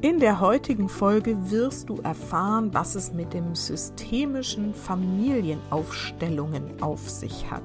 In 0.00 0.20
der 0.20 0.38
heutigen 0.38 0.88
Folge 0.88 1.50
wirst 1.50 1.88
du 1.88 1.96
erfahren, 1.96 2.72
was 2.72 2.94
es 2.94 3.12
mit 3.12 3.34
dem 3.34 3.56
systemischen 3.56 4.72
Familienaufstellungen 4.72 6.80
auf 6.80 7.10
sich 7.10 7.50
hat. 7.50 7.64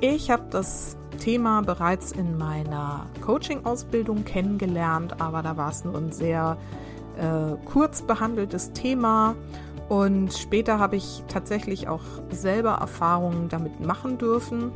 Ich 0.00 0.30
habe 0.30 0.44
das 0.50 0.96
Thema 1.18 1.62
bereits 1.62 2.12
in 2.12 2.38
meiner 2.38 3.06
Coaching-Ausbildung 3.22 4.24
kennengelernt, 4.24 5.20
aber 5.20 5.42
da 5.42 5.56
war 5.56 5.70
es 5.70 5.84
nur 5.84 5.96
ein 5.96 6.12
sehr 6.12 6.58
äh, 7.18 7.56
kurz 7.64 8.02
behandeltes 8.02 8.72
Thema. 8.72 9.34
Und 9.88 10.32
später 10.32 10.78
habe 10.78 10.94
ich 10.94 11.24
tatsächlich 11.26 11.88
auch 11.88 12.04
selber 12.30 12.74
Erfahrungen 12.74 13.48
damit 13.48 13.80
machen 13.80 14.18
dürfen. 14.18 14.70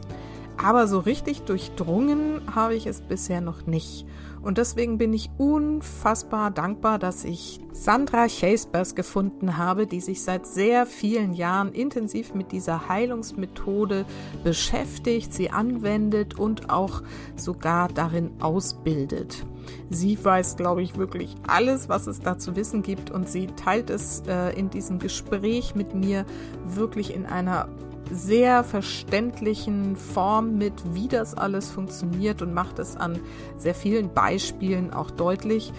Aber 0.61 0.89
so 0.89 0.99
richtig 0.99 1.43
durchdrungen 1.43 2.43
habe 2.53 2.75
ich 2.75 2.87
es 2.87 3.03
bisher 3.03 3.41
noch 3.41 3.67
nicht. 3.67 4.05
Und 4.43 4.57
deswegen 4.57 4.97
bin 4.97 5.13
ich 5.13 5.31
unfassbar 5.37 6.51
dankbar, 6.51 6.99
dass 6.99 7.25
ich 7.25 7.61
Sandra 7.73 8.27
Chasebers 8.27 8.95
gefunden 8.95 9.59
habe, 9.59 9.87
die 9.87 10.01
sich 10.01 10.23
seit 10.23 10.47
sehr 10.47 10.87
vielen 10.87 11.35
Jahren 11.35 11.73
intensiv 11.73 12.35
mit 12.35 12.51
dieser 12.51 12.89
Heilungsmethode 12.89 14.07
beschäftigt, 14.43 15.35
sie 15.35 15.51
anwendet 15.51 16.39
und 16.39 16.71
auch 16.71 17.03
sogar 17.37 17.89
darin 17.89 18.31
ausbildet. 18.41 19.45
Sie 19.91 20.23
weiß, 20.23 20.57
glaube 20.57 20.83
ich, 20.83 20.97
wirklich 20.97 21.35
alles, 21.47 21.89
was 21.89 22.07
es 22.07 22.21
da 22.21 22.39
zu 22.39 22.57
wissen 22.57 22.83
gibt 22.83 23.11
und 23.11 23.29
sie 23.29 23.47
teilt 23.47 23.91
es 23.91 24.23
äh, 24.27 24.59
in 24.59 24.71
diesem 24.71 24.99
Gespräch 24.99 25.75
mit 25.75 25.95
mir 25.95 26.25
wirklich 26.65 27.15
in 27.15 27.27
einer 27.27 27.69
sehr 28.11 28.65
verständlichen 28.65 29.97
Form 29.97 30.57
mit, 30.57 30.73
wie 30.95 31.09
das 31.09 31.35
alles 31.35 31.71
funktioniert 31.71 32.43
und 32.43 32.53
macht 32.55 32.79
es 32.79 32.97
an 32.97 33.19
sehr 33.57 33.75
vielen 33.75 34.13
Beispielen 34.13 34.93
auch 34.93 35.11
deutlich. 35.11 35.73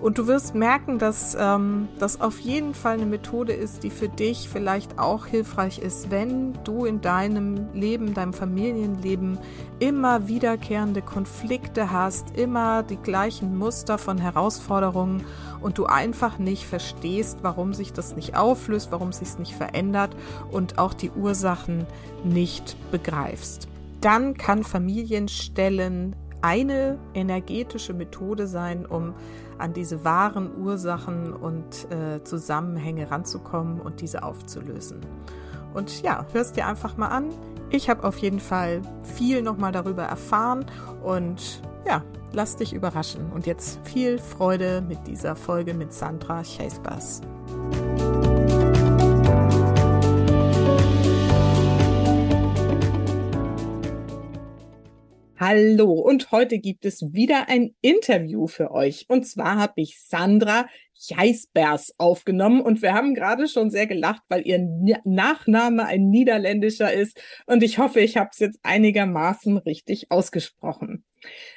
Und 0.00 0.18
du 0.18 0.26
wirst 0.26 0.54
merken, 0.54 0.98
dass 0.98 1.34
ähm, 1.38 1.88
das 1.98 2.20
auf 2.20 2.38
jeden 2.40 2.74
Fall 2.74 2.94
eine 2.94 3.06
Methode 3.06 3.54
ist, 3.54 3.84
die 3.84 3.90
für 3.90 4.08
dich 4.08 4.50
vielleicht 4.52 4.98
auch 4.98 5.24
hilfreich 5.24 5.78
ist, 5.78 6.10
wenn 6.10 6.52
du 6.64 6.84
in 6.84 7.00
deinem 7.00 7.72
Leben, 7.72 8.12
deinem 8.12 8.34
Familienleben 8.34 9.38
immer 9.78 10.28
wiederkehrende 10.28 11.00
Konflikte 11.00 11.90
hast, 11.90 12.36
immer 12.36 12.82
die 12.82 12.98
gleichen 12.98 13.56
Muster 13.56 13.96
von 13.96 14.18
Herausforderungen 14.18 15.24
und 15.64 15.78
du 15.78 15.86
einfach 15.86 16.38
nicht 16.38 16.66
verstehst, 16.66 17.38
warum 17.40 17.72
sich 17.72 17.94
das 17.94 18.14
nicht 18.16 18.36
auflöst, 18.36 18.92
warum 18.92 19.12
sich 19.12 19.38
nicht 19.38 19.54
verändert 19.54 20.14
und 20.50 20.78
auch 20.78 20.92
die 20.92 21.10
Ursachen 21.10 21.86
nicht 22.22 22.76
begreifst. 22.90 23.66
Dann 24.02 24.34
kann 24.34 24.62
Familienstellen 24.62 26.14
eine 26.42 26.98
energetische 27.14 27.94
Methode 27.94 28.46
sein, 28.46 28.84
um 28.84 29.14
an 29.56 29.72
diese 29.72 30.04
wahren 30.04 30.50
Ursachen 30.54 31.32
und 31.32 31.90
äh, 31.90 32.22
Zusammenhänge 32.22 33.10
ranzukommen 33.10 33.80
und 33.80 34.02
diese 34.02 34.22
aufzulösen. 34.22 35.00
Und 35.72 36.02
ja, 36.02 36.26
hörst 36.32 36.56
dir 36.56 36.66
einfach 36.66 36.98
mal 36.98 37.08
an. 37.08 37.30
Ich 37.74 37.90
habe 37.90 38.04
auf 38.04 38.18
jeden 38.18 38.38
Fall 38.38 38.82
viel 39.02 39.42
nochmal 39.42 39.72
darüber 39.72 40.04
erfahren 40.04 40.64
und 41.02 41.60
ja, 41.84 42.04
lass 42.32 42.54
dich 42.54 42.72
überraschen. 42.72 43.32
Und 43.32 43.46
jetzt 43.46 43.80
viel 43.82 44.18
Freude 44.18 44.80
mit 44.80 45.08
dieser 45.08 45.34
Folge 45.34 45.74
mit 45.74 45.92
Sandra 45.92 46.44
Chasebus. 46.44 47.20
Hallo 55.40 55.90
und 55.90 56.30
heute 56.30 56.60
gibt 56.60 56.84
es 56.84 57.12
wieder 57.12 57.48
ein 57.48 57.74
Interview 57.80 58.46
für 58.46 58.70
euch. 58.70 59.06
Und 59.08 59.26
zwar 59.26 59.56
habe 59.56 59.72
ich 59.76 60.00
Sandra 60.00 60.68
Cheisbers 60.96 61.92
aufgenommen 61.98 62.60
und 62.60 62.82
wir 62.82 62.94
haben 62.94 63.16
gerade 63.16 63.48
schon 63.48 63.72
sehr 63.72 63.88
gelacht, 63.88 64.22
weil 64.28 64.46
ihr 64.46 64.60
Nachname 65.04 65.86
ein 65.86 66.08
niederländischer 66.08 66.92
ist 66.92 67.20
und 67.46 67.64
ich 67.64 67.78
hoffe, 67.78 67.98
ich 67.98 68.16
habe 68.16 68.30
es 68.32 68.38
jetzt 68.38 68.60
einigermaßen 68.62 69.56
richtig 69.58 70.12
ausgesprochen. 70.12 71.04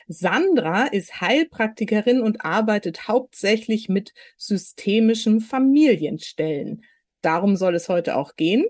Sandra 0.08 0.88
ist 0.88 1.22
Heilpraktikerin 1.22 2.22
und 2.22 2.44
arbeitet 2.44 3.08
hauptsächlich 3.08 3.90
mit 3.90 4.12
systemischen 4.38 5.40
Familienstellen. 5.40 6.84
Darum 7.22 7.56
soll 7.56 7.76
es 7.76 7.90
heute 7.90 8.16
auch 8.16 8.36
gehen. 8.36 8.66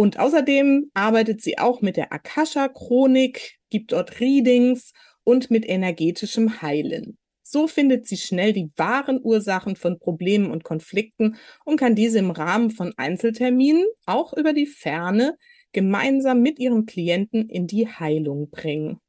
Und 0.00 0.18
außerdem 0.18 0.90
arbeitet 0.94 1.42
sie 1.42 1.58
auch 1.58 1.82
mit 1.82 1.98
der 1.98 2.10
Akasha-Chronik, 2.10 3.58
gibt 3.68 3.92
dort 3.92 4.18
Readings 4.18 4.94
und 5.24 5.50
mit 5.50 5.68
energetischem 5.68 6.62
Heilen. 6.62 7.18
So 7.42 7.66
findet 7.68 8.06
sie 8.06 8.16
schnell 8.16 8.54
die 8.54 8.70
wahren 8.76 9.20
Ursachen 9.22 9.76
von 9.76 9.98
Problemen 9.98 10.50
und 10.50 10.64
Konflikten 10.64 11.36
und 11.66 11.76
kann 11.76 11.94
diese 11.94 12.18
im 12.18 12.30
Rahmen 12.30 12.70
von 12.70 12.94
Einzelterminen 12.96 13.84
auch 14.06 14.32
über 14.32 14.54
die 14.54 14.64
Ferne 14.64 15.36
gemeinsam 15.72 16.40
mit 16.40 16.58
ihren 16.58 16.86
Klienten 16.86 17.50
in 17.50 17.66
die 17.66 17.86
Heilung 17.86 18.48
bringen. 18.48 19.00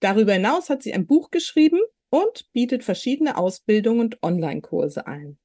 Darüber 0.00 0.34
hinaus 0.34 0.68
hat 0.68 0.82
sie 0.82 0.92
ein 0.92 1.06
Buch 1.06 1.30
geschrieben 1.30 1.80
und 2.10 2.52
bietet 2.52 2.84
verschiedene 2.84 3.38
Ausbildungen 3.38 4.00
und 4.00 4.22
Online-Kurse 4.22 5.06
ein. 5.06 5.38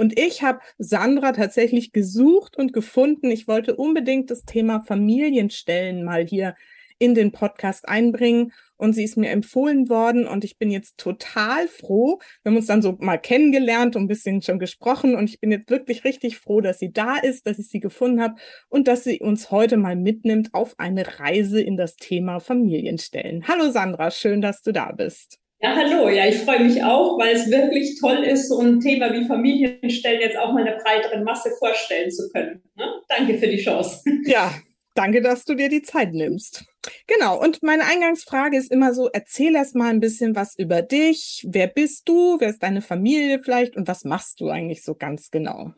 Und 0.00 0.18
ich 0.18 0.42
habe 0.42 0.60
Sandra 0.78 1.32
tatsächlich 1.32 1.92
gesucht 1.92 2.56
und 2.56 2.72
gefunden. 2.72 3.30
Ich 3.30 3.46
wollte 3.46 3.76
unbedingt 3.76 4.30
das 4.30 4.46
Thema 4.46 4.80
Familienstellen 4.80 6.04
mal 6.04 6.26
hier 6.26 6.56
in 6.98 7.14
den 7.14 7.32
Podcast 7.32 7.86
einbringen 7.86 8.54
und 8.78 8.94
sie 8.94 9.04
ist 9.04 9.18
mir 9.18 9.28
empfohlen 9.28 9.90
worden 9.90 10.26
und 10.26 10.42
ich 10.42 10.56
bin 10.56 10.70
jetzt 10.70 10.96
total 10.96 11.68
froh. 11.68 12.18
Wir 12.42 12.48
haben 12.48 12.56
uns 12.56 12.64
dann 12.66 12.80
so 12.80 12.96
mal 12.98 13.18
kennengelernt 13.18 13.94
und 13.94 14.04
ein 14.04 14.08
bisschen 14.08 14.40
schon 14.40 14.58
gesprochen 14.58 15.14
und 15.16 15.28
ich 15.28 15.38
bin 15.38 15.52
jetzt 15.52 15.68
wirklich 15.68 16.02
richtig 16.04 16.38
froh, 16.38 16.62
dass 16.62 16.78
sie 16.78 16.92
da 16.92 17.18
ist, 17.18 17.46
dass 17.46 17.58
ich 17.58 17.68
sie 17.68 17.80
gefunden 17.80 18.22
habe 18.22 18.36
und 18.70 18.88
dass 18.88 19.04
sie 19.04 19.20
uns 19.20 19.50
heute 19.50 19.76
mal 19.76 19.96
mitnimmt 19.96 20.54
auf 20.54 20.78
eine 20.78 21.20
Reise 21.20 21.60
in 21.60 21.76
das 21.76 21.96
Thema 21.96 22.40
Familienstellen. 22.40 23.46
Hallo 23.46 23.70
Sandra, 23.70 24.10
schön, 24.10 24.40
dass 24.40 24.62
du 24.62 24.72
da 24.72 24.92
bist. 24.92 25.40
Ja, 25.62 25.76
hallo. 25.76 26.08
Ja, 26.08 26.26
ich 26.26 26.38
freue 26.38 26.64
mich 26.64 26.82
auch, 26.82 27.18
weil 27.18 27.36
es 27.36 27.50
wirklich 27.50 28.00
toll 28.00 28.24
ist, 28.24 28.48
so 28.48 28.60
ein 28.60 28.80
Thema 28.80 29.12
wie 29.12 29.26
Familienstellen 29.26 30.20
jetzt 30.20 30.38
auch 30.38 30.52
mal 30.52 30.66
einer 30.66 30.82
breiteren 30.82 31.22
Masse 31.22 31.50
vorstellen 31.58 32.10
zu 32.10 32.30
können. 32.30 32.62
Ne? 32.76 32.86
Danke 33.08 33.36
für 33.36 33.46
die 33.46 33.62
Chance. 33.62 34.02
Ja, 34.24 34.54
danke, 34.94 35.20
dass 35.20 35.44
du 35.44 35.54
dir 35.54 35.68
die 35.68 35.82
Zeit 35.82 36.14
nimmst. 36.14 36.64
Genau. 37.06 37.38
Und 37.38 37.62
meine 37.62 37.84
Eingangsfrage 37.84 38.56
ist 38.56 38.72
immer 38.72 38.94
so, 38.94 39.10
erzähl 39.12 39.54
erst 39.54 39.74
mal 39.74 39.90
ein 39.90 40.00
bisschen 40.00 40.34
was 40.34 40.58
über 40.58 40.80
dich. 40.80 41.46
Wer 41.46 41.66
bist 41.66 42.08
du? 42.08 42.38
Wer 42.40 42.48
ist 42.48 42.62
deine 42.62 42.80
Familie 42.80 43.42
vielleicht? 43.42 43.76
Und 43.76 43.86
was 43.86 44.04
machst 44.04 44.40
du 44.40 44.48
eigentlich 44.48 44.82
so 44.82 44.94
ganz 44.94 45.30
genau? 45.30 45.74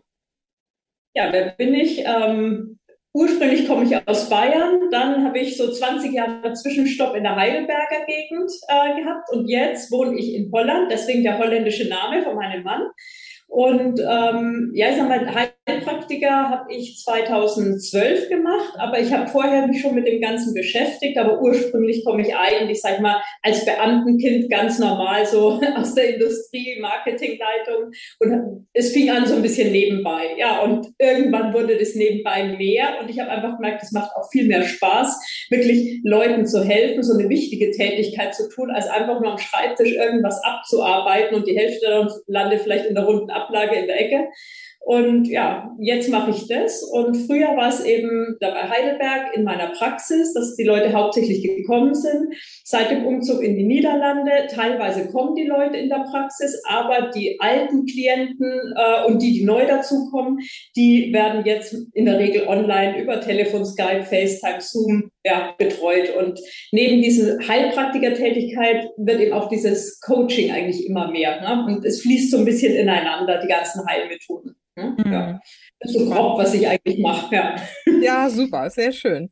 Ja, 1.14 1.32
wer 1.32 1.50
bin 1.50 1.74
ich? 1.74 2.04
Ähm, 2.06 2.78
Ursprünglich 3.14 3.68
komme 3.68 3.84
ich 3.84 4.08
aus 4.08 4.30
Bayern, 4.30 4.88
dann 4.90 5.24
habe 5.24 5.38
ich 5.38 5.58
so 5.58 5.70
20 5.70 6.12
Jahre 6.12 6.54
Zwischenstopp 6.54 7.14
in 7.14 7.24
der 7.24 7.36
Heidelberger 7.36 8.06
Gegend 8.06 8.50
äh, 8.68 9.00
gehabt 9.00 9.30
und 9.30 9.48
jetzt 9.48 9.92
wohne 9.92 10.18
ich 10.18 10.34
in 10.34 10.50
Holland, 10.50 10.90
deswegen 10.90 11.22
der 11.22 11.38
holländische 11.38 11.88
Name 11.88 12.22
von 12.22 12.36
meinem 12.36 12.62
Mann. 12.62 12.88
Und 13.48 14.00
ähm, 14.00 14.70
ja, 14.72 14.88
ich 14.88 14.96
sag 14.96 15.08
mal, 15.08 15.51
Heilpraktiker 16.12 16.50
habe 16.50 16.72
ich 16.72 16.98
2012 16.98 18.28
gemacht, 18.28 18.74
aber 18.78 19.00
ich 19.00 19.12
habe 19.12 19.28
vorher 19.28 19.66
mich 19.66 19.80
schon 19.80 19.94
mit 19.94 20.06
dem 20.06 20.20
Ganzen 20.20 20.54
beschäftigt. 20.54 21.18
Aber 21.18 21.40
ursprünglich 21.40 22.04
komme 22.04 22.22
ich 22.22 22.34
eigentlich, 22.34 22.80
sag 22.80 22.94
ich 22.94 23.00
mal, 23.00 23.22
als 23.42 23.64
Beamtenkind 23.64 24.50
ganz 24.50 24.78
normal 24.78 25.26
so 25.26 25.60
aus 25.76 25.94
der 25.94 26.14
Industrie, 26.14 26.78
Marketingleitung. 26.80 27.92
Und 28.18 28.66
es 28.72 28.92
fing 28.92 29.10
an 29.10 29.26
so 29.26 29.34
ein 29.34 29.42
bisschen 29.42 29.72
nebenbei. 29.72 30.34
Ja, 30.38 30.60
und 30.60 30.88
irgendwann 30.98 31.52
wurde 31.52 31.76
das 31.76 31.94
nebenbei 31.94 32.56
mehr. 32.56 33.00
Und 33.00 33.10
ich 33.10 33.18
habe 33.18 33.30
einfach 33.30 33.56
gemerkt, 33.56 33.82
es 33.82 33.92
macht 33.92 34.10
auch 34.16 34.30
viel 34.30 34.46
mehr 34.46 34.62
Spaß, 34.62 35.46
wirklich 35.50 36.00
Leuten 36.04 36.46
zu 36.46 36.64
helfen, 36.64 37.02
so 37.02 37.18
eine 37.18 37.28
wichtige 37.28 37.70
Tätigkeit 37.70 38.34
zu 38.34 38.48
tun, 38.48 38.70
als 38.70 38.88
einfach 38.88 39.20
nur 39.20 39.32
am 39.32 39.38
Schreibtisch 39.38 39.92
irgendwas 39.92 40.42
abzuarbeiten 40.44 41.36
und 41.36 41.46
die 41.46 41.56
Hälfte 41.56 42.08
landet 42.26 42.62
vielleicht 42.62 42.86
in 42.86 42.94
der 42.94 43.04
runden 43.04 43.30
Ablage 43.30 43.76
in 43.76 43.86
der 43.86 44.00
Ecke. 44.00 44.28
Und 44.84 45.28
ja, 45.28 45.70
jetzt 45.78 46.08
mache 46.08 46.32
ich 46.32 46.48
das. 46.48 46.82
Und 46.82 47.16
früher 47.16 47.56
war 47.56 47.68
es 47.68 47.84
eben 47.84 48.36
da 48.40 48.50
bei 48.50 48.68
Heidelberg 48.68 49.34
in 49.34 49.44
meiner 49.44 49.68
Praxis, 49.68 50.34
dass 50.34 50.56
die 50.56 50.64
Leute 50.64 50.92
hauptsächlich 50.92 51.42
gekommen 51.42 51.94
sind. 51.94 52.34
Seit 52.64 52.90
dem 52.90 53.06
Umzug 53.06 53.42
in 53.42 53.56
die 53.56 53.64
Niederlande, 53.64 54.48
teilweise 54.50 55.08
kommen 55.08 55.36
die 55.36 55.46
Leute 55.46 55.76
in 55.76 55.88
der 55.88 56.04
Praxis, 56.10 56.60
aber 56.68 57.10
die 57.14 57.38
alten 57.40 57.86
Klienten 57.86 58.74
äh, 58.76 59.06
und 59.06 59.22
die, 59.22 59.32
die 59.32 59.44
neu 59.44 59.66
dazukommen, 59.66 60.40
die 60.76 61.12
werden 61.12 61.44
jetzt 61.44 61.76
in 61.94 62.04
der 62.04 62.18
Regel 62.18 62.48
online 62.48 63.00
über 63.00 63.20
Telefon, 63.20 63.64
Skype, 63.64 64.02
FaceTime, 64.02 64.60
Zoom 64.60 65.10
ja, 65.24 65.54
betreut. 65.58 66.14
Und 66.16 66.40
neben 66.72 67.00
dieser 67.02 67.38
Heilpraktikertätigkeit 67.46 68.88
wird 68.96 69.20
eben 69.20 69.32
auch 69.32 69.48
dieses 69.48 70.00
Coaching 70.00 70.50
eigentlich 70.50 70.86
immer 70.86 71.08
mehr. 71.10 71.40
Ne? 71.40 71.64
Und 71.66 71.84
es 71.84 72.02
fließt 72.02 72.32
so 72.32 72.38
ein 72.38 72.44
bisschen 72.44 72.74
ineinander, 72.74 73.40
die 73.40 73.48
ganzen 73.48 73.86
Heilmethoden. 73.86 74.56
Ne? 74.76 74.96
Mhm. 74.98 75.12
Ja. 75.12 75.40
Das 75.80 75.90
ist 75.90 75.98
so 75.98 76.10
grob, 76.10 76.38
was 76.38 76.54
ich 76.54 76.66
eigentlich 76.66 76.98
mache. 76.98 77.34
Ja. 77.34 77.56
ja, 78.00 78.30
super, 78.30 78.70
sehr 78.70 78.92
schön. 78.92 79.30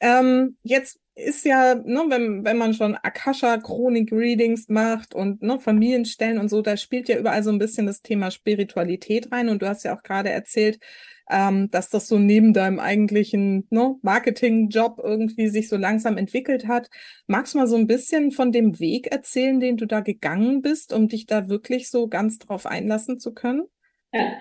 Ähm, 0.00 0.56
jetzt 0.62 1.00
ist 1.16 1.44
ja, 1.44 1.74
ne, 1.76 2.04
wenn, 2.08 2.44
wenn 2.44 2.58
man 2.58 2.74
schon 2.74 2.96
Akasha 2.96 3.58
Chronik 3.58 4.10
Readings 4.12 4.68
macht 4.68 5.14
und 5.14 5.42
ne, 5.42 5.60
Familienstellen 5.60 6.38
und 6.38 6.48
so, 6.48 6.60
da 6.60 6.76
spielt 6.76 7.08
ja 7.08 7.18
überall 7.18 7.42
so 7.42 7.50
ein 7.50 7.58
bisschen 7.58 7.86
das 7.86 8.02
Thema 8.02 8.30
Spiritualität 8.30 9.30
rein. 9.30 9.48
Und 9.48 9.62
du 9.62 9.68
hast 9.68 9.84
ja 9.84 9.96
auch 9.96 10.02
gerade 10.02 10.30
erzählt, 10.30 10.80
ähm, 11.30 11.70
dass 11.70 11.88
das 11.88 12.08
so 12.08 12.18
neben 12.18 12.52
deinem 12.52 12.80
eigentlichen 12.80 13.66
ne, 13.70 13.94
Marketingjob 14.02 15.00
irgendwie 15.02 15.48
sich 15.48 15.68
so 15.68 15.76
langsam 15.76 16.18
entwickelt 16.18 16.66
hat. 16.66 16.90
Magst 17.26 17.54
du 17.54 17.58
mal 17.58 17.68
so 17.68 17.76
ein 17.76 17.86
bisschen 17.86 18.32
von 18.32 18.50
dem 18.50 18.80
Weg 18.80 19.06
erzählen, 19.06 19.60
den 19.60 19.76
du 19.76 19.86
da 19.86 20.00
gegangen 20.00 20.62
bist, 20.62 20.92
um 20.92 21.08
dich 21.08 21.26
da 21.26 21.48
wirklich 21.48 21.90
so 21.90 22.08
ganz 22.08 22.38
drauf 22.38 22.66
einlassen 22.66 23.20
zu 23.20 23.32
können? 23.32 23.64
Ja. 24.12 24.32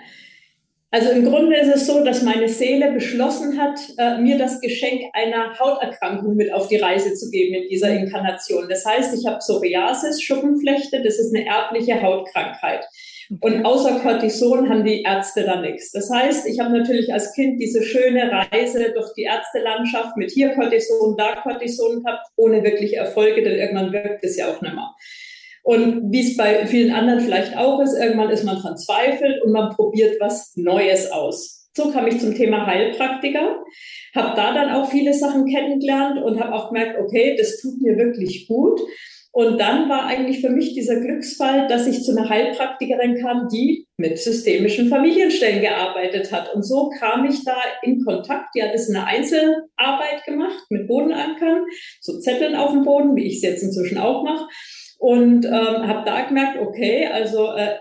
Also 0.94 1.10
im 1.10 1.26
Grunde 1.26 1.58
ist 1.58 1.74
es 1.74 1.88
so, 1.88 2.04
dass 2.04 2.22
meine 2.22 2.48
Seele 2.48 2.92
beschlossen 2.92 3.60
hat, 3.60 3.80
äh, 3.98 4.20
mir 4.20 4.38
das 4.38 4.62
Geschenk 4.62 5.02
einer 5.14 5.58
Hauterkrankung 5.58 6.36
mit 6.36 6.54
auf 6.54 6.68
die 6.68 6.76
Reise 6.76 7.16
zu 7.16 7.32
geben 7.32 7.56
in 7.56 7.68
dieser 7.68 7.90
Inkarnation. 7.90 8.70
Das 8.70 8.86
heißt, 8.86 9.18
ich 9.20 9.26
habe 9.26 9.40
Psoriasis, 9.40 10.22
Schuppenflechte, 10.22 11.02
das 11.02 11.18
ist 11.18 11.34
eine 11.34 11.48
erbliche 11.48 12.00
Hautkrankheit. 12.00 12.86
Und 13.40 13.66
außer 13.66 14.02
Cortison 14.02 14.70
haben 14.70 14.84
die 14.84 15.02
Ärzte 15.02 15.46
da 15.46 15.60
nichts. 15.60 15.92
Das 15.94 16.12
heißt, 16.12 16.46
ich 16.46 16.60
habe 16.60 16.78
natürlich 16.78 17.12
als 17.12 17.34
Kind 17.34 17.60
diese 17.60 17.82
schöne 17.82 18.32
Reise 18.32 18.94
durch 18.94 19.14
die 19.18 19.24
Ärztelandschaft 19.24 20.16
mit 20.16 20.30
hier 20.30 20.54
Cortison, 20.54 21.18
da 21.18 21.38
Cortison 21.42 22.04
gehabt, 22.04 22.28
ohne 22.36 22.64
wirklich 22.64 22.98
Erfolge, 22.98 23.42
denn 23.42 23.58
irgendwann 23.58 23.92
wirkt 23.94 24.24
es 24.24 24.38
ja 24.38 24.46
auch 24.48 24.62
nicht 24.62 24.76
mehr. 24.76 24.94
Und 25.64 26.12
wie 26.12 26.20
es 26.20 26.36
bei 26.36 26.68
vielen 26.68 26.94
anderen 26.94 27.22
vielleicht 27.22 27.58
auch 27.58 27.82
ist, 27.82 27.98
irgendwann 27.98 28.30
ist 28.30 28.44
man 28.44 28.62
verzweifelt 28.62 29.42
und 29.44 29.54
man 29.54 29.70
probiert 29.70 30.18
was 30.20 30.52
Neues 30.56 31.10
aus. 31.10 31.70
So 31.76 31.90
kam 31.90 32.06
ich 32.06 32.20
zum 32.20 32.36
Thema 32.36 32.68
Heilpraktiker, 32.68 33.64
habe 34.14 34.36
da 34.36 34.54
dann 34.54 34.72
auch 34.72 34.92
viele 34.92 35.14
Sachen 35.14 35.46
kennengelernt 35.46 36.22
und 36.22 36.40
habe 36.40 36.54
auch 36.54 36.68
gemerkt, 36.68 37.00
okay, 37.00 37.36
das 37.38 37.62
tut 37.62 37.82
mir 37.82 37.98
wirklich 37.98 38.48
gut. 38.48 38.80
Und 39.32 39.60
dann 39.60 39.90
war 39.90 40.06
eigentlich 40.06 40.42
für 40.42 40.52
mich 40.52 40.76
dieser 40.76 41.00
Glücksfall, 41.00 41.68
dass 41.68 41.88
ich 41.88 42.04
zu 42.04 42.12
einer 42.12 42.30
Heilpraktikerin 42.30 43.20
kam, 43.20 43.48
die 43.52 43.88
mit 43.98 44.20
systemischen 44.20 44.90
Familienstellen 44.90 45.62
gearbeitet 45.62 46.32
hat. 46.32 46.54
Und 46.54 46.62
so 46.62 46.92
kam 47.00 47.26
ich 47.26 47.44
da 47.44 47.56
in 47.82 48.06
Kontakt. 48.06 48.54
Die 48.54 48.62
hat 48.62 48.76
es 48.76 48.90
in 48.90 48.96
einer 48.96 49.08
Einzelarbeit 49.08 50.24
gemacht 50.28 50.66
mit 50.70 50.88
Bodenankern, 50.88 51.64
so 52.02 52.20
Zetteln 52.20 52.56
auf 52.56 52.74
dem 52.74 52.84
Boden, 52.84 53.16
wie 53.16 53.26
ich 53.26 53.38
es 53.38 53.42
jetzt 53.42 53.64
inzwischen 53.64 53.98
auch 53.98 54.24
mache 54.24 54.46
und 55.04 55.46
ähm, 55.46 55.52
habe 55.52 56.06
da 56.06 56.22
gemerkt, 56.22 56.58
okay, 56.62 57.10
also 57.12 57.52
äh, 57.52 57.76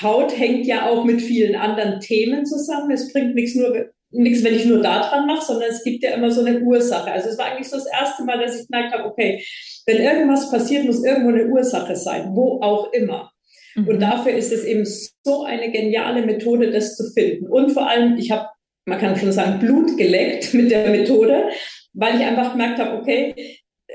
Haut 0.00 0.38
hängt 0.38 0.64
ja 0.64 0.88
auch 0.88 1.04
mit 1.04 1.20
vielen 1.20 1.56
anderen 1.56 1.98
Themen 1.98 2.46
zusammen. 2.46 2.92
Es 2.92 3.12
bringt 3.12 3.34
nichts 3.34 3.56
nur 3.56 3.86
nichts, 4.10 4.44
wenn 4.44 4.54
ich 4.54 4.64
nur 4.64 4.80
da 4.80 5.00
dran 5.00 5.26
mache, 5.26 5.44
sondern 5.44 5.70
es 5.70 5.82
gibt 5.82 6.04
ja 6.04 6.12
immer 6.12 6.30
so 6.30 6.44
eine 6.44 6.60
Ursache. 6.60 7.10
Also 7.10 7.30
es 7.30 7.36
war 7.36 7.46
eigentlich 7.46 7.68
so 7.68 7.78
das 7.78 7.90
erste 7.90 8.22
Mal, 8.22 8.38
dass 8.38 8.60
ich 8.60 8.68
gemerkt 8.68 8.94
habe, 8.94 9.06
okay, 9.06 9.44
wenn 9.86 10.00
irgendwas 10.00 10.52
passiert, 10.52 10.84
muss 10.84 11.04
irgendwo 11.04 11.30
eine 11.30 11.46
Ursache 11.46 11.96
sein, 11.96 12.30
wo 12.32 12.60
auch 12.62 12.92
immer. 12.92 13.32
Mhm. 13.74 13.88
Und 13.88 14.00
dafür 14.00 14.34
ist 14.34 14.52
es 14.52 14.64
eben 14.64 14.84
so 14.86 15.42
eine 15.42 15.72
geniale 15.72 16.24
Methode, 16.24 16.70
das 16.70 16.96
zu 16.96 17.10
finden. 17.12 17.48
Und 17.48 17.72
vor 17.72 17.90
allem, 17.90 18.16
ich 18.18 18.30
habe, 18.30 18.46
man 18.86 19.00
kann 19.00 19.16
schon 19.16 19.32
sagen, 19.32 19.58
Blut 19.58 19.98
geleckt 19.98 20.54
mit 20.54 20.70
der 20.70 20.90
Methode, 20.90 21.48
weil 21.92 22.20
ich 22.20 22.24
einfach 22.24 22.52
gemerkt 22.52 22.78
habe, 22.78 22.96
okay, 22.96 23.34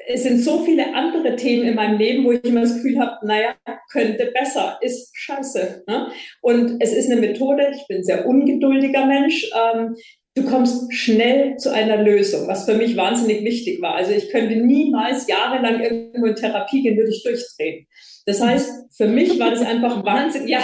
es 0.07 0.23
sind 0.23 0.39
so 0.39 0.63
viele 0.63 0.93
andere 0.93 1.35
Themen 1.35 1.67
in 1.67 1.75
meinem 1.75 1.97
Leben, 1.97 2.25
wo 2.25 2.31
ich 2.31 2.43
immer 2.43 2.61
das 2.61 2.75
Gefühl 2.75 2.99
habe, 2.99 3.25
naja, 3.25 3.55
könnte 3.91 4.31
besser, 4.33 4.77
ist 4.81 5.11
scheiße. 5.15 5.83
Ne? 5.87 6.11
Und 6.41 6.77
es 6.79 6.93
ist 6.93 7.11
eine 7.11 7.21
Methode, 7.21 7.71
ich 7.75 7.87
bin 7.87 7.97
ein 7.97 8.03
sehr 8.03 8.25
ungeduldiger 8.25 9.05
Mensch, 9.05 9.49
ähm, 9.53 9.95
du 10.35 10.43
kommst 10.45 10.93
schnell 10.93 11.57
zu 11.57 11.71
einer 11.71 11.97
Lösung, 12.01 12.47
was 12.47 12.65
für 12.65 12.75
mich 12.75 12.97
wahnsinnig 12.97 13.43
wichtig 13.43 13.81
war. 13.81 13.95
Also 13.95 14.11
ich 14.11 14.29
könnte 14.29 14.55
niemals 14.55 15.27
jahrelang 15.27 15.81
irgendwo 15.81 16.25
in 16.25 16.35
Therapie 16.35 16.81
gehen, 16.81 16.97
würde 16.97 17.11
ich 17.11 17.23
durchdrehen. 17.23 17.87
Das 18.25 18.41
heißt, 18.41 18.95
für 18.95 19.07
mich 19.07 19.39
war 19.39 19.51
das 19.51 19.61
einfach 19.61 20.03
wahnsinnig, 20.03 20.49
ja, 20.49 20.61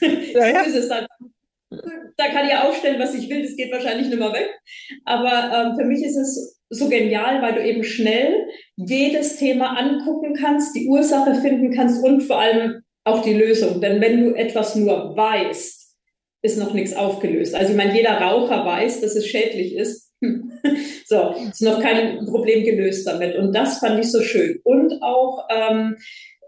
ja, 0.00 0.48
ja. 0.48 0.60
ist 0.62 0.74
es 0.74 0.88
dann 0.88 1.06
da 2.16 2.28
kann 2.28 2.46
ich 2.46 2.54
aufstellen, 2.54 3.00
was 3.00 3.14
ich 3.14 3.28
will, 3.28 3.42
das 3.42 3.56
geht 3.56 3.72
wahrscheinlich 3.72 4.08
nicht 4.08 4.18
mehr 4.18 4.32
weg. 4.32 4.48
Aber 5.04 5.52
ähm, 5.52 5.76
für 5.76 5.84
mich 5.84 6.02
ist 6.02 6.16
es 6.16 6.55
so 6.70 6.88
genial, 6.88 7.42
weil 7.42 7.54
du 7.54 7.64
eben 7.64 7.84
schnell 7.84 8.48
jedes 8.76 9.36
Thema 9.36 9.76
angucken 9.78 10.34
kannst, 10.34 10.74
die 10.74 10.86
Ursache 10.88 11.34
finden 11.36 11.72
kannst 11.72 12.02
und 12.04 12.22
vor 12.22 12.40
allem 12.40 12.82
auch 13.04 13.22
die 13.22 13.34
Lösung. 13.34 13.80
Denn 13.80 14.00
wenn 14.00 14.24
du 14.24 14.34
etwas 14.34 14.74
nur 14.74 15.16
weißt, 15.16 15.86
ist 16.42 16.58
noch 16.58 16.74
nichts 16.74 16.94
aufgelöst. 16.94 17.54
Also 17.54 17.70
ich 17.70 17.76
meine, 17.76 17.94
jeder 17.94 18.20
Raucher 18.20 18.64
weiß, 18.64 19.00
dass 19.00 19.16
es 19.16 19.26
schädlich 19.26 19.74
ist. 19.74 20.12
so, 21.06 21.34
ist 21.50 21.62
noch 21.62 21.80
kein 21.80 22.24
Problem 22.26 22.64
gelöst 22.64 23.06
damit. 23.06 23.36
Und 23.36 23.52
das 23.52 23.78
fand 23.78 24.00
ich 24.00 24.10
so 24.10 24.22
schön. 24.22 24.60
Und 24.64 25.02
auch, 25.02 25.46
ähm, 25.50 25.96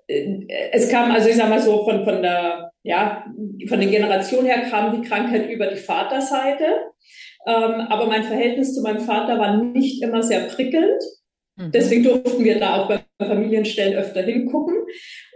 äh, 0.06 0.46
es 0.72 0.88
kam, 0.88 1.10
also 1.10 1.28
ich 1.28 1.36
sag 1.36 1.48
mal 1.48 1.60
so, 1.60 1.84
von, 1.84 2.04
von 2.04 2.22
der, 2.22 2.72
ja, 2.82 3.24
von 3.68 3.80
der 3.80 3.90
Generation 3.90 4.46
her 4.46 4.62
kam 4.70 5.00
die 5.00 5.06
Krankheit 5.06 5.50
über 5.50 5.66
die 5.66 5.76
Vaterseite. 5.76 6.66
Ähm, 7.48 7.80
aber 7.88 8.06
mein 8.06 8.24
Verhältnis 8.24 8.74
zu 8.74 8.82
meinem 8.82 9.00
Vater 9.00 9.38
war 9.38 9.56
nicht 9.56 10.02
immer 10.02 10.22
sehr 10.22 10.40
prickelnd. 10.40 11.02
Mhm. 11.56 11.72
Deswegen 11.72 12.04
durften 12.04 12.44
wir 12.44 12.60
da 12.60 12.76
auch 12.76 12.88
bei 12.88 13.00
Familienstellen 13.18 13.96
öfter 13.96 14.22
hingucken. 14.22 14.76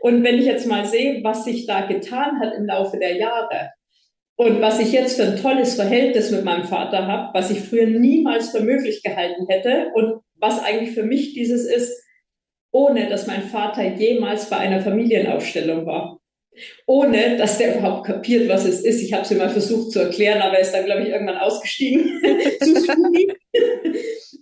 Und 0.03 0.23
wenn 0.23 0.38
ich 0.38 0.44
jetzt 0.44 0.67
mal 0.67 0.85
sehe, 0.85 1.25
was 1.25 1.44
sich 1.44 1.67
da 1.67 1.87
getan 1.87 2.38
hat 2.41 2.55
im 2.55 2.67
Laufe 2.67 2.99
der 2.99 3.17
Jahre 3.17 3.70
und 4.37 4.61
was 4.61 4.79
ich 4.79 4.93
jetzt 4.93 5.17
für 5.17 5.25
ein 5.25 5.41
tolles 5.41 5.75
Verhältnis 5.76 6.31
mit 6.31 6.44
meinem 6.44 6.64
Vater 6.64 7.06
habe, 7.06 7.31
was 7.32 7.50
ich 7.50 7.61
früher 7.61 7.87
niemals 7.87 8.50
für 8.50 8.61
möglich 8.61 9.03
gehalten 9.03 9.47
hätte 9.49 9.91
und 9.94 10.20
was 10.35 10.62
eigentlich 10.62 10.93
für 10.93 11.05
mich 11.05 11.32
dieses 11.32 11.65
ist, 11.65 11.99
ohne 12.73 13.08
dass 13.08 13.26
mein 13.26 13.43
Vater 13.43 13.85
jemals 13.85 14.50
bei 14.50 14.58
einer 14.58 14.82
Familienaufstellung 14.82 15.87
war 15.87 16.22
ohne 16.87 17.37
dass 17.37 17.59
der 17.59 17.77
überhaupt 17.79 18.07
kapiert, 18.07 18.49
was 18.49 18.65
es 18.65 18.81
ist. 18.81 19.03
Ich 19.03 19.13
habe 19.13 19.23
es 19.23 19.31
mal 19.33 19.51
versucht 19.51 19.93
zu 19.93 20.01
erklären, 20.01 20.41
aber 20.43 20.57
er 20.57 20.63
ist 20.63 20.73
dann, 20.73 20.85
glaube 20.85 21.03
ich, 21.03 21.09
irgendwann 21.09 21.39
ausgestiegen. 21.39 22.21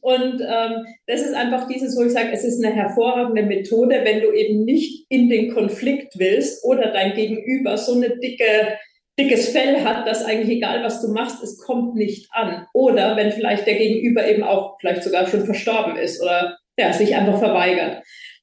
Und 0.02 0.40
ähm, 0.40 0.86
das 1.06 1.20
ist 1.20 1.34
einfach 1.34 1.68
dieses, 1.68 1.96
wo 1.96 2.02
ich 2.02 2.12
sage, 2.12 2.30
es 2.32 2.42
ist 2.42 2.64
eine 2.64 2.74
hervorragende 2.74 3.42
Methode, 3.42 4.00
wenn 4.02 4.22
du 4.22 4.32
eben 4.32 4.64
nicht 4.64 5.04
in 5.10 5.28
den 5.28 5.52
Konflikt 5.52 6.18
willst 6.18 6.64
oder 6.64 6.90
dein 6.90 7.14
Gegenüber 7.14 7.76
so 7.76 7.94
eine 7.94 8.18
dicke 8.18 8.78
dickes 9.18 9.50
Fell 9.50 9.84
hat, 9.84 10.06
dass 10.06 10.24
eigentlich 10.24 10.56
egal, 10.56 10.82
was 10.82 11.02
du 11.02 11.08
machst, 11.08 11.42
es 11.42 11.58
kommt 11.58 11.94
nicht 11.94 12.28
an. 12.32 12.66
Oder 12.72 13.16
wenn 13.16 13.32
vielleicht 13.32 13.66
der 13.66 13.74
Gegenüber 13.74 14.26
eben 14.26 14.42
auch 14.42 14.78
vielleicht 14.80 15.02
sogar 15.02 15.26
schon 15.26 15.44
verstorben 15.44 15.96
ist 15.96 16.22
oder 16.22 16.56
ja, 16.78 16.92
sich 16.92 17.14
einfach 17.14 17.38
verweigert. 17.38 18.02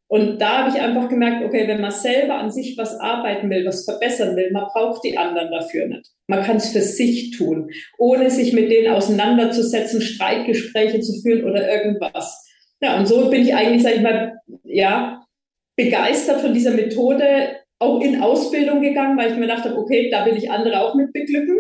Und 0.10 0.40
da 0.40 0.60
habe 0.60 0.70
ich 0.70 0.82
einfach 0.82 1.10
gemerkt, 1.10 1.44
okay, 1.44 1.68
wenn 1.68 1.82
man 1.82 1.92
selber 1.92 2.36
an 2.36 2.50
sich 2.50 2.78
was 2.78 2.98
arbeiten 3.00 3.50
will, 3.50 3.66
was 3.66 3.84
verbessern 3.84 4.38
will, 4.38 4.52
man 4.52 4.68
braucht 4.72 5.04
die 5.04 5.18
anderen 5.18 5.52
dafür 5.52 5.88
nicht. 5.88 6.12
Man 6.28 6.44
kann 6.44 6.58
es 6.58 6.70
für 6.70 6.82
sich 6.82 7.32
tun, 7.32 7.70
ohne 7.98 8.30
sich 8.30 8.54
mit 8.54 8.72
denen 8.72 8.94
auseinanderzusetzen, 8.94 10.02
Streitgespräche 10.02 11.02
zu 11.02 11.22
führen 11.22 11.44
oder 11.44 11.70
irgendwas. 11.70 12.46
Ja, 12.82 12.98
und 12.98 13.06
so 13.06 13.30
bin 13.30 13.42
ich 13.42 13.54
eigentlich, 13.54 13.84
sage 13.84 13.96
ich 13.96 14.02
mal, 14.02 14.40
ja, 14.64 15.26
begeistert 15.76 16.42
von 16.42 16.54
dieser 16.54 16.72
Methode 16.72 17.58
auch 17.80 18.02
in 18.02 18.22
Ausbildung 18.22 18.82
gegangen, 18.82 19.18
weil 19.18 19.32
ich 19.32 19.36
mir 19.36 19.48
gedacht 19.48 19.66
habe, 19.66 19.78
okay, 19.78 20.10
da 20.10 20.26
will 20.26 20.38
ich 20.38 20.50
andere 20.50 20.82
auch 20.82 20.96
mit 20.96 21.12
beglücken. 21.12 21.60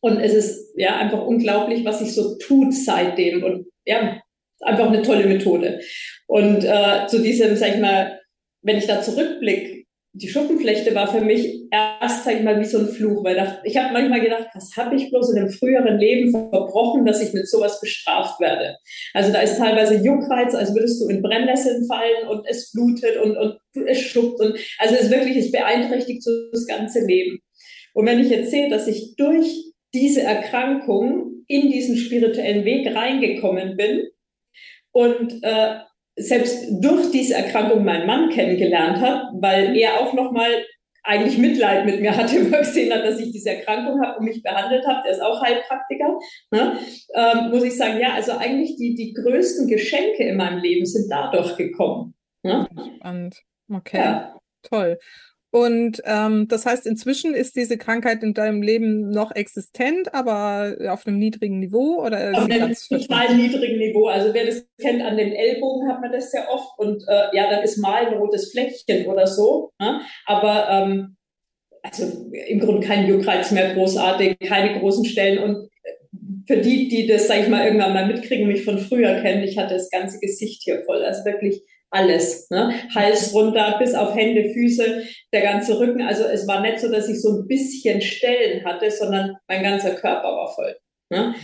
Und 0.00 0.18
es 0.18 0.32
ist 0.32 0.72
ja 0.76 0.96
einfach 0.96 1.24
unglaublich, 1.26 1.84
was 1.84 1.98
sich 1.98 2.14
so 2.14 2.36
tut 2.38 2.72
seitdem. 2.74 3.44
Und 3.44 3.66
ja, 3.84 4.20
einfach 4.60 4.88
eine 4.88 5.02
tolle 5.02 5.26
Methode. 5.26 5.80
Und 6.26 6.64
äh, 6.64 7.06
zu 7.08 7.20
diesem, 7.20 7.56
sag 7.56 7.74
ich 7.74 7.80
mal, 7.80 8.20
wenn 8.62 8.78
ich 8.78 8.86
da 8.86 9.00
zurückblicke, 9.00 9.80
die 10.12 10.28
Schuppenflechte 10.28 10.92
war 10.94 11.06
für 11.06 11.20
mich 11.20 11.68
erst, 11.70 12.24
sag 12.24 12.34
ich 12.34 12.42
mal, 12.42 12.58
wie 12.58 12.64
so 12.64 12.78
ein 12.78 12.88
Fluch, 12.88 13.22
weil 13.22 13.60
ich, 13.62 13.76
habe 13.76 13.92
manchmal 13.92 14.20
gedacht, 14.20 14.48
was 14.54 14.76
habe 14.76 14.96
ich 14.96 15.08
bloß 15.08 15.30
in 15.30 15.36
dem 15.36 15.50
früheren 15.50 15.98
Leben 15.98 16.32
verbrochen, 16.32 17.06
dass 17.06 17.22
ich 17.22 17.32
mit 17.32 17.48
sowas 17.48 17.80
bestraft 17.80 18.40
werde. 18.40 18.76
Also 19.14 19.32
da 19.32 19.40
ist 19.40 19.58
teilweise 19.58 20.04
Juckreiz, 20.04 20.54
als 20.54 20.74
würdest 20.74 21.00
du 21.00 21.08
in 21.08 21.22
Brennnesseln 21.22 21.86
fallen 21.86 22.28
und 22.28 22.44
es 22.48 22.72
blutet 22.72 23.18
und, 23.18 23.36
und 23.36 23.58
es 23.86 24.00
schuppt 24.00 24.40
und 24.40 24.58
also 24.78 24.96
es 24.96 25.10
wirklich, 25.10 25.36
es 25.36 25.52
beeinträchtigt 25.52 26.24
so 26.24 26.30
das 26.50 26.66
ganze 26.66 27.06
Leben. 27.06 27.38
Und 27.94 28.06
wenn 28.06 28.20
ich 28.20 28.30
jetzt 28.30 28.50
sehe, 28.50 28.68
dass 28.68 28.88
ich 28.88 29.14
durch 29.16 29.72
diese 29.94 30.22
Erkrankung 30.22 31.44
in 31.46 31.70
diesen 31.70 31.96
spirituellen 31.96 32.64
Weg 32.64 32.94
reingekommen 32.94 33.76
bin, 33.76 34.08
und 34.92 35.42
äh, 35.42 35.78
selbst 36.16 36.66
durch 36.80 37.10
diese 37.10 37.34
Erkrankung 37.34 37.84
meinen 37.84 38.06
Mann 38.06 38.30
kennengelernt 38.30 39.00
habe, 39.00 39.40
weil 39.40 39.76
er 39.76 40.00
auch 40.00 40.12
nochmal 40.12 40.64
eigentlich 41.02 41.38
Mitleid 41.38 41.86
mit 41.86 42.00
mir 42.00 42.16
hatte, 42.16 42.36
wo 42.50 42.54
er 42.54 42.60
gesehen 42.60 42.92
hat, 42.92 43.04
dass 43.04 43.18
ich 43.18 43.32
diese 43.32 43.50
Erkrankung 43.50 44.00
habe 44.02 44.18
und 44.18 44.24
mich 44.24 44.42
behandelt 44.42 44.86
habe, 44.86 45.00
der 45.04 45.12
ist 45.12 45.22
auch 45.22 45.42
Heilpraktiker, 45.42 46.18
ne? 46.50 46.78
ähm, 47.14 47.50
muss 47.50 47.64
ich 47.64 47.76
sagen, 47.76 48.00
ja, 48.00 48.14
also 48.14 48.32
eigentlich 48.32 48.76
die, 48.76 48.94
die 48.94 49.14
größten 49.14 49.66
Geschenke 49.68 50.24
in 50.24 50.36
meinem 50.36 50.58
Leben 50.58 50.84
sind 50.84 51.10
dadurch 51.10 51.56
gekommen. 51.56 52.14
Ne? 52.42 52.68
Spannend. 52.96 53.36
Okay, 53.72 53.98
ja. 53.98 54.38
toll. 54.62 54.98
Und 55.52 56.00
ähm, 56.04 56.46
das 56.46 56.64
heißt, 56.64 56.86
inzwischen 56.86 57.34
ist 57.34 57.56
diese 57.56 57.76
Krankheit 57.76 58.22
in 58.22 58.34
deinem 58.34 58.62
Leben 58.62 59.10
noch 59.10 59.34
existent, 59.34 60.14
aber 60.14 60.76
auf 60.88 61.06
einem 61.06 61.18
niedrigen 61.18 61.58
Niveau 61.58 62.04
oder 62.04 62.32
auf 62.36 62.48
einem 62.48 62.72
total 62.72 63.36
niedrigen 63.36 63.78
Niveau. 63.78 64.06
Also 64.06 64.32
wer 64.32 64.46
das 64.46 64.64
kennt, 64.80 65.02
an 65.02 65.16
den 65.16 65.32
Ellbogen 65.32 65.88
hat 65.88 66.00
man 66.00 66.12
das 66.12 66.30
sehr 66.30 66.48
oft 66.52 66.78
und 66.78 67.02
äh, 67.08 67.36
ja, 67.36 67.50
dann 67.50 67.64
ist 67.64 67.78
mal 67.78 68.06
ein 68.06 68.14
rotes 68.14 68.52
Fleckchen 68.52 69.06
oder 69.06 69.26
so. 69.26 69.72
Ne? 69.80 70.00
Aber 70.26 70.68
ähm, 70.70 71.16
also 71.82 72.04
im 72.46 72.60
Grunde 72.60 72.86
kein 72.86 73.08
Juckreiz 73.08 73.50
mehr 73.50 73.74
großartig, 73.74 74.38
keine 74.40 74.78
großen 74.78 75.04
Stellen 75.04 75.38
und 75.38 75.68
äh, 75.82 75.90
für 76.46 76.58
die, 76.58 76.88
die 76.88 77.08
das, 77.08 77.26
sag 77.26 77.40
ich 77.40 77.48
mal, 77.48 77.64
irgendwann 77.64 77.94
mal 77.94 78.06
mitkriegen, 78.06 78.46
mich 78.46 78.64
von 78.64 78.78
früher 78.78 79.20
kennen, 79.20 79.42
ich 79.42 79.58
hatte 79.58 79.74
das 79.74 79.90
ganze 79.90 80.20
Gesicht 80.20 80.62
hier 80.62 80.82
voll. 80.84 81.04
Also 81.04 81.24
wirklich 81.24 81.62
alles. 81.90 82.48
Ne? 82.50 82.74
Hals 82.94 83.34
runter, 83.34 83.76
bis 83.78 83.94
auf 83.94 84.14
Hände, 84.14 84.50
Füße, 84.52 85.02
der 85.32 85.42
ganze 85.42 85.78
Rücken. 85.78 86.02
Also 86.02 86.24
es 86.24 86.46
war 86.46 86.60
nicht 86.60 86.80
so, 86.80 86.90
dass 86.90 87.08
ich 87.08 87.20
so 87.20 87.40
ein 87.40 87.46
bisschen 87.46 88.00
Stellen 88.00 88.64
hatte, 88.64 88.90
sondern 88.90 89.36
mein 89.48 89.62
ganzer 89.62 89.94
Körper 89.94 90.28
war 90.28 90.54
voll. 90.54 90.76
Ne? 91.10 91.34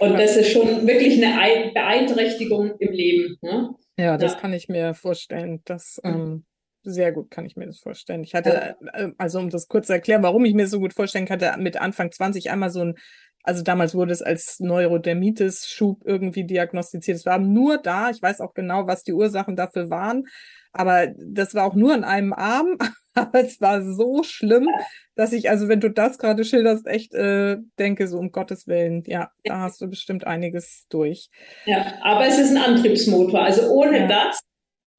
Und 0.00 0.18
das 0.18 0.36
ist 0.36 0.52
schon 0.52 0.86
wirklich 0.86 1.22
eine 1.22 1.70
Beeinträchtigung 1.72 2.76
im 2.78 2.92
Leben. 2.92 3.36
Ne? 3.42 3.74
Ja, 3.98 4.16
das 4.16 4.32
ja. 4.32 4.38
kann 4.38 4.52
ich 4.52 4.68
mir 4.68 4.94
vorstellen. 4.94 5.60
Das 5.64 6.00
mhm. 6.02 6.10
ähm, 6.10 6.44
sehr 6.84 7.12
gut 7.12 7.30
kann 7.30 7.46
ich 7.46 7.56
mir 7.56 7.66
das 7.66 7.78
vorstellen. 7.78 8.24
Ich 8.24 8.34
hatte, 8.34 8.76
äh, 8.92 9.08
also 9.18 9.38
um 9.38 9.50
das 9.50 9.68
kurz 9.68 9.86
zu 9.86 9.92
erklären, 9.92 10.22
warum 10.22 10.44
ich 10.44 10.54
mir 10.54 10.66
so 10.66 10.80
gut 10.80 10.94
vorstellen 10.94 11.26
kann, 11.26 11.40
hatte 11.40 11.60
mit 11.60 11.76
Anfang 11.76 12.10
20 12.10 12.50
einmal 12.50 12.70
so 12.70 12.80
ein 12.80 12.94
also 13.42 13.62
damals 13.62 13.94
wurde 13.94 14.12
es 14.12 14.22
als 14.22 14.60
Neurodermitis-Schub 14.60 16.02
irgendwie 16.04 16.44
diagnostiziert. 16.44 17.18
Es 17.18 17.26
war 17.26 17.38
nur 17.38 17.78
da. 17.78 18.10
Ich 18.10 18.22
weiß 18.22 18.40
auch 18.40 18.54
genau, 18.54 18.86
was 18.86 19.02
die 19.02 19.12
Ursachen 19.12 19.56
dafür 19.56 19.90
waren. 19.90 20.24
Aber 20.72 21.08
das 21.18 21.54
war 21.54 21.64
auch 21.64 21.74
nur 21.74 21.92
an 21.92 22.04
einem 22.04 22.32
Arm. 22.32 22.78
Aber 23.14 23.40
es 23.40 23.60
war 23.60 23.82
so 23.82 24.22
schlimm, 24.22 24.68
dass 25.16 25.34
ich, 25.34 25.50
also 25.50 25.68
wenn 25.68 25.80
du 25.80 25.90
das 25.90 26.16
gerade 26.16 26.44
schilderst, 26.44 26.86
echt 26.86 27.12
äh, 27.12 27.58
denke, 27.78 28.08
so 28.08 28.18
um 28.18 28.32
Gottes 28.32 28.66
Willen, 28.66 29.02
ja, 29.06 29.30
da 29.44 29.60
hast 29.60 29.82
du 29.82 29.88
bestimmt 29.88 30.26
einiges 30.26 30.86
durch. 30.88 31.28
Ja, 31.66 31.98
aber 32.00 32.26
es 32.26 32.38
ist 32.38 32.56
ein 32.56 32.62
Antriebsmotor. 32.62 33.42
Also 33.42 33.68
ohne 33.68 33.98
ja. 33.98 34.06
das 34.06 34.40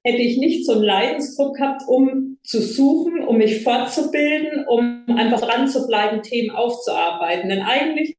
hätte 0.03 0.21
ich 0.21 0.38
nicht 0.38 0.67
so 0.67 0.73
einen 0.73 0.83
Leidensdruck 0.83 1.55
gehabt, 1.55 1.81
um 1.88 2.38
zu 2.43 2.62
suchen, 2.62 3.23
um 3.23 3.38
mich 3.38 3.63
fortzubilden, 3.63 4.63
um 4.67 5.05
einfach 5.17 5.41
dran 5.41 5.67
zu 5.67 5.88
bleiben, 5.88 6.21
Themen 6.21 6.51
aufzuarbeiten. 6.51 7.50
Denn 7.50 7.63
eigentlich 7.63 8.15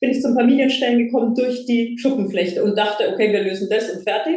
bin 0.00 0.10
ich 0.10 0.20
zum 0.20 0.34
Familienstellen 0.34 1.06
gekommen 1.06 1.34
durch 1.34 1.66
die 1.66 1.96
Schuppenflechte 1.98 2.62
und 2.62 2.76
dachte, 2.76 3.12
okay, 3.12 3.32
wir 3.32 3.42
lösen 3.42 3.68
das 3.70 3.90
und 3.90 4.02
fertig. 4.02 4.36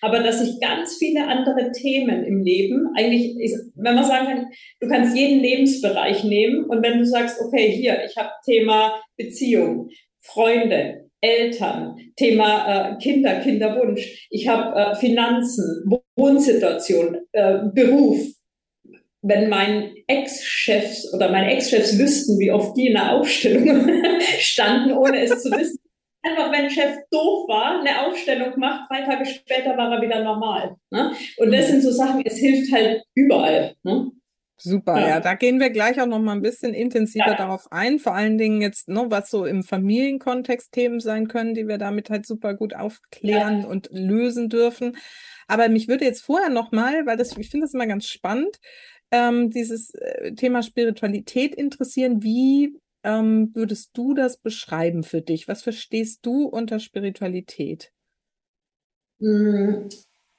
Aber 0.00 0.20
dass 0.20 0.42
ich 0.42 0.60
ganz 0.60 0.96
viele 0.96 1.26
andere 1.26 1.72
Themen 1.72 2.24
im 2.24 2.42
Leben, 2.42 2.88
eigentlich, 2.96 3.36
wenn 3.74 3.94
man 3.94 4.04
sagen 4.04 4.26
kann, 4.26 4.46
du 4.80 4.88
kannst 4.88 5.16
jeden 5.16 5.40
Lebensbereich 5.40 6.24
nehmen 6.24 6.64
und 6.64 6.82
wenn 6.82 6.98
du 6.98 7.04
sagst, 7.04 7.40
okay, 7.40 7.70
hier, 7.70 7.98
ich 8.04 8.16
habe 8.16 8.30
Thema 8.44 9.00
Beziehung, 9.16 9.88
Freunde, 10.20 11.04
Eltern, 11.20 11.96
Thema 12.16 12.92
äh, 12.92 12.98
Kinder, 12.98 13.40
Kinderwunsch, 13.40 14.28
ich 14.30 14.46
habe 14.46 14.78
äh, 14.78 14.94
Finanzen, 14.96 15.90
Wohnsituation, 16.16 17.16
äh, 17.32 17.58
Beruf, 17.72 18.18
wenn 19.24 19.48
mein 19.48 19.96
Ex-Chefs 20.06 21.12
oder 21.14 21.30
meine 21.30 21.50
Ex-Chefs 21.54 21.98
wüssten, 21.98 22.38
wie 22.38 22.52
oft 22.52 22.76
die 22.76 22.88
in 22.88 22.94
der 22.94 23.12
Aufstellung 23.12 23.90
standen, 24.38 24.92
ohne 24.92 25.20
es 25.20 25.42
zu 25.42 25.50
wissen. 25.50 25.78
Einfach, 26.22 26.52
wenn 26.52 26.64
ein 26.64 26.70
Chef 26.70 26.96
doof 27.10 27.48
war, 27.48 27.80
eine 27.80 28.06
Aufstellung 28.06 28.58
macht, 28.58 28.90
drei 28.90 29.02
Tage 29.02 29.26
später 29.26 29.76
war 29.76 29.92
er 29.92 30.02
wieder 30.02 30.22
normal. 30.22 30.76
Ne? 30.90 31.12
Und 31.36 31.52
das 31.52 31.68
sind 31.68 31.82
so 31.82 31.90
Sachen, 31.90 32.22
es 32.24 32.38
hilft 32.38 32.72
halt 32.72 33.02
überall. 33.14 33.74
Ne? 33.82 34.10
Super, 34.56 35.00
ja. 35.00 35.08
ja. 35.08 35.20
da 35.20 35.34
gehen 35.34 35.60
wir 35.60 35.70
gleich 35.70 36.00
auch 36.00 36.06
noch 36.06 36.20
mal 36.20 36.32
ein 36.32 36.42
bisschen 36.42 36.72
intensiver 36.72 37.32
ja. 37.32 37.36
darauf 37.36 37.70
ein. 37.72 37.98
Vor 37.98 38.14
allen 38.14 38.38
Dingen 38.38 38.62
jetzt, 38.62 38.88
ne, 38.88 39.06
was 39.08 39.30
so 39.30 39.44
im 39.44 39.62
Familienkontext 39.62 40.72
Themen 40.72 41.00
sein 41.00 41.28
können, 41.28 41.54
die 41.54 41.66
wir 41.66 41.76
damit 41.76 42.08
halt 42.08 42.26
super 42.26 42.54
gut 42.54 42.74
aufklären 42.74 43.62
ja. 43.62 43.68
und 43.68 43.88
lösen 43.90 44.48
dürfen. 44.48 44.96
Aber 45.46 45.68
mich 45.68 45.88
würde 45.88 46.04
jetzt 46.04 46.22
vorher 46.22 46.48
noch 46.48 46.72
mal, 46.72 47.04
weil 47.04 47.16
das, 47.16 47.36
ich 47.36 47.50
finde 47.50 47.66
das 47.66 47.74
immer 47.74 47.86
ganz 47.86 48.06
spannend, 48.06 48.58
ähm, 49.10 49.50
dieses 49.50 49.94
äh, 49.94 50.32
Thema 50.34 50.62
Spiritualität 50.62 51.54
interessieren. 51.54 52.22
Wie 52.22 52.78
ähm, 53.04 53.50
würdest 53.54 53.90
du 53.94 54.14
das 54.14 54.38
beschreiben 54.38 55.02
für 55.04 55.20
dich? 55.20 55.46
Was 55.48 55.62
verstehst 55.62 56.20
du 56.22 56.46
unter 56.46 56.80
Spiritualität? 56.80 57.92
Hm, 59.20 59.88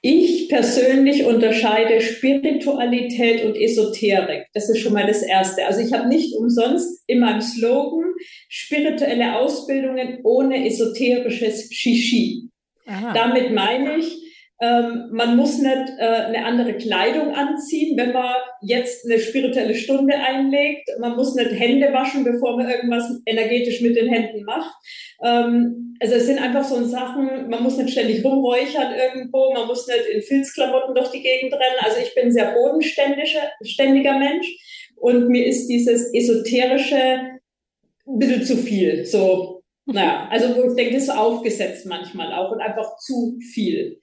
ich 0.02 0.48
persönlich 0.48 1.24
unterscheide 1.24 2.00
Spiritualität 2.00 3.44
und 3.44 3.56
Esoterik. 3.56 4.46
Das 4.52 4.68
ist 4.68 4.78
schon 4.78 4.92
mal 4.92 5.06
das 5.06 5.22
Erste. 5.22 5.66
Also 5.66 5.80
ich 5.80 5.92
habe 5.92 6.08
nicht 6.08 6.34
umsonst 6.36 7.02
in 7.06 7.20
meinem 7.20 7.40
Slogan 7.40 8.12
spirituelle 8.48 9.36
Ausbildungen 9.36 10.20
ohne 10.22 10.66
esoterisches 10.66 11.72
Shishi. 11.72 12.50
Aha. 12.86 13.14
Damit 13.14 13.52
meine 13.52 13.96
ich, 13.96 14.25
ähm, 14.60 15.08
man 15.12 15.36
muss 15.36 15.58
nicht 15.58 15.92
äh, 15.98 16.02
eine 16.02 16.44
andere 16.46 16.74
Kleidung 16.74 17.34
anziehen, 17.34 17.96
wenn 17.98 18.12
man 18.12 18.34
jetzt 18.62 19.04
eine 19.04 19.18
spirituelle 19.18 19.74
Stunde 19.74 20.14
einlegt. 20.14 20.88
Man 20.98 21.14
muss 21.14 21.34
nicht 21.34 21.52
Hände 21.52 21.92
waschen, 21.92 22.24
bevor 22.24 22.56
man 22.56 22.70
irgendwas 22.70 23.04
energetisch 23.26 23.82
mit 23.82 23.96
den 23.96 24.08
Händen 24.08 24.44
macht. 24.44 24.74
Ähm, 25.22 25.96
also 26.00 26.14
es 26.14 26.26
sind 26.26 26.40
einfach 26.40 26.64
so 26.64 26.82
Sachen, 26.84 27.48
man 27.48 27.62
muss 27.62 27.76
nicht 27.76 27.90
ständig 27.90 28.24
rumräuchern 28.24 28.94
irgendwo, 28.94 29.52
man 29.52 29.66
muss 29.66 29.86
nicht 29.86 30.06
in 30.12 30.22
Filzklamotten 30.22 30.94
durch 30.94 31.10
die 31.10 31.22
Gegend 31.22 31.52
rennen. 31.52 31.80
Also 31.80 31.98
ich 32.02 32.14
bin 32.14 32.26
ein 32.26 32.32
sehr 32.32 32.52
bodenständiger 32.52 34.18
Mensch 34.18 34.46
und 34.96 35.28
mir 35.28 35.46
ist 35.46 35.68
dieses 35.68 36.12
esoterische 36.14 36.96
ein 38.06 38.18
bisschen 38.18 38.44
zu 38.44 38.56
viel. 38.56 39.04
So, 39.04 39.62
naja, 39.86 40.28
also 40.30 40.56
wo 40.56 40.68
ich 40.68 40.76
denke, 40.76 40.94
das 40.94 41.04
ist 41.04 41.10
aufgesetzt 41.10 41.86
manchmal 41.86 42.32
auch 42.32 42.52
und 42.52 42.60
einfach 42.60 42.96
zu 42.98 43.38
viel. 43.52 44.00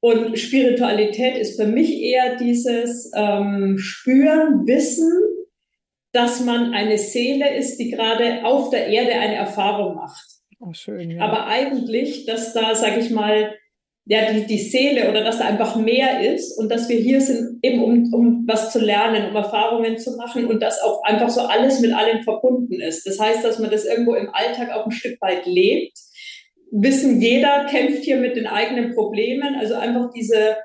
Und 0.00 0.38
Spiritualität 0.38 1.36
ist 1.36 1.60
für 1.60 1.66
mich 1.66 2.00
eher 2.00 2.36
dieses 2.36 3.10
ähm, 3.16 3.78
Spüren, 3.78 4.66
Wissen, 4.66 5.10
dass 6.12 6.40
man 6.44 6.72
eine 6.72 6.98
Seele 6.98 7.56
ist, 7.56 7.78
die 7.78 7.90
gerade 7.90 8.44
auf 8.44 8.70
der 8.70 8.86
Erde 8.86 9.12
eine 9.12 9.34
Erfahrung 9.34 9.96
macht. 9.96 10.24
Oh, 10.60 10.72
schön, 10.72 11.10
ja. 11.10 11.22
Aber 11.22 11.46
eigentlich, 11.46 12.26
dass 12.26 12.52
da, 12.52 12.74
sag 12.74 12.98
ich 12.98 13.10
mal, 13.10 13.54
ja, 14.06 14.32
die, 14.32 14.46
die 14.46 14.58
Seele 14.58 15.10
oder 15.10 15.22
dass 15.22 15.38
da 15.38 15.44
einfach 15.44 15.76
mehr 15.76 16.32
ist 16.32 16.58
und 16.58 16.70
dass 16.70 16.88
wir 16.88 16.96
hier 16.96 17.20
sind, 17.20 17.58
eben 17.62 17.82
um, 17.82 18.12
um 18.14 18.44
was 18.48 18.72
zu 18.72 18.78
lernen, 18.78 19.28
um 19.28 19.36
Erfahrungen 19.36 19.98
zu 19.98 20.16
machen 20.16 20.46
und 20.46 20.62
dass 20.62 20.80
auch 20.80 21.02
einfach 21.04 21.28
so 21.28 21.42
alles 21.42 21.80
mit 21.80 21.92
allem 21.92 22.22
verbunden 22.22 22.80
ist. 22.80 23.06
Das 23.06 23.20
heißt, 23.20 23.44
dass 23.44 23.58
man 23.58 23.70
das 23.70 23.84
irgendwo 23.84 24.14
im 24.14 24.30
Alltag 24.32 24.70
auch 24.70 24.86
ein 24.86 24.92
Stück 24.92 25.20
weit 25.20 25.44
lebt 25.44 25.98
wissen, 26.70 27.20
jeder 27.20 27.66
kämpft 27.66 28.04
hier 28.04 28.16
mit 28.16 28.36
den 28.36 28.46
eigenen 28.46 28.94
Problemen. 28.94 29.56
Also 29.56 29.74
einfach 29.74 30.10
diese, 30.14 30.56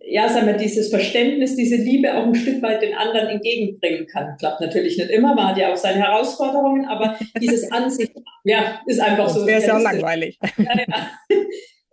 ja, 0.00 0.28
sagen 0.28 0.46
wir, 0.46 0.54
dieses 0.54 0.90
Verständnis, 0.90 1.56
diese 1.56 1.76
Liebe 1.76 2.14
auch 2.14 2.26
ein 2.26 2.34
Stück 2.34 2.62
weit 2.62 2.82
den 2.82 2.94
anderen 2.94 3.28
entgegenbringen 3.28 4.06
kann. 4.06 4.36
Klappt 4.38 4.60
natürlich 4.60 4.98
nicht 4.98 5.10
immer, 5.10 5.34
man 5.34 5.48
hat 5.48 5.58
ja 5.58 5.72
auch 5.72 5.76
seine 5.76 6.02
Herausforderungen, 6.02 6.86
aber 6.86 7.18
dieses 7.40 7.70
Ansicht, 7.72 8.12
ja, 8.44 8.80
ist 8.86 9.00
einfach 9.00 9.28
so. 9.28 9.46
Wäre 9.46 9.64
ja 9.64 9.78
langweilig. 9.78 10.38
Ja, 10.58 10.74
ja. 10.76 11.10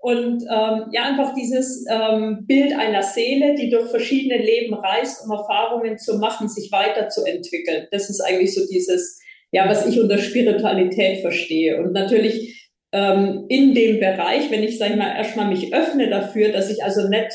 Und 0.05 0.43
ähm, 0.43 0.85
ja, 0.91 1.05
einfach 1.05 1.33
dieses 1.33 1.83
ähm, 1.89 2.45
Bild 2.45 2.77
einer 2.77 3.01
Seele, 3.01 3.55
die 3.55 3.71
durch 3.71 3.89
verschiedene 3.89 4.37
Leben 4.37 4.75
reist, 4.75 5.25
um 5.25 5.31
Erfahrungen 5.31 5.97
zu 5.97 6.19
machen, 6.19 6.47
sich 6.47 6.71
weiterzuentwickeln. 6.71 7.87
Das 7.89 8.07
ist 8.11 8.21
eigentlich 8.21 8.53
so 8.53 8.61
dieses, 8.71 9.19
ja, 9.51 9.67
was 9.67 9.87
ich 9.87 9.99
unter 9.99 10.19
Spiritualität 10.19 11.21
verstehe. 11.21 11.81
Und 11.81 11.93
natürlich 11.93 12.64
ähm, 12.95 13.45
in 13.49 13.75
dem 13.75 13.99
Bereich, 13.99 14.49
wenn 14.49 14.63
ich, 14.63 14.77
sag 14.77 14.91
ich 14.91 14.95
mal, 14.95 15.17
erstmal 15.17 15.47
mich 15.47 15.73
öffne 15.73 16.09
dafür, 16.09 16.53
dass 16.53 16.71
ich 16.71 16.81
also 16.81 17.09
nicht 17.09 17.27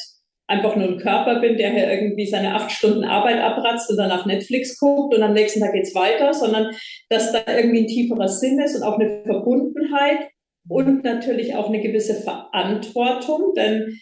einfach 0.48 0.74
nur 0.74 0.88
ein 0.88 0.98
Körper 0.98 1.38
bin, 1.40 1.58
der 1.58 1.70
hier 1.70 1.92
irgendwie 1.92 2.26
seine 2.26 2.54
acht 2.54 2.72
Stunden 2.72 3.04
Arbeit 3.04 3.38
abratzt 3.38 3.90
und 3.90 3.98
dann 3.98 4.10
auf 4.10 4.24
Netflix 4.24 4.78
guckt 4.78 5.14
und 5.14 5.22
am 5.22 5.34
nächsten 5.34 5.60
Tag 5.60 5.74
geht's 5.74 5.94
weiter, 5.94 6.32
sondern 6.32 6.74
dass 7.10 7.30
da 7.32 7.42
irgendwie 7.46 7.82
ein 7.82 7.86
tieferer 7.86 8.26
Sinn 8.26 8.58
ist 8.58 8.74
und 8.74 8.82
auch 8.82 8.98
eine 8.98 9.22
Verbundenheit 9.24 10.28
und 10.66 11.04
natürlich 11.04 11.54
auch 11.54 11.68
eine 11.68 11.80
gewisse 11.80 12.14
Verantwortung, 12.14 13.52
denn 13.54 14.00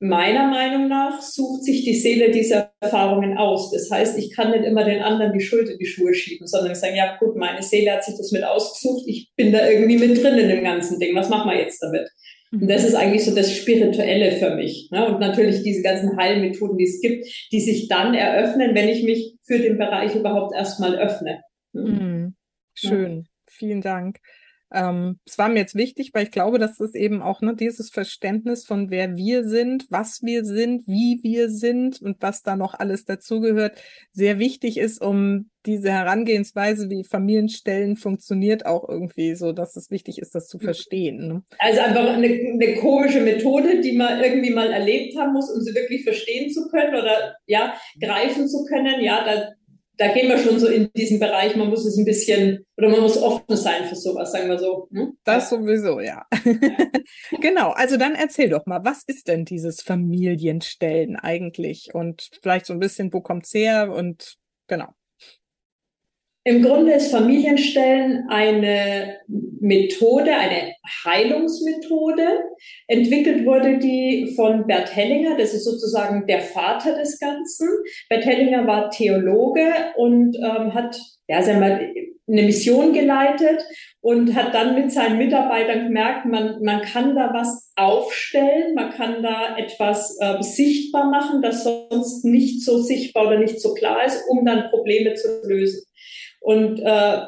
meiner 0.00 0.48
Meinung 0.48 0.88
nach 0.88 1.20
sucht 1.20 1.64
sich 1.64 1.84
die 1.84 1.94
Seele 1.94 2.30
diese 2.30 2.70
Erfahrungen 2.80 3.36
aus. 3.36 3.72
Das 3.72 3.90
heißt, 3.90 4.18
ich 4.18 4.34
kann 4.34 4.52
nicht 4.52 4.64
immer 4.64 4.84
den 4.84 5.02
anderen 5.02 5.32
die 5.32 5.44
Schuld 5.44 5.68
in 5.68 5.78
die 5.78 5.86
Schuhe 5.86 6.14
schieben, 6.14 6.46
sondern 6.46 6.72
ich 6.72 6.78
sage, 6.78 6.96
ja 6.96 7.16
gut, 7.18 7.36
meine 7.36 7.62
Seele 7.62 7.92
hat 7.92 8.04
sich 8.04 8.16
das 8.16 8.30
mit 8.30 8.44
ausgesucht, 8.44 9.04
ich 9.06 9.30
bin 9.36 9.52
da 9.52 9.68
irgendwie 9.68 9.98
mit 9.98 10.22
drin 10.22 10.38
in 10.38 10.48
dem 10.48 10.62
ganzen 10.62 11.00
Ding, 11.00 11.14
was 11.16 11.28
machen 11.28 11.50
wir 11.50 11.58
jetzt 11.58 11.82
damit? 11.82 12.08
Und 12.50 12.68
das 12.70 12.84
ist 12.84 12.94
eigentlich 12.94 13.24
so 13.24 13.34
das 13.34 13.52
Spirituelle 13.52 14.32
für 14.32 14.54
mich. 14.54 14.88
Ne? 14.90 15.06
Und 15.06 15.20
natürlich 15.20 15.62
diese 15.62 15.82
ganzen 15.82 16.16
Heilmethoden, 16.16 16.78
die 16.78 16.84
es 16.84 17.00
gibt, 17.00 17.26
die 17.52 17.60
sich 17.60 17.88
dann 17.88 18.14
eröffnen, 18.14 18.74
wenn 18.74 18.88
ich 18.88 19.02
mich 19.02 19.36
für 19.42 19.58
den 19.58 19.76
Bereich 19.76 20.14
überhaupt 20.14 20.54
erstmal 20.54 20.96
öffne. 20.96 21.42
Mhm. 21.72 22.36
Schön, 22.72 23.16
ja. 23.16 23.24
vielen 23.48 23.80
Dank. 23.82 24.18
Ähm, 24.72 25.18
es 25.26 25.38
war 25.38 25.48
mir 25.48 25.60
jetzt 25.60 25.74
wichtig, 25.74 26.10
weil 26.12 26.24
ich 26.24 26.30
glaube, 26.30 26.58
dass 26.58 26.78
es 26.80 26.94
eben 26.94 27.22
auch 27.22 27.40
ne, 27.40 27.54
dieses 27.54 27.90
Verständnis 27.90 28.66
von 28.66 28.90
wer 28.90 29.16
wir 29.16 29.48
sind, 29.48 29.86
was 29.88 30.20
wir 30.22 30.44
sind, 30.44 30.86
wie 30.86 31.20
wir 31.22 31.48
sind 31.48 32.02
und 32.02 32.20
was 32.20 32.42
da 32.42 32.56
noch 32.56 32.74
alles 32.74 33.04
dazugehört, 33.04 33.80
sehr 34.12 34.38
wichtig 34.38 34.76
ist, 34.76 35.00
um 35.00 35.50
diese 35.66 35.90
Herangehensweise, 35.90 36.88
wie 36.88 37.04
Familienstellen 37.04 37.96
funktioniert, 37.96 38.64
auch 38.64 38.88
irgendwie 38.88 39.34
so, 39.34 39.52
dass 39.52 39.76
es 39.76 39.90
wichtig 39.90 40.18
ist, 40.18 40.34
das 40.34 40.46
zu 40.46 40.58
verstehen. 40.58 41.28
Ne? 41.28 41.42
Also 41.58 41.80
einfach 41.80 42.14
eine, 42.14 42.26
eine 42.26 42.74
komische 42.76 43.20
Methode, 43.20 43.80
die 43.80 43.92
man 43.92 44.22
irgendwie 44.22 44.52
mal 44.52 44.70
erlebt 44.70 45.18
haben 45.18 45.32
muss, 45.32 45.50
um 45.50 45.60
sie 45.60 45.74
wirklich 45.74 46.04
verstehen 46.04 46.50
zu 46.50 46.68
können 46.68 46.94
oder 46.94 47.36
ja, 47.46 47.74
greifen 48.00 48.48
zu 48.48 48.64
können. 48.64 49.02
Ja, 49.02 49.24
da, 49.24 49.48
da 49.98 50.12
gehen 50.12 50.28
wir 50.28 50.38
schon 50.38 50.60
so 50.60 50.68
in 50.68 50.90
diesen 50.96 51.18
Bereich, 51.18 51.56
man 51.56 51.68
muss 51.68 51.84
es 51.84 51.98
ein 51.98 52.04
bisschen, 52.04 52.64
oder 52.76 52.88
man 52.88 53.00
muss 53.00 53.20
offen 53.20 53.56
sein 53.56 53.84
für 53.84 53.96
sowas, 53.96 54.30
sagen 54.30 54.48
wir 54.48 54.58
so. 54.58 54.88
Hm? 54.92 55.18
Das 55.24 55.50
sowieso, 55.50 56.00
ja. 56.00 56.24
genau, 57.40 57.72
also 57.72 57.96
dann 57.96 58.14
erzähl 58.14 58.48
doch 58.48 58.64
mal, 58.64 58.84
was 58.84 59.02
ist 59.06 59.26
denn 59.26 59.44
dieses 59.44 59.82
Familienstellen 59.82 61.16
eigentlich? 61.16 61.90
Und 61.92 62.30
vielleicht 62.42 62.66
so 62.66 62.72
ein 62.72 62.78
bisschen, 62.78 63.12
wo 63.12 63.20
kommt's 63.20 63.52
her? 63.52 63.92
Und 63.92 64.36
genau. 64.68 64.94
Im 66.44 66.62
Grunde 66.62 66.92
ist 66.92 67.10
Familienstellen 67.10 68.26
eine 68.28 69.18
Methode, 69.60 70.34
eine 70.34 70.72
Heilungsmethode. 71.04 72.26
Entwickelt 72.86 73.44
wurde 73.44 73.78
die 73.78 74.32
von 74.34 74.66
Bert 74.66 74.94
Hellinger, 74.94 75.36
das 75.36 75.52
ist 75.52 75.64
sozusagen 75.64 76.26
der 76.26 76.40
Vater 76.40 76.96
des 76.96 77.18
Ganzen. 77.18 77.68
Bert 78.08 78.24
Hellinger 78.24 78.66
war 78.66 78.90
Theologe 78.90 79.72
und 79.96 80.36
ähm, 80.36 80.72
hat 80.74 80.98
ja, 81.28 81.42
sagen 81.42 81.60
wir, 81.60 81.94
eine 82.30 82.42
Mission 82.42 82.92
geleitet 82.92 83.64
und 84.00 84.34
hat 84.34 84.54
dann 84.54 84.74
mit 84.74 84.92
seinen 84.92 85.18
Mitarbeitern 85.18 85.84
gemerkt, 85.84 86.26
man, 86.26 86.62
man 86.62 86.82
kann 86.82 87.14
da 87.14 87.32
was 87.32 87.72
aufstellen, 87.76 88.74
man 88.74 88.90
kann 88.90 89.22
da 89.22 89.56
etwas 89.56 90.16
äh, 90.20 90.42
sichtbar 90.42 91.10
machen, 91.10 91.42
das 91.42 91.64
sonst 91.64 92.24
nicht 92.24 92.64
so 92.64 92.78
sichtbar 92.78 93.28
oder 93.28 93.38
nicht 93.38 93.60
so 93.60 93.74
klar 93.74 94.04
ist, 94.04 94.24
um 94.28 94.44
dann 94.44 94.70
Probleme 94.70 95.14
zu 95.14 95.40
lösen. 95.44 95.82
Und 96.40 96.80
äh, 96.80 97.20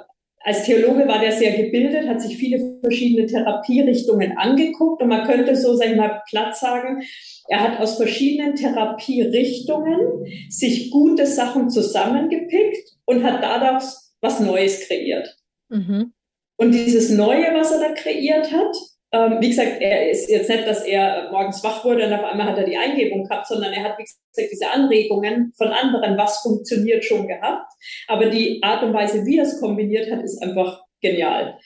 als 0.43 0.65
Theologe 0.65 1.07
war 1.07 1.21
der 1.21 1.33
sehr 1.33 1.53
gebildet, 1.53 2.09
hat 2.09 2.21
sich 2.21 2.37
viele 2.37 2.79
verschiedene 2.81 3.27
Therapierichtungen 3.27 4.39
angeguckt 4.39 5.03
und 5.03 5.09
man 5.09 5.27
könnte 5.27 5.55
so, 5.55 5.75
sag 5.75 5.91
ich 5.91 5.97
mal, 5.97 6.23
platt 6.29 6.57
sagen, 6.57 7.03
er 7.49 7.61
hat 7.61 7.79
aus 7.79 7.97
verschiedenen 7.99 8.55
Therapierichtungen 8.55 10.25
sich 10.49 10.91
gute 10.91 11.27
Sachen 11.27 11.69
zusammengepickt 11.69 12.97
und 13.05 13.23
hat 13.23 13.43
daraus 13.43 14.15
was 14.23 14.41
Neues 14.41 14.81
kreiert. 14.87 15.37
Mhm. 15.69 16.13
Und 16.57 16.73
dieses 16.73 17.11
Neue, 17.11 17.55
was 17.55 17.73
er 17.73 17.81
da 17.81 17.93
kreiert 17.93 18.51
hat, 18.53 18.77
ähm, 19.13 19.39
wie 19.41 19.49
gesagt, 19.49 19.81
er 19.81 20.09
ist 20.11 20.31
jetzt 20.31 20.49
nicht, 20.49 20.67
dass 20.67 20.85
er 20.85 21.31
morgens 21.33 21.65
wach 21.65 21.85
wurde 21.85 22.07
und 22.07 22.13
auf 22.13 22.25
einmal 22.25 22.47
hat 22.47 22.59
er 22.59 22.65
die 22.65 22.77
Eingebung 22.77 23.25
gehabt, 23.25 23.49
sondern 23.49 23.73
er 23.73 23.83
hat, 23.83 23.99
wie 23.99 24.05
gesagt, 24.05 24.53
diese 24.53 24.71
Anregungen 24.71 25.53
von 25.57 25.69
anderen, 25.69 26.17
was 26.17 26.39
funktioniert, 26.39 27.05
schon 27.05 27.27
gehabt. 27.27 27.73
Aber 28.07 28.27
die 28.27 28.63
Art 28.63 28.85
und 28.85 28.93
Weise, 28.93 29.27
wie 29.27 29.39
er 29.39 29.45
es 29.45 29.61
kombiniert 29.61 30.11
hat, 30.13 30.23
ist 30.23 30.41
einfach 30.41 30.83
genial. 31.01 31.59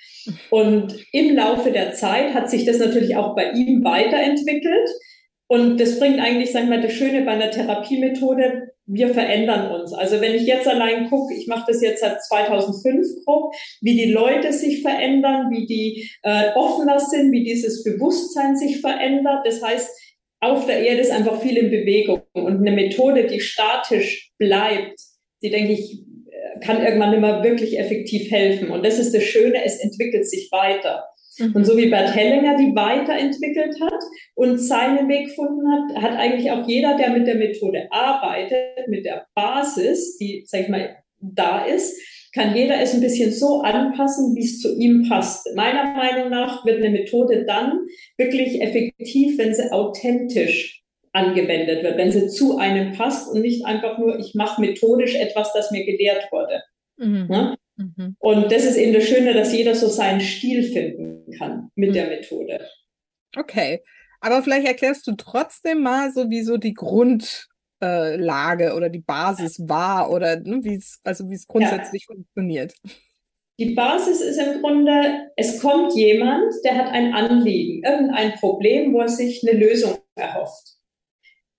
Und 0.51 0.95
im 1.13 1.37
Laufe 1.37 1.71
der 1.71 1.93
Zeit 1.93 2.33
hat 2.33 2.49
sich 2.49 2.65
das 2.65 2.79
natürlich 2.79 3.17
auch 3.17 3.35
bei 3.35 3.51
ihm 3.51 3.85
weiterentwickelt. 3.85 4.89
Und 5.47 5.79
das 5.79 5.99
bringt 5.99 6.21
eigentlich, 6.21 6.53
sagen 6.53 6.71
wir 6.71 6.79
mal, 6.79 6.83
das 6.83 6.93
Schöne 6.93 7.23
bei 7.23 7.33
einer 7.33 7.51
Therapiemethode, 7.51 8.74
wir 8.87 9.15
verändern 9.15 9.71
uns. 9.71 9.93
Also 9.93 10.21
wenn 10.21 10.35
ich 10.35 10.47
jetzt 10.47 10.69
allein 10.69 11.09
gucke, 11.09 11.35
ich 11.35 11.47
mache 11.47 11.65
das 11.69 11.81
jetzt 11.81 12.01
seit 12.01 12.23
2005 12.23 13.25
grob, 13.25 13.55
wie 13.81 13.97
die 13.97 14.13
Leute 14.13 14.53
sich 14.53 14.83
verändern, 14.83 15.51
wie 15.51 15.67
die 15.67 16.11
äh, 16.23 16.53
offener 16.55 17.01
sind, 17.01 17.33
wie 17.33 17.45
dieses 17.45 17.83
Bewusstsein 17.83 18.57
sich 18.57 18.81
verändert. 18.81 19.47
Das 19.47 19.63
heißt, 19.63 19.89
auf 20.41 20.67
der 20.67 20.81
Erde 20.81 21.01
ist 21.01 21.11
einfach 21.11 21.41
viel 21.41 21.57
in 21.57 21.71
Bewegung 21.71 22.23
und 22.35 22.59
eine 22.59 22.73
Methode, 22.73 23.27
die 23.27 23.41
statisch 23.41 24.33
bleibt, 24.39 25.01
die 25.43 25.51
denke 25.51 25.73
ich 25.73 26.03
äh, 26.31 26.61
kann 26.61 26.85
irgendwann 26.85 27.15
immer 27.15 27.43
wirklich 27.43 27.79
effektiv 27.79 28.31
helfen. 28.31 28.71
Und 28.71 28.85
das 28.85 28.99
ist 28.99 29.15
das 29.15 29.23
Schöne, 29.23 29.65
es 29.65 29.79
entwickelt 29.79 30.29
sich 30.29 30.51
weiter. 30.53 31.05
Mhm. 31.39 31.53
Und 31.55 31.65
so 31.65 31.77
wie 31.77 31.91
Bert 31.91 32.15
Hellinger 32.15 32.57
die 32.57 32.75
weiterentwickelt 32.75 33.81
hat 33.81 34.03
und 34.35 34.59
seinen 34.59 35.09
Weg 35.09 35.29
gefunden 35.29 35.63
hat, 35.71 36.03
hat 36.03 36.19
eigentlich 36.19 36.51
auch 36.51 36.67
jeder, 36.67 36.97
der 36.97 37.11
mit 37.11 37.27
der 37.27 37.37
Methode 37.37 37.89
arbeitet, 37.91 38.89
mit 38.89 39.05
der 39.05 39.27
Basis, 39.35 40.17
die, 40.19 40.45
sag 40.47 40.63
ich 40.63 40.69
mal, 40.69 40.97
da 41.21 41.65
ist, 41.65 42.01
kann 42.35 42.55
jeder 42.55 42.81
es 42.81 42.95
ein 42.95 43.01
bisschen 43.01 43.33
so 43.33 43.63
anpassen, 43.63 44.35
wie 44.35 44.45
es 44.45 44.61
zu 44.61 44.77
ihm 44.77 45.09
passt. 45.09 45.49
Meiner 45.55 45.95
Meinung 45.95 46.31
nach 46.31 46.65
wird 46.67 46.79
eine 46.79 46.91
Methode 46.91 47.45
dann 47.47 47.87
wirklich 48.19 48.61
effektiv, 48.61 49.39
wenn 49.39 49.55
sie 49.55 49.71
authentisch 49.73 50.83
angewendet 51.13 51.85
wird, 51.85 51.97
wenn 51.97 52.11
sie 52.11 52.27
zu 52.27 52.59
einem 52.59 52.93
passt 52.93 53.31
und 53.33 53.41
nicht 53.41 53.65
einfach 53.65 53.99
nur, 53.99 54.19
ich 54.19 54.35
mache 54.35 54.61
methodisch 54.61 55.15
etwas, 55.15 55.53
das 55.53 55.71
mir 55.71 55.85
gelehrt 55.85 56.27
wurde. 56.33 56.63
Mhm. 56.97 57.29
Ja? 57.31 57.55
Mhm. 57.77 58.17
Und 58.19 58.53
das 58.53 58.65
ist 58.65 58.77
eben 58.77 58.93
das 58.93 59.05
Schöne, 59.05 59.35
dass 59.35 59.53
jeder 59.53 59.75
so 59.75 59.89
seinen 59.89 60.21
Stil 60.21 60.63
finden 60.63 61.31
kann 61.39 61.71
mit 61.75 61.91
mhm. 61.91 61.95
der 61.95 62.07
Methode. 62.09 62.69
Okay. 63.37 63.83
Aber 64.21 64.43
vielleicht 64.43 64.67
erklärst 64.67 65.07
du 65.07 65.13
trotzdem 65.17 65.83
mal 65.83 66.13
so, 66.13 66.31
wie 66.31 66.43
so 66.43 66.57
die 66.57 66.73
Grundlage 66.73 68.65
äh, 68.65 68.73
oder 68.73 68.89
die 68.89 69.03
Basis 69.03 69.61
war 69.69 70.11
oder 70.11 70.41
ne, 70.41 70.61
wie 70.63 70.77
es, 70.77 71.01
also 71.05 71.29
wie 71.29 71.35
es 71.35 71.47
grundsätzlich 71.47 72.07
ja. 72.09 72.15
funktioniert. 72.15 72.75
Die 73.59 73.75
Basis 73.75 74.21
ist 74.21 74.39
im 74.39 74.63
Grunde, 74.63 75.31
es 75.37 75.61
kommt 75.61 75.95
jemand, 75.95 76.53
der 76.65 76.77
hat 76.77 76.93
ein 76.93 77.13
Anliegen, 77.13 77.85
irgendein 77.85 78.33
Problem, 78.35 78.93
wo 78.93 79.01
er 79.01 79.09
sich 79.09 79.47
eine 79.47 79.59
Lösung 79.59 79.99
erhofft 80.17 80.74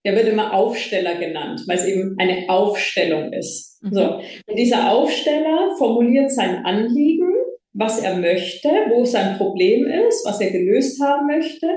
der 0.06 0.15
wird 0.15 0.28
immer 0.28 0.54
Aufsteller 0.54 1.15
genannt, 1.15 1.63
weil 1.68 1.78
es 1.78 1.86
eben 1.86 2.15
eine 2.20 2.48
Aufstellung 2.48 3.34
ist. 3.34 3.84
Mhm. 3.84 3.94
So. 3.94 4.22
Und 4.48 4.56
dieser 4.58 4.91
Aufsteller 4.91 5.76
formuliert 5.78 6.32
sein 6.32 6.63
Anliegen, 6.63 7.34
was 7.74 8.02
er 8.02 8.15
möchte, 8.15 8.70
wo 8.89 9.04
sein 9.04 9.38
Problem 9.38 9.86
ist, 9.86 10.26
was 10.26 10.39
er 10.39 10.52
gelöst 10.52 11.02
haben 11.02 11.28
möchte. 11.28 11.68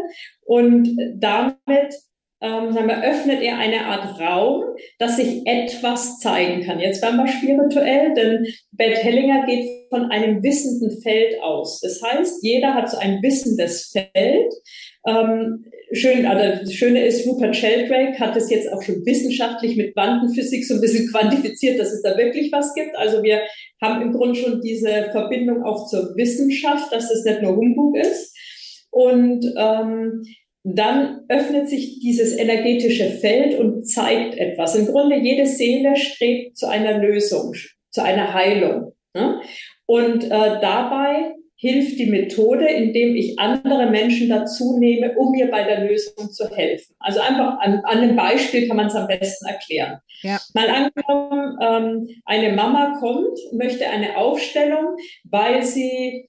Und 0.44 0.96
damit 1.16 1.94
ähm, 2.40 2.72
sagen 2.72 2.86
wir, 2.86 3.02
öffnet 3.02 3.42
er 3.42 3.58
eine 3.58 3.86
Art 3.86 4.20
Raum, 4.20 4.62
dass 4.98 5.16
sich 5.16 5.44
etwas 5.44 6.20
zeigen 6.20 6.62
kann. 6.62 6.78
Jetzt 6.78 7.02
werden 7.02 7.16
wir 7.16 7.26
spirituell, 7.26 8.14
denn 8.14 8.46
Bert 8.70 9.02
Hellinger 9.02 9.44
geht 9.46 9.68
von 9.90 10.10
einem 10.10 10.42
wissenden 10.42 11.00
Feld 11.02 11.42
aus. 11.42 11.80
Das 11.80 12.00
heißt, 12.02 12.44
jeder 12.44 12.74
hat 12.74 12.90
so 12.90 12.98
ein 12.98 13.20
wissendes 13.22 13.90
Feld. 13.90 14.52
Ähm, 15.08 15.64
schön, 15.92 16.26
also 16.26 16.60
das 16.62 16.74
Schöne 16.74 17.04
ist, 17.04 17.26
Rupert 17.26 17.56
Sheldrake 17.56 18.18
hat 18.18 18.36
es 18.36 18.50
jetzt 18.50 18.70
auch 18.72 18.82
schon 18.82 19.04
wissenschaftlich 19.06 19.76
mit 19.76 19.94
Quantenphysik 19.94 20.66
so 20.66 20.74
ein 20.74 20.80
bisschen 20.80 21.08
quantifiziert, 21.12 21.80
dass 21.80 21.92
es 21.92 22.02
da 22.02 22.16
wirklich 22.16 22.52
was 22.52 22.74
gibt. 22.74 22.96
Also 22.96 23.22
wir 23.22 23.40
haben 23.80 24.02
im 24.02 24.12
Grunde 24.12 24.38
schon 24.38 24.60
diese 24.60 25.08
Verbindung 25.12 25.62
auch 25.64 25.88
zur 25.88 26.14
Wissenschaft, 26.16 26.92
dass 26.92 27.10
es 27.10 27.24
nicht 27.24 27.42
nur 27.42 27.56
Humbug 27.56 27.96
ist. 27.96 28.36
Und 28.90 29.44
ähm, 29.56 30.22
dann 30.64 31.24
öffnet 31.28 31.68
sich 31.68 32.00
dieses 32.00 32.36
energetische 32.36 33.10
Feld 33.10 33.58
und 33.58 33.84
zeigt 33.84 34.36
etwas. 34.36 34.74
Im 34.74 34.86
Grunde 34.86 35.16
jede 35.16 35.46
Seele 35.46 35.96
strebt 35.96 36.56
zu 36.56 36.68
einer 36.68 36.98
Lösung, 36.98 37.54
zu 37.90 38.02
einer 38.02 38.34
Heilung. 38.34 38.92
Ne? 39.14 39.40
Und 39.86 40.24
äh, 40.24 40.28
dabei 40.28 41.34
hilft 41.60 41.98
die 41.98 42.06
Methode, 42.06 42.66
indem 42.68 43.16
ich 43.16 43.38
andere 43.38 43.90
Menschen 43.90 44.28
dazu 44.28 44.78
nehme, 44.78 45.14
um 45.16 45.32
mir 45.32 45.50
bei 45.50 45.64
der 45.64 45.84
Lösung 45.88 46.30
zu 46.30 46.48
helfen. 46.54 46.94
Also 47.00 47.20
einfach 47.20 47.58
an, 47.58 47.82
an 47.84 47.98
einem 47.98 48.16
Beispiel 48.16 48.68
kann 48.68 48.76
man 48.76 48.86
es 48.86 48.94
am 48.94 49.08
besten 49.08 49.46
erklären. 49.46 49.98
Ja. 50.22 50.40
Mal 50.54 50.68
angenommen, 50.68 51.58
ähm, 51.60 52.22
eine 52.24 52.52
Mama 52.52 52.98
kommt, 53.00 53.38
möchte 53.52 53.90
eine 53.90 54.16
Aufstellung, 54.16 54.96
weil 55.24 55.64
sie 55.64 56.28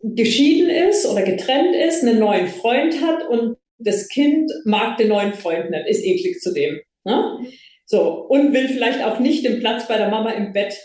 geschieden 0.00 0.68
ist 0.68 1.06
oder 1.06 1.22
getrennt 1.22 1.74
ist, 1.74 2.04
einen 2.04 2.18
neuen 2.18 2.48
Freund 2.48 3.02
hat 3.02 3.26
und 3.28 3.56
das 3.78 4.08
Kind 4.08 4.50
mag 4.64 4.98
den 4.98 5.08
neuen 5.08 5.32
Freund 5.32 5.70
nicht, 5.70 5.86
ist 5.88 6.04
eklig 6.04 6.40
zu 6.40 6.52
dem. 6.52 6.80
Ne? 7.04 7.46
So, 7.86 8.26
und 8.28 8.52
will 8.52 8.68
vielleicht 8.68 9.02
auch 9.02 9.18
nicht 9.20 9.46
den 9.46 9.60
Platz 9.60 9.88
bei 9.88 9.96
der 9.96 10.10
Mama 10.10 10.32
im 10.32 10.52
Bett 10.52 10.76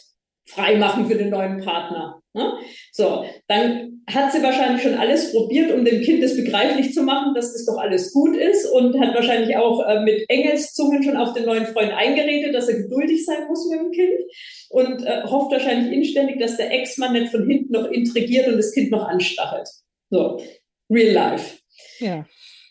freimachen 0.47 1.07
für 1.07 1.15
den 1.15 1.29
neuen 1.29 1.61
Partner. 1.61 2.22
Ne? 2.33 2.53
So, 2.91 3.25
dann 3.47 4.03
hat 4.09 4.31
sie 4.31 4.41
wahrscheinlich 4.41 4.81
schon 4.81 4.95
alles 4.95 5.31
probiert, 5.31 5.71
um 5.71 5.85
dem 5.85 6.01
Kind 6.01 6.23
das 6.23 6.35
begreiflich 6.35 6.91
zu 6.91 7.03
machen, 7.03 7.33
dass 7.35 7.53
das 7.53 7.65
doch 7.65 7.77
alles 7.77 8.11
gut 8.11 8.35
ist 8.35 8.65
und 8.65 8.99
hat 8.99 9.13
wahrscheinlich 9.13 9.55
auch 9.55 9.87
äh, 9.87 10.01
mit 10.01 10.25
Engelszungen 10.29 11.03
schon 11.03 11.15
auf 11.15 11.33
den 11.33 11.45
neuen 11.45 11.67
Freund 11.67 11.93
eingeredet, 11.93 12.55
dass 12.55 12.67
er 12.67 12.81
geduldig 12.81 13.23
sein 13.23 13.47
muss 13.47 13.69
mit 13.69 13.79
dem 13.79 13.91
Kind 13.91 14.19
und 14.69 15.05
äh, 15.05 15.23
hofft 15.23 15.51
wahrscheinlich 15.51 15.93
inständig, 15.93 16.39
dass 16.39 16.57
der 16.57 16.71
Ex-Mann 16.71 17.13
nicht 17.13 17.29
von 17.29 17.47
hinten 17.47 17.73
noch 17.73 17.89
intrigiert 17.89 18.47
und 18.47 18.57
das 18.57 18.73
Kind 18.73 18.89
noch 18.91 19.07
anstachelt. 19.07 19.69
So, 20.09 20.41
real 20.89 21.13
life. 21.13 21.59
Ja. 21.99 22.25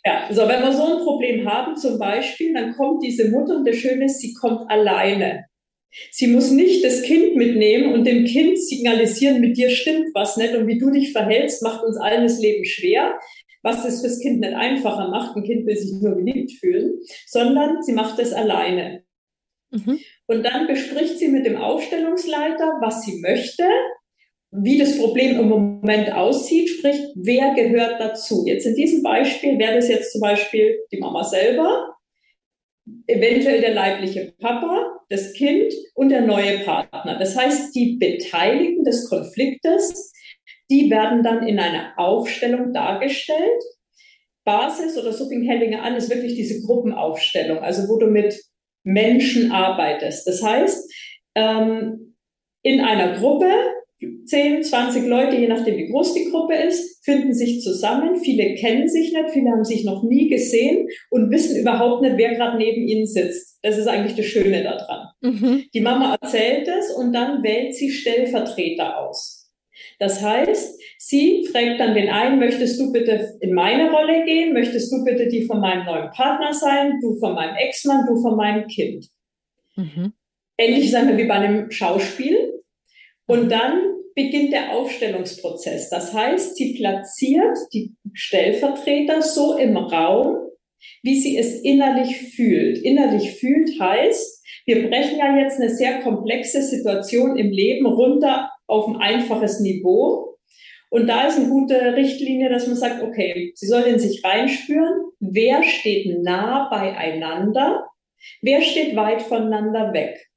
Ja, 0.05 0.27
so 0.33 0.49
wenn 0.49 0.63
wir 0.63 0.73
so 0.73 0.97
ein 0.97 1.05
Problem 1.05 1.49
haben 1.49 1.77
zum 1.77 1.97
Beispiel, 1.97 2.53
dann 2.53 2.75
kommt 2.75 3.05
diese 3.05 3.29
Mutter 3.29 3.55
und 3.55 3.67
das 3.67 3.77
Schöne 3.77 4.07
ist, 4.07 4.21
sie 4.21 4.35
kommt 4.35 4.69
alleine. 4.69 5.45
Sie 6.11 6.27
muss 6.27 6.51
nicht 6.51 6.85
das 6.85 7.03
Kind 7.03 7.37
mitnehmen 7.37 7.93
und 7.93 8.07
dem 8.07 8.25
Kind 8.25 8.59
signalisieren, 8.59 9.41
mit 9.41 9.57
dir 9.57 9.71
stimmt 9.71 10.15
was 10.15 10.37
nicht 10.37 10.55
und 10.55 10.67
wie 10.67 10.79
du 10.79 10.91
dich 10.91 11.13
verhältst, 11.13 11.63
macht 11.63 11.85
uns 11.85 11.97
allen 11.99 12.23
das 12.23 12.41
Leben 12.41 12.65
schwer, 12.65 13.19
was 13.63 13.85
es 13.85 14.01
fürs 14.01 14.21
Kind 14.21 14.41
nicht 14.41 14.55
einfacher 14.55 15.09
macht. 15.09 15.37
Ein 15.37 15.45
Kind 15.45 15.67
will 15.67 15.77
sich 15.77 15.93
nur 16.01 16.17
geliebt 16.17 16.53
fühlen, 16.53 16.95
sondern 17.27 17.83
sie 17.83 17.93
macht 17.93 18.19
es 18.19 18.33
alleine. 18.33 19.05
Mhm. 19.71 19.99
Und 20.27 20.45
dann 20.45 20.67
bespricht 20.67 21.19
sie 21.19 21.29
mit 21.29 21.47
dem 21.47 21.57
Aufstellungsleiter, 21.57 22.79
was 22.81 23.03
sie 23.03 23.21
möchte, 23.21 23.65
wie 24.51 24.79
das 24.79 24.99
Problem 24.99 25.41
im 25.41 25.49
Moment 25.49 26.13
aussieht, 26.13 26.69
sprich, 26.69 26.97
wer 27.15 27.55
gehört 27.55 28.01
dazu. 28.01 28.45
Jetzt 28.47 28.67
in 28.67 28.75
diesem 28.75 29.03
Beispiel 29.03 29.59
wäre 29.59 29.77
das 29.77 29.89
jetzt 29.89 30.13
zum 30.13 30.21
Beispiel 30.21 30.79
die 30.93 30.99
Mama 30.99 31.25
selber, 31.25 31.97
eventuell 33.07 33.61
der 33.61 33.75
leibliche 33.75 34.35
Papa, 34.41 35.01
das 35.09 35.33
Kind 35.35 35.73
und 35.95 36.09
der 36.09 36.23
neue 36.23 36.61
Partner. 36.61 37.19
Das 37.19 37.37
heißt, 37.37 37.75
die 37.75 37.97
Beteiligten 37.99 38.85
des 38.85 39.09
Konfliktes, 39.09 40.13
die 40.71 40.91
werden 40.91 41.23
dann 41.23 41.47
in 41.47 41.59
einer 41.59 41.93
Aufstellung 41.97 42.73
dargestellt. 42.73 43.63
Basis 44.45 44.99
oder 44.99 45.13
Supping 45.13 45.43
Hellinger 45.43 45.83
an 45.83 45.95
ist 45.95 46.11
wirklich 46.11 46.35
diese 46.35 46.67
Gruppenaufstellung, 46.67 47.59
also 47.59 47.89
wo 47.89 47.99
du 47.99 48.07
mit 48.07 48.35
Menschen 48.85 49.53
arbeitest. 49.53 50.27
Das 50.27 50.43
heißt, 50.43 50.93
ähm, 51.37 52.17
in 52.63 52.81
einer 52.81 53.19
Gruppe 53.19 53.53
10, 54.25 54.63
20 54.63 55.07
Leute, 55.07 55.37
je 55.37 55.49
nachdem 55.49 55.77
wie 55.77 55.89
groß 55.89 56.15
die 56.15 56.31
Gruppe 56.31 56.55
ist, 56.55 57.05
finden 57.05 57.35
sich 57.35 57.63
zusammen. 57.63 58.17
Viele 58.17 58.55
kennen 58.55 58.89
sich 58.89 59.13
nicht, 59.13 59.31
viele 59.31 59.51
haben 59.51 59.65
sich 59.65 59.85
noch 59.85 60.03
nie 60.03 60.29
gesehen 60.29 60.89
und 61.11 61.31
wissen 61.31 61.61
überhaupt 61.61 62.03
nicht, 62.03 62.17
wer 62.17 62.35
gerade 62.35 62.59
neben 62.59 62.87
ihnen 62.87 63.07
sitzt. 63.07 63.59
Das 63.63 63.79
ist 63.79 63.87
eigentlich 63.87 64.17
das 64.17 64.27
Schöne 64.27 64.63
daran. 64.63 65.09
Mhm. 65.21 65.65
Die 65.73 65.81
Mama 65.81 66.17
erzählt 66.21 66.69
es 66.69 66.93
und 66.93 67.13
dann 67.13 67.43
wählt 67.43 67.75
sie 67.75 67.91
Stellvertreter 67.91 68.99
aus. 68.99 69.51
Das 69.99 70.23
heißt, 70.23 70.81
sie 70.99 71.47
fragt 71.51 71.81
dann 71.81 71.95
den 71.95 72.09
einen, 72.09 72.39
möchtest 72.39 72.81
du 72.81 72.93
bitte 72.93 73.39
in 73.41 73.53
meine 73.53 73.91
Rolle 73.91 74.25
gehen? 74.25 74.53
Möchtest 74.53 74.93
du 74.93 75.05
bitte 75.05 75.29
die 75.29 75.45
von 75.45 75.61
meinem 75.61 75.85
neuen 75.87 76.11
Partner 76.11 76.53
sein? 76.53 76.99
Du 77.01 77.17
von 77.17 77.35
meinem 77.35 77.57
Ex-Mann, 77.57 78.07
du 78.07 78.21
von 78.21 78.37
meinem 78.37 78.67
Kind. 78.67 79.09
Mhm. 79.77 80.13
Ähnlich 80.59 80.91
sagen 80.91 81.09
wir 81.09 81.17
wie 81.17 81.27
bei 81.29 81.35
einem 81.35 81.71
Schauspiel. 81.71 82.63
Und 83.27 83.51
dann 83.51 83.92
beginnt 84.15 84.53
der 84.53 84.73
Aufstellungsprozess. 84.73 85.91
Das 85.91 86.13
heißt, 86.13 86.57
sie 86.57 86.75
platziert 86.75 87.57
die 87.73 87.95
Stellvertreter 88.13 89.23
so 89.23 89.57
im 89.57 89.77
Raum, 89.77 90.37
wie 91.03 91.21
sie 91.21 91.39
es 91.39 91.61
innerlich 91.61 92.17
fühlt. 92.35 92.79
Innerlich 92.79 93.33
fühlt 93.39 93.79
heißt, 93.81 94.43
wir 94.67 94.89
brechen 94.89 95.19
ja 95.19 95.37
jetzt 95.37 95.61
eine 95.61 95.71
sehr 95.71 96.01
komplexe 96.01 96.63
Situation 96.63 97.37
im 97.37 97.51
Leben 97.51 97.87
runter 97.87 98.51
auf 98.67 98.87
ein 98.89 98.97
einfaches 98.97 99.61
Niveau. 99.61 100.37
Und 100.91 101.07
da 101.07 101.27
ist 101.27 101.39
eine 101.39 101.49
gute 101.49 101.97
Richtlinie, 101.97 102.51
dass 102.51 102.67
man 102.67 102.77
sagt, 102.77 103.03
okay, 103.03 103.53
sie 103.55 103.67
soll 103.67 103.83
in 103.83 103.99
sich 103.99 104.23
reinspüren, 104.25 105.07
wer 105.21 105.63
steht 105.63 106.23
nah 106.23 106.69
beieinander, 106.69 107.87
wer 108.43 108.61
steht 108.61 108.95
weit 108.95 109.23
voneinander 109.23 109.93
weg. 109.95 110.32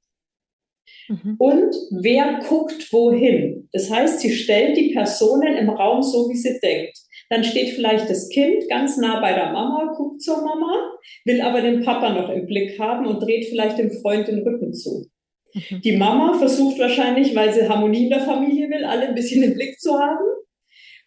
Mhm. 1.08 1.36
Und 1.38 1.74
wer 1.90 2.40
guckt 2.48 2.92
wohin? 2.92 3.68
Das 3.72 3.90
heißt, 3.90 4.20
sie 4.20 4.32
stellt 4.32 4.76
die 4.76 4.92
Personen 4.92 5.56
im 5.56 5.70
Raum 5.70 6.02
so, 6.02 6.28
wie 6.28 6.36
sie 6.36 6.58
denkt. 6.62 6.98
Dann 7.28 7.44
steht 7.44 7.70
vielleicht 7.70 8.08
das 8.08 8.28
Kind 8.28 8.68
ganz 8.68 8.96
nah 8.96 9.20
bei 9.20 9.32
der 9.32 9.52
Mama, 9.52 9.94
guckt 9.96 10.22
zur 10.22 10.42
Mama, 10.42 10.92
will 11.24 11.40
aber 11.40 11.60
den 11.60 11.82
Papa 11.82 12.12
noch 12.12 12.28
im 12.30 12.46
Blick 12.46 12.78
haben 12.78 13.06
und 13.06 13.20
dreht 13.20 13.46
vielleicht 13.46 13.78
dem 13.78 13.90
Freund 13.90 14.28
den 14.28 14.42
Rücken 14.42 14.72
zu. 14.72 15.06
Mhm. 15.52 15.80
Die 15.82 15.96
Mama 15.96 16.34
versucht 16.38 16.78
wahrscheinlich, 16.78 17.34
weil 17.34 17.52
sie 17.52 17.68
Harmonie 17.68 18.04
in 18.04 18.10
der 18.10 18.20
Familie 18.20 18.70
will, 18.70 18.84
alle 18.84 19.08
ein 19.08 19.14
bisschen 19.14 19.42
im 19.42 19.54
Blick 19.54 19.80
zu 19.80 19.98
haben. 19.98 20.24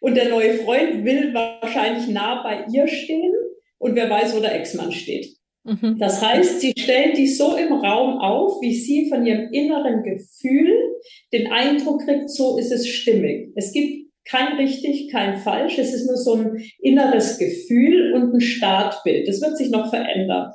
Und 0.02 0.16
der 0.16 0.30
neue 0.30 0.56
Freund 0.56 1.04
will 1.04 1.34
wahrscheinlich 1.34 2.08
nah 2.08 2.42
bei 2.42 2.66
ihr 2.72 2.88
stehen 2.88 3.34
und 3.78 3.96
wer 3.96 4.10
weiß, 4.10 4.36
wo 4.36 4.40
der 4.40 4.56
Ex-Mann 4.56 4.92
steht. 4.92 5.39
Mhm. 5.70 5.98
Das 6.00 6.22
heißt, 6.22 6.62
sie 6.62 6.74
stellt 6.78 7.18
die 7.18 7.28
so 7.28 7.56
im 7.56 7.74
Raum 7.74 8.18
auf, 8.18 8.62
wie 8.62 8.74
sie 8.74 9.08
von 9.08 9.26
ihrem 9.26 9.52
inneren 9.52 10.04
Gefühl 10.04 10.74
den 11.32 11.52
Eindruck 11.52 12.04
kriegt, 12.06 12.30
so 12.30 12.58
ist 12.58 12.72
es 12.72 12.88
stimmig. 12.88 13.52
Es 13.56 13.72
gibt 13.72 14.10
kein 14.26 14.58
richtig, 14.58 15.12
kein 15.12 15.38
falsch. 15.38 15.78
Es 15.78 15.94
ist 15.94 16.08
nur 16.08 16.18
so 16.18 16.36
ein 16.36 16.64
inneres 16.80 17.38
Gefühl 17.38 18.14
und 18.14 18.34
ein 18.34 18.42
Startbild. 18.42 19.28
Das 19.28 19.42
wird 19.42 19.58
sich 19.58 19.70
noch 19.70 19.90
verändern. 19.90 20.54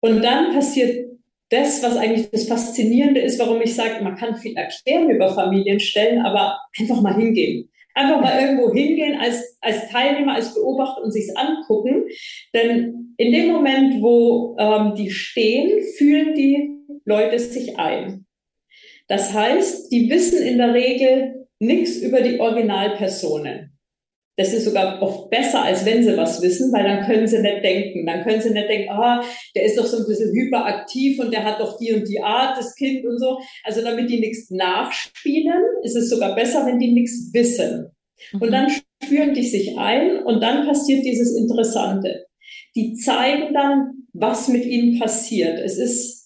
Und 0.00 0.22
dann 0.22 0.52
passiert 0.52 1.08
das, 1.50 1.82
was 1.82 1.96
eigentlich 1.96 2.30
das 2.30 2.46
Faszinierende 2.46 3.20
ist, 3.20 3.38
warum 3.38 3.60
ich 3.62 3.74
sage, 3.74 4.04
man 4.04 4.16
kann 4.16 4.36
viel 4.36 4.56
erklären 4.56 5.10
über 5.10 5.34
Familienstellen, 5.34 6.24
aber 6.24 6.58
einfach 6.78 7.00
mal 7.00 7.16
hingehen. 7.16 7.70
Einfach 7.94 8.20
mal 8.20 8.40
irgendwo 8.40 8.72
hingehen 8.72 9.18
als, 9.18 9.56
als 9.60 9.88
Teilnehmer, 9.88 10.34
als 10.34 10.54
Beobachter 10.54 11.02
und 11.02 11.10
sich's 11.10 11.34
angucken. 11.34 12.04
Denn 12.54 13.07
in 13.18 13.32
dem 13.32 13.48
Moment, 13.48 14.00
wo 14.00 14.56
ähm, 14.58 14.94
die 14.94 15.10
stehen, 15.10 15.82
fühlen 15.96 16.34
die 16.34 16.70
Leute 17.04 17.38
sich 17.38 17.76
ein. 17.78 18.26
Das 19.08 19.32
heißt, 19.32 19.90
die 19.90 20.08
wissen 20.08 20.40
in 20.40 20.58
der 20.58 20.72
Regel 20.72 21.46
nichts 21.58 21.96
über 21.96 22.20
die 22.20 22.38
Originalpersonen. 22.38 23.72
Das 24.36 24.54
ist 24.54 24.66
sogar 24.66 25.02
oft 25.02 25.30
besser, 25.30 25.64
als 25.64 25.84
wenn 25.84 26.04
sie 26.04 26.16
was 26.16 26.40
wissen, 26.42 26.72
weil 26.72 26.84
dann 26.84 27.04
können 27.04 27.26
sie 27.26 27.40
nicht 27.40 27.64
denken. 27.64 28.06
Dann 28.06 28.22
können 28.22 28.40
sie 28.40 28.50
nicht 28.50 28.68
denken, 28.68 28.90
ah, 28.90 29.24
der 29.56 29.64
ist 29.64 29.76
doch 29.76 29.86
so 29.86 29.96
ein 29.96 30.06
bisschen 30.06 30.32
hyperaktiv 30.32 31.18
und 31.18 31.32
der 31.32 31.42
hat 31.42 31.58
doch 31.58 31.76
die 31.76 31.92
und 31.92 32.06
die 32.06 32.20
Art, 32.20 32.56
das 32.56 32.76
Kind 32.76 33.04
und 33.04 33.18
so. 33.18 33.40
Also 33.64 33.82
damit 33.82 34.08
die 34.08 34.20
nichts 34.20 34.48
nachspielen, 34.50 35.60
ist 35.82 35.96
es 35.96 36.08
sogar 36.08 36.36
besser, 36.36 36.64
wenn 36.66 36.78
die 36.78 36.92
nichts 36.92 37.30
wissen. 37.32 37.90
Und 38.34 38.50
mhm. 38.50 38.52
dann 38.52 38.70
spüren 39.02 39.34
die 39.34 39.42
sich 39.42 39.76
ein 39.76 40.22
und 40.22 40.40
dann 40.40 40.68
passiert 40.68 41.04
dieses 41.04 41.36
Interessante. 41.36 42.27
Die 42.78 42.94
zeigen 42.94 43.54
dann, 43.54 44.06
was 44.12 44.46
mit 44.46 44.64
ihnen 44.64 45.00
passiert. 45.00 45.58
Es 45.58 45.78
ist 45.78 46.18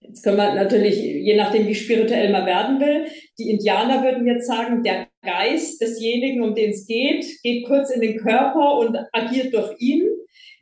Jetzt 0.00 0.24
können 0.24 0.38
wir 0.38 0.54
natürlich, 0.54 0.96
je 0.96 1.36
nachdem, 1.36 1.68
wie 1.68 1.74
spirituell 1.74 2.32
man 2.32 2.44
werden 2.44 2.80
will, 2.80 3.06
die 3.38 3.48
Indianer 3.48 4.02
würden 4.02 4.26
jetzt 4.26 4.48
sagen, 4.48 4.82
der 4.82 5.06
Geist 5.22 5.80
desjenigen, 5.80 6.42
um 6.42 6.56
den 6.56 6.70
es 6.70 6.84
geht, 6.88 7.24
geht 7.44 7.64
kurz 7.68 7.90
in 7.90 8.00
den 8.00 8.16
Körper 8.16 8.78
und 8.78 8.98
agiert 9.12 9.54
durch 9.54 9.72
ihn. 9.78 10.02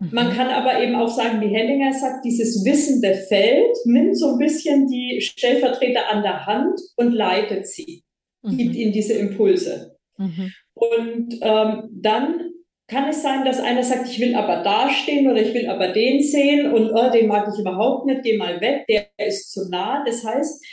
Mhm. 0.01 0.11
Man 0.13 0.37
kann 0.37 0.49
aber 0.49 0.83
eben 0.83 0.95
auch 0.97 1.09
sagen, 1.09 1.41
wie 1.41 1.55
Hellinger 1.55 1.95
sagt, 1.95 2.27
dieses 2.27 2.63
wissende 2.67 3.15
Feld 3.15 3.75
nimmt 3.87 4.19
so 4.19 4.33
ein 4.33 4.39
bisschen 4.39 4.87
die 4.87 5.23
Stellvertreter 5.23 6.11
an 6.11 6.23
der 6.23 6.45
Hand 6.45 6.79
und 6.97 7.13
leitet 7.13 7.67
sie, 7.69 8.03
mhm. 8.43 8.59
gibt 8.59 8.75
ihnen 8.75 8.93
diese 8.93 9.15
Impulse. 9.15 9.97
Mhm. 10.19 10.53
Und 10.75 11.39
ähm, 11.41 11.89
dann 11.93 12.48
kann 12.89 13.09
es 13.09 13.23
sein, 13.23 13.45
dass 13.45 13.61
einer 13.61 13.83
sagt, 13.83 14.09
ich 14.09 14.19
will 14.19 14.35
aber 14.35 14.63
da 14.63 14.91
stehen 14.91 15.31
oder 15.31 15.41
ich 15.41 15.53
will 15.53 15.69
aber 15.69 15.89
den 15.89 16.23
sehen 16.23 16.73
und 16.73 16.91
oh, 16.91 17.11
den 17.11 17.29
mag 17.29 17.49
ich 17.53 17.61
überhaupt 17.61 18.07
nicht, 18.07 18.23
geh 18.23 18.37
mal 18.39 18.61
weg, 18.61 18.87
der 18.89 19.09
ist 19.19 19.53
zu 19.53 19.69
nah. 19.69 20.03
Das 20.05 20.25
heißt, 20.25 20.65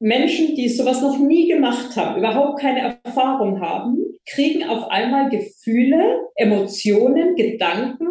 Menschen, 0.00 0.56
die 0.56 0.68
sowas 0.68 1.00
noch 1.00 1.18
nie 1.18 1.48
gemacht 1.48 1.96
haben, 1.96 2.18
überhaupt 2.18 2.60
keine 2.60 3.00
Erfahrung 3.04 3.60
haben, 3.60 3.96
kriegen 4.26 4.68
auf 4.68 4.90
einmal 4.90 5.30
Gefühle, 5.30 6.28
Emotionen, 6.34 7.36
Gedanken, 7.36 8.08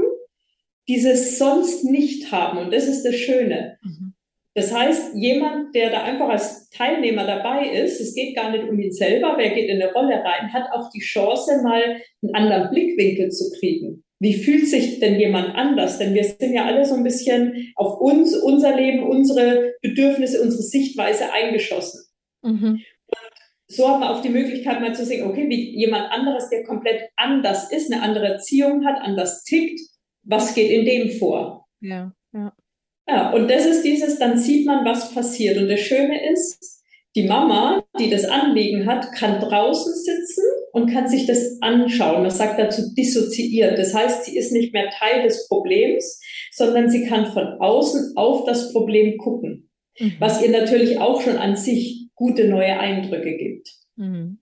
die 0.88 1.00
sie 1.00 1.16
sonst 1.18 1.84
nicht 1.84 2.32
haben. 2.32 2.58
Und 2.58 2.74
das 2.74 2.86
ist 2.86 3.04
das 3.04 3.16
Schöne. 3.16 3.78
Mhm. 3.84 4.11
Das 4.54 4.74
heißt, 4.74 5.16
jemand, 5.16 5.74
der 5.76 5.92
da 5.92 6.04
einfach 6.04 6.28
als 6.28 6.70
Teilnehmer 6.70 7.26
dabei 7.26 7.70
ist, 7.70 8.02
es 8.02 8.14
geht 8.14 8.36
gar 8.36 8.52
nicht 8.52 8.68
um 8.68 8.78
ihn 8.80 8.92
selber, 8.92 9.36
wer 9.38 9.52
geht 9.52 9.70
in 9.70 9.82
eine 9.82 9.94
Rolle 9.94 10.16
rein, 10.16 10.52
hat 10.52 10.72
auch 10.74 10.90
die 10.90 11.00
Chance, 11.00 11.62
mal 11.64 12.02
einen 12.22 12.36
anderen 12.36 12.70
Blickwinkel 12.70 13.30
zu 13.30 13.50
kriegen. 13.58 14.04
Wie 14.20 14.34
fühlt 14.34 14.68
sich 14.68 15.00
denn 15.00 15.20
jemand 15.20 15.56
anders? 15.56 15.98
Denn 16.00 16.14
wir 16.14 16.24
sind 16.24 16.54
ja 16.54 16.66
alle 16.66 16.86
so 16.86 16.96
ein 16.96 17.04
bisschen 17.04 17.72
auf 17.76 18.00
uns, 18.02 18.36
unser 18.36 18.76
Leben, 18.76 19.04
unsere 19.04 19.74
Bedürfnisse, 19.82 20.42
unsere 20.42 20.64
Sichtweise 20.64 21.32
eingeschossen. 21.32 22.06
Mhm. 22.44 22.82
so 23.68 23.88
haben 23.88 24.02
wir 24.02 24.10
auch 24.10 24.22
die 24.22 24.30
Möglichkeit 24.30 24.82
mal 24.82 24.96
zu 24.96 25.06
sehen, 25.06 25.30
okay, 25.30 25.48
wie 25.48 25.78
jemand 25.78 26.12
anderes, 26.12 26.50
der 26.50 26.64
komplett 26.64 27.10
anders 27.16 27.72
ist, 27.72 27.92
eine 27.92 28.02
andere 28.02 28.34
Erziehung 28.34 28.84
hat, 28.84 29.00
anders 29.00 29.44
tickt, 29.44 29.80
was 30.24 30.56
geht 30.56 30.72
in 30.72 30.86
dem 30.86 31.12
vor? 31.20 31.68
Ja, 31.82 32.12
ja. 33.12 33.34
Und 33.34 33.50
das 33.50 33.66
ist 33.66 33.84
dieses, 33.84 34.20
dann 34.20 34.38
sieht 34.38 34.66
man, 34.66 34.86
was 34.86 35.14
passiert. 35.14 35.58
Und 35.58 35.70
das 35.70 35.80
Schöne 35.80 36.32
ist, 36.32 36.82
die 37.16 37.28
Mama, 37.28 37.84
die 38.00 38.10
das 38.10 38.26
Anliegen 38.26 38.86
hat, 38.86 39.12
kann 39.14 39.42
draußen 39.42 39.94
sitzen 39.94 40.44
und 40.72 40.90
kann 40.92 41.10
sich 41.10 41.28
das 41.28 41.58
anschauen. 41.62 42.24
Das 42.24 42.38
sagt 42.38 42.58
dazu 42.58 42.94
dissoziiert. 42.96 43.78
Das 43.78 43.94
heißt, 43.94 44.26
sie 44.26 44.38
ist 44.38 44.54
nicht 44.54 44.74
mehr 44.74 44.90
Teil 44.92 45.24
des 45.24 45.48
Problems, 45.48 46.22
sondern 46.52 46.90
sie 46.90 47.06
kann 47.06 47.34
von 47.34 47.60
außen 47.60 48.14
auf 48.16 48.46
das 48.46 48.72
Problem 48.72 49.18
gucken. 49.18 49.70
Mhm. 50.00 50.14
Was 50.20 50.42
ihr 50.42 50.52
natürlich 50.52 51.00
auch 51.00 51.22
schon 51.22 51.38
an 51.38 51.58
sich 51.58 52.10
gute 52.16 52.48
neue 52.48 52.80
Eindrücke 52.80 53.36
gibt. 53.36 53.70
Mhm. 53.98 54.41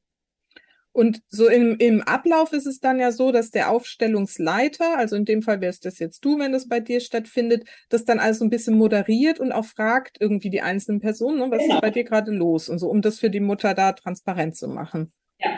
Und 0.92 1.22
so 1.28 1.48
im, 1.48 1.78
im 1.78 2.02
Ablauf 2.02 2.52
ist 2.52 2.66
es 2.66 2.80
dann 2.80 3.00
ja 3.00 3.12
so, 3.12 3.32
dass 3.32 3.52
der 3.52 3.70
Aufstellungsleiter, 3.70 4.98
also 4.98 5.16
in 5.16 5.26
dem 5.26 5.42
Fall 5.42 5.62
wärst 5.62 5.86
das 5.86 6.00
jetzt 6.00 6.26
du, 6.26 6.40
wenn 6.40 6.52
das 6.52 6.68
bei 6.68 6.80
dir 6.80 7.00
stattfindet, 7.00 7.66
das 7.90 8.06
dann 8.06 8.20
alles 8.20 8.40
so 8.40 8.46
ein 8.46 8.50
bisschen 8.50 8.78
moderiert 8.78 9.40
und 9.40 9.52
auch 9.52 9.66
fragt 9.66 10.18
irgendwie 10.20 10.50
die 10.50 10.62
einzelnen 10.62 11.00
Personen, 11.00 11.40
ne, 11.40 11.52
was 11.52 11.60
genau. 11.60 11.76
ist 11.76 11.82
bei 11.82 11.92
dir 11.92 12.04
gerade 12.04 12.32
los 12.32 12.70
und 12.70 12.80
so, 12.80 12.90
um 12.90 13.02
das 13.02 13.20
für 13.20 13.30
die 13.30 13.40
Mutter 13.40 13.74
da 13.74 13.94
transparent 13.94 14.56
zu 14.56 14.68
machen. 14.68 15.14
Ja. 15.40 15.52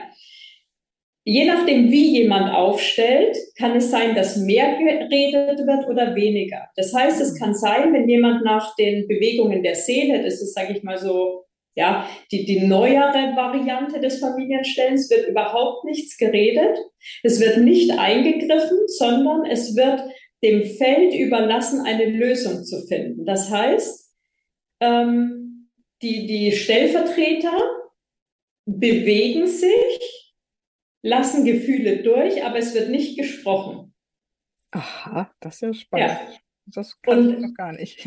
Je 1.24 1.46
nachdem, 1.46 1.92
wie 1.92 2.18
jemand 2.18 2.52
aufstellt, 2.52 3.38
kann 3.56 3.76
es 3.76 3.92
sein, 3.92 4.16
dass 4.16 4.38
mehr 4.38 4.76
geredet 4.78 5.60
wird 5.68 5.88
oder 5.88 6.16
weniger. 6.16 6.68
Das 6.76 6.94
heißt, 6.96 7.22
es 7.22 7.38
kann 7.38 7.54
sein, 7.54 7.94
wenn 7.94 8.10
jemand 8.10 8.44
nach 8.44 8.76
den 8.76 9.08
Bewegungen 9.08 9.62
der 9.62 9.76
Seele, 9.76 10.24
das 10.24 10.42
ist, 10.42 10.56
sage 10.56 10.74
ich 10.76 10.82
mal 10.82 10.98
so, 10.98 11.46
ja, 11.76 12.10
die, 12.32 12.46
die 12.46 12.68
neuere 12.68 13.36
Variante 13.36 14.00
des 14.00 14.20
Familienstellens 14.20 15.10
wird 15.10 15.30
überhaupt 15.30 15.86
nichts 15.86 16.18
geredet. 16.18 16.78
Es 17.24 17.40
wird 17.40 17.60
nicht 17.60 17.92
eingegriffen, 17.92 18.80
sondern 18.88 19.46
es 19.46 19.76
wird 19.76 20.02
dem 20.44 20.66
Feld 20.66 21.14
überlassen, 21.14 21.82
eine 21.86 22.06
Lösung 22.06 22.64
zu 22.64 22.86
finden. 22.88 23.26
Das 23.26 23.50
heißt, 23.50 24.12
ähm, 24.82 25.70
die, 26.02 26.26
die 26.26 26.52
Stellvertreter 26.52 27.58
bewegen 28.66 29.48
sich, 29.48 30.34
lassen 31.04 31.46
Gefühle 31.46 32.04
durch, 32.04 32.44
aber 32.44 32.58
es 32.58 32.74
wird 32.74 32.90
nicht 32.90 33.18
gesprochen. 33.18 33.94
Aha, 34.72 35.32
das 35.40 35.56
ist 35.56 35.62
ja 35.62 35.74
spannend. 35.74 36.10
Ja. 36.10 36.38
Das 36.68 37.02
kann 37.02 37.30
ich 37.30 37.40
noch 37.40 37.54
gar 37.56 37.74
nicht. 37.74 38.06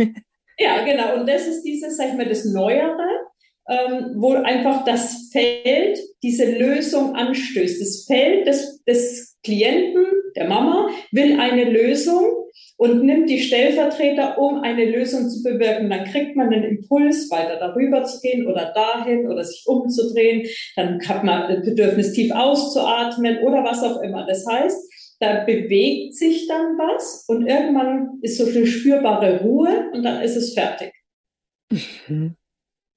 Ja, 0.56 0.84
genau. 0.84 1.18
Und 1.18 1.28
das 1.28 1.48
ist 1.48 1.62
dieses, 1.62 1.96
sag 1.96 2.10
ich 2.10 2.14
mal, 2.14 2.28
das 2.28 2.44
Neuere 2.44 3.26
ähm, 3.68 4.12
wo 4.16 4.34
einfach 4.34 4.84
das 4.84 5.30
Feld 5.32 5.98
diese 6.22 6.58
Lösung 6.58 7.14
anstößt. 7.14 7.80
Das 7.80 8.04
Feld 8.06 8.46
des, 8.46 8.82
des 8.84 9.38
Klienten, 9.42 10.04
der 10.36 10.48
Mama, 10.48 10.88
will 11.12 11.38
eine 11.38 11.64
Lösung 11.64 12.44
und 12.76 13.04
nimmt 13.04 13.30
die 13.30 13.40
Stellvertreter, 13.40 14.38
um 14.38 14.62
eine 14.62 14.84
Lösung 14.84 15.28
zu 15.28 15.42
bewirken. 15.42 15.90
Dann 15.90 16.04
kriegt 16.04 16.36
man 16.36 16.50
den 16.50 16.64
Impuls, 16.64 17.30
weiter 17.30 17.56
darüber 17.56 18.04
zu 18.04 18.20
gehen 18.20 18.46
oder 18.46 18.72
dahin 18.74 19.28
oder 19.28 19.44
sich 19.44 19.64
umzudrehen. 19.66 20.46
Dann 20.76 21.00
hat 21.06 21.24
man 21.24 21.48
das 21.48 21.64
Bedürfnis, 21.64 22.12
tief 22.12 22.32
auszuatmen 22.32 23.38
oder 23.38 23.64
was 23.64 23.82
auch 23.82 24.02
immer. 24.02 24.26
Das 24.26 24.44
heißt, 24.46 24.92
da 25.20 25.44
bewegt 25.44 26.14
sich 26.14 26.48
dann 26.48 26.76
was 26.76 27.24
und 27.28 27.46
irgendwann 27.46 28.18
ist 28.22 28.38
so 28.38 28.46
viel 28.46 28.66
spürbare 28.66 29.40
Ruhe 29.40 29.90
und 29.92 30.02
dann 30.02 30.20
ist 30.22 30.36
es 30.36 30.52
fertig. 30.52 30.92
Mhm. 32.08 32.36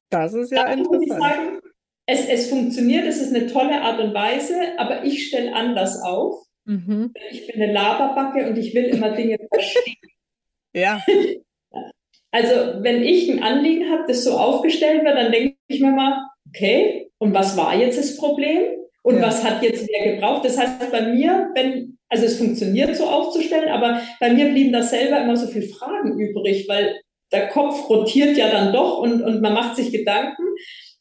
Das 0.10 0.34
ist 0.34 0.52
ja 0.52 0.64
da 0.66 0.74
interessant. 0.74 1.04
Ich 1.04 1.10
sagen, 1.10 1.60
es, 2.06 2.26
es 2.28 2.50
funktioniert, 2.50 3.06
es 3.06 3.22
ist 3.22 3.36
eine 3.36 3.48
tolle 3.48 3.82
Art 3.82 4.00
und 4.00 4.14
Weise, 4.14 4.56
aber 4.78 5.04
ich 5.04 5.28
stelle 5.28 5.54
anders 5.54 6.02
auf. 6.02 6.46
Mhm. 6.66 7.14
Ich 7.32 7.48
bin 7.48 7.62
eine 7.62 7.74
Laberbacke 7.74 8.48
und 8.48 8.58
ich 8.58 8.74
will 8.74 8.86
immer 8.86 9.12
Dinge 9.12 9.38
verstehen. 9.52 9.96
ja. 10.74 11.02
Also, 12.30 12.84
wenn 12.84 13.04
ich 13.04 13.32
ein 13.32 13.42
Anliegen 13.42 13.90
habe, 13.90 14.04
das 14.06 14.26
so 14.26 14.34
aufgestellt 14.38 15.06
wird, 15.06 15.16
dann 15.16 15.32
denke 15.32 15.56
ich 15.70 15.80
mir 15.80 15.94
mal, 15.94 16.28
okay, 16.50 17.10
und 17.20 17.34
was 17.34 17.56
war 17.56 17.74
jetzt 17.74 17.98
das 17.98 18.18
Problem? 18.18 18.64
Und 19.02 19.16
ja. 19.16 19.22
was 19.24 19.44
hat 19.44 19.64
jetzt 19.64 19.88
wer 19.88 20.14
gebraucht? 20.14 20.44
Das 20.44 20.58
heißt, 20.58 20.92
bei 20.92 21.02
mir, 21.04 21.50
wenn, 21.56 21.98
also 22.10 22.26
es 22.26 22.38
funktioniert 22.38 22.96
so 22.98 23.06
aufzustellen, 23.06 23.70
aber 23.70 24.02
bei 24.20 24.34
mir 24.34 24.50
blieben 24.50 24.74
da 24.74 24.84
selber 24.84 25.22
immer 25.22 25.38
so 25.38 25.48
viele 25.48 25.68
Fragen 25.68 26.20
übrig, 26.20 26.68
weil 26.68 27.00
der 27.32 27.48
Kopf 27.50 27.90
rotiert 27.90 28.38
ja 28.38 28.50
dann 28.50 28.74
doch 28.74 29.00
und, 29.00 29.22
und 29.22 29.42
man 29.42 29.54
macht 29.54 29.76
sich 29.76 29.92
Gedanken. 29.92 30.44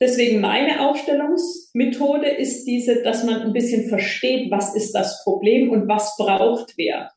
Deswegen 0.00 0.40
meine 0.40 0.88
Aufstellungsmethode 0.88 2.28
ist 2.28 2.64
diese, 2.64 3.02
dass 3.02 3.24
man 3.24 3.40
ein 3.40 3.52
bisschen 3.52 3.88
versteht, 3.88 4.50
was 4.50 4.74
ist 4.74 4.92
das 4.92 5.22
Problem 5.24 5.70
und 5.70 5.88
was 5.88 6.16
braucht 6.18 6.74
wer. 6.76 7.10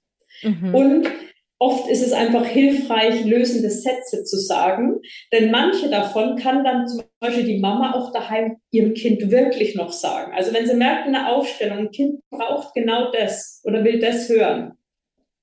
Mhm. 0.44 0.74
Und 0.74 1.08
oft 1.60 1.90
ist 1.90 2.02
es 2.02 2.14
einfach 2.14 2.46
hilfreich, 2.46 3.26
lösende 3.26 3.70
Sätze 3.70 4.24
zu 4.24 4.38
sagen, 4.38 5.00
denn 5.34 5.52
manche 5.52 5.90
davon 5.90 6.38
kann 6.38 6.64
dann 6.64 6.88
zum 6.88 7.04
Beispiel 7.20 7.44
die 7.44 7.60
Mama 7.60 7.94
auch 7.94 8.14
daheim 8.14 8.58
ihrem 8.72 8.94
Kind 8.94 9.30
wirklich 9.30 9.76
noch 9.76 9.92
sagen. 9.92 10.32
Also 10.34 10.54
wenn 10.54 10.66
sie 10.66 10.76
merkt 10.76 11.06
in 11.06 11.14
der 11.14 11.30
Aufstellung, 11.30 11.80
ein 11.80 11.92
Kind 11.92 12.22
braucht 12.30 12.74
genau 12.74 13.12
das 13.12 13.62
oder 13.66 13.84
will 13.84 14.00
das 14.00 14.30
hören, 14.30 14.78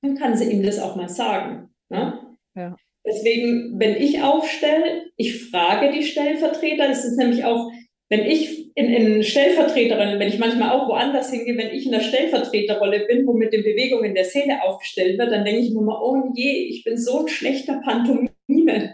dann 0.01 0.17
kann 0.17 0.37
sie 0.37 0.51
ihm 0.51 0.63
das 0.63 0.79
auch 0.79 0.97
mal 0.97 1.11
sagen. 1.11 1.69
Ne? 1.91 2.19
Ja. 2.55 2.77
Deswegen, 3.07 3.79
wenn 3.79 3.97
ich 3.97 4.21
aufstelle, 4.23 5.05
ich 5.17 5.49
frage 5.51 5.93
die 5.93 6.03
Stellvertreter, 6.03 6.89
das 6.89 7.05
ist 7.05 7.17
nämlich 7.17 7.45
auch, 7.45 7.71
wenn 8.09 8.25
ich 8.25 8.67
in, 8.75 8.87
in 8.87 9.23
Stellvertreterin, 9.23 10.19
wenn 10.19 10.29
ich 10.29 10.39
manchmal 10.39 10.71
auch 10.71 10.89
woanders 10.89 11.31
hingehe, 11.31 11.57
wenn 11.57 11.75
ich 11.75 11.87
in 11.87 11.93
der 11.93 12.01
Stellvertreterrolle 12.01 13.07
bin, 13.07 13.27
wo 13.27 13.33
mit 13.33 13.53
den 13.53 13.63
Bewegungen 13.63 14.15
der 14.15 14.25
Szene 14.25 14.63
aufgestellt 14.63 15.19
wird, 15.19 15.31
dann 15.33 15.45
denke 15.45 15.63
ich 15.63 15.73
mir 15.73 15.81
mal, 15.81 16.01
oh 16.03 16.31
je, 16.35 16.67
ich 16.69 16.85
bin 16.85 16.99
so 16.99 17.21
ein 17.21 17.29
schlechter 17.29 17.81
Pantomime. 17.85 18.31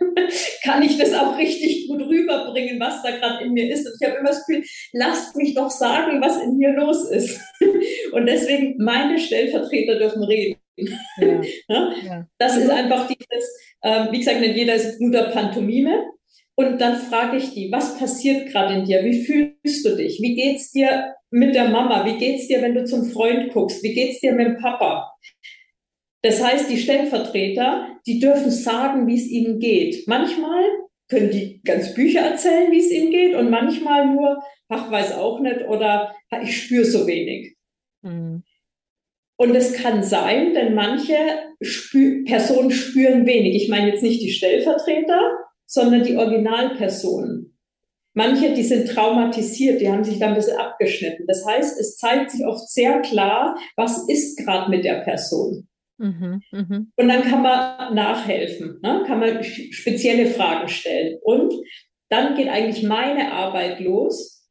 Kann 0.62 0.82
ich 0.82 0.98
das 0.98 1.12
auch 1.14 1.36
richtig 1.36 1.88
gut 1.88 2.00
rüberbringen, 2.02 2.78
was 2.80 3.02
da 3.02 3.10
gerade 3.10 3.44
in 3.44 3.52
mir 3.52 3.70
ist? 3.72 3.86
Und 3.86 3.94
ich 4.00 4.08
habe 4.08 4.18
immer 4.18 4.28
das 4.28 4.46
Gefühl, 4.46 4.64
lasst 4.92 5.36
mich 5.36 5.54
doch 5.54 5.70
sagen, 5.70 6.20
was 6.22 6.42
in 6.42 6.56
mir 6.56 6.72
los 6.72 7.10
ist. 7.10 7.40
Und 8.12 8.26
deswegen, 8.26 8.76
meine 8.78 9.18
Stellvertreter 9.18 9.98
dürfen 9.98 10.22
reden. 10.22 10.58
Ja. 10.76 11.00
ja? 12.04 12.26
Das 12.38 12.56
ist 12.56 12.70
einfach 12.70 13.08
dieses, 13.08 13.71
wie 13.82 14.18
gesagt, 14.18 14.40
nicht 14.40 14.56
jeder 14.56 14.74
ist 14.74 14.98
guter 14.98 15.30
Pantomime. 15.30 16.10
Und 16.54 16.80
dann 16.80 16.96
frage 16.96 17.38
ich 17.38 17.54
die, 17.54 17.72
was 17.72 17.98
passiert 17.98 18.48
gerade 18.48 18.74
in 18.74 18.84
dir? 18.84 19.04
Wie 19.04 19.22
fühlst 19.22 19.86
du 19.86 19.96
dich? 19.96 20.20
Wie 20.20 20.34
geht's 20.34 20.70
dir 20.70 21.14
mit 21.30 21.54
der 21.54 21.68
Mama? 21.68 22.04
Wie 22.04 22.18
geht's 22.18 22.46
dir, 22.46 22.60
wenn 22.60 22.74
du 22.74 22.84
zum 22.84 23.06
Freund 23.06 23.52
guckst? 23.52 23.82
Wie 23.82 23.94
geht's 23.94 24.20
dir 24.20 24.34
mit 24.34 24.46
dem 24.46 24.58
Papa? 24.58 25.12
Das 26.22 26.42
heißt, 26.42 26.70
die 26.70 26.78
Stellvertreter, 26.78 27.98
die 28.06 28.20
dürfen 28.20 28.50
sagen, 28.50 29.06
wie 29.06 29.16
es 29.16 29.26
ihnen 29.26 29.58
geht. 29.58 30.06
Manchmal 30.06 30.62
können 31.08 31.30
die 31.30 31.60
ganz 31.64 31.94
Bücher 31.94 32.20
erzählen, 32.20 32.70
wie 32.70 32.78
es 32.78 32.90
ihnen 32.90 33.10
geht, 33.10 33.34
und 33.34 33.50
manchmal 33.50 34.06
nur, 34.06 34.42
ach, 34.68 34.90
weiß 34.90 35.14
auch 35.14 35.40
nicht, 35.40 35.62
oder 35.66 36.14
ich 36.42 36.62
spüre 36.62 36.84
so 36.84 37.06
wenig. 37.06 37.56
Mhm. 38.02 38.44
Und 39.42 39.56
es 39.56 39.72
kann 39.72 40.04
sein, 40.04 40.54
denn 40.54 40.72
manche 40.72 41.16
spü 41.60 42.22
Personen 42.22 42.70
spüren 42.70 43.26
wenig. 43.26 43.56
Ich 43.56 43.68
meine 43.68 43.88
jetzt 43.88 44.02
nicht 44.04 44.22
die 44.22 44.30
Stellvertreter, 44.30 45.32
sondern 45.66 46.04
die 46.04 46.16
Originalpersonen. 46.16 47.58
Manche, 48.14 48.54
die 48.54 48.62
sind 48.62 48.88
traumatisiert, 48.88 49.80
die 49.80 49.90
haben 49.90 50.04
sich 50.04 50.20
da 50.20 50.28
ein 50.28 50.36
bisschen 50.36 50.58
abgeschnitten. 50.58 51.26
Das 51.26 51.44
heißt, 51.44 51.80
es 51.80 51.96
zeigt 51.96 52.30
sich 52.30 52.46
oft 52.46 52.68
sehr 52.68 53.00
klar, 53.00 53.58
was 53.74 54.08
ist 54.08 54.38
gerade 54.38 54.70
mit 54.70 54.84
der 54.84 55.00
Person. 55.00 55.66
Mhm, 55.98 56.40
mh. 56.52 56.86
Und 56.94 57.08
dann 57.08 57.22
kann 57.22 57.42
man 57.42 57.96
nachhelfen, 57.96 58.78
ne? 58.80 59.02
kann 59.08 59.18
man 59.18 59.42
spezielle 59.42 60.26
Fragen 60.26 60.68
stellen. 60.68 61.18
Und 61.20 61.52
dann 62.10 62.36
geht 62.36 62.48
eigentlich 62.48 62.84
meine 62.84 63.32
Arbeit 63.32 63.80
los, 63.80 64.41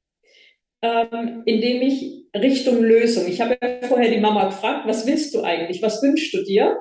ähm, 0.82 1.44
indem 1.46 1.82
ich 1.82 2.26
Richtung 2.36 2.82
Lösung. 2.82 3.28
Ich 3.28 3.42
habe 3.42 3.58
ja 3.62 3.88
vorher 3.88 4.12
die 4.12 4.20
Mama 4.20 4.46
gefragt, 4.46 4.88
was 4.88 5.06
willst 5.06 5.34
du 5.34 5.42
eigentlich? 5.42 5.82
Was 5.82 6.02
wünschst 6.02 6.34
du 6.34 6.44
dir? 6.44 6.78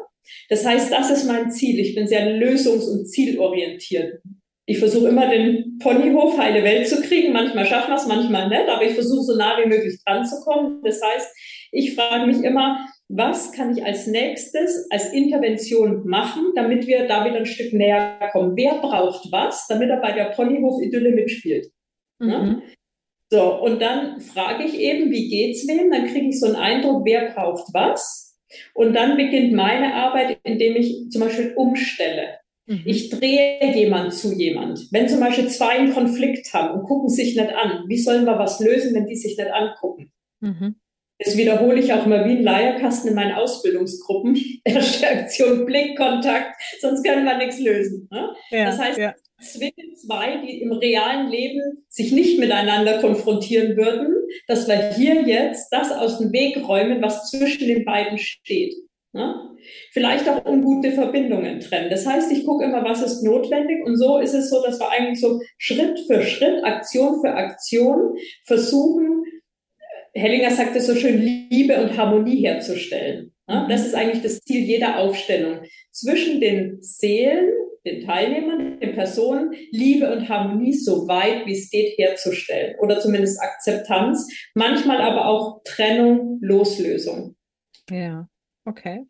Das 0.49 0.65
heißt, 0.65 0.93
das 0.93 1.11
ist 1.11 1.27
mein 1.27 1.51
Ziel. 1.51 1.79
Ich 1.81 1.95
bin 1.95 2.07
sehr 2.07 2.27
lösungs- 2.37 2.89
und 2.89 3.07
zielorientiert. 3.07 4.21
Ich 4.67 4.79
versuche 4.79 5.09
immer 5.09 5.29
den 5.29 5.79
Ponyhof 5.83 6.39
heile 6.39 6.63
Welt 6.63 6.87
zu 6.87 7.03
kriegen. 7.03 7.33
Manchmal 7.33 7.67
schaffen 7.67 7.91
wir 7.91 7.97
es, 7.97 8.07
manchmal 8.07 8.49
nicht, 8.49 8.69
aber 8.69 8.85
ich 8.85 8.93
versuche 8.93 9.25
so 9.25 9.37
nah 9.37 9.59
wie 9.59 9.69
möglich 9.69 9.99
dran 10.05 10.25
zu 10.25 10.41
kommen. 10.43 10.81
Das 10.85 11.01
heißt, 11.03 11.29
ich 11.73 11.95
frage 11.95 12.27
mich 12.27 12.45
immer, 12.45 12.87
was 13.09 13.51
kann 13.51 13.77
ich 13.77 13.85
als 13.85 14.07
nächstes 14.07 14.87
als 14.91 15.13
Intervention 15.13 16.07
machen, 16.07 16.53
damit 16.55 16.87
wir 16.87 17.09
da 17.09 17.25
wieder 17.25 17.39
ein 17.39 17.47
Stück 17.47 17.73
näher 17.73 18.31
kommen? 18.31 18.57
Wer 18.57 18.75
braucht 18.75 19.33
was, 19.33 19.67
damit 19.67 19.91
er 19.91 20.01
bei 20.01 20.13
der 20.13 20.27
Ponyhof-Idylle 20.27 21.11
mitspielt? 21.11 21.73
Mhm. 22.21 22.63
So, 23.33 23.55
und 23.63 23.81
dann 23.81 24.21
frage 24.21 24.65
ich 24.65 24.75
eben, 24.75 25.11
wie 25.13 25.29
geht's 25.29 25.67
wem? 25.69 25.91
Dann 25.91 26.09
kriege 26.09 26.27
ich 26.29 26.41
so 26.41 26.47
einen 26.47 26.57
Eindruck, 26.57 27.05
wer 27.05 27.31
braucht 27.31 27.73
was. 27.73 28.37
Und 28.75 28.95
dann 28.95 29.17
beginnt 29.17 29.53
meine 29.53 29.95
Arbeit, 29.95 30.41
indem 30.43 30.75
ich 30.75 31.09
zum 31.11 31.21
Beispiel 31.21 31.53
umstelle. 31.55 32.41
Mhm. 32.67 32.83
Ich 32.85 33.09
drehe 33.09 33.73
jemand 33.73 34.15
zu 34.15 34.35
jemand. 34.35 34.89
Wenn 34.91 35.09
zum 35.09 35.21
Beispiel 35.21 35.47
zwei 35.47 35.79
einen 35.79 35.95
Konflikt 35.95 36.53
haben 36.53 36.81
und 36.81 36.87
gucken 36.87 37.09
sich 37.09 37.37
nicht 37.37 37.53
an, 37.53 37.85
wie 37.87 37.99
sollen 37.99 38.25
wir 38.25 38.37
was 38.37 38.59
lösen, 38.59 38.95
wenn 38.97 39.07
die 39.07 39.17
sich 39.17 39.39
nicht 39.39 39.53
angucken? 39.53 40.11
Mhm. 40.41 40.75
Das 41.21 41.37
wiederhole 41.37 41.79
ich 41.79 41.93
auch 41.93 42.07
immer 42.07 42.25
wie 42.25 42.39
ein 42.39 42.43
Leierkasten 42.43 43.11
in 43.11 43.15
meinen 43.15 43.35
Ausbildungsgruppen. 43.35 44.37
Erste 44.65 45.07
Aktion, 45.07 45.67
Blickkontakt, 45.67 46.61
sonst 46.81 47.05
können 47.05 47.25
wir 47.25 47.37
nichts 47.37 47.61
lösen. 47.61 48.09
Ne? 48.11 48.31
Ja, 48.51 48.65
das 48.65 48.79
heißt, 48.81 48.99
ja 48.99 49.15
zwingen 49.41 49.97
zwei, 49.97 50.39
die 50.47 50.61
im 50.61 50.73
realen 50.73 51.31
Leben 51.31 51.85
sich 51.89 52.13
nicht 52.13 52.39
miteinander 52.39 52.99
konfrontieren 53.01 53.77
würden, 53.77 54.15
dass 54.47 54.69
wir 54.69 54.93
hier 54.95 55.23
jetzt 55.23 55.69
das 55.71 55.91
aus 55.93 56.19
dem 56.19 56.33
Weg 56.33 56.57
räumen, 56.67 57.03
was 57.03 57.31
zwischen 57.31 57.67
den 57.67 57.85
beiden 57.85 58.19
steht. 58.19 58.75
Ne? 59.13 59.35
Vielleicht 59.93 60.29
auch 60.29 60.45
ungute 60.45 60.93
Verbindungen 60.93 61.61
trennen. 61.61 61.91
Das 61.91 62.07
heißt, 62.07 62.31
ich 62.33 62.45
gucke 62.45 62.65
immer, 62.65 62.85
was 62.85 63.03
ist 63.03 63.23
notwendig 63.23 63.85
und 63.85 63.97
so 63.97 64.19
ist 64.19 64.35
es 64.35 64.51
so, 64.51 64.63
dass 64.63 64.79
wir 64.79 64.91
eigentlich 64.91 65.21
so 65.21 65.41
Schritt 65.59 65.99
für 66.07 66.23
Schritt, 66.23 66.65
Aktion 66.65 67.21
für 67.21 67.33
Aktion 67.33 68.17
versuchen, 68.45 69.25
Hellinger 70.15 70.51
sagt 70.51 70.75
es 70.77 70.87
so 70.87 70.95
schön, 70.97 71.21
Liebe 71.21 71.81
und 71.81 71.97
Harmonie 71.97 72.45
herzustellen. 72.45 73.33
Mhm. 73.47 73.69
das 73.69 73.87
ist 73.87 73.95
eigentlich 73.95 74.23
das 74.23 74.41
Ziel 74.41 74.65
jeder 74.65 74.99
Aufstellung. 74.99 75.61
Zwischen 75.91 76.41
den 76.41 76.83
Seelen, 76.83 77.51
den 77.85 78.07
Teilnehmern, 78.07 78.81
den 78.81 78.95
Personen, 78.95 79.55
Liebe 79.71 80.13
und 80.13 80.29
Harmonie 80.29 80.75
so 80.75 81.09
weit 81.09 81.47
wie 81.47 81.53
es 81.53 81.71
geht 81.71 81.97
herzustellen. 81.99 82.77
Oder 82.79 83.01
zumindest 83.01 83.41
Akzeptanz. 83.41 84.29
Manchmal 84.55 85.01
aber 85.01 85.27
auch 85.27 85.63
Trennung, 85.65 86.39
Loslösung. 86.43 87.37
Ja, 87.91 88.29
okay. 88.65 89.07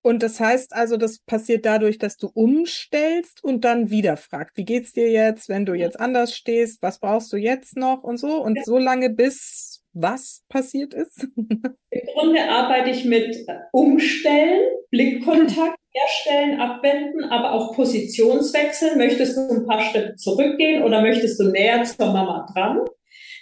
Und 0.00 0.22
das 0.22 0.40
heißt 0.40 0.72
also, 0.74 0.96
das 0.96 1.18
passiert 1.18 1.66
dadurch, 1.66 1.98
dass 1.98 2.16
du 2.16 2.30
umstellst 2.32 3.42
und 3.42 3.64
dann 3.64 3.90
wieder 3.90 4.16
fragst, 4.16 4.56
wie 4.56 4.64
geht's 4.64 4.92
dir 4.92 5.10
jetzt, 5.10 5.48
wenn 5.48 5.66
du 5.66 5.74
jetzt 5.74 5.98
anders 5.98 6.34
stehst, 6.34 6.82
was 6.82 7.00
brauchst 7.00 7.32
du 7.32 7.36
jetzt 7.36 7.76
noch 7.76 8.04
und 8.04 8.16
so 8.16 8.42
und 8.42 8.56
ja. 8.56 8.62
so 8.64 8.78
lange 8.78 9.10
bis 9.10 9.84
was 9.92 10.44
passiert 10.48 10.94
ist? 10.94 11.26
Im 11.36 12.00
Grunde 12.14 12.48
arbeite 12.48 12.90
ich 12.90 13.04
mit 13.04 13.36
Umstellen, 13.72 14.62
Blickkontakt 14.90 15.77
herstellen, 15.92 16.60
abwenden, 16.60 17.24
aber 17.24 17.52
auch 17.52 17.74
Positionswechsel. 17.74 18.96
Möchtest 18.96 19.36
du 19.36 19.48
ein 19.48 19.66
paar 19.66 19.80
Schritte 19.80 20.14
zurückgehen 20.16 20.82
oder 20.82 21.00
möchtest 21.00 21.40
du 21.40 21.50
näher 21.50 21.84
zur 21.84 22.12
Mama 22.12 22.46
dran? 22.52 22.80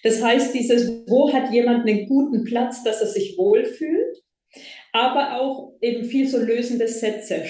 Das 0.02 0.22
heißt, 0.22 0.54
dieses, 0.54 0.88
wo 1.09 1.32
hat 1.32 1.52
jemand 1.52 1.88
einen 1.88 2.06
guten 2.06 2.44
Platz, 2.44 2.85
dass 2.85 3.00
er 3.00 3.09
sich 3.09 3.37
wohlfühlt? 3.37 4.22
aber 4.96 5.40
auch 5.40 5.72
eben 5.80 6.04
viel 6.04 6.26
so 6.26 6.38
lösende 6.38 6.88
Sätze. 6.88 7.44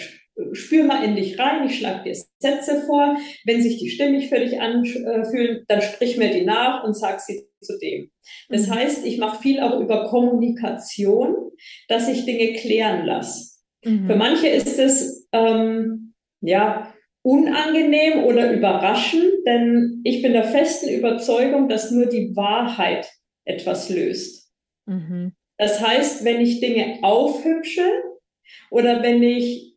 Spür 0.53 0.85
mal 0.85 1.03
in 1.03 1.17
dich 1.17 1.39
rein, 1.39 1.67
ich 1.67 1.79
schlage 1.79 2.05
dir 2.05 2.17
Sätze 2.39 2.83
vor. 2.87 3.17
Wenn 3.45 3.63
sich 3.63 3.79
die 3.79 3.89
stimmig 3.89 4.29
für 4.29 4.39
dich 4.39 4.61
anfühlen, 4.61 5.65
dann 5.67 5.81
sprich 5.81 6.19
mir 6.19 6.31
die 6.31 6.45
nach 6.45 6.85
und 6.85 6.95
sag 6.95 7.21
sie 7.21 7.47
zu 7.63 7.79
dem. 7.79 8.11
Das 8.49 8.67
mhm. 8.67 8.75
heißt, 8.75 9.07
ich 9.07 9.19
mache 9.19 9.41
viel 9.41 9.61
auch 9.61 9.81
über 9.81 10.09
Kommunikation, 10.09 11.53
dass 11.89 12.09
ich 12.09 12.27
Dinge 12.27 12.53
klären 12.55 13.07
lasse. 13.07 13.56
Mhm. 13.87 14.07
Für 14.09 14.17
manche 14.17 14.49
ist 14.49 14.79
es 14.79 15.29
ähm, 15.33 16.15
ja 16.41 16.93
unangenehm 17.23 18.25
oder 18.25 18.53
überraschend, 18.53 19.33
denn 19.47 20.01
ich 20.05 20.23
bin 20.23 20.33
der 20.33 20.45
festen 20.45 20.89
Überzeugung, 20.89 21.69
dass 21.69 21.91
nur 21.91 22.07
die 22.07 22.35
Wahrheit 22.37 23.09
etwas 23.45 23.89
löst. 23.91 24.51
Mhm. 24.87 25.35
Das 25.57 25.81
heißt, 25.81 26.25
wenn 26.25 26.41
ich 26.41 26.61
Dinge 26.61 26.99
aufhübsche 27.03 27.89
oder 28.71 29.03
wenn 29.03 29.23
ich 29.23 29.77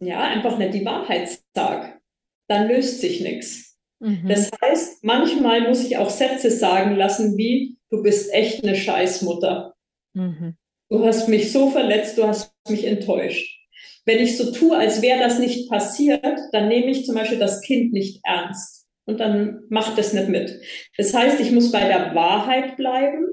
ja 0.00 0.20
einfach 0.20 0.58
nicht 0.58 0.74
die 0.74 0.84
Wahrheit 0.84 1.38
sage, 1.54 2.00
dann 2.48 2.68
löst 2.68 3.00
sich 3.00 3.20
nichts. 3.20 3.78
Mhm. 4.00 4.26
Das 4.26 4.50
heißt, 4.60 5.04
manchmal 5.04 5.68
muss 5.68 5.84
ich 5.84 5.98
auch 5.98 6.10
Sätze 6.10 6.50
sagen 6.50 6.96
lassen 6.96 7.36
wie, 7.36 7.76
du 7.90 8.02
bist 8.02 8.32
echt 8.32 8.64
eine 8.64 8.74
Scheißmutter. 8.74 9.74
Mhm. 10.14 10.56
Du 10.92 11.06
hast 11.06 11.26
mich 11.26 11.50
so 11.50 11.70
verletzt, 11.70 12.18
du 12.18 12.24
hast 12.24 12.52
mich 12.68 12.84
enttäuscht. 12.84 13.58
Wenn 14.04 14.18
ich 14.18 14.36
so 14.36 14.52
tue, 14.52 14.76
als 14.76 15.00
wäre 15.00 15.20
das 15.20 15.38
nicht 15.38 15.70
passiert, 15.70 16.22
dann 16.52 16.68
nehme 16.68 16.90
ich 16.90 17.06
zum 17.06 17.14
Beispiel 17.14 17.38
das 17.38 17.62
Kind 17.62 17.94
nicht 17.94 18.20
ernst 18.24 18.86
und 19.06 19.18
dann 19.18 19.62
macht 19.70 19.96
es 19.96 20.12
nicht 20.12 20.28
mit. 20.28 20.60
Das 20.98 21.14
heißt, 21.14 21.40
ich 21.40 21.50
muss 21.50 21.72
bei 21.72 21.88
der 21.88 22.14
Wahrheit 22.14 22.76
bleiben 22.76 23.24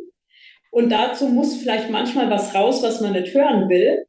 und 0.72 0.90
dazu 0.90 1.28
muss 1.28 1.58
vielleicht 1.58 1.90
manchmal 1.90 2.30
was 2.30 2.56
raus, 2.56 2.82
was 2.82 3.02
man 3.02 3.12
nicht 3.12 3.34
hören 3.34 3.68
will. 3.68 4.06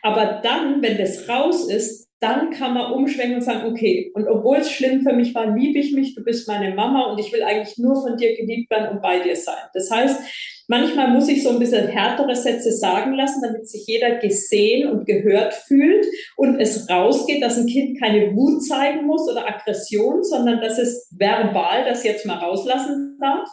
Aber 0.00 0.40
dann, 0.42 0.80
wenn 0.80 0.96
das 0.96 1.28
raus 1.28 1.68
ist, 1.68 2.08
dann 2.20 2.50
kann 2.50 2.72
man 2.72 2.92
umschwenken 2.92 3.36
und 3.36 3.42
sagen, 3.42 3.70
okay, 3.70 4.10
und 4.14 4.26
obwohl 4.26 4.56
es 4.56 4.70
schlimm 4.70 5.02
für 5.02 5.12
mich 5.12 5.34
war, 5.34 5.54
liebe 5.54 5.80
ich 5.80 5.92
mich, 5.92 6.14
du 6.14 6.24
bist 6.24 6.48
meine 6.48 6.74
Mama 6.74 7.10
und 7.10 7.18
ich 7.18 7.30
will 7.30 7.42
eigentlich 7.42 7.76
nur 7.76 7.94
von 8.00 8.16
dir 8.16 8.34
geliebt 8.34 8.70
werden 8.70 8.88
und 8.88 9.02
bei 9.02 9.18
dir 9.18 9.36
sein. 9.36 9.68
Das 9.74 9.90
heißt, 9.90 10.55
manchmal 10.68 11.10
muss 11.10 11.28
ich 11.28 11.42
so 11.42 11.50
ein 11.50 11.58
bisschen 11.58 11.88
härtere 11.88 12.34
Sätze 12.34 12.72
sagen 12.72 13.14
lassen, 13.14 13.42
damit 13.42 13.68
sich 13.68 13.86
jeder 13.86 14.16
gesehen 14.16 14.90
und 14.90 15.06
gehört 15.06 15.54
fühlt 15.54 16.06
und 16.36 16.60
es 16.60 16.88
rausgeht, 16.88 17.42
dass 17.42 17.58
ein 17.58 17.66
Kind 17.66 18.00
keine 18.00 18.34
Wut 18.34 18.64
zeigen 18.64 19.06
muss 19.06 19.28
oder 19.30 19.48
Aggression, 19.48 20.22
sondern 20.24 20.60
dass 20.60 20.78
es 20.78 21.08
verbal 21.16 21.84
das 21.84 22.04
jetzt 22.04 22.26
mal 22.26 22.38
rauslassen 22.38 23.18
darf 23.20 23.48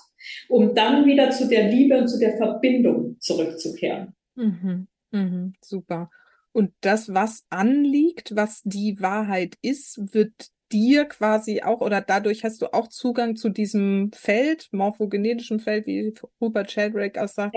um 0.47 0.73
dann 0.73 1.05
wieder 1.05 1.31
zu 1.31 1.47
der 1.47 1.69
Liebe 1.69 1.97
und 1.97 2.07
zu 2.07 2.19
der 2.19 2.37
Verbindung 2.37 3.17
zurückzukehren. 3.19 4.15
Mhm, 4.35 4.87
mhm, 5.11 5.53
super. 5.61 6.09
Und 6.51 6.71
das, 6.81 7.13
was 7.13 7.45
anliegt, 7.49 8.35
was 8.35 8.61
die 8.63 8.99
Wahrheit 8.99 9.57
ist, 9.61 10.13
wird 10.13 10.49
dir 10.73 11.05
quasi 11.05 11.61
auch 11.61 11.81
oder 11.81 12.01
dadurch 12.01 12.43
hast 12.43 12.61
du 12.61 12.73
auch 12.73 12.87
Zugang 12.87 13.35
zu 13.35 13.49
diesem 13.49 14.11
Feld, 14.13 14.67
morphogenetischen 14.71 15.59
Feld, 15.59 15.85
wie 15.85 16.13
Rupert 16.41 16.71
Sheldrake 16.71 17.23
auch 17.23 17.27
sagt. 17.27 17.55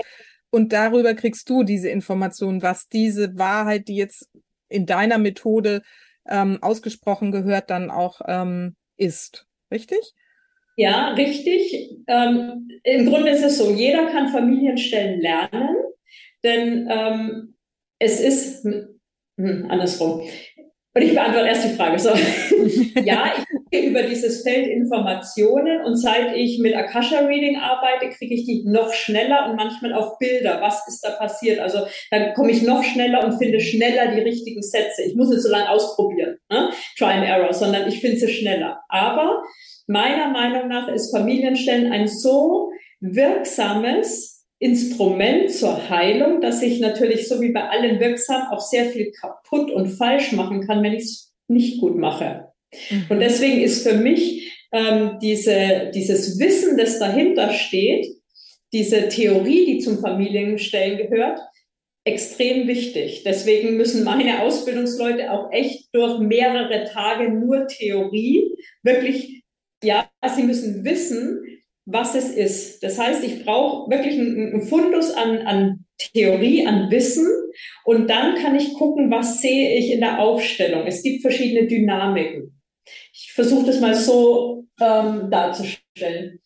Und 0.49 0.71
darüber 0.71 1.13
kriegst 1.13 1.49
du 1.49 1.63
diese 1.63 1.89
Informationen, 1.89 2.61
was 2.61 2.87
diese 2.87 3.37
Wahrheit, 3.37 3.87
die 3.87 3.95
jetzt 3.95 4.29
in 4.69 4.85
deiner 4.85 5.17
Methode 5.17 5.81
ähm, 6.29 6.59
ausgesprochen 6.61 7.31
gehört, 7.31 7.69
dann 7.69 7.89
auch 7.89 8.21
ähm, 8.25 8.75
ist. 8.95 9.45
Richtig? 9.71 9.99
Ja, 10.77 11.13
richtig. 11.13 11.97
Ähm, 12.07 12.69
Im 12.83 13.07
Grunde 13.07 13.31
ist 13.31 13.43
es 13.43 13.57
so, 13.57 13.71
jeder 13.71 14.05
kann 14.07 14.29
Familienstellen 14.29 15.19
lernen, 15.19 15.75
denn 16.43 16.87
ähm, 16.89 17.55
es 17.99 18.19
ist 18.19 18.63
hm, 19.37 19.67
andersrum. 19.69 20.21
Und 20.97 21.03
ich 21.03 21.13
beantworte 21.13 21.47
erst 21.47 21.65
die 21.65 21.75
Frage. 21.75 21.99
So. 21.99 22.09
ja, 23.03 23.31
ich 23.37 23.71
kriege 23.71 23.89
über 23.91 24.01
dieses 24.01 24.41
Feld 24.41 24.65
Informationen 24.65 25.85
und 25.85 25.95
seit 25.95 26.35
ich 26.35 26.57
mit 26.57 26.75
Akasha 26.75 27.19
Reading 27.19 27.57
arbeite, 27.57 28.09
kriege 28.09 28.33
ich 28.33 28.45
die 28.45 28.63
noch 28.65 28.91
schneller 28.91 29.47
und 29.47 29.57
manchmal 29.57 29.93
auch 29.93 30.17
Bilder. 30.17 30.59
Was 30.59 30.87
ist 30.87 31.01
da 31.01 31.11
passiert? 31.11 31.59
Also 31.59 31.81
dann 32.09 32.33
komme 32.33 32.49
ich 32.49 32.63
noch 32.63 32.83
schneller 32.83 33.23
und 33.23 33.37
finde 33.37 33.59
schneller 33.59 34.07
die 34.15 34.21
richtigen 34.21 34.63
Sätze. 34.63 35.03
Ich 35.03 35.13
muss 35.13 35.29
nicht 35.29 35.41
so 35.41 35.49
lange 35.49 35.69
ausprobieren, 35.69 36.39
ne? 36.49 36.71
Try 36.97 37.11
and 37.11 37.27
Error, 37.27 37.53
sondern 37.53 37.87
ich 37.87 38.01
finde 38.01 38.17
sie 38.17 38.29
schneller. 38.29 38.79
Aber 38.89 39.43
Meiner 39.87 40.29
Meinung 40.29 40.67
nach 40.67 40.89
ist 40.89 41.15
Familienstellen 41.15 41.93
ein 41.93 42.09
so 42.09 42.71
wirksames 42.99 44.36
Instrument 44.59 45.51
zur 45.51 45.89
Heilung, 45.89 46.41
dass 46.41 46.61
ich 46.61 46.79
natürlich 46.79 47.27
so 47.27 47.41
wie 47.41 47.51
bei 47.51 47.69
allen 47.69 47.99
wirksam 47.99 48.47
auch 48.51 48.59
sehr 48.59 48.85
viel 48.85 49.11
kaputt 49.11 49.71
und 49.71 49.89
falsch 49.89 50.31
machen 50.31 50.65
kann, 50.65 50.83
wenn 50.83 50.93
ich 50.93 51.03
es 51.03 51.33
nicht 51.47 51.79
gut 51.79 51.95
mache. 51.95 52.47
Mhm. 52.89 53.05
Und 53.09 53.19
deswegen 53.19 53.61
ist 53.61 53.87
für 53.87 53.95
mich 53.95 54.51
ähm, 54.71 55.19
diese, 55.21 55.91
dieses 55.93 56.39
Wissen, 56.39 56.77
das 56.77 56.99
dahinter 56.99 57.53
steht, 57.53 58.07
diese 58.73 59.09
Theorie, 59.09 59.65
die 59.65 59.79
zum 59.79 59.99
Familienstellen 59.99 60.97
gehört, 60.97 61.39
extrem 62.03 62.67
wichtig. 62.67 63.23
Deswegen 63.25 63.77
müssen 63.77 64.03
meine 64.03 64.41
Ausbildungsleute 64.41 65.31
auch 65.31 65.51
echt 65.51 65.89
durch 65.93 66.19
mehrere 66.19 66.85
Tage 66.85 67.29
nur 67.29 67.67
Theorie 67.67 68.55
wirklich 68.81 69.37
ja, 69.83 70.09
sie 70.35 70.43
müssen 70.43 70.83
wissen, 70.83 71.43
was 71.87 72.15
es 72.15 72.29
ist. 72.29 72.83
Das 72.83 72.99
heißt, 72.99 73.23
ich 73.23 73.45
brauche 73.45 73.89
wirklich 73.89 74.19
einen, 74.19 74.61
Fundus 74.61 75.11
an, 75.11 75.39
an 75.47 75.85
Theorie, 75.97 76.67
an 76.67 76.91
Wissen 76.91 77.25
und 77.85 78.09
dann 78.09 78.35
kann 78.35 78.55
ich 78.55 78.73
gucken, 78.73 79.09
was 79.09 79.41
sehe 79.41 79.77
ich 79.77 79.91
in 79.91 80.01
der 80.01 80.19
Aufstellung. 80.19 80.85
Es 80.85 81.01
gibt 81.01 81.21
verschiedene 81.21 81.65
Dynamiken. 81.65 82.61
Ich 83.13 83.31
versuche 83.33 83.65
das 83.67 83.79
mal 83.79 83.95
so 83.95 84.65
ähm, 84.81 85.31
darzustellen. 85.31 86.39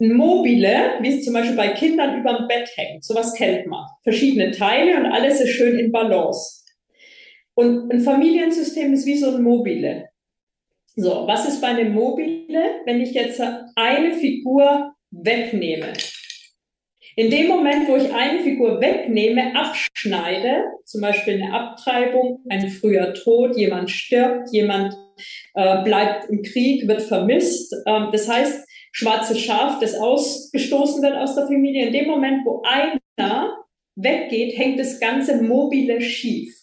Ein 0.00 0.12
Mobile, 0.12 0.98
wie 1.00 1.18
es 1.18 1.24
zum 1.24 1.32
Beispiel 1.32 1.56
bei 1.56 1.68
Kindern 1.68 2.20
über 2.20 2.34
dem 2.34 2.48
Bett 2.48 2.68
hängt, 2.76 3.04
sowas 3.04 3.32
kennt 3.34 3.66
man. 3.66 3.86
Verschiedene 4.02 4.50
Teile 4.50 4.98
und 4.98 5.06
alles 5.06 5.40
ist 5.40 5.50
schön 5.50 5.78
in 5.78 5.92
Balance. 5.92 6.62
Und 7.54 7.90
ein 7.90 8.00
Familiensystem 8.00 8.92
ist 8.92 9.06
wie 9.06 9.16
so 9.16 9.34
ein 9.34 9.42
Mobile. 9.42 10.08
So, 10.96 11.26
was 11.26 11.48
ist 11.48 11.60
bei 11.60 11.68
einem 11.68 11.92
Mobile, 11.92 12.82
wenn 12.84 13.00
ich 13.00 13.12
jetzt 13.14 13.42
eine 13.74 14.12
Figur 14.12 14.94
wegnehme? 15.10 15.92
In 17.16 17.30
dem 17.30 17.48
Moment, 17.48 17.88
wo 17.88 17.96
ich 17.96 18.12
eine 18.12 18.40
Figur 18.40 18.80
wegnehme, 18.80 19.56
abschneide, 19.56 20.64
zum 20.84 21.00
Beispiel 21.00 21.42
eine 21.42 21.52
Abtreibung, 21.52 22.44
ein 22.48 22.68
früher 22.68 23.12
Tod, 23.14 23.56
jemand 23.56 23.90
stirbt, 23.90 24.52
jemand 24.52 24.94
äh, 25.54 25.82
bleibt 25.82 26.30
im 26.30 26.42
Krieg, 26.42 26.86
wird 26.86 27.02
vermisst. 27.02 27.74
Ähm, 27.86 28.08
das 28.12 28.28
heißt, 28.28 28.64
schwarzes 28.92 29.40
Schaf, 29.40 29.80
das 29.80 29.94
ausgestoßen 29.96 31.02
wird 31.02 31.16
aus 31.16 31.34
der 31.34 31.46
Familie. 31.46 31.86
In 31.86 31.92
dem 31.92 32.06
Moment, 32.06 32.44
wo 32.44 32.62
einer 32.62 33.64
weggeht, 33.96 34.56
hängt 34.56 34.78
das 34.78 35.00
ganze 35.00 35.42
Mobile 35.42 36.00
schief. 36.00 36.53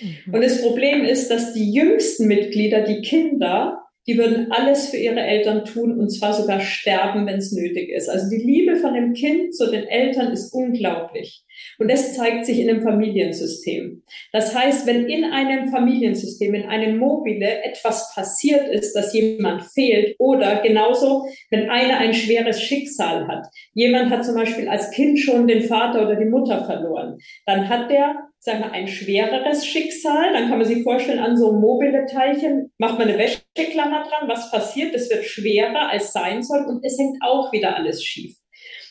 Mhm. 0.00 0.34
Und 0.34 0.42
das 0.42 0.62
Problem 0.62 1.04
ist, 1.04 1.30
dass 1.30 1.52
die 1.52 1.72
jüngsten 1.72 2.26
Mitglieder, 2.26 2.82
die 2.82 3.02
Kinder, 3.02 3.82
die 4.06 4.16
würden 4.16 4.50
alles 4.50 4.88
für 4.88 4.96
ihre 4.96 5.20
Eltern 5.20 5.64
tun 5.64 5.98
und 5.98 6.08
zwar 6.08 6.32
sogar 6.32 6.60
sterben, 6.60 7.26
wenn 7.26 7.36
es 7.36 7.52
nötig 7.52 7.90
ist. 7.90 8.08
Also 8.08 8.30
die 8.30 8.42
Liebe 8.42 8.76
von 8.76 8.94
dem 8.94 9.12
Kind 9.12 9.54
zu 9.54 9.70
den 9.70 9.86
Eltern 9.86 10.32
ist 10.32 10.52
unglaublich. 10.54 11.44
Und 11.78 11.90
das 11.90 12.14
zeigt 12.14 12.46
sich 12.46 12.60
in 12.60 12.68
einem 12.68 12.82
Familiensystem. 12.82 14.02
Das 14.32 14.54
heißt, 14.54 14.86
wenn 14.86 15.06
in 15.06 15.24
einem 15.24 15.70
Familiensystem, 15.70 16.54
in 16.54 16.68
einem 16.68 16.98
Mobile 16.98 17.62
etwas 17.64 18.12
passiert 18.14 18.68
ist, 18.68 18.94
dass 18.94 19.12
jemand 19.12 19.62
fehlt 19.62 20.16
oder 20.18 20.60
genauso, 20.62 21.26
wenn 21.50 21.70
einer 21.70 21.98
ein 21.98 22.14
schweres 22.14 22.60
Schicksal 22.60 23.26
hat. 23.28 23.46
Jemand 23.74 24.10
hat 24.10 24.24
zum 24.24 24.34
Beispiel 24.34 24.68
als 24.68 24.90
Kind 24.90 25.18
schon 25.18 25.46
den 25.46 25.62
Vater 25.62 26.02
oder 26.02 26.16
die 26.16 26.24
Mutter 26.24 26.64
verloren. 26.64 27.18
Dann 27.46 27.68
hat 27.68 27.90
der 27.90 28.28
sagen 28.40 28.60
wir, 28.60 28.72
ein 28.72 28.88
schwereres 28.88 29.66
Schicksal. 29.66 30.32
Dann 30.32 30.48
kann 30.48 30.58
man 30.58 30.66
sich 30.66 30.82
vorstellen, 30.82 31.18
an 31.18 31.36
so 31.36 31.50
einem 31.50 31.60
mobile 31.60 32.06
Teilchen 32.06 32.72
macht 32.78 32.98
man 32.98 33.08
eine 33.08 33.18
Wäscheklammer 33.18 34.04
dran. 34.04 34.28
Was 34.28 34.50
passiert? 34.50 34.94
Es 34.94 35.10
wird 35.10 35.24
schwerer, 35.24 35.90
als 35.90 36.12
sein 36.12 36.42
soll 36.42 36.64
und 36.64 36.84
es 36.84 36.98
hängt 36.98 37.18
auch 37.22 37.52
wieder 37.52 37.76
alles 37.76 38.02
schief. 38.04 38.37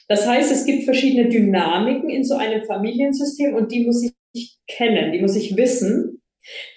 Das 0.07 0.25
heißt, 0.25 0.51
es 0.51 0.65
gibt 0.65 0.85
verschiedene 0.85 1.29
Dynamiken 1.29 2.09
in 2.09 2.23
so 2.23 2.35
einem 2.35 2.63
Familiensystem 2.63 3.53
und 3.55 3.71
die 3.71 3.85
muss 3.85 4.03
ich 4.33 4.57
kennen, 4.67 5.11
die 5.11 5.19
muss 5.19 5.35
ich 5.35 5.57
wissen. 5.57 6.21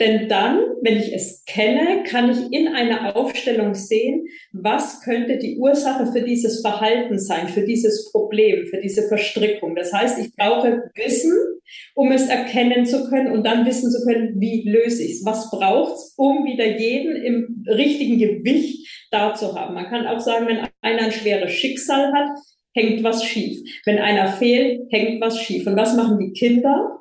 Denn 0.00 0.28
dann, 0.28 0.58
wenn 0.82 0.96
ich 0.96 1.14
es 1.14 1.44
kenne, 1.44 2.02
kann 2.04 2.30
ich 2.30 2.52
in 2.52 2.68
einer 2.68 3.14
Aufstellung 3.14 3.74
sehen, 3.74 4.26
was 4.52 5.00
könnte 5.02 5.38
die 5.38 5.58
Ursache 5.58 6.10
für 6.10 6.22
dieses 6.22 6.60
Verhalten 6.60 7.20
sein, 7.20 7.48
für 7.48 7.62
dieses 7.62 8.10
Problem, 8.10 8.66
für 8.66 8.80
diese 8.80 9.06
Verstrickung. 9.06 9.76
Das 9.76 9.92
heißt, 9.92 10.18
ich 10.18 10.34
brauche 10.34 10.90
Wissen, 10.96 11.36
um 11.94 12.10
es 12.10 12.28
erkennen 12.28 12.84
zu 12.84 13.08
können 13.08 13.30
und 13.30 13.46
dann 13.46 13.64
wissen 13.64 13.92
zu 13.92 14.04
können, 14.04 14.40
wie 14.40 14.68
löse 14.68 15.04
ich 15.04 15.12
es, 15.12 15.24
was 15.24 15.50
braucht 15.50 15.94
es, 15.94 16.14
um 16.16 16.44
wieder 16.44 16.66
jeden 16.66 17.14
im 17.14 17.64
richtigen 17.68 18.18
Gewicht 18.18 18.88
da 19.12 19.34
zu 19.34 19.54
haben. 19.54 19.74
Man 19.74 19.86
kann 19.86 20.06
auch 20.08 20.20
sagen, 20.20 20.48
wenn 20.48 20.66
einer 20.80 21.04
ein 21.04 21.12
schweres 21.12 21.52
Schicksal 21.52 22.12
hat, 22.12 22.30
hängt 22.74 23.02
was 23.02 23.24
schief. 23.24 23.58
Wenn 23.84 23.98
einer 23.98 24.28
fehlt, 24.28 24.82
hängt 24.90 25.20
was 25.20 25.40
schief. 25.40 25.66
Und 25.66 25.76
was 25.76 25.94
machen 25.96 26.18
die 26.18 26.32
Kinder? 26.32 26.98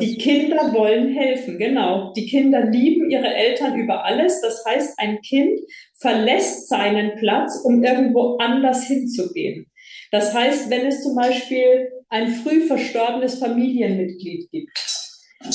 Die 0.00 0.16
Kinder 0.16 0.72
wollen 0.72 1.12
helfen, 1.12 1.58
genau. 1.58 2.12
Die 2.12 2.26
Kinder 2.26 2.64
lieben 2.66 3.10
ihre 3.10 3.34
Eltern 3.34 3.78
über 3.80 4.04
alles. 4.04 4.40
Das 4.40 4.64
heißt, 4.64 4.98
ein 4.98 5.20
Kind 5.22 5.58
verlässt 5.98 6.68
seinen 6.68 7.16
Platz, 7.16 7.60
um 7.64 7.82
irgendwo 7.82 8.36
anders 8.36 8.86
hinzugehen. 8.86 9.66
Das 10.12 10.32
heißt, 10.32 10.70
wenn 10.70 10.86
es 10.86 11.02
zum 11.02 11.16
Beispiel 11.16 11.90
ein 12.08 12.28
früh 12.28 12.66
verstorbenes 12.66 13.40
Familienmitglied 13.40 14.50
gibt, 14.52 14.70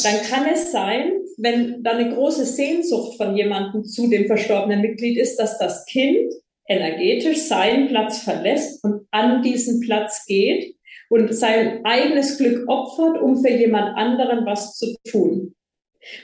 dann 0.04 0.22
kann 0.30 0.46
es 0.52 0.72
sein, 0.72 1.12
wenn 1.38 1.84
da 1.84 1.92
eine 1.92 2.14
große 2.14 2.46
Sehnsucht 2.46 3.18
von 3.18 3.36
jemandem 3.36 3.86
zu 3.86 4.10
dem 4.10 4.28
verstorbenen 4.28 4.82
Mitglied 4.82 5.18
ist, 5.18 5.38
dass 5.38 5.58
das 5.58 5.86
Kind 5.86 6.34
energetisch 6.68 7.40
seinen 7.40 7.88
Platz 7.88 8.24
verlässt 8.24 8.84
und 8.84 9.08
an 9.12 9.42
diesen 9.42 9.82
Platz 9.82 10.26
geht 10.26 10.76
und 11.10 11.34
sein 11.34 11.86
eigenes 11.86 12.38
Glück 12.38 12.68
opfert, 12.68 13.22
um 13.22 13.42
für 13.42 13.52
jemand 13.52 13.98
anderen 13.98 14.46
was 14.46 14.78
zu 14.78 14.96
tun. 15.10 15.56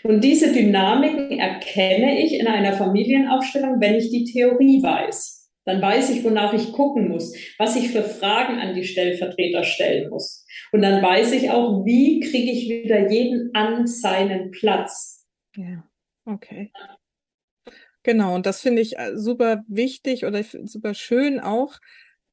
Und 0.04 0.24
diese 0.24 0.52
Dynamiken 0.52 1.40
erkenne 1.40 2.22
ich 2.24 2.34
in 2.34 2.48
einer 2.48 2.74
Familienaufstellung, 2.74 3.80
wenn 3.80 3.96
ich 3.96 4.10
die 4.10 4.26
Theorie 4.26 4.82
weiß. 4.84 5.40
Dann 5.66 5.82
weiß 5.82 6.10
ich, 6.10 6.24
wonach 6.24 6.54
ich 6.54 6.72
gucken 6.72 7.10
muss, 7.10 7.36
was 7.58 7.76
ich 7.76 7.90
für 7.90 8.04
Fragen 8.04 8.60
an 8.60 8.74
die 8.74 8.84
Stellvertreter 8.84 9.64
stellen 9.64 10.10
muss. 10.10 10.46
Und 10.72 10.82
dann 10.82 11.02
weiß 11.02 11.32
ich 11.34 11.52
auch, 11.52 11.86
wie 11.86 12.20
kriege 12.20 12.52
ich 12.52 12.68
wieder 12.70 13.10
jeden 13.10 13.52
an 13.54 13.86
seinen 13.86 14.52
Platz. 14.52 15.28
Ja, 15.56 15.84
okay. 16.26 16.72
Genau, 18.04 18.36
und 18.36 18.46
das 18.46 18.62
finde 18.62 18.82
ich 18.82 18.98
äh, 18.98 19.18
super 19.18 19.64
wichtig 19.68 20.26
oder 20.26 20.42
super 20.44 20.94
schön 20.94 21.40
auch, 21.40 21.78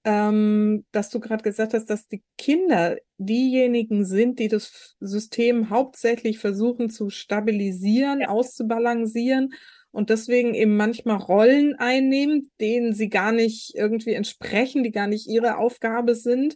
ähm, 0.05 0.85
dass 0.93 1.11
du 1.11 1.19
gerade 1.19 1.43
gesagt 1.43 1.75
hast, 1.75 1.87
dass 1.91 2.07
die 2.07 2.23
Kinder 2.39 2.97
diejenigen 3.19 4.05
sind, 4.05 4.39
die 4.39 4.47
das 4.49 4.95
System 5.01 5.69
hauptsächlich 5.71 6.39
versuchen 6.39 6.91
zu 6.91 7.11
stabilisieren, 7.11 8.21
ja. 8.21 8.29
auszubalancieren 8.29 9.53
und 9.91 10.11
deswegen 10.11 10.55
eben 10.55 10.77
manchmal 10.77 11.17
Rollen 11.17 11.75
einnehmen, 11.75 12.51
denen 12.61 12.95
sie 12.95 13.09
gar 13.09 13.33
nicht 13.33 13.75
irgendwie 13.75 14.13
entsprechen, 14.13 14.85
die 14.85 14.93
gar 14.93 15.09
nicht 15.09 15.27
ihre 15.27 15.57
Aufgabe 15.57 16.15
sind 16.15 16.55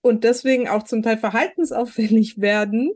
und 0.00 0.22
deswegen 0.22 0.68
auch 0.68 0.84
zum 0.84 1.02
Teil 1.02 1.18
verhaltensauffällig 1.18 2.38
werden 2.40 2.92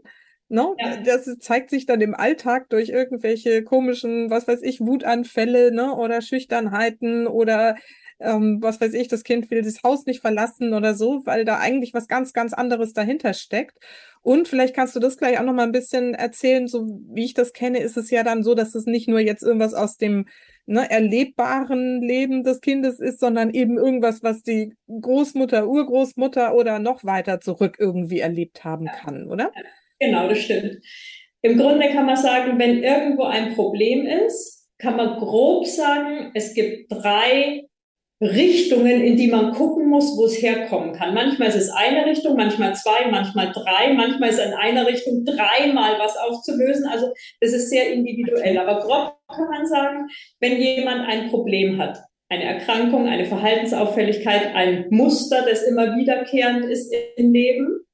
No? 0.49 0.76
Ne? 0.80 1.03
Ja. 1.05 1.16
Das 1.16 1.38
zeigt 1.38 1.70
sich 1.70 1.86
dann 1.86 2.01
im 2.01 2.14
Alltag 2.14 2.68
durch 2.68 2.88
irgendwelche 2.88 3.62
komischen, 3.64 4.30
was 4.30 4.47
weiß 4.47 4.62
ich, 4.62 4.80
Wutanfälle 4.80 5.72
ne? 5.72 5.94
oder 5.94 6.20
Schüchternheiten 6.20 7.26
oder 7.26 7.76
ähm, 8.18 8.59
was 8.62 8.80
weiß 8.80 8.94
ich, 8.94 9.09
das 9.09 9.24
Kind 9.24 9.51
will 9.51 9.62
das 9.62 9.82
Haus 9.82 10.07
nicht 10.07 10.20
verlassen 10.20 10.72
oder 10.72 10.94
so, 10.94 11.22
weil 11.26 11.44
da 11.44 11.59
eigentlich 11.59 11.92
was 11.92 12.09
ganz, 12.09 12.32
ganz 12.32 12.53
anderes 12.53 12.92
dahinter 12.92 13.34
steckt. 13.34 13.78
Und 14.22 14.49
vielleicht 14.49 14.74
kannst 14.74 14.97
du 14.97 15.01
das 15.01 15.18
gleich 15.18 15.38
auch 15.38 15.44
noch 15.44 15.53
mal 15.53 15.64
ein 15.64 15.72
bisschen 15.72 16.14
erzählen, 16.14 16.66
so 16.66 16.86
wie 17.12 17.24
ich 17.24 17.34
das 17.34 17.53
kenne, 17.53 17.78
ist 17.80 17.97
es 17.97 18.11
ja 18.11 18.22
dann 18.24 18.42
so, 18.42 18.55
dass 18.55 18.74
es 18.74 18.86
nicht 18.86 19.09
nur 19.09 19.20
jetzt 19.20 19.42
irgendwas 19.42 19.74
aus 19.74 19.99
dem 19.99 20.26
ne, 20.66 20.90
erlebbaren 20.90 22.03
Leben 22.03 22.42
des 22.42 22.61
Kindes 22.61 22.99
ist, 22.99 23.20
sondern 23.20 23.51
eben 23.51 23.76
irgendwas, 23.76 24.22
was 24.22 24.42
die 24.42 24.74
Großmutter, 24.88 25.68
Urgroßmutter 25.68 26.55
oder 26.55 26.78
noch 26.78 27.05
weiter 27.05 27.40
zurück 27.40 27.76
irgendwie 27.78 28.20
erlebt 28.20 28.64
haben 28.64 28.86
kann, 28.86 29.28
oder? 29.28 29.53
Genau, 29.99 30.28
das 30.28 30.38
stimmt. 30.38 30.78
Im 31.42 31.59
Grunde 31.59 31.88
kann 31.90 32.07
man 32.07 32.16
sagen, 32.16 32.59
wenn 32.59 32.82
irgendwo 32.82 33.24
ein 33.24 33.55
Problem 33.55 34.07
ist, 34.07 34.68
kann 34.78 34.97
man 34.97 35.18
grob 35.18 35.66
sagen, 35.66 36.32
es 36.34 36.55
gibt 36.55 36.92
drei 36.92 37.66
Richtungen, 38.20 39.03
in 39.03 39.16
die 39.16 39.28
man 39.28 39.53
gucken 39.53 39.88
muss, 39.88 40.16
wo 40.16 40.24
es 40.24 40.40
herkommen 40.40 40.94
kann. 40.94 41.12
Manchmal 41.12 41.49
ist 41.49 41.57
es 41.57 41.70
eine 41.70 42.07
Richtung, 42.07 42.36
manchmal 42.36 42.74
zwei, 42.74 43.11
manchmal 43.11 43.53
drei, 43.53 43.92
manchmal 43.92 44.30
ist 44.30 44.38
in 44.38 44.55
einer 44.55 44.86
Richtung 44.86 45.24
dreimal 45.24 45.99
was 45.99 46.16
aufzulösen. 46.16 46.86
Also 46.86 47.12
das 47.40 47.53
ist 47.53 47.68
sehr 47.68 47.92
individuell. 47.92 48.57
Aber 48.59 48.80
grob 48.80 49.16
kann 49.28 49.49
man 49.51 49.66
sagen, 49.66 50.09
wenn 50.40 50.61
jemand 50.61 51.07
ein 51.07 51.28
Problem 51.28 51.78
hat, 51.78 51.99
eine 52.28 52.44
Erkrankung, 52.44 53.07
eine 53.07 53.26
Verhaltensauffälligkeit, 53.26 54.55
ein 54.55 54.86
Muster, 54.90 55.44
das 55.49 55.62
immer 55.62 55.97
wiederkehrend 55.97 56.64
ist 56.64 56.92
im 57.16 57.32
Leben, 57.32 57.86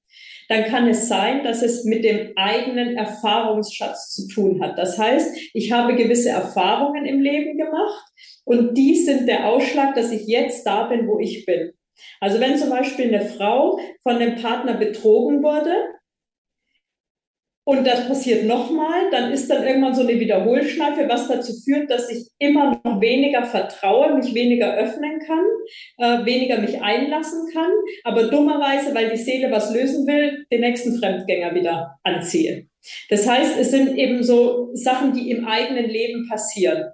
dann 0.53 0.64
kann 0.64 0.86
es 0.88 1.09
sein, 1.09 1.42
dass 1.44 1.62
es 1.62 1.84
mit 1.84 2.05
dem 2.05 2.32
eigenen 2.36 2.96
Erfahrungsschatz 2.96 4.14
zu 4.14 4.28
tun 4.28 4.62
hat. 4.62 4.78
Das 4.78 4.98
heißt, 4.98 5.36
ich 5.55 5.72
habe 5.72 5.94
gewisse 5.94 6.30
Erfahrungen 6.30 7.07
im 7.07 7.20
Leben 7.20 7.57
gemacht 7.57 8.05
und 8.44 8.76
die 8.76 8.96
sind 8.96 9.26
der 9.28 9.48
Ausschlag, 9.48 9.94
dass 9.94 10.12
ich 10.12 10.26
jetzt 10.26 10.66
da 10.66 10.84
bin, 10.84 11.09
wo 11.09 11.18
ich 11.18 11.46
bin. 11.46 11.72
Also 12.20 12.40
wenn 12.40 12.59
zum 12.59 12.70
Beispiel 12.70 13.14
eine 13.14 13.24
Frau 13.24 13.78
von 14.03 14.18
dem 14.18 14.36
Partner 14.36 14.74
betrogen 14.74 15.42
wurde, 15.42 15.74
und 17.64 17.86
das 17.86 18.08
passiert 18.08 18.44
nochmal, 18.44 19.10
dann 19.10 19.32
ist 19.32 19.48
dann 19.48 19.64
irgendwann 19.64 19.94
so 19.94 20.02
eine 20.02 20.18
Wiederholschleife, 20.18 21.08
was 21.08 21.28
dazu 21.28 21.52
führt, 21.64 21.90
dass 21.90 22.10
ich 22.10 22.28
immer 22.38 22.80
noch 22.82 23.00
weniger 23.00 23.44
vertraue, 23.44 24.16
mich 24.16 24.34
weniger 24.34 24.74
öffnen 24.76 25.20
kann, 25.20 25.44
äh, 25.98 26.26
weniger 26.26 26.58
mich 26.58 26.80
einlassen 26.80 27.48
kann, 27.52 27.70
aber 28.02 28.24
dummerweise, 28.24 28.94
weil 28.94 29.10
die 29.10 29.16
Seele 29.16 29.50
was 29.52 29.72
lösen 29.72 30.06
will, 30.08 30.44
den 30.50 30.60
nächsten 30.60 30.98
Fremdgänger 30.98 31.54
wieder 31.54 31.98
anziehe. 32.02 32.66
Das 33.10 33.28
heißt, 33.28 33.56
es 33.58 33.70
sind 33.70 33.96
eben 33.96 34.24
so 34.24 34.70
Sachen, 34.74 35.12
die 35.12 35.30
im 35.30 35.46
eigenen 35.46 35.88
Leben 35.88 36.28
passieren. 36.28 36.90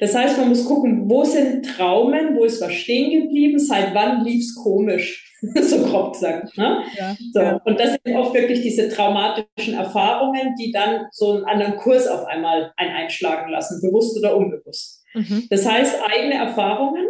Das 0.00 0.14
heißt, 0.14 0.38
man 0.38 0.48
muss 0.48 0.64
gucken, 0.64 1.08
wo 1.08 1.24
sind 1.24 1.64
Traumen, 1.66 2.36
wo 2.36 2.44
ist 2.44 2.60
was 2.60 2.72
stehen 2.72 3.22
geblieben, 3.22 3.58
seit 3.58 3.94
wann 3.94 4.24
lief's 4.24 4.54
komisch, 4.54 5.32
so 5.60 5.78
grob 5.84 6.12
gesagt. 6.14 6.56
Ne? 6.56 6.82
Ja, 6.96 7.16
so. 7.32 7.40
Ja. 7.40 7.60
Und 7.64 7.78
das 7.78 7.96
sind 8.04 8.16
oft 8.16 8.34
wirklich 8.34 8.62
diese 8.62 8.88
traumatischen 8.88 9.74
Erfahrungen, 9.74 10.54
die 10.58 10.72
dann 10.72 11.06
so 11.12 11.32
einen 11.32 11.44
anderen 11.44 11.76
Kurs 11.76 12.06
auf 12.06 12.24
einmal 12.26 12.72
ein 12.76 12.88
einschlagen 12.88 13.50
lassen, 13.50 13.80
bewusst 13.80 14.18
oder 14.18 14.36
unbewusst. 14.36 15.04
Mhm. 15.14 15.46
Das 15.50 15.68
heißt, 15.68 15.96
eigene 16.10 16.34
Erfahrungen, 16.34 17.06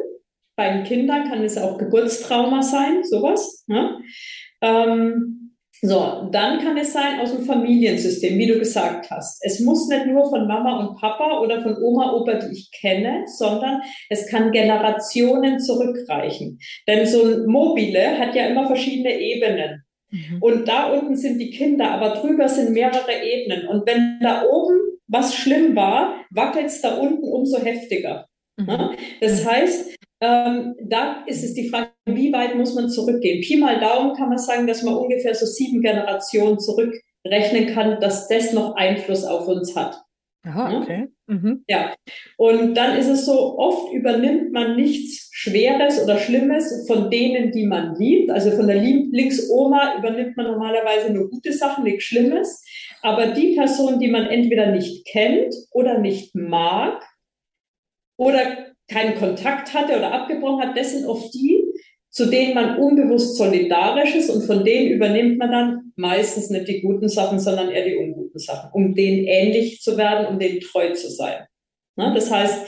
bei 0.56 0.70
den 0.72 0.84
Kindern 0.84 1.28
kann 1.28 1.42
es 1.42 1.58
auch 1.58 1.78
Geburtstrauma 1.78 2.62
sein, 2.62 3.02
sowas. 3.02 3.64
Ne? 3.66 3.98
Ähm, 4.60 5.43
so, 5.86 6.28
dann 6.30 6.60
kann 6.60 6.78
es 6.78 6.94
sein 6.94 7.20
aus 7.20 7.32
dem 7.32 7.44
Familiensystem, 7.44 8.38
wie 8.38 8.46
du 8.46 8.58
gesagt 8.58 9.10
hast. 9.10 9.44
Es 9.44 9.60
muss 9.60 9.86
nicht 9.88 10.06
nur 10.06 10.28
von 10.30 10.46
Mama 10.46 10.78
und 10.78 10.98
Papa 10.98 11.40
oder 11.40 11.62
von 11.62 11.76
Oma, 11.76 12.12
Opa, 12.14 12.34
die 12.34 12.52
ich 12.52 12.70
kenne, 12.70 13.24
sondern 13.26 13.82
es 14.08 14.26
kann 14.26 14.50
Generationen 14.50 15.60
zurückreichen. 15.60 16.58
Denn 16.88 17.06
so 17.06 17.22
ein 17.24 17.46
Mobile 17.46 18.18
hat 18.18 18.34
ja 18.34 18.46
immer 18.46 18.66
verschiedene 18.66 19.18
Ebenen. 19.18 19.84
Mhm. 20.10 20.38
Und 20.40 20.68
da 20.68 20.90
unten 20.90 21.16
sind 21.16 21.38
die 21.38 21.50
Kinder, 21.50 21.90
aber 21.90 22.20
drüber 22.20 22.48
sind 22.48 22.72
mehrere 22.72 23.22
Ebenen. 23.22 23.68
Und 23.68 23.86
wenn 23.86 24.18
da 24.22 24.44
oben 24.44 24.78
was 25.06 25.34
schlimm 25.34 25.76
war, 25.76 26.24
wackelt 26.30 26.66
es 26.66 26.80
da 26.80 26.96
unten 26.96 27.28
umso 27.28 27.58
heftiger. 27.58 28.26
Mhm. 28.56 28.96
Das 29.20 29.44
heißt, 29.44 29.93
ähm, 30.20 30.74
da 30.82 31.24
ist 31.26 31.44
es 31.44 31.54
die 31.54 31.68
Frage, 31.68 31.90
wie 32.06 32.32
weit 32.32 32.56
muss 32.56 32.74
man 32.74 32.88
zurückgehen? 32.88 33.42
Pi 33.42 33.56
mal 33.56 33.80
Daumen 33.80 34.14
kann 34.14 34.28
man 34.28 34.38
sagen, 34.38 34.66
dass 34.66 34.82
man 34.82 34.94
ungefähr 34.94 35.34
so 35.34 35.46
sieben 35.46 35.82
Generationen 35.82 36.58
zurückrechnen 36.58 37.74
kann, 37.74 38.00
dass 38.00 38.28
das 38.28 38.52
noch 38.52 38.76
Einfluss 38.76 39.24
auf 39.24 39.48
uns 39.48 39.76
hat. 39.76 40.04
Aha, 40.46 40.78
okay. 40.78 41.08
Mhm. 41.26 41.64
Ja, 41.68 41.94
und 42.36 42.74
dann 42.74 42.98
ist 42.98 43.08
es 43.08 43.24
so, 43.24 43.58
oft 43.58 43.92
übernimmt 43.94 44.52
man 44.52 44.76
nichts 44.76 45.30
Schweres 45.32 46.02
oder 46.02 46.18
Schlimmes 46.18 46.86
von 46.86 47.10
denen, 47.10 47.50
die 47.50 47.66
man 47.66 47.96
liebt. 47.96 48.30
Also 48.30 48.50
von 48.50 48.66
der 48.66 48.76
Lieblingsoma 48.76 49.96
übernimmt 49.98 50.36
man 50.36 50.46
normalerweise 50.46 51.12
nur 51.12 51.30
gute 51.30 51.52
Sachen, 51.52 51.84
nichts 51.84 52.04
Schlimmes. 52.04 52.62
Aber 53.00 53.28
die 53.28 53.54
Person, 53.54 53.98
die 53.98 54.08
man 54.08 54.26
entweder 54.26 54.70
nicht 54.70 55.06
kennt 55.06 55.54
oder 55.70 55.98
nicht 55.98 56.34
mag 56.34 57.02
oder 58.18 58.73
keinen 58.88 59.16
Kontakt 59.16 59.72
hatte 59.72 59.96
oder 59.96 60.12
abgebrochen 60.12 60.62
hat, 60.62 60.76
das 60.76 60.92
sind 60.92 61.06
oft 61.06 61.32
die, 61.34 61.62
zu 62.10 62.26
denen 62.26 62.54
man 62.54 62.78
unbewusst 62.78 63.36
solidarisch 63.36 64.14
ist 64.14 64.30
und 64.30 64.42
von 64.42 64.64
denen 64.64 64.92
übernimmt 64.92 65.38
man 65.38 65.50
dann 65.50 65.92
meistens 65.96 66.50
nicht 66.50 66.68
die 66.68 66.80
guten 66.80 67.08
Sachen, 67.08 67.40
sondern 67.40 67.70
eher 67.70 67.84
die 67.84 67.96
unguten 67.96 68.38
Sachen, 68.38 68.70
um 68.72 68.94
denen 68.94 69.26
ähnlich 69.26 69.80
zu 69.80 69.96
werden, 69.96 70.26
um 70.26 70.38
denen 70.38 70.60
treu 70.60 70.92
zu 70.92 71.10
sein. 71.10 71.46
Das 71.96 72.30
heißt, 72.30 72.66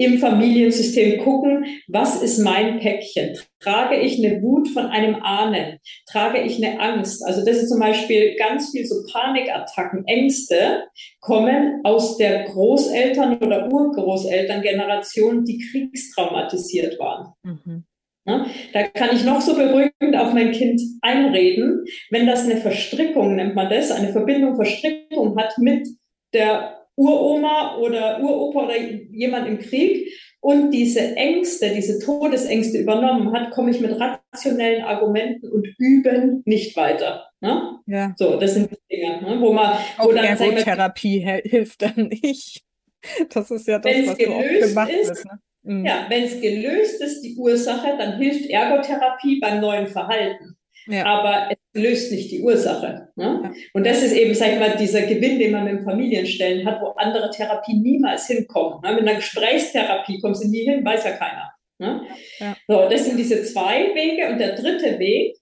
im 0.00 0.18
Familiensystem 0.18 1.22
gucken, 1.22 1.66
was 1.86 2.22
ist 2.22 2.38
mein 2.38 2.80
Päckchen? 2.80 3.36
Trage 3.60 3.96
ich 3.96 4.18
eine 4.18 4.40
Wut 4.40 4.68
von 4.70 4.86
einem 4.86 5.16
Ahnen? 5.16 5.78
Trage 6.10 6.40
ich 6.40 6.56
eine 6.56 6.80
Angst? 6.80 7.22
Also 7.26 7.44
das 7.44 7.58
ist 7.58 7.68
zum 7.68 7.80
Beispiel 7.80 8.34
ganz 8.36 8.70
viel 8.70 8.86
so 8.86 8.94
Panikattacken, 9.12 10.06
Ängste 10.06 10.84
kommen 11.20 11.80
aus 11.84 12.16
der 12.16 12.46
Großeltern- 12.46 13.44
oder 13.44 13.70
Urgroßelterngeneration, 13.70 15.44
die 15.44 15.58
kriegstraumatisiert 15.70 16.98
waren. 16.98 17.34
Mhm. 17.42 17.84
Ne? 18.24 18.46
Da 18.72 18.84
kann 18.84 19.14
ich 19.14 19.22
noch 19.24 19.42
so 19.42 19.54
beruhigend 19.54 20.16
auf 20.16 20.32
mein 20.32 20.52
Kind 20.52 20.80
einreden, 21.02 21.84
wenn 22.08 22.26
das 22.26 22.44
eine 22.44 22.56
Verstrickung, 22.56 23.36
nennt 23.36 23.54
man 23.54 23.68
das, 23.68 23.90
eine 23.90 24.12
Verbindung, 24.12 24.56
Verstrickung 24.56 25.36
hat 25.36 25.58
mit 25.58 25.86
der 26.32 26.79
Uroma 27.00 27.78
oder 27.78 28.20
Uropa 28.20 28.64
oder 28.64 28.76
jemand 28.76 29.48
im 29.48 29.58
Krieg 29.58 30.12
und 30.40 30.70
diese 30.70 31.16
Ängste, 31.16 31.70
diese 31.74 31.98
Todesängste 31.98 32.78
übernommen 32.78 33.32
hat, 33.32 33.50
komme 33.52 33.70
ich 33.70 33.80
mit 33.80 33.98
rationellen 33.98 34.82
Argumenten 34.84 35.50
und 35.50 35.66
Üben 35.78 36.42
nicht 36.44 36.76
weiter. 36.76 37.26
Ne? 37.40 37.78
Ja. 37.86 38.14
So, 38.16 38.38
das 38.38 38.54
sind 38.54 38.70
die 38.70 38.96
Dinge, 38.96 39.22
ne? 39.22 39.40
wo 39.40 39.52
man, 39.52 39.78
wo 39.98 40.12
dann 40.12 40.24
Ergotherapie 40.24 41.20
hilft 41.44 41.82
dann 41.82 42.08
nicht. 42.22 42.64
Das 43.30 43.50
ist 43.50 43.66
ja 43.66 43.78
das, 43.78 43.92
was 44.08 44.18
du 44.18 44.30
auch 44.30 44.68
gemacht 44.68 44.90
ist, 44.90 45.08
wird. 45.08 45.24
Ne? 45.24 45.38
Mhm. 45.62 45.86
Ja, 45.86 46.06
wenn 46.10 46.24
es 46.24 46.38
gelöst 46.40 47.00
ist, 47.00 47.22
die 47.22 47.34
Ursache, 47.36 47.96
dann 47.98 48.18
hilft 48.18 48.48
Ergotherapie 48.50 49.40
beim 49.40 49.60
neuen 49.60 49.86
Verhalten. 49.86 50.56
Ja. 50.86 51.06
Aber 51.06 51.48
es 51.50 51.56
löst 51.72 52.12
nicht 52.12 52.30
die 52.30 52.42
Ursache. 52.42 53.08
Ne? 53.16 53.52
Und 53.72 53.86
das 53.86 54.02
ist 54.02 54.12
eben, 54.12 54.34
sag 54.34 54.52
ich 54.52 54.58
mal, 54.58 54.76
dieser 54.76 55.02
Gewinn, 55.02 55.38
den 55.38 55.52
man 55.52 55.64
mit 55.64 55.84
Familienstellen 55.84 56.66
hat, 56.66 56.80
wo 56.80 56.88
andere 56.96 57.30
Therapien 57.30 57.82
niemals 57.82 58.26
hinkommen. 58.26 58.80
Ne? 58.82 58.94
Mit 58.94 59.08
einer 59.08 59.16
Gesprächstherapie 59.16 60.20
kommst 60.20 60.44
du 60.44 60.48
nie 60.48 60.64
hin, 60.64 60.84
weiß 60.84 61.04
ja 61.04 61.12
keiner. 61.12 61.52
Ne? 61.78 62.02
Ja. 62.38 62.56
So, 62.66 62.88
das 62.88 63.04
sind 63.04 63.18
diese 63.18 63.42
zwei 63.44 63.94
Wege. 63.94 64.30
Und 64.30 64.38
der 64.38 64.56
dritte 64.56 64.98
Weg, 64.98 65.36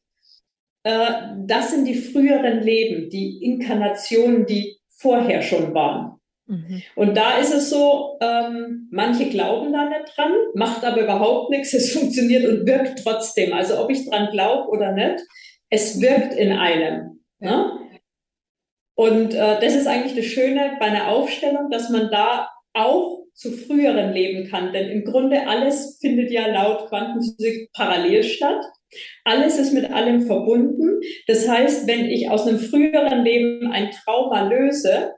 äh, 0.84 1.10
das 1.46 1.70
sind 1.70 1.86
die 1.86 1.94
früheren 1.94 2.62
Leben, 2.62 3.08
die 3.08 3.42
Inkarnationen, 3.42 4.46
die 4.46 4.76
vorher 4.90 5.42
schon 5.42 5.74
waren. 5.74 6.18
Mhm. 6.46 6.82
Und 6.96 7.14
da 7.16 7.38
ist 7.38 7.54
es 7.54 7.70
so, 7.70 8.18
ähm, 8.20 8.88
manche 8.90 9.28
glauben 9.28 9.72
da 9.72 9.84
nicht 9.84 10.16
dran, 10.16 10.32
macht 10.54 10.84
aber 10.84 11.02
überhaupt 11.02 11.50
nichts, 11.50 11.72
es 11.74 11.92
funktioniert 11.92 12.46
und 12.46 12.66
wirkt 12.66 13.02
trotzdem. 13.02 13.52
Also 13.52 13.78
ob 13.82 13.90
ich 13.90 14.08
dran 14.08 14.30
glaube 14.32 14.68
oder 14.68 14.92
nicht, 14.92 15.22
es 15.70 16.00
wirkt 16.00 16.34
in 16.34 16.52
einem. 16.52 17.20
Ne? 17.40 17.72
Und 18.94 19.34
äh, 19.34 19.60
das 19.60 19.74
ist 19.74 19.86
eigentlich 19.86 20.16
das 20.16 20.26
Schöne 20.26 20.76
bei 20.80 20.86
einer 20.86 21.08
Aufstellung, 21.08 21.70
dass 21.70 21.90
man 21.90 22.10
da 22.10 22.48
auch 22.74 23.24
zu 23.34 23.52
früheren 23.52 24.12
leben 24.12 24.50
kann. 24.50 24.72
Denn 24.72 24.88
im 24.90 25.04
Grunde 25.04 25.46
alles 25.46 25.98
findet 26.00 26.30
ja 26.30 26.48
laut 26.48 26.88
Quantenphysik 26.88 27.70
parallel 27.72 28.24
statt. 28.24 28.64
Alles 29.24 29.58
ist 29.58 29.72
mit 29.72 29.90
allem 29.90 30.26
verbunden. 30.26 31.00
Das 31.26 31.48
heißt, 31.48 31.86
wenn 31.86 32.06
ich 32.06 32.30
aus 32.30 32.46
einem 32.46 32.58
früheren 32.58 33.22
Leben 33.22 33.70
ein 33.70 33.90
Trauma 33.92 34.48
löse, 34.48 35.14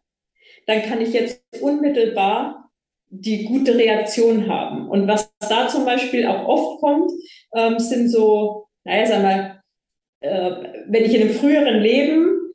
dann 0.67 0.83
kann 0.83 1.01
ich 1.01 1.13
jetzt 1.15 1.43
unmittelbar 1.61 2.71
die 3.09 3.45
gute 3.45 3.77
Reaktion 3.77 4.49
haben. 4.49 4.89
Und 4.89 5.09
was 5.09 5.33
da 5.41 5.69
zum 5.69 5.85
Beispiel 5.85 6.27
auch 6.27 6.47
oft 6.47 6.81
kommt, 6.81 7.11
ähm, 7.57 7.79
sind 7.79 8.09
so, 8.09 8.67
naja, 8.85 9.07
sagen 9.07 9.23
wir, 9.23 9.60
äh, 10.21 10.51
wenn 10.87 11.05
ich 11.05 11.15
in 11.15 11.23
einem 11.23 11.35
früheren 11.35 11.81
Leben 11.81 12.53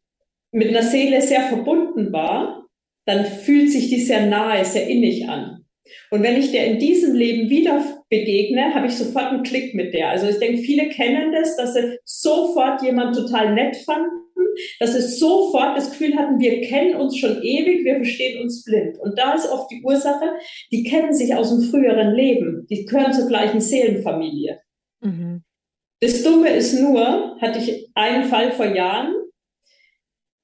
mit 0.52 0.70
einer 0.70 0.84
Seele 0.84 1.22
sehr 1.22 1.42
verbunden 1.42 2.12
war, 2.14 2.68
dann 3.06 3.26
fühlt 3.26 3.72
sich 3.72 3.90
die 3.90 4.02
sehr 4.02 4.26
nahe, 4.26 4.66
sehr 4.66 4.88
innig 4.88 5.28
an. 5.28 5.66
Und 6.10 6.24
wenn 6.24 6.40
ich 6.40 6.52
der 6.52 6.66
in 6.66 6.80
diesem 6.80 7.16
Leben 7.16 7.50
wieder 7.50 7.84
begegne, 8.10 8.74
habe 8.74 8.88
ich 8.88 8.94
sofort 8.96 9.26
einen 9.26 9.44
Klick 9.44 9.76
mit 9.76 9.94
der. 9.94 10.10
Also 10.10 10.28
ich 10.28 10.40
denke, 10.40 10.58
viele 10.58 10.90
kennen 10.90 11.32
das, 11.32 11.56
dass 11.58 11.74
sie 11.74 12.00
sofort 12.04 12.82
jemand 12.82 13.16
total 13.16 13.54
nett 13.54 13.76
fanden, 13.78 14.10
dass 14.80 14.94
sie 14.94 15.02
sofort 15.02 15.78
das 15.78 15.92
Gefühl 15.92 16.16
hatten, 16.16 16.40
wir 16.40 16.62
kennen 16.62 16.96
uns 16.96 17.18
schon 17.18 17.42
ewig, 17.44 17.84
wir 17.84 17.98
verstehen 17.98 18.42
uns 18.42 18.64
blind. 18.64 18.98
Und 19.00 19.18
da 19.18 19.34
ist 19.34 19.50
oft 19.52 19.70
die 19.72 19.82
Ursache, 19.84 20.34
die 20.72 20.84
kennen 20.84 21.14
sich 21.14 21.36
aus 21.36 21.50
dem 21.50 21.70
früheren 21.70 22.14
Leben, 22.16 22.66
die 22.70 22.86
gehören 22.86 23.14
zur 23.14 23.28
gleichen 23.28 23.62
Seelenfamilie. 23.62 24.60
Das 26.02 26.24
Dumme 26.24 26.50
ist 26.50 26.74
nur, 26.74 27.38
hatte 27.40 27.60
ich 27.60 27.90
einen 27.96 28.26
Fall 28.26 28.52
vor 28.52 28.66
Jahren, 28.66 29.14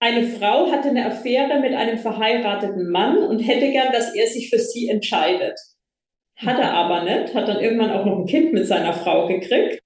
eine 0.02 0.28
Frau 0.28 0.72
hatte 0.72 0.90
eine 0.90 1.06
Affäre 1.06 1.60
mit 1.60 1.76
einem 1.76 2.00
verheirateten 2.00 2.90
Mann 2.90 3.20
und 3.20 3.40
hätte 3.40 3.70
gern, 3.70 3.94
dass 3.94 4.16
er 4.16 4.26
sich 4.28 4.50
für 4.50 4.58
sie 4.58 4.90
entscheidet. 4.90 5.60
Hat 6.38 6.58
er 6.58 6.74
aber 6.74 7.04
nicht, 7.04 7.36
hat 7.36 7.48
dann 7.48 7.60
irgendwann 7.60 7.92
auch 7.92 8.04
noch 8.04 8.18
ein 8.18 8.26
Kind 8.26 8.52
mit 8.52 8.66
seiner 8.66 8.94
Frau 8.94 9.28
gekriegt. 9.28 9.84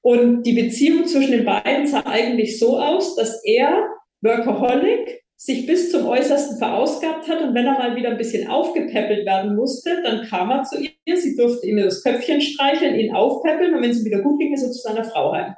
Und 0.00 0.44
die 0.44 0.52
Beziehung 0.52 1.06
zwischen 1.06 1.32
den 1.32 1.44
beiden 1.44 1.88
sah 1.88 2.06
eigentlich 2.06 2.60
so 2.60 2.78
aus, 2.78 3.16
dass 3.16 3.42
er, 3.44 3.88
Workaholic, 4.20 5.24
sich 5.36 5.66
bis 5.66 5.90
zum 5.90 6.06
Äußersten 6.06 6.58
verausgabt 6.58 7.28
hat 7.28 7.42
und 7.42 7.54
wenn 7.54 7.66
er 7.66 7.78
mal 7.78 7.94
wieder 7.94 8.10
ein 8.10 8.16
bisschen 8.16 8.48
aufgepäppelt 8.48 9.26
werden 9.26 9.54
musste, 9.54 10.02
dann 10.02 10.26
kam 10.26 10.50
er 10.50 10.64
zu 10.64 10.80
ihr, 10.80 11.16
sie 11.16 11.36
durfte 11.36 11.66
ihm 11.66 11.76
das 11.76 12.02
Köpfchen 12.02 12.40
streicheln, 12.40 12.98
ihn 12.98 13.14
aufpäppeln 13.14 13.74
und 13.74 13.82
wenn 13.82 13.92
sie 13.92 14.04
wieder 14.04 14.22
gut 14.22 14.40
ging, 14.40 14.54
ist 14.54 14.62
er 14.62 14.72
zu 14.72 14.80
seiner 14.80 15.04
Frau 15.04 15.32
heim. 15.32 15.54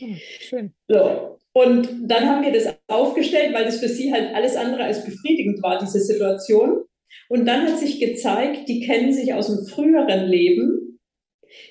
Hm, 0.00 0.16
schön. 0.40 0.72
So. 0.86 1.38
Und 1.52 1.88
dann 2.02 2.28
haben 2.28 2.44
wir 2.44 2.52
das 2.52 2.72
aufgestellt, 2.86 3.52
weil 3.52 3.64
das 3.64 3.80
für 3.80 3.88
sie 3.88 4.12
halt 4.12 4.32
alles 4.34 4.54
andere 4.54 4.84
als 4.84 5.04
befriedigend 5.04 5.60
war, 5.62 5.80
diese 5.80 5.98
Situation. 5.98 6.84
Und 7.28 7.46
dann 7.46 7.66
hat 7.66 7.78
sich 7.78 7.98
gezeigt, 7.98 8.68
die 8.68 8.80
kennen 8.86 9.12
sich 9.12 9.34
aus 9.34 9.48
dem 9.48 9.66
früheren 9.66 10.26
Leben. 10.26 11.00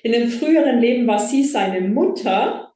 In 0.02 0.12
dem 0.12 0.28
früheren 0.28 0.80
Leben 0.80 1.06
war 1.06 1.18
sie 1.18 1.44
seine 1.44 1.80
Mutter 1.88 2.67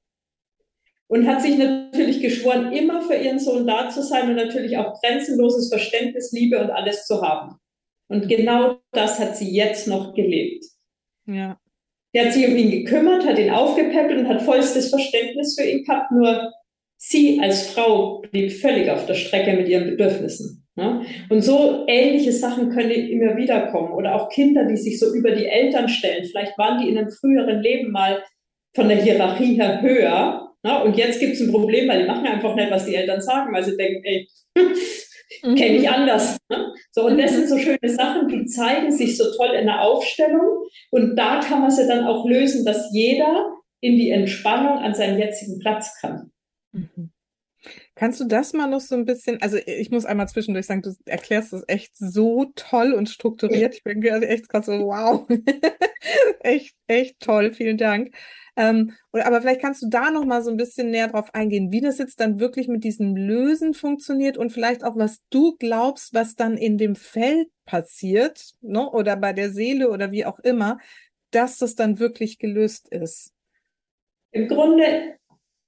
und 1.12 1.26
hat 1.26 1.42
sich 1.42 1.58
natürlich 1.58 2.22
geschworen, 2.22 2.72
immer 2.72 3.02
für 3.02 3.14
ihren 3.14 3.38
Sohn 3.38 3.66
da 3.66 3.90
zu 3.90 4.02
sein 4.02 4.30
und 4.30 4.36
natürlich 4.36 4.78
auch 4.78 4.98
grenzenloses 5.02 5.68
Verständnis, 5.68 6.32
Liebe 6.32 6.58
und 6.58 6.70
alles 6.70 7.04
zu 7.04 7.20
haben. 7.20 7.56
Und 8.08 8.30
genau 8.30 8.78
das 8.92 9.20
hat 9.20 9.36
sie 9.36 9.54
jetzt 9.54 9.86
noch 9.86 10.14
gelebt. 10.14 10.64
Ja. 11.26 11.58
Er 12.14 12.24
hat 12.24 12.32
sich 12.32 12.48
um 12.48 12.56
ihn 12.56 12.70
gekümmert, 12.70 13.26
hat 13.26 13.38
ihn 13.38 13.50
aufgepäppelt 13.50 14.20
und 14.20 14.28
hat 14.28 14.40
vollstes 14.40 14.88
Verständnis 14.88 15.54
für 15.54 15.68
ihn 15.68 15.84
gehabt, 15.84 16.12
nur 16.12 16.50
sie 16.96 17.40
als 17.42 17.66
Frau 17.66 18.22
blieb 18.30 18.50
völlig 18.50 18.88
auf 18.88 19.04
der 19.04 19.14
Strecke 19.14 19.52
mit 19.52 19.68
ihren 19.68 19.90
Bedürfnissen. 19.90 20.66
Ne? 20.76 21.04
Und 21.28 21.42
so 21.42 21.84
ähnliche 21.88 22.32
Sachen 22.32 22.70
können 22.70 22.90
immer 22.90 23.36
wieder 23.36 23.66
kommen. 23.66 23.92
Oder 23.92 24.14
auch 24.14 24.30
Kinder, 24.30 24.64
die 24.64 24.78
sich 24.78 24.98
so 24.98 25.12
über 25.14 25.32
die 25.32 25.44
Eltern 25.44 25.90
stellen. 25.90 26.24
Vielleicht 26.24 26.56
waren 26.56 26.80
die 26.80 26.88
in 26.88 26.96
einem 26.96 27.10
früheren 27.10 27.60
Leben 27.60 27.92
mal 27.92 28.22
von 28.74 28.88
der 28.88 29.02
Hierarchie 29.02 29.56
her 29.56 29.82
höher. 29.82 30.51
Ne? 30.62 30.82
Und 30.84 30.96
jetzt 30.96 31.20
gibt 31.20 31.34
es 31.34 31.40
ein 31.40 31.50
Problem, 31.50 31.88
weil 31.88 32.02
die 32.02 32.08
machen 32.08 32.26
einfach 32.26 32.54
nicht, 32.54 32.70
was 32.70 32.86
die 32.86 32.94
Eltern 32.94 33.20
sagen, 33.20 33.52
weil 33.52 33.64
sie 33.64 33.76
denken, 33.76 34.04
ey, 34.04 34.28
kenne 35.42 35.76
ich 35.76 35.82
mhm. 35.82 35.94
anders. 35.94 36.38
Ne? 36.48 36.74
So, 36.92 37.06
und 37.06 37.18
das 37.18 37.32
sind 37.32 37.48
so 37.48 37.58
schöne 37.58 37.78
Sachen, 37.88 38.28
die 38.28 38.46
zeigen 38.46 38.90
sich 38.90 39.16
so 39.16 39.24
toll 39.36 39.54
in 39.58 39.66
der 39.66 39.80
Aufstellung. 39.80 40.66
Und 40.90 41.16
da 41.16 41.40
kann 41.40 41.60
man 41.60 41.70
sie 41.70 41.86
dann 41.86 42.06
auch 42.06 42.26
lösen, 42.26 42.64
dass 42.64 42.92
jeder 42.92 43.52
in 43.80 43.96
die 43.96 44.10
Entspannung 44.10 44.78
an 44.78 44.94
seinen 44.94 45.18
jetzigen 45.18 45.58
Platz 45.58 45.98
kann. 46.00 46.30
Mhm. 46.72 47.10
Kannst 47.94 48.20
du 48.20 48.24
das 48.24 48.52
mal 48.52 48.68
noch 48.68 48.80
so 48.80 48.94
ein 48.94 49.04
bisschen, 49.04 49.40
also 49.42 49.58
ich 49.64 49.90
muss 49.90 50.06
einmal 50.06 50.28
zwischendurch 50.28 50.66
sagen, 50.66 50.82
du 50.82 50.94
erklärst 51.04 51.52
das 51.52 51.62
echt 51.68 51.92
so 51.96 52.50
toll 52.56 52.94
und 52.94 53.08
strukturiert. 53.08 53.74
Ich 53.74 53.84
bin 53.84 54.00
gerade 54.00 54.26
echt 54.26 54.48
gerade 54.48 54.64
so, 54.64 54.72
wow, 54.72 55.28
echt, 56.40 56.74
echt 56.86 57.20
toll, 57.20 57.52
vielen 57.52 57.76
Dank. 57.76 58.14
Ähm, 58.56 58.92
aber 59.12 59.40
vielleicht 59.40 59.62
kannst 59.62 59.82
du 59.82 59.88
da 59.88 60.10
noch 60.10 60.24
mal 60.24 60.42
so 60.42 60.50
ein 60.50 60.56
bisschen 60.56 60.90
näher 60.90 61.08
drauf 61.08 61.32
eingehen, 61.34 61.72
wie 61.72 61.80
das 61.80 61.98
jetzt 61.98 62.20
dann 62.20 62.38
wirklich 62.38 62.68
mit 62.68 62.84
diesem 62.84 63.16
Lösen 63.16 63.72
funktioniert 63.72 64.36
und 64.36 64.50
vielleicht 64.50 64.84
auch, 64.84 64.96
was 64.96 65.20
du 65.30 65.56
glaubst, 65.58 66.12
was 66.12 66.34
dann 66.34 66.56
in 66.56 66.76
dem 66.76 66.94
Feld 66.94 67.48
passiert, 67.64 68.52
ne? 68.60 68.90
oder 68.90 69.16
bei 69.16 69.32
der 69.32 69.50
Seele 69.50 69.90
oder 69.90 70.12
wie 70.12 70.26
auch 70.26 70.38
immer, 70.40 70.78
dass 71.30 71.58
das 71.58 71.76
dann 71.76 71.98
wirklich 71.98 72.38
gelöst 72.38 72.88
ist. 72.90 73.32
Im 74.32 74.48
Grunde 74.48 75.16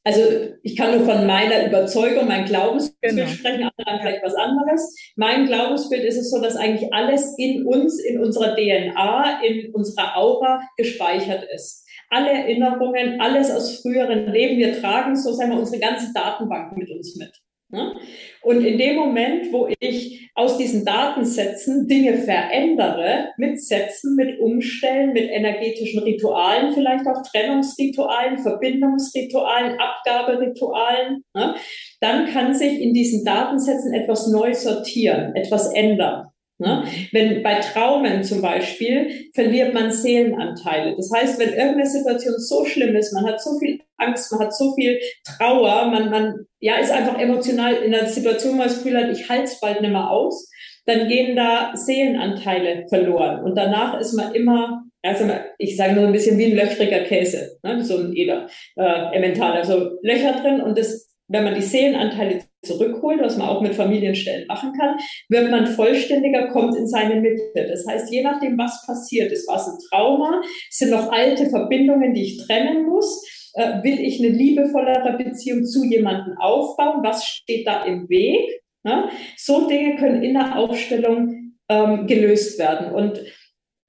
also 0.06 0.20
ich 0.62 0.76
kann 0.76 0.94
nur 0.94 1.06
von 1.06 1.26
meiner 1.26 1.66
Überzeugung, 1.66 2.28
mein 2.28 2.44
Glaubensbild 2.44 3.16
genau. 3.16 3.26
sprechen, 3.26 3.70
andere 3.74 4.00
vielleicht 4.00 4.22
was 4.22 4.34
anderes. 4.34 4.94
Mein 5.16 5.46
Glaubensbild 5.46 6.04
ist 6.04 6.18
es 6.18 6.30
so, 6.30 6.42
dass 6.42 6.56
eigentlich 6.56 6.92
alles 6.92 7.34
in 7.38 7.66
uns, 7.66 7.98
in 8.00 8.20
unserer 8.20 8.54
DNA, 8.54 9.40
in 9.42 9.74
unserer 9.74 10.14
Aura 10.14 10.60
gespeichert 10.76 11.44
ist. 11.54 11.83
Alle 12.10 12.30
Erinnerungen, 12.30 13.20
alles 13.20 13.50
aus 13.50 13.80
früheren 13.80 14.32
Leben, 14.32 14.58
wir 14.58 14.80
tragen 14.80 15.16
so, 15.16 15.32
sagen 15.32 15.52
wir, 15.52 15.58
unsere 15.58 15.80
ganze 15.80 16.12
Datenbank 16.12 16.76
mit 16.76 16.90
uns 16.90 17.16
mit. 17.16 17.32
Ne? 17.70 17.94
Und 18.42 18.64
in 18.64 18.78
dem 18.78 18.96
Moment, 18.96 19.52
wo 19.52 19.68
ich 19.80 20.30
aus 20.34 20.58
diesen 20.58 20.84
Datensätzen 20.84 21.86
Dinge 21.86 22.18
verändere, 22.18 23.30
mit 23.36 23.60
Sätzen, 23.60 24.16
mit 24.16 24.38
Umstellen, 24.40 25.12
mit 25.12 25.30
energetischen 25.30 26.02
Ritualen, 26.02 26.72
vielleicht 26.72 27.06
auch 27.06 27.22
Trennungsritualen, 27.22 28.38
Verbindungsritualen, 28.38 29.78
Abgaberitualen, 29.78 31.24
ne, 31.34 31.54
dann 32.00 32.26
kann 32.26 32.54
sich 32.54 32.80
in 32.80 32.94
diesen 32.94 33.24
Datensätzen 33.24 33.94
etwas 33.94 34.28
neu 34.28 34.52
sortieren, 34.54 35.34
etwas 35.34 35.72
ändern. 35.72 36.26
Ne? 36.58 36.84
Wenn 37.10 37.42
bei 37.42 37.56
Traumen 37.56 38.22
zum 38.22 38.40
Beispiel 38.40 39.28
verliert 39.34 39.74
man 39.74 39.90
Seelenanteile. 39.90 40.94
Das 40.96 41.10
heißt, 41.12 41.40
wenn 41.40 41.48
irgendeine 41.48 41.86
Situation 41.86 42.34
so 42.38 42.64
schlimm 42.64 42.94
ist, 42.94 43.12
man 43.12 43.26
hat 43.26 43.42
so 43.42 43.58
viel 43.58 43.80
Angst, 43.96 44.30
man 44.30 44.40
hat 44.40 44.54
so 44.54 44.72
viel 44.74 45.00
Trauer, 45.24 45.86
man, 45.86 46.10
man 46.10 46.46
ja, 46.60 46.76
ist 46.76 46.92
einfach 46.92 47.18
emotional 47.18 47.74
in 47.74 47.92
einer 47.92 48.06
Situation, 48.06 48.52
wo 48.52 48.58
man 48.58 48.68
das 48.68 48.82
Gefühl 48.82 49.02
hat, 49.02 49.10
ich 49.10 49.28
halte 49.28 49.44
es 49.44 49.58
bald 49.58 49.80
nicht 49.80 49.90
mehr 49.90 50.10
aus, 50.10 50.48
dann 50.86 51.08
gehen 51.08 51.34
da 51.34 51.72
Seelenanteile 51.74 52.86
verloren. 52.88 53.42
Und 53.42 53.56
danach 53.56 53.98
ist 53.98 54.12
man 54.12 54.32
immer, 54.34 54.84
also 55.02 55.24
ich 55.58 55.76
sage 55.76 55.94
nur 55.94 56.06
ein 56.06 56.12
bisschen 56.12 56.38
wie 56.38 56.46
ein 56.46 56.56
löchriger 56.56 57.00
Käse, 57.00 57.58
ne? 57.64 57.82
so 57.82 57.98
ein 57.98 58.14
Eder, 58.14 58.46
äh, 58.76 59.16
Emmental, 59.16 59.52
also 59.54 59.98
Löcher 60.02 60.40
drin 60.40 60.60
und 60.60 60.78
das 60.78 61.10
wenn 61.28 61.44
man 61.44 61.54
die 61.54 61.62
Seelenanteile 61.62 62.42
zurückholt, 62.64 63.20
was 63.20 63.36
man 63.36 63.48
auch 63.48 63.60
mit 63.60 63.74
Familienstellen 63.74 64.46
machen 64.46 64.72
kann, 64.78 64.96
wird 65.28 65.50
man 65.50 65.66
vollständiger, 65.66 66.48
kommt 66.48 66.76
in 66.76 66.86
seine 66.86 67.20
Mitte. 67.20 67.66
Das 67.68 67.86
heißt, 67.86 68.12
je 68.12 68.22
nachdem, 68.22 68.58
was 68.58 68.84
passiert 68.86 69.32
ist, 69.32 69.48
was 69.48 69.68
ein 69.68 69.78
Trauma, 69.90 70.42
sind 70.70 70.90
noch 70.90 71.12
alte 71.12 71.48
Verbindungen, 71.50 72.14
die 72.14 72.22
ich 72.22 72.46
trennen 72.46 72.86
muss, 72.86 73.24
äh, 73.54 73.82
will 73.82 74.00
ich 74.00 74.18
eine 74.18 74.30
liebevollere 74.30 75.16
Beziehung 75.16 75.64
zu 75.64 75.84
jemandem 75.84 76.36
aufbauen, 76.38 77.02
was 77.02 77.24
steht 77.24 77.66
da 77.66 77.84
im 77.84 78.08
Weg? 78.08 78.62
Ja? 78.84 79.08
So 79.36 79.68
Dinge 79.68 79.96
können 79.96 80.22
in 80.22 80.34
der 80.34 80.58
Aufstellung 80.58 81.54
ähm, 81.68 82.06
gelöst 82.06 82.58
werden. 82.58 82.92
Und 82.92 83.20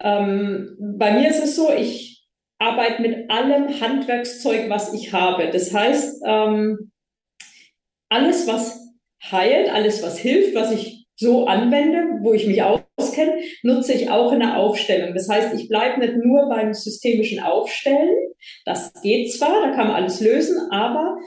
ähm, 0.01 0.77
bei 0.97 1.13
mir 1.13 1.29
ist 1.29 1.43
es 1.43 1.55
so, 1.55 1.69
ich 1.71 2.15
arbeite 2.59 3.01
mit 3.01 3.29
allem 3.29 3.79
Handwerkszeug, 3.81 4.69
was 4.69 4.93
ich 4.93 5.13
habe. 5.13 5.49
Das 5.51 5.73
heißt, 5.73 6.21
ähm, 6.25 6.91
alles, 8.15 8.47
was 8.47 8.79
heilt, 9.31 9.69
alles, 9.69 10.01
was 10.01 10.17
hilft, 10.17 10.55
was 10.55 10.71
ich 10.71 11.05
so 11.17 11.45
anwende, 11.47 12.19
wo 12.21 12.33
ich 12.33 12.47
mich 12.47 12.61
auskenne, 12.61 13.39
nutze 13.63 13.93
ich 13.93 14.09
auch 14.09 14.31
in 14.31 14.39
der 14.39 14.57
Aufstellung. 14.57 15.13
Das 15.13 15.29
heißt, 15.29 15.53
ich 15.53 15.69
bleibe 15.69 15.99
nicht 15.99 16.17
nur 16.17 16.49
beim 16.49 16.73
systemischen 16.73 17.39
Aufstellen. 17.39 18.15
Das 18.65 18.93
geht 19.01 19.31
zwar, 19.31 19.61
da 19.61 19.71
kann 19.75 19.87
man 19.87 19.95
alles 19.95 20.19
lösen, 20.19 20.57
aber 20.71 21.17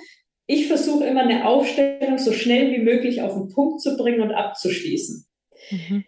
ich 0.46 0.66
versuche 0.66 1.06
immer 1.06 1.22
eine 1.22 1.46
Aufstellung 1.46 2.18
so 2.18 2.32
schnell 2.32 2.72
wie 2.72 2.82
möglich 2.82 3.22
auf 3.22 3.34
den 3.34 3.48
Punkt 3.48 3.80
zu 3.80 3.96
bringen 3.96 4.20
und 4.20 4.32
abzuschließen. 4.32 5.26
Mhm. 5.70 6.04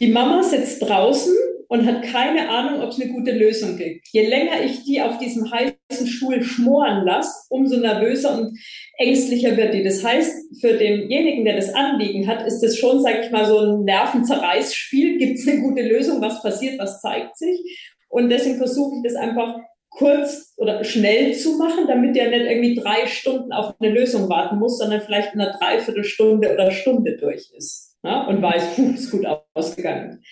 Die 0.00 0.08
Mama 0.08 0.42
sitzt 0.42 0.82
draußen 0.82 1.34
und 1.68 1.86
hat 1.86 2.02
keine 2.02 2.48
Ahnung, 2.48 2.80
ob 2.80 2.90
es 2.90 3.00
eine 3.00 3.12
gute 3.12 3.32
Lösung 3.32 3.76
gibt. 3.76 4.08
Je 4.10 4.26
länger 4.26 4.64
ich 4.64 4.84
die 4.84 5.00
auf 5.02 5.18
diesem 5.18 5.50
heißen 5.50 6.06
Stuhl 6.06 6.42
schmoren 6.42 7.04
lasse, 7.04 7.46
umso 7.50 7.76
nervöser 7.76 8.38
und 8.38 8.58
ängstlicher 8.96 9.56
wird 9.56 9.74
die. 9.74 9.84
Das 9.84 10.02
heißt, 10.02 10.60
für 10.60 10.72
denjenigen, 10.74 11.44
der 11.44 11.56
das 11.56 11.72
Anliegen 11.74 12.26
hat, 12.26 12.46
ist 12.46 12.64
es 12.64 12.78
schon, 12.78 13.02
sage 13.02 13.20
ich 13.24 13.30
mal, 13.30 13.44
so 13.44 13.58
ein 13.58 13.84
Nervenzerreißspiel. 13.84 15.18
Gibt 15.18 15.38
es 15.38 15.46
eine 15.46 15.60
gute 15.60 15.82
Lösung? 15.82 16.22
Was 16.22 16.42
passiert? 16.42 16.78
Was 16.78 17.02
zeigt 17.02 17.36
sich? 17.36 17.60
Und 18.08 18.30
deswegen 18.30 18.56
versuche 18.56 18.96
ich 18.96 19.02
das 19.04 19.20
einfach 19.20 19.56
kurz 19.90 20.54
oder 20.56 20.82
schnell 20.84 21.34
zu 21.34 21.58
machen, 21.58 21.86
damit 21.86 22.16
der 22.16 22.30
nicht 22.30 22.50
irgendwie 22.50 22.76
drei 22.76 23.06
Stunden 23.06 23.52
auf 23.52 23.74
eine 23.78 23.92
Lösung 23.92 24.28
warten 24.30 24.58
muss, 24.58 24.78
sondern 24.78 25.02
vielleicht 25.02 25.34
in 25.34 25.40
einer 25.40 25.58
Dreiviertelstunde 25.58 26.52
oder 26.52 26.70
Stunde 26.70 27.16
durch 27.18 27.50
ist 27.56 27.96
ja, 28.02 28.26
und 28.26 28.40
weiß, 28.40 28.74
puh, 28.74 28.92
ist 28.94 29.10
gut 29.10 29.26
ausgegangen 29.54 30.22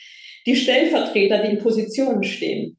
die 0.47 0.57
Stellvertreter, 0.57 1.43
die 1.43 1.53
in 1.53 1.59
Positionen 1.59 2.23
stehen. 2.23 2.79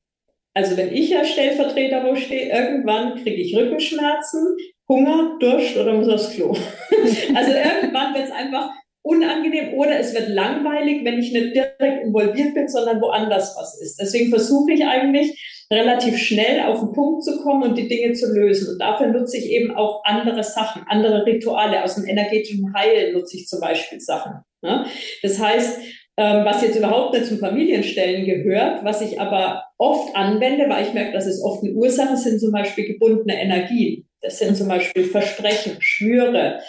Also 0.53 0.75
wenn 0.75 0.91
ich 0.91 1.15
als 1.15 1.29
Stellvertreter 1.29 2.03
wo 2.03 2.15
stehe, 2.15 2.49
irgendwann 2.49 3.15
kriege 3.21 3.41
ich 3.41 3.55
Rückenschmerzen, 3.55 4.57
Hunger, 4.89 5.37
Durst 5.39 5.77
oder 5.77 5.93
muss 5.93 6.09
aufs 6.09 6.31
Klo. 6.31 6.49
also 7.35 7.51
irgendwann 7.51 8.15
wird 8.15 8.25
es 8.25 8.31
einfach 8.31 8.71
unangenehm 9.03 9.73
oder 9.75 9.99
es 9.99 10.13
wird 10.13 10.29
langweilig, 10.29 11.05
wenn 11.05 11.19
ich 11.19 11.31
nicht 11.31 11.55
direkt 11.55 12.03
involviert 12.03 12.53
bin, 12.53 12.67
sondern 12.67 13.01
woanders 13.01 13.55
was 13.57 13.79
ist. 13.81 13.99
Deswegen 14.01 14.29
versuche 14.29 14.71
ich 14.73 14.85
eigentlich 14.85 15.65
relativ 15.71 16.17
schnell 16.17 16.61
auf 16.61 16.79
den 16.79 16.93
Punkt 16.93 17.23
zu 17.23 17.41
kommen 17.41 17.63
und 17.63 17.77
die 17.77 17.87
Dinge 17.87 18.13
zu 18.13 18.33
lösen. 18.33 18.73
Und 18.73 18.79
dafür 18.79 19.07
nutze 19.07 19.37
ich 19.37 19.51
eben 19.51 19.75
auch 19.75 20.03
andere 20.05 20.43
Sachen, 20.43 20.83
andere 20.87 21.25
Rituale. 21.25 21.83
Aus 21.83 21.95
dem 21.95 22.07
energetischen 22.07 22.73
Heil 22.73 23.13
nutze 23.13 23.37
ich 23.37 23.47
zum 23.47 23.59
Beispiel 23.59 23.99
Sachen. 23.99 24.41
Ne? 24.61 24.85
Das 25.21 25.39
heißt, 25.39 25.79
ähm, 26.17 26.45
was 26.45 26.63
jetzt 26.63 26.75
überhaupt 26.75 27.13
nicht 27.13 27.27
zum 27.27 27.37
Familienstellen 27.37 28.25
gehört, 28.25 28.83
was 28.83 29.01
ich 29.01 29.21
aber 29.21 29.63
oft 29.77 30.15
anwende, 30.15 30.67
weil 30.67 30.85
ich 30.85 30.93
merke, 30.93 31.13
dass 31.13 31.27
es 31.27 31.43
oft 31.43 31.63
eine 31.63 31.73
Ursache 31.73 32.17
sind, 32.17 32.39
zum 32.39 32.51
Beispiel 32.51 32.85
gebundene 32.85 33.39
Energien. 33.39 34.07
Das 34.21 34.39
sind 34.39 34.57
zum 34.57 34.67
Beispiel 34.67 35.03
Versprechen, 35.05 35.77
Schwüre, 35.79 36.59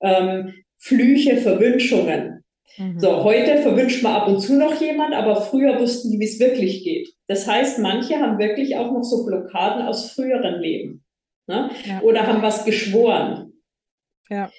ähm, 0.00 0.54
Flüche, 0.78 1.36
Verwünschungen. 1.36 2.44
Mhm. 2.78 3.00
So, 3.00 3.24
heute 3.24 3.58
verwünscht 3.58 4.02
man 4.02 4.14
ab 4.14 4.28
und 4.28 4.40
zu 4.40 4.56
noch 4.56 4.80
jemand, 4.80 5.14
aber 5.14 5.42
früher 5.42 5.78
wussten 5.80 6.10
die, 6.10 6.20
wie 6.20 6.24
es 6.24 6.38
wirklich 6.38 6.84
geht. 6.84 7.12
Das 7.26 7.46
heißt, 7.46 7.80
manche 7.80 8.20
haben 8.20 8.38
wirklich 8.38 8.76
auch 8.76 8.90
noch 8.92 9.02
so 9.02 9.26
Blockaden 9.26 9.86
aus 9.86 10.12
früheren 10.12 10.60
Leben. 10.60 11.04
Ne? 11.48 11.70
Ja. 11.84 12.00
Oder 12.02 12.26
haben 12.26 12.42
was 12.42 12.64
geschworen. 12.64 13.52
Ja. 14.30 14.50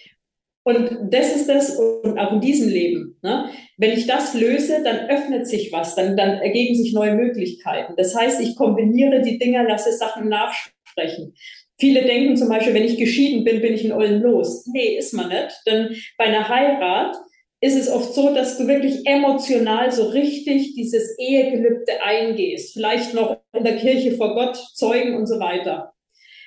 Und 0.65 1.11
das 1.11 1.35
ist 1.35 1.49
das, 1.49 1.77
und 1.77 2.17
auch 2.17 2.31
in 2.31 2.41
diesem 2.41 2.69
Leben. 2.69 3.17
Ne? 3.21 3.49
Wenn 3.77 3.91
ich 3.91 4.07
das 4.07 4.33
löse, 4.33 4.81
dann 4.83 5.09
öffnet 5.09 5.45
sich 5.45 5.73
was, 5.73 5.95
dann, 5.95 6.15
dann 6.15 6.39
ergeben 6.39 6.75
sich 6.75 6.93
neue 6.93 7.15
Möglichkeiten. 7.15 7.93
Das 7.97 8.15
heißt, 8.15 8.39
ich 8.39 8.55
kombiniere 8.55 9.21
die 9.21 9.37
Dinge, 9.37 9.67
lasse 9.67 9.91
Sachen 9.91 10.29
nachsprechen. 10.29 11.35
Viele 11.77 12.03
denken 12.03 12.37
zum 12.37 12.47
Beispiel, 12.47 12.73
wenn 12.73 12.85
ich 12.85 12.97
geschieden 12.97 13.43
bin, 13.43 13.61
bin 13.61 13.73
ich 13.73 13.83
in 13.83 13.91
Ollen 13.91 14.21
los. 14.21 14.65
Nee, 14.67 14.95
ist 14.97 15.13
man 15.13 15.29
nicht. 15.29 15.53
Denn 15.67 15.95
bei 16.17 16.25
einer 16.25 16.47
Heirat 16.47 17.17
ist 17.59 17.75
es 17.75 17.89
oft 17.89 18.13
so, 18.13 18.33
dass 18.33 18.57
du 18.57 18.67
wirklich 18.67 19.05
emotional 19.05 19.91
so 19.91 20.07
richtig 20.09 20.75
dieses 20.75 21.17
Ehegelübde 21.17 22.01
eingehst. 22.03 22.73
Vielleicht 22.73 23.13
noch 23.13 23.37
in 23.53 23.65
der 23.65 23.77
Kirche 23.77 24.15
vor 24.15 24.33
Gott, 24.33 24.55
Zeugen 24.75 25.15
und 25.15 25.27
so 25.27 25.39
weiter. 25.39 25.93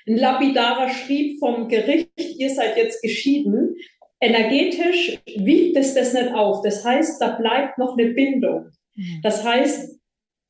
Ein 0.07 0.19
lapidarer 0.19 0.89
schrieb 0.89 1.41
vom 1.41 1.69
Gericht, 1.69 2.11
ihr 2.17 2.51
seid 2.51 2.77
jetzt 2.77 3.03
geschieden 3.03 3.77
energetisch 4.21 5.19
wiegt 5.27 5.77
es 5.77 5.95
das 5.95 6.13
nicht 6.15 6.33
auf. 6.33 6.63
Das 6.63 6.85
heißt, 6.85 7.21
da 7.21 7.37
bleibt 7.37 7.79
noch 7.79 7.97
eine 7.97 8.11
Bindung. 8.11 8.71
Mhm. 8.95 9.21
Das 9.23 9.45
heißt, 9.45 9.99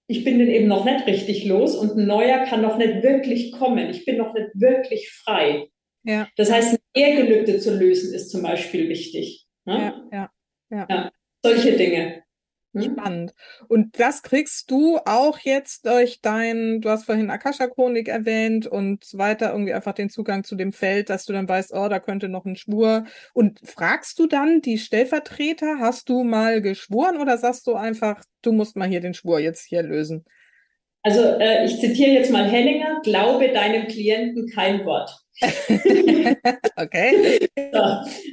ich 0.08 0.24
bin 0.24 0.38
den 0.38 0.48
eben 0.48 0.68
noch 0.68 0.84
nicht 0.84 1.06
richtig 1.06 1.44
los 1.46 1.76
und 1.76 1.96
ein 1.96 2.06
neuer 2.06 2.44
kann 2.44 2.62
noch 2.62 2.78
nicht 2.78 3.02
wirklich 3.02 3.52
kommen. 3.52 3.90
Ich 3.90 4.04
bin 4.04 4.16
noch 4.16 4.34
nicht 4.34 4.50
wirklich 4.54 5.10
frei. 5.10 5.68
Ja. 6.04 6.28
Das 6.36 6.50
heißt, 6.50 6.74
ein 6.74 6.78
Ehegelübde 6.94 7.58
zu 7.58 7.76
lösen 7.76 8.14
ist 8.14 8.30
zum 8.30 8.42
Beispiel 8.42 8.88
wichtig. 8.88 9.46
Ne? 9.64 10.08
Ja, 10.12 10.18
ja, 10.18 10.30
ja. 10.70 10.86
ja, 10.88 11.10
solche 11.42 11.72
Dinge. 11.72 12.22
Hm? 12.76 12.92
Spannend. 12.92 13.34
Und 13.68 13.98
das 13.98 14.22
kriegst 14.22 14.70
du 14.70 14.98
auch 14.98 15.38
jetzt 15.38 15.86
durch 15.86 16.20
dein, 16.20 16.80
du 16.80 16.90
hast 16.90 17.04
vorhin 17.04 17.30
Akasha-Chronik 17.30 18.08
erwähnt 18.08 18.66
und 18.66 19.04
so 19.04 19.18
weiter, 19.18 19.52
irgendwie 19.52 19.72
einfach 19.72 19.94
den 19.94 20.10
Zugang 20.10 20.44
zu 20.44 20.56
dem 20.56 20.72
Feld, 20.72 21.08
dass 21.08 21.24
du 21.24 21.32
dann 21.32 21.48
weißt, 21.48 21.72
oh, 21.72 21.88
da 21.88 21.98
könnte 21.98 22.28
noch 22.28 22.44
ein 22.44 22.56
Schwur. 22.56 23.04
Und 23.32 23.60
fragst 23.64 24.18
du 24.18 24.26
dann 24.26 24.60
die 24.60 24.78
Stellvertreter, 24.78 25.78
hast 25.80 26.08
du 26.08 26.22
mal 26.22 26.60
geschworen 26.60 27.16
oder 27.18 27.38
sagst 27.38 27.66
du 27.66 27.74
einfach, 27.74 28.22
du 28.42 28.52
musst 28.52 28.76
mal 28.76 28.88
hier 28.88 29.00
den 29.00 29.14
Schwur 29.14 29.40
jetzt 29.40 29.64
hier 29.64 29.82
lösen? 29.82 30.24
Also 31.02 31.22
äh, 31.22 31.64
ich 31.64 31.78
zitiere 31.80 32.10
jetzt 32.10 32.32
mal 32.32 32.44
Hellinger, 32.44 33.00
glaube 33.04 33.52
deinem 33.52 33.86
Klienten 33.86 34.48
kein 34.48 34.84
Wort. 34.84 35.10
okay. 36.76 37.48
So. 37.72 37.82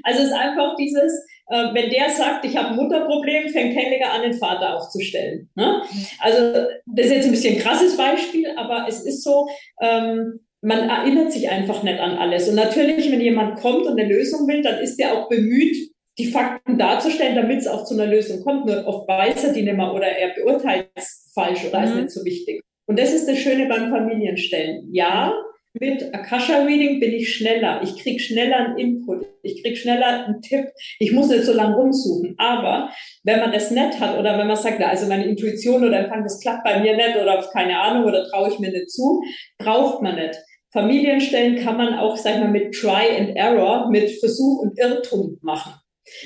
Also 0.03 0.21
es 0.21 0.27
ist 0.27 0.33
einfach 0.33 0.75
dieses, 0.75 1.25
äh, 1.53 1.71
wenn 1.73 1.91
der 1.91 2.09
sagt, 2.09 2.45
ich 2.45 2.57
habe 2.57 2.69
ein 2.69 2.75
Mutterproblem, 2.75 3.49
fängt 3.49 3.75
Hellinger 3.75 4.11
an, 4.11 4.23
den 4.23 4.33
Vater 4.33 4.75
aufzustellen. 4.75 5.49
Ne? 5.53 5.83
Also 6.19 6.67
das 6.87 7.05
ist 7.05 7.11
jetzt 7.11 7.25
ein 7.25 7.31
bisschen 7.31 7.55
ein 7.55 7.61
krasses 7.61 7.95
Beispiel, 7.95 8.47
aber 8.57 8.87
es 8.87 9.05
ist 9.05 9.23
so, 9.23 9.47
ähm, 9.79 10.39
man 10.61 10.89
erinnert 10.89 11.31
sich 11.31 11.49
einfach 11.49 11.83
nicht 11.83 11.99
an 11.99 12.17
alles. 12.17 12.49
Und 12.49 12.55
natürlich, 12.55 13.11
wenn 13.11 13.21
jemand 13.21 13.59
kommt 13.59 13.85
und 13.85 13.99
eine 13.99 14.09
Lösung 14.11 14.47
will, 14.47 14.63
dann 14.63 14.79
ist 14.79 14.99
er 14.99 15.13
auch 15.13 15.29
bemüht, 15.29 15.77
die 16.17 16.31
Fakten 16.31 16.79
darzustellen, 16.79 17.35
damit 17.35 17.59
es 17.59 17.67
auch 17.67 17.85
zu 17.85 17.93
einer 17.93 18.07
Lösung 18.07 18.41
kommt. 18.43 18.65
Nur 18.65 18.87
oft 18.87 19.07
weiß 19.07 19.43
er 19.43 19.53
die 19.53 19.61
nicht 19.61 19.77
mehr 19.77 19.93
oder 19.93 20.07
er 20.07 20.33
beurteilt 20.33 20.89
es 20.95 21.31
falsch 21.35 21.65
oder 21.67 21.81
mhm. 21.81 21.85
ist 21.85 21.95
nicht 21.95 22.11
so 22.11 22.25
wichtig. 22.25 22.61
Und 22.87 22.97
das 22.97 23.13
ist 23.13 23.27
das 23.27 23.37
Schöne 23.37 23.67
beim 23.67 23.91
Familienstellen. 23.91 24.89
Ja, 24.91 25.33
mit 25.73 26.13
Akasha 26.13 26.63
Reading 26.63 26.99
bin 26.99 27.13
ich 27.13 27.35
schneller. 27.35 27.81
Ich 27.83 27.97
krieg 27.97 28.21
schneller 28.21 28.57
einen 28.57 28.77
Input. 28.77 29.25
Ich 29.41 29.63
krieg 29.63 29.77
schneller 29.77 30.25
einen 30.25 30.41
Tipp. 30.41 30.65
Ich 30.99 31.11
muss 31.11 31.29
nicht 31.29 31.43
so 31.43 31.53
lange 31.53 31.75
rumsuchen. 31.75 32.35
Aber 32.37 32.91
wenn 33.23 33.39
man 33.39 33.51
das 33.51 33.71
nicht 33.71 33.99
hat 33.99 34.17
oder 34.17 34.37
wenn 34.37 34.47
man 34.47 34.55
sagt, 34.55 34.81
also 34.81 35.07
meine 35.07 35.25
Intuition 35.25 35.83
oder 35.83 35.99
Empfang, 35.99 36.23
das 36.23 36.39
klappt 36.39 36.63
bei 36.63 36.79
mir 36.79 36.95
nicht 36.95 37.15
oder 37.19 37.43
keine 37.51 37.79
Ahnung 37.79 38.05
oder 38.05 38.27
traue 38.29 38.49
ich 38.49 38.59
mir 38.59 38.71
nicht 38.71 38.91
zu, 38.91 39.21
braucht 39.57 40.01
man 40.01 40.15
nicht. 40.15 40.35
Familienstellen 40.71 41.63
kann 41.63 41.77
man 41.77 41.95
auch, 41.95 42.17
sag 42.17 42.35
ich 42.35 42.39
mal, 42.39 42.49
mit 42.49 42.73
Try 42.73 43.17
and 43.17 43.35
Error, 43.35 43.89
mit 43.89 44.09
Versuch 44.19 44.61
und 44.61 44.77
Irrtum 44.79 45.37
machen. 45.41 45.73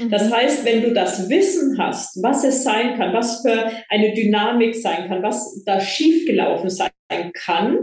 Das 0.09 0.29
mhm. 0.29 0.33
heißt, 0.33 0.65
wenn 0.65 0.81
du 0.81 0.93
das 0.93 1.29
Wissen 1.29 1.77
hast, 1.77 2.21
was 2.23 2.43
es 2.43 2.63
sein 2.63 2.97
kann, 2.97 3.13
was 3.13 3.41
für 3.41 3.71
eine 3.89 4.13
Dynamik 4.13 4.75
sein 4.75 5.07
kann, 5.07 5.21
was 5.21 5.63
da 5.65 5.79
schiefgelaufen 5.79 6.69
sein 6.69 6.89
kann, 7.33 7.79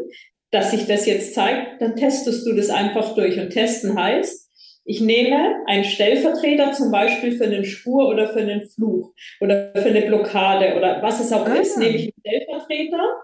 dass 0.55 0.71
sich 0.71 0.87
das 0.87 1.05
jetzt 1.07 1.35
zeigt, 1.35 1.83
dann 1.83 1.97
testest 1.97 2.47
du 2.47 2.53
das 2.53 2.71
einfach 2.71 3.15
durch. 3.17 3.39
Und 3.41 3.51
testen 3.51 3.99
heißt, 3.99 4.51
ich 4.85 5.01
nehme 5.01 5.57
einen 5.67 5.85
Stellvertreter 5.85 6.73
zum 6.73 6.93
Beispiel 6.93 7.37
für 7.37 7.45
einen 7.45 7.65
Spur 7.65 8.09
oder 8.09 8.29
für 8.29 8.41
einen 8.41 8.69
Fluch 8.69 9.13
oder 9.41 9.73
für 9.75 9.89
eine 9.89 10.03
Blockade 10.03 10.77
oder 10.77 11.03
was 11.03 11.21
es 11.21 11.33
auch 11.33 11.47
ah. 11.47 11.55
ist, 11.55 11.79
nehme 11.79 11.97
ich 11.97 12.03
einen 12.03 12.13
Stellvertreter. 12.21 13.15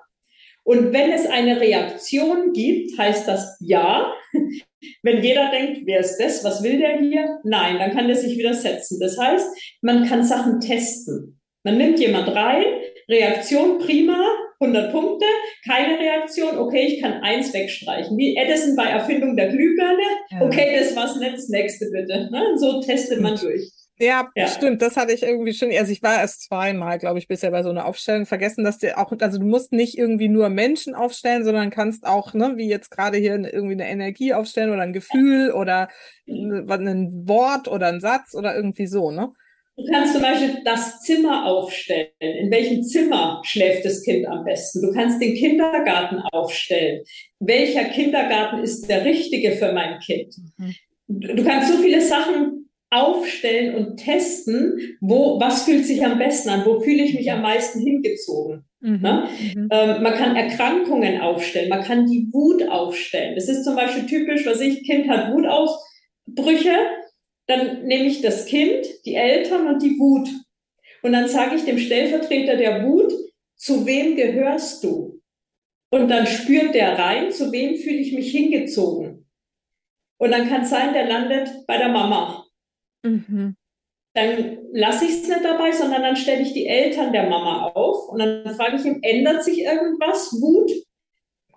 Und 0.64 0.92
wenn 0.92 1.12
es 1.12 1.26
eine 1.26 1.60
Reaktion 1.60 2.52
gibt, 2.52 2.98
heißt 2.98 3.28
das 3.28 3.56
ja. 3.60 4.12
Wenn 5.02 5.22
jeder 5.22 5.50
denkt, 5.50 5.82
wer 5.84 6.00
ist 6.00 6.18
das? 6.18 6.42
Was 6.42 6.62
will 6.62 6.78
der 6.78 6.98
hier? 6.98 7.38
Nein, 7.44 7.78
dann 7.78 7.92
kann 7.92 8.06
der 8.06 8.16
sich 8.16 8.38
widersetzen. 8.38 8.98
Das 8.98 9.18
heißt, 9.18 9.78
man 9.82 10.06
kann 10.06 10.24
Sachen 10.24 10.60
testen. 10.60 11.38
Man 11.64 11.76
nimmt 11.76 12.00
jemand 12.00 12.34
rein, 12.34 12.64
Reaktion 13.08 13.78
prima, 13.78 14.18
100 14.60 14.92
Punkte, 14.92 15.26
keine 15.66 15.98
Reaktion, 15.98 16.58
okay, 16.58 16.86
ich 16.86 17.00
kann 17.00 17.14
eins 17.22 17.52
wegstreichen. 17.54 18.16
Wie 18.18 18.36
Edison 18.36 18.76
bei 18.76 18.84
Erfindung 18.84 19.36
der 19.36 19.48
Glühbirne, 19.48 20.02
okay, 20.40 20.76
das 20.78 20.94
war's 20.94 21.16
nicht, 21.16 21.34
das 21.34 21.48
nächste 21.48 21.86
bitte. 21.90 22.28
Ne? 22.30 22.42
So 22.56 22.80
testet 22.80 23.20
man 23.20 23.36
durch. 23.36 23.72
Ja, 24.02 24.30
ja, 24.34 24.46
stimmt. 24.48 24.80
Das 24.80 24.96
hatte 24.96 25.12
ich 25.12 25.22
irgendwie 25.22 25.52
schon. 25.52 25.70
Also 25.72 25.92
ich 25.92 26.02
war 26.02 26.18
erst 26.18 26.44
zweimal, 26.44 26.98
glaube 26.98 27.18
ich, 27.18 27.28
bisher 27.28 27.50
bei 27.50 27.62
so 27.62 27.68
einer 27.68 27.84
Aufstellung. 27.84 28.24
Vergessen, 28.24 28.64
dass 28.64 28.78
du 28.78 28.96
auch, 28.96 29.12
also 29.20 29.38
du 29.38 29.44
musst 29.44 29.72
nicht 29.72 29.98
irgendwie 29.98 30.30
nur 30.30 30.48
Menschen 30.48 30.94
aufstellen, 30.94 31.44
sondern 31.44 31.68
kannst 31.68 32.06
auch, 32.06 32.32
ne, 32.32 32.54
wie 32.56 32.66
jetzt 32.66 32.90
gerade 32.90 33.18
hier 33.18 33.34
irgendwie 33.34 33.74
eine 33.74 33.90
Energie 33.90 34.32
aufstellen 34.32 34.70
oder 34.72 34.82
ein 34.82 34.94
Gefühl 34.94 35.52
oder 35.52 35.88
ein 36.26 37.28
Wort 37.28 37.68
oder 37.68 37.88
ein 37.88 38.00
Satz 38.00 38.34
oder 38.34 38.56
irgendwie 38.56 38.86
so, 38.86 39.10
ne? 39.10 39.32
Du 39.80 39.90
kannst 39.90 40.12
zum 40.12 40.22
Beispiel 40.22 40.58
das 40.64 41.00
Zimmer 41.00 41.46
aufstellen. 41.46 42.08
In 42.20 42.50
welchem 42.50 42.82
Zimmer 42.82 43.40
schläft 43.44 43.84
das 43.84 44.02
Kind 44.02 44.26
am 44.26 44.44
besten? 44.44 44.82
Du 44.82 44.92
kannst 44.92 45.22
den 45.22 45.34
Kindergarten 45.34 46.18
aufstellen. 46.32 47.02
Welcher 47.38 47.84
Kindergarten 47.84 48.62
ist 48.62 48.88
der 48.88 49.04
richtige 49.04 49.52
für 49.52 49.72
mein 49.72 49.98
Kind? 50.00 50.34
Mhm. 50.58 50.74
Du 51.08 51.44
kannst 51.44 51.72
so 51.72 51.78
viele 51.78 52.00
Sachen 52.00 52.68
aufstellen 52.90 53.74
und 53.76 53.96
testen, 53.96 54.96
wo, 55.00 55.40
was 55.40 55.64
fühlt 55.64 55.86
sich 55.86 56.04
am 56.04 56.18
besten 56.18 56.50
an? 56.50 56.66
Wo 56.66 56.80
fühle 56.80 57.04
ich 57.04 57.14
mich 57.14 57.30
am 57.30 57.42
meisten 57.42 57.80
hingezogen? 57.80 58.64
Mhm. 58.80 59.00
Ne? 59.00 59.28
Mhm. 59.54 59.68
Ähm, 59.70 60.02
man 60.02 60.14
kann 60.14 60.36
Erkrankungen 60.36 61.20
aufstellen. 61.20 61.68
Man 61.70 61.84
kann 61.84 62.06
die 62.06 62.28
Wut 62.32 62.68
aufstellen. 62.68 63.34
Das 63.34 63.48
ist 63.48 63.64
zum 63.64 63.76
Beispiel 63.76 64.06
typisch, 64.06 64.44
was 64.44 64.60
ich, 64.60 64.82
Kind 64.84 65.08
hat 65.08 65.32
Wutausbrüche 65.32 66.76
dann 67.50 67.84
nehme 67.84 68.06
ich 68.06 68.22
das 68.22 68.46
Kind, 68.46 68.86
die 69.04 69.14
Eltern 69.14 69.66
und 69.66 69.82
die 69.82 69.98
Wut. 69.98 70.28
Und 71.02 71.12
dann 71.12 71.28
sage 71.28 71.56
ich 71.56 71.64
dem 71.64 71.78
Stellvertreter 71.78 72.56
der 72.56 72.86
Wut, 72.86 73.12
zu 73.56 73.84
wem 73.86 74.16
gehörst 74.16 74.84
du? 74.84 75.20
Und 75.90 76.08
dann 76.08 76.26
spürt 76.26 76.74
der 76.74 76.98
rein, 76.98 77.32
zu 77.32 77.50
wem 77.52 77.76
fühle 77.76 77.96
ich 77.96 78.12
mich 78.12 78.30
hingezogen. 78.30 79.26
Und 80.18 80.30
dann 80.30 80.48
kann 80.48 80.62
es 80.62 80.70
sein, 80.70 80.92
der 80.92 81.06
landet 81.06 81.66
bei 81.66 81.78
der 81.78 81.88
Mama. 81.88 82.46
Mhm. 83.02 83.56
Dann 84.14 84.58
lasse 84.72 85.04
ich 85.04 85.10
es 85.12 85.28
nicht 85.28 85.44
dabei, 85.44 85.72
sondern 85.72 86.02
dann 86.02 86.16
stelle 86.16 86.42
ich 86.42 86.52
die 86.52 86.66
Eltern 86.66 87.12
der 87.12 87.28
Mama 87.28 87.68
auf 87.68 88.08
und 88.08 88.18
dann 88.18 88.54
frage 88.54 88.76
ich 88.76 88.84
ihm, 88.84 88.98
ändert 89.02 89.44
sich 89.44 89.62
irgendwas? 89.62 90.32
Wut? 90.40 90.70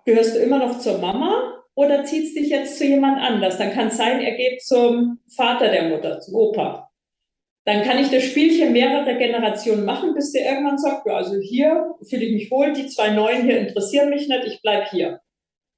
Gehörst 0.04 0.36
du 0.36 0.40
immer 0.40 0.58
noch 0.58 0.78
zur 0.78 0.98
Mama? 0.98 1.63
Oder 1.74 2.04
zieht 2.04 2.24
es 2.24 2.34
dich 2.34 2.48
jetzt 2.48 2.78
zu 2.78 2.84
jemand 2.84 3.20
anders? 3.20 3.58
Dann 3.58 3.72
kann 3.72 3.88
es 3.88 3.96
sein, 3.96 4.20
er 4.20 4.36
geht 4.36 4.62
zum 4.62 5.18
Vater 5.34 5.70
der 5.70 5.88
Mutter, 5.88 6.20
zum 6.20 6.34
Opa. 6.34 6.90
Dann 7.64 7.82
kann 7.82 7.98
ich 7.98 8.10
das 8.10 8.24
Spielchen 8.24 8.72
mehrere 8.72 9.16
Generationen 9.16 9.84
machen, 9.84 10.14
bis 10.14 10.32
der 10.32 10.50
irgendwann 10.50 10.78
sagt, 10.78 11.06
ja, 11.06 11.16
also 11.16 11.38
hier 11.38 11.94
fühle 12.08 12.24
ich 12.24 12.34
mich 12.34 12.50
wohl, 12.50 12.74
die 12.74 12.86
zwei 12.86 13.10
Neuen 13.10 13.44
hier 13.44 13.58
interessieren 13.58 14.10
mich 14.10 14.28
nicht, 14.28 14.44
ich 14.44 14.60
bleib 14.60 14.90
hier. 14.90 15.20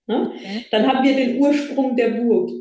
Ne? 0.09 0.33
Okay. 0.35 0.67
Dann 0.71 0.87
haben 0.87 1.05
wir 1.05 1.15
den 1.15 1.41
Ursprung 1.41 1.97
der 1.97 2.23
Wut. 2.23 2.53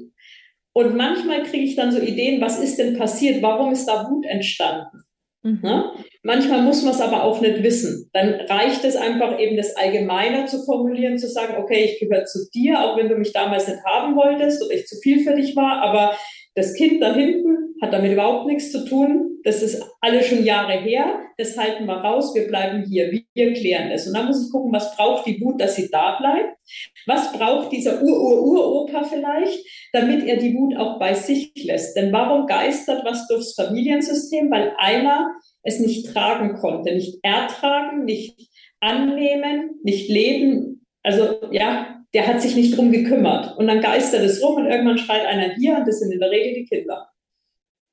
Und 0.74 0.96
manchmal 0.96 1.44
kriege 1.44 1.64
ich 1.64 1.76
dann 1.76 1.92
so 1.92 2.00
Ideen, 2.00 2.42
was 2.42 2.60
ist 2.60 2.78
denn 2.78 2.98
passiert? 2.98 3.42
Warum 3.42 3.72
ist 3.72 3.86
da 3.86 4.10
Wut 4.10 4.26
entstanden? 4.26 5.04
Mhm. 5.42 5.60
Ne? 5.62 5.92
Manchmal 6.26 6.64
muss 6.64 6.82
man 6.82 6.94
es 6.94 7.02
aber 7.02 7.24
auch 7.24 7.40
nicht 7.40 7.62
wissen. 7.62 8.10
Dann 8.12 8.34
reicht 8.50 8.84
es 8.84 8.96
einfach 8.96 9.40
eben 9.40 9.58
das 9.58 9.76
Allgemeine 9.76 10.48
zu 10.48 10.64
formulieren, 10.66 11.20
zu 11.20 11.30
sagen, 11.30 11.54
okay, 11.60 11.84
ich 11.84 12.00
gehöre 12.00 12.26
zu 12.26 12.50
dir, 12.50 12.84
auch 12.84 12.98
wenn 12.98 13.10
du 13.10 13.16
mich 13.16 13.32
damals 13.32 13.68
nicht 13.68 13.86
haben 13.86 14.16
wolltest 14.16 14.64
oder 14.64 14.74
ich 14.74 14.88
zu 14.88 14.96
viel 15.04 15.24
für 15.24 15.36
dich 15.36 15.56
war, 15.56 15.84
aber 15.84 16.18
das 16.56 16.74
Kind 16.74 17.00
da 17.00 17.14
hinten 17.14 17.76
hat 17.80 17.94
damit 17.94 18.14
überhaupt 18.14 18.48
nichts 18.48 18.72
zu 18.72 18.86
tun. 18.86 19.38
Das 19.44 19.62
ist 19.62 19.84
alles 20.02 20.26
schon 20.26 20.44
Jahre 20.44 20.74
her. 20.74 21.20
Das 21.38 21.56
halten 21.58 21.86
wir 21.86 21.98
raus. 21.98 22.34
Wir 22.34 22.48
bleiben 22.48 22.84
hier. 22.90 23.12
Wir 23.36 23.54
klären 23.54 23.92
das. 23.92 24.08
Und 24.08 24.16
dann 24.16 24.26
muss 24.26 24.44
ich 24.44 24.52
gucken, 24.52 24.74
was 24.74 24.96
braucht 24.96 25.28
die 25.28 25.40
Wut, 25.42 25.62
dass 25.62 25.76
sie 25.76 25.92
da 25.92 26.18
bleibt? 26.18 26.58
Was 27.06 27.32
braucht 27.34 27.72
dieser 27.72 28.02
Ur-Ur-Uropa 28.02 29.04
vielleicht, 29.04 29.64
damit 29.94 30.26
er 30.26 30.38
die 30.38 30.56
Wut 30.56 30.76
auch 30.78 30.98
bei 30.98 31.14
sich 31.14 31.52
lässt? 31.64 31.96
Denn 31.96 32.12
warum 32.12 32.48
geistert 32.48 33.06
was 33.06 33.28
durchs 33.28 33.54
Familiensystem? 33.54 34.50
Weil 34.50 34.74
einer 34.78 35.36
es 35.66 35.80
nicht 35.80 36.14
tragen 36.14 36.54
konnte, 36.54 36.94
nicht 36.94 37.20
ertragen, 37.24 38.06
nicht 38.06 38.50
annehmen, 38.80 39.80
nicht 39.84 40.10
leben. 40.10 40.86
Also 41.04 41.50
ja, 41.52 42.04
der 42.14 42.28
hat 42.28 42.42
sich 42.42 42.56
nicht 42.56 42.78
drum 42.78 42.92
gekümmert. 42.92 43.58
Und 43.58 43.68
dann 43.68 43.82
geistert 43.82 44.22
es 44.22 44.42
rum 44.42 44.56
und 44.58 44.68
irgendwann 44.68 45.00
schreit 45.00 45.26
einer 45.26 45.56
hier 45.56 45.76
und 45.76 45.88
das 45.88 46.00
sind 46.00 46.12
in 46.12 46.20
der 46.20 46.32
Regel 46.32 46.54
die 46.54 46.66
Kinder. 46.66 47.10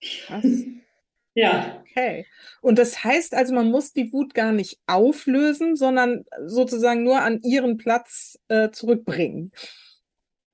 Krass. 0.01 0.45
Ja. 1.35 1.83
Okay. 1.91 2.27
Und 2.61 2.79
das 2.79 3.05
heißt 3.05 3.33
also, 3.33 3.55
man 3.55 3.71
muss 3.71 3.95
die 3.95 4.13
Wut 4.13 4.35
gar 4.35 4.53
nicht 4.53 4.79
auflösen, 4.87 5.77
sondern 5.77 6.27
sozusagen 6.45 7.05
nur 7.05 7.23
an 7.23 7.41
ihren 7.41 7.79
Platz 7.79 8.39
äh, 8.49 8.71
zurückbringen. 8.71 9.51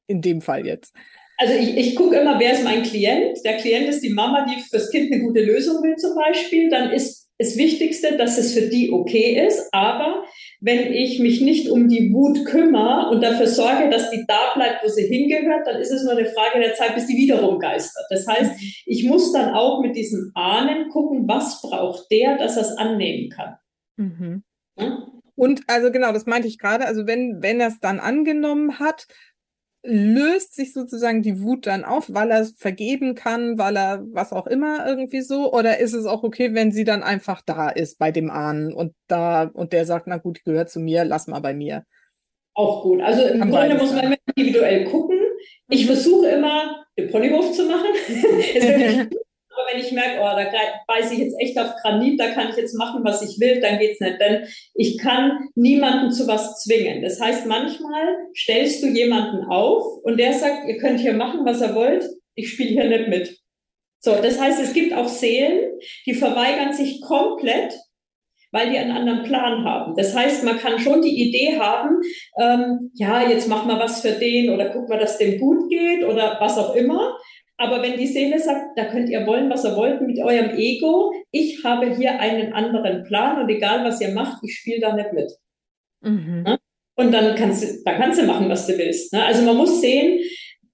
In 0.06 0.22
dem 0.22 0.40
Fall 0.40 0.66
jetzt. 0.66 0.94
Also 1.40 1.54
ich, 1.54 1.76
ich 1.76 1.94
gucke 1.94 2.16
immer, 2.16 2.38
wer 2.40 2.52
ist 2.52 2.64
mein 2.64 2.82
Klient? 2.82 3.38
Der 3.44 3.58
Klient 3.58 3.88
ist 3.88 4.02
die 4.02 4.12
Mama, 4.12 4.44
die 4.44 4.60
fürs 4.60 4.90
Kind 4.90 5.12
eine 5.12 5.22
gute 5.22 5.40
Lösung 5.40 5.82
will 5.84 5.94
zum 5.96 6.16
Beispiel. 6.16 6.68
Dann 6.68 6.90
ist 6.90 7.28
das 7.38 7.56
Wichtigste, 7.56 8.16
dass 8.16 8.36
es 8.36 8.52
für 8.52 8.62
die 8.62 8.90
okay 8.90 9.46
ist. 9.46 9.68
Aber 9.72 10.24
wenn 10.60 10.92
ich 10.92 11.20
mich 11.20 11.40
nicht 11.40 11.70
um 11.70 11.88
die 11.88 12.12
Wut 12.12 12.44
kümmere 12.44 13.10
und 13.10 13.22
dafür 13.22 13.46
sorge, 13.46 13.88
dass 13.88 14.10
die 14.10 14.24
da 14.26 14.52
bleibt, 14.54 14.82
wo 14.82 14.88
sie 14.88 15.06
hingehört, 15.06 15.64
dann 15.64 15.80
ist 15.80 15.92
es 15.92 16.02
nur 16.02 16.16
eine 16.16 16.26
Frage 16.26 16.58
der 16.58 16.74
Zeit, 16.74 16.96
bis 16.96 17.06
die 17.06 17.16
wiederum 17.16 17.60
geistert. 17.60 18.06
Das 18.10 18.26
heißt, 18.26 18.60
ich 18.84 19.04
muss 19.04 19.32
dann 19.32 19.54
auch 19.54 19.80
mit 19.80 19.94
diesen 19.94 20.32
Ahnen 20.34 20.88
gucken, 20.88 21.28
was 21.28 21.62
braucht 21.62 22.10
der, 22.10 22.36
dass 22.38 22.56
er 22.56 22.62
es 22.62 22.76
annehmen 22.76 23.30
kann. 23.30 23.54
Mhm. 23.96 24.42
Ja? 24.76 25.06
Und 25.36 25.62
also 25.68 25.92
genau, 25.92 26.10
das 26.12 26.26
meinte 26.26 26.48
ich 26.48 26.58
gerade. 26.58 26.86
Also 26.86 27.06
wenn, 27.06 27.40
wenn 27.40 27.60
er 27.60 27.68
es 27.68 27.78
dann 27.78 28.00
angenommen 28.00 28.80
hat, 28.80 29.06
löst 29.88 30.54
sich 30.54 30.74
sozusagen 30.74 31.22
die 31.22 31.40
Wut 31.42 31.66
dann 31.66 31.84
auf, 31.84 32.12
weil 32.12 32.30
er 32.30 32.44
vergeben 32.44 33.14
kann, 33.14 33.58
weil 33.58 33.76
er 33.76 34.04
was 34.12 34.32
auch 34.34 34.46
immer 34.46 34.86
irgendwie 34.86 35.22
so? 35.22 35.52
Oder 35.52 35.78
ist 35.78 35.94
es 35.94 36.04
auch 36.04 36.22
okay, 36.22 36.54
wenn 36.54 36.72
sie 36.72 36.84
dann 36.84 37.02
einfach 37.02 37.40
da 37.40 37.70
ist 37.70 37.98
bei 37.98 38.12
dem 38.12 38.30
Ahnen 38.30 38.74
und 38.74 38.92
da 39.06 39.44
und 39.44 39.72
der 39.72 39.86
sagt, 39.86 40.06
na 40.06 40.18
gut, 40.18 40.44
gehört 40.44 40.68
zu 40.68 40.78
mir, 40.78 41.04
lass 41.04 41.26
mal 41.26 41.40
bei 41.40 41.54
mir? 41.54 41.84
Auch 42.54 42.82
gut. 42.82 43.00
Also 43.00 43.22
im 43.22 43.40
kann 43.40 43.50
Grunde 43.50 43.78
muss 43.78 43.92
man 43.92 44.14
individuell 44.34 44.84
gucken. 44.84 45.18
Ich 45.70 45.84
mhm. 45.84 45.86
versuche 45.86 46.28
immer, 46.28 46.84
den 46.98 47.10
Ponyhof 47.10 47.52
zu 47.52 47.64
machen. 47.64 49.08
Wenn 49.70 49.80
ich 49.80 49.92
merke, 49.92 50.20
oh, 50.20 50.36
da 50.36 50.46
beiße 50.86 51.14
ich 51.14 51.20
jetzt 51.20 51.36
echt 51.40 51.58
auf 51.58 51.74
Granit, 51.82 52.18
da 52.18 52.30
kann 52.30 52.50
ich 52.50 52.56
jetzt 52.56 52.74
machen, 52.74 53.04
was 53.04 53.22
ich 53.22 53.38
will, 53.40 53.60
dann 53.60 53.78
geht's 53.78 54.00
nicht. 54.00 54.20
Denn 54.20 54.46
ich 54.74 54.98
kann 54.98 55.48
niemanden 55.54 56.10
zu 56.10 56.26
was 56.26 56.62
zwingen. 56.62 57.02
Das 57.02 57.20
heißt, 57.20 57.46
manchmal 57.46 58.16
stellst 58.36 58.82
du 58.82 58.88
jemanden 58.88 59.44
auf 59.44 59.84
und 60.04 60.18
der 60.18 60.32
sagt, 60.32 60.68
ihr 60.68 60.78
könnt 60.78 61.00
hier 61.00 61.14
machen, 61.14 61.44
was 61.44 61.60
ihr 61.60 61.74
wollt, 61.74 62.04
ich 62.34 62.52
spiele 62.52 62.70
hier 62.70 62.88
nicht 62.88 63.08
mit. 63.08 63.38
So, 64.00 64.14
das 64.14 64.40
heißt, 64.40 64.60
es 64.60 64.72
gibt 64.72 64.92
auch 64.94 65.08
Seelen, 65.08 65.78
die 66.06 66.14
verweigern 66.14 66.72
sich 66.72 67.00
komplett, 67.00 67.74
weil 68.52 68.70
die 68.70 68.78
einen 68.78 68.92
anderen 68.92 69.24
Plan 69.24 69.64
haben. 69.64 69.94
Das 69.96 70.14
heißt, 70.14 70.44
man 70.44 70.58
kann 70.58 70.78
schon 70.78 71.02
die 71.02 71.28
Idee 71.28 71.58
haben, 71.58 72.00
ähm, 72.40 72.90
ja, 72.94 73.28
jetzt 73.28 73.48
mach 73.48 73.66
mal 73.66 73.78
was 73.78 74.00
für 74.00 74.12
den 74.12 74.50
oder 74.50 74.70
guck 74.70 74.88
mal, 74.88 74.98
dass 74.98 75.18
dem 75.18 75.38
gut 75.38 75.68
geht 75.68 76.04
oder 76.04 76.38
was 76.40 76.56
auch 76.56 76.74
immer. 76.74 77.18
Aber 77.60 77.82
wenn 77.82 77.98
die 77.98 78.06
Seele 78.06 78.38
sagt, 78.38 78.78
da 78.78 78.84
könnt 78.84 79.10
ihr 79.10 79.26
wollen, 79.26 79.50
was 79.50 79.64
ihr 79.64 79.74
wollt 79.74 80.00
mit 80.00 80.18
eurem 80.20 80.56
Ego, 80.56 81.12
ich 81.32 81.64
habe 81.64 81.94
hier 81.96 82.20
einen 82.20 82.52
anderen 82.52 83.04
Plan 83.04 83.42
und 83.42 83.48
egal 83.48 83.84
was 83.84 84.00
ihr 84.00 84.12
macht, 84.12 84.42
ich 84.44 84.54
spiele 84.54 84.80
da 84.80 84.94
nicht 84.94 85.12
mit. 85.12 85.32
Mhm. 86.00 86.56
Und 86.94 87.12
dann 87.12 87.34
kannst 87.34 87.64
du, 87.64 87.82
dann 87.84 88.00
kannst 88.00 88.20
du 88.20 88.26
machen, 88.26 88.48
was 88.48 88.66
du 88.66 88.78
willst. 88.78 89.12
Ne? 89.12 89.24
Also 89.24 89.42
man 89.42 89.56
muss 89.56 89.80
sehen, 89.80 90.20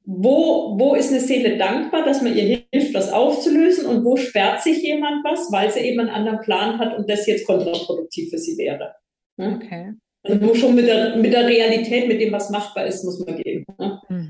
wo, 0.04 0.78
wo 0.78 0.94
ist 0.94 1.10
eine 1.10 1.20
Seele 1.20 1.56
dankbar, 1.56 2.04
dass 2.04 2.20
man 2.20 2.36
ihr 2.36 2.62
hilft, 2.70 2.94
das 2.94 3.10
aufzulösen 3.10 3.86
und 3.86 4.04
wo 4.04 4.16
sperrt 4.16 4.62
sich 4.62 4.82
jemand 4.82 5.24
was, 5.24 5.50
weil 5.50 5.70
sie 5.70 5.80
eben 5.80 6.00
einen 6.00 6.10
anderen 6.10 6.40
Plan 6.40 6.78
hat 6.78 6.98
und 6.98 7.08
das 7.08 7.26
jetzt 7.26 7.46
kontraproduktiv 7.46 8.28
für 8.28 8.38
sie 8.38 8.58
wäre. 8.58 8.94
Ne? 9.38 9.54
Okay. 9.56 9.92
Also 10.22 10.38
nur 10.38 10.56
schon 10.56 10.74
mit 10.74 10.86
der, 10.86 11.16
mit 11.16 11.32
der 11.32 11.46
Realität, 11.46 12.08
mit 12.08 12.20
dem, 12.20 12.32
was 12.32 12.50
machbar 12.50 12.86
ist, 12.86 13.04
muss 13.04 13.24
man 13.24 13.36
gehen. 13.36 13.64
Ne? 13.78 14.00
Mhm, 14.08 14.16
mh. 14.16 14.23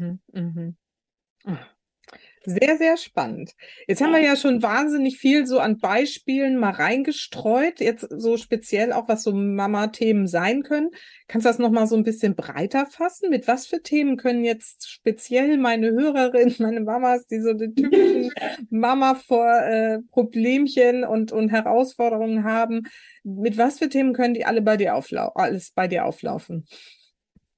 Sehr, 2.46 2.76
sehr 2.76 2.98
spannend. 2.98 3.52
Jetzt 3.88 4.02
haben 4.02 4.12
wir 4.12 4.20
ja 4.20 4.36
schon 4.36 4.62
wahnsinnig 4.62 5.16
viel 5.16 5.46
so 5.46 5.60
an 5.60 5.78
Beispielen 5.78 6.58
mal 6.58 6.72
reingestreut, 6.72 7.80
jetzt 7.80 8.06
so 8.10 8.36
speziell 8.36 8.92
auch, 8.92 9.08
was 9.08 9.22
so 9.22 9.32
Mama-Themen 9.32 10.26
sein 10.26 10.62
können. 10.62 10.90
Kannst 11.26 11.46
du 11.46 11.48
das 11.48 11.58
nochmal 11.58 11.86
so 11.86 11.96
ein 11.96 12.02
bisschen 12.02 12.36
breiter 12.36 12.84
fassen? 12.84 13.30
Mit 13.30 13.48
was 13.48 13.66
für 13.66 13.80
Themen 13.80 14.18
können 14.18 14.44
jetzt 14.44 14.90
speziell 14.90 15.56
meine 15.56 15.92
Hörerinnen, 15.92 16.54
meine 16.58 16.80
Mamas, 16.80 17.26
die 17.26 17.40
so 17.40 17.54
die 17.54 17.74
typischen 17.74 18.30
Mama 18.70 19.14
vor 19.14 19.50
äh, 19.50 20.00
Problemchen 20.10 21.04
und, 21.04 21.32
und 21.32 21.48
Herausforderungen 21.48 22.44
haben, 22.44 22.82
mit 23.22 23.56
was 23.56 23.78
für 23.78 23.88
Themen 23.88 24.12
können 24.12 24.34
die 24.34 24.44
alle 24.44 24.60
bei 24.60 24.76
dir 24.76 24.96
auflaufen, 24.96 25.32
alles 25.36 25.72
bei 25.74 25.88
dir 25.88 26.04
auflaufen? 26.04 26.66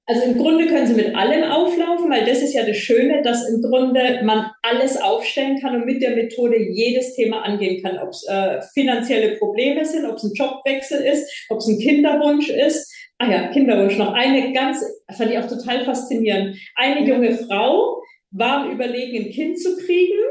Also 0.09 0.23
im 0.23 0.39
Grunde 0.39 0.67
können 0.67 0.87
sie 0.87 0.95
mit 0.95 1.17
allem 1.17 1.43
auflaufen, 1.43 2.09
weil 2.09 2.25
das 2.25 2.41
ist 2.41 2.55
ja 2.55 2.65
das 2.65 2.77
Schöne, 2.77 3.23
dass 3.23 3.49
im 3.49 3.61
Grunde 3.61 4.21
man 4.23 4.53
alles 4.63 4.97
aufstellen 4.97 5.61
kann 5.61 5.75
und 5.75 5.85
mit 5.85 6.01
der 6.01 6.15
Methode 6.15 6.57
jedes 6.57 7.17
Thema 7.17 7.43
angehen 7.43 7.83
kann, 7.83 7.99
ob 7.99 8.11
es 8.11 8.25
äh, 8.29 8.63
finanzielle 8.73 9.37
Probleme 9.37 9.85
sind, 9.85 10.07
ob 10.07 10.17
es 10.17 10.23
ein 10.23 10.35
Jobwechsel 10.35 11.01
ist, 11.01 11.47
ob 11.49 11.59
es 11.59 11.67
ein 11.67 11.81
Kinderwunsch 11.81 12.49
ist. 12.51 12.95
Ah 13.19 13.29
ja, 13.29 13.49
Kinderwunsch 13.49 13.99
noch. 13.99 14.13
Eine 14.13 14.53
ganz, 14.53 14.85
fand 15.11 15.33
ich 15.33 15.39
auch 15.39 15.49
total 15.49 15.85
faszinierend. 15.85 16.57
Eine 16.77 17.05
junge 17.05 17.37
Frau 17.37 18.01
war 18.31 18.63
am 18.63 18.71
Überlegen, 18.71 19.25
ein 19.25 19.33
Kind 19.33 19.59
zu 19.61 19.77
kriegen. 19.77 20.23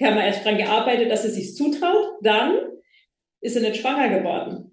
Haben 0.00 0.16
wir 0.16 0.24
erst 0.24 0.44
dran 0.44 0.56
gearbeitet, 0.56 1.12
dass 1.12 1.22
sie 1.22 1.30
sich 1.30 1.54
zutraut. 1.54 2.16
Dann 2.22 2.58
ist 3.40 3.54
sie 3.54 3.60
nicht 3.60 3.76
schwanger 3.76 4.18
geworden. 4.18 4.69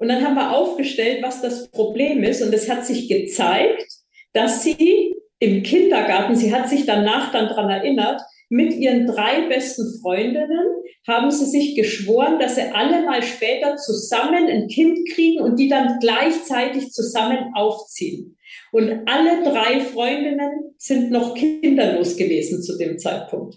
Und 0.00 0.08
dann 0.08 0.24
haben 0.24 0.34
wir 0.34 0.50
aufgestellt, 0.56 1.22
was 1.22 1.42
das 1.42 1.70
Problem 1.70 2.24
ist. 2.24 2.42
Und 2.42 2.54
es 2.54 2.70
hat 2.70 2.86
sich 2.86 3.06
gezeigt, 3.06 3.86
dass 4.32 4.62
sie 4.62 5.14
im 5.38 5.62
Kindergarten, 5.62 6.34
sie 6.34 6.54
hat 6.54 6.70
sich 6.70 6.86
danach 6.86 7.32
dann 7.32 7.48
dran 7.48 7.68
erinnert, 7.68 8.22
mit 8.48 8.72
ihren 8.74 9.06
drei 9.06 9.46
besten 9.48 10.00
Freundinnen 10.00 10.66
haben 11.06 11.30
sie 11.30 11.44
sich 11.44 11.76
geschworen, 11.76 12.38
dass 12.38 12.56
sie 12.56 12.62
alle 12.72 13.04
mal 13.04 13.22
später 13.22 13.76
zusammen 13.76 14.48
ein 14.48 14.68
Kind 14.68 15.06
kriegen 15.10 15.42
und 15.42 15.56
die 15.56 15.68
dann 15.68 15.98
gleichzeitig 16.00 16.90
zusammen 16.92 17.52
aufziehen. 17.54 18.38
Und 18.72 19.02
alle 19.06 19.44
drei 19.44 19.80
Freundinnen 19.80 20.74
sind 20.78 21.10
noch 21.10 21.34
kinderlos 21.34 22.16
gewesen 22.16 22.62
zu 22.62 22.78
dem 22.78 22.98
Zeitpunkt. 22.98 23.56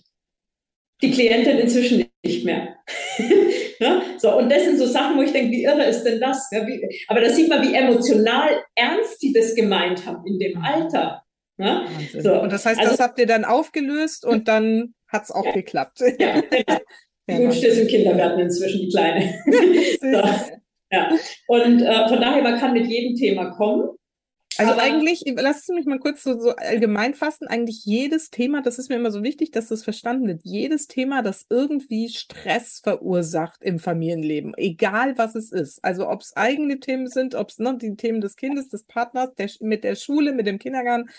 Die 1.01 1.11
Klientin 1.11 1.57
inzwischen 1.57 2.05
nicht 2.23 2.45
mehr. 2.45 2.75
ja? 3.83 4.01
So, 4.17 4.37
und 4.37 4.49
das 4.49 4.63
sind 4.63 4.77
so 4.77 4.87
Sachen, 4.87 5.17
wo 5.17 5.21
ich 5.21 5.31
denke, 5.31 5.51
wie 5.51 5.63
irre 5.63 5.83
ist 5.85 6.03
denn 6.03 6.19
das? 6.19 6.49
Ja, 6.51 6.65
wie, 6.65 6.81
aber 7.07 7.21
da 7.21 7.29
sieht 7.29 7.49
man, 7.49 7.61
wie 7.61 7.73
emotional 7.73 8.49
ernst 8.75 9.21
die 9.21 9.33
das 9.33 9.53
gemeint 9.55 10.05
haben 10.05 10.25
in 10.25 10.39
dem 10.39 10.61
Alter. 10.63 11.23
Ja? 11.57 11.85
So, 12.19 12.41
und 12.41 12.51
das 12.51 12.65
heißt, 12.65 12.79
also, 12.79 12.91
das 12.91 12.99
habt 12.99 13.19
ihr 13.19 13.27
dann 13.27 13.45
aufgelöst 13.45 14.25
und 14.25 14.47
dann 14.47 14.93
hat 15.07 15.23
es 15.23 15.31
auch 15.31 15.45
ja, 15.45 15.51
geklappt. 15.51 15.99
Ja, 16.19 16.41
genau. 16.41 16.79
Die 17.29 17.37
Wunsch 17.37 17.63
ist 17.63 17.77
im 17.77 17.87
Kindergarten 17.87 18.41
inzwischen, 18.41 18.81
die 18.81 18.89
Kleine. 18.89 19.33
so, 20.01 20.29
ja. 20.91 21.09
Und 21.47 21.81
äh, 21.81 22.07
von 22.09 22.19
daher, 22.19 22.43
man 22.43 22.59
kann 22.59 22.73
mit 22.73 22.85
jedem 22.85 23.15
Thema 23.15 23.51
kommen. 23.51 23.91
Also 24.57 24.73
Aber, 24.73 24.81
eigentlich, 24.81 25.23
lass 25.35 25.67
mich 25.69 25.85
mal 25.85 25.99
kurz 25.99 26.23
so, 26.23 26.39
so 26.39 26.55
allgemein 26.55 27.13
fassen, 27.13 27.47
eigentlich 27.47 27.85
jedes 27.85 28.29
Thema, 28.29 28.61
das 28.61 28.77
ist 28.79 28.89
mir 28.89 28.95
immer 28.95 29.11
so 29.11 29.23
wichtig, 29.23 29.51
dass 29.51 29.67
das 29.67 29.83
verstanden 29.83 30.27
wird, 30.27 30.41
jedes 30.43 30.87
Thema, 30.87 31.21
das 31.21 31.45
irgendwie 31.49 32.09
Stress 32.09 32.79
verursacht 32.83 33.63
im 33.63 33.79
Familienleben, 33.79 34.53
egal 34.57 35.17
was 35.17 35.35
es 35.35 35.51
ist. 35.51 35.83
Also 35.83 36.07
ob 36.07 36.21
es 36.21 36.35
eigene 36.35 36.79
Themen 36.79 37.07
sind, 37.07 37.35
ob 37.35 37.49
es 37.49 37.59
ne, 37.59 37.77
die 37.77 37.95
Themen 37.95 38.21
des 38.21 38.35
Kindes, 38.35 38.69
des 38.69 38.83
Partners, 38.83 39.33
der, 39.35 39.49
mit 39.61 39.83
der 39.83 39.95
Schule, 39.95 40.33
mit 40.33 40.45
dem 40.45 40.59
Kindergarten, 40.59 41.09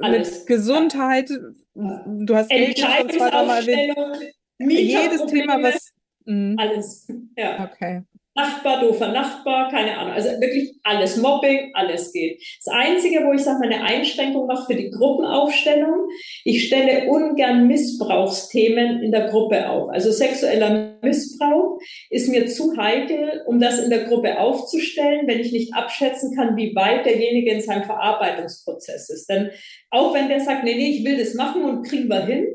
Alles. 0.00 0.38
mit 0.40 0.46
Gesundheit, 0.46 1.30
du 1.74 2.34
hast 2.34 2.48
Geld 2.48 2.78
schon 2.78 3.10
zweimal 3.10 3.68
erwähnt. 3.68 4.34
Jedes 4.58 5.26
Thema, 5.26 5.62
was... 5.62 5.92
Mh. 6.24 6.56
Alles, 6.58 7.06
ja. 7.36 7.70
Okay. 7.70 8.02
Nachbar, 8.36 8.80
doofer 8.80 9.08
Nachbar, 9.08 9.70
keine 9.70 9.96
Ahnung. 9.96 10.12
Also 10.12 10.28
wirklich 10.40 10.74
alles, 10.82 11.16
Mobbing, 11.16 11.70
alles 11.72 12.12
geht. 12.12 12.42
Das 12.62 12.74
Einzige, 12.74 13.24
wo 13.24 13.32
ich 13.32 13.42
sage, 13.42 13.64
eine 13.64 13.82
Einschränkung 13.82 14.46
mache 14.46 14.66
für 14.66 14.78
die 14.78 14.90
Gruppenaufstellung, 14.90 16.08
ich 16.44 16.66
stelle 16.66 17.08
ungern 17.08 17.66
Missbrauchsthemen 17.66 19.02
in 19.02 19.10
der 19.10 19.28
Gruppe 19.28 19.70
auf. 19.70 19.88
Also 19.88 20.12
sexueller 20.12 20.98
Missbrauch 21.00 21.80
ist 22.10 22.28
mir 22.28 22.46
zu 22.46 22.76
heikel, 22.76 23.42
um 23.46 23.58
das 23.58 23.82
in 23.82 23.88
der 23.88 24.04
Gruppe 24.04 24.38
aufzustellen, 24.38 25.26
wenn 25.26 25.40
ich 25.40 25.52
nicht 25.52 25.74
abschätzen 25.74 26.36
kann, 26.36 26.56
wie 26.56 26.76
weit 26.76 27.06
derjenige 27.06 27.50
in 27.52 27.62
seinem 27.62 27.84
Verarbeitungsprozess 27.84 29.08
ist. 29.08 29.30
Denn 29.30 29.50
auch 29.90 30.12
wenn 30.12 30.28
der 30.28 30.40
sagt, 30.40 30.62
nee, 30.64 30.74
nee, 30.74 30.90
ich 30.90 31.04
will 31.06 31.16
das 31.16 31.32
machen 31.32 31.64
und 31.64 31.84
kriegen 31.84 32.08
wir 32.08 32.26
hin, 32.26 32.46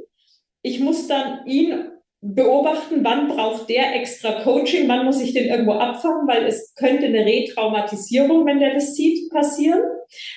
ich 0.61 0.79
muss 0.79 1.07
dann 1.07 1.45
ihn 1.47 1.90
beobachten, 2.21 3.03
wann 3.03 3.27
braucht 3.27 3.67
der 3.67 3.95
extra 3.95 4.43
Coaching, 4.43 4.87
wann 4.87 5.05
muss 5.05 5.19
ich 5.19 5.33
den 5.33 5.49
irgendwo 5.49 5.73
abfangen, 5.73 6.27
weil 6.27 6.45
es 6.45 6.75
könnte 6.75 7.07
eine 7.07 7.25
Retraumatisierung, 7.25 8.45
wenn 8.45 8.59
der 8.59 8.75
das 8.75 8.93
sieht, 8.93 9.31
passieren. 9.31 9.81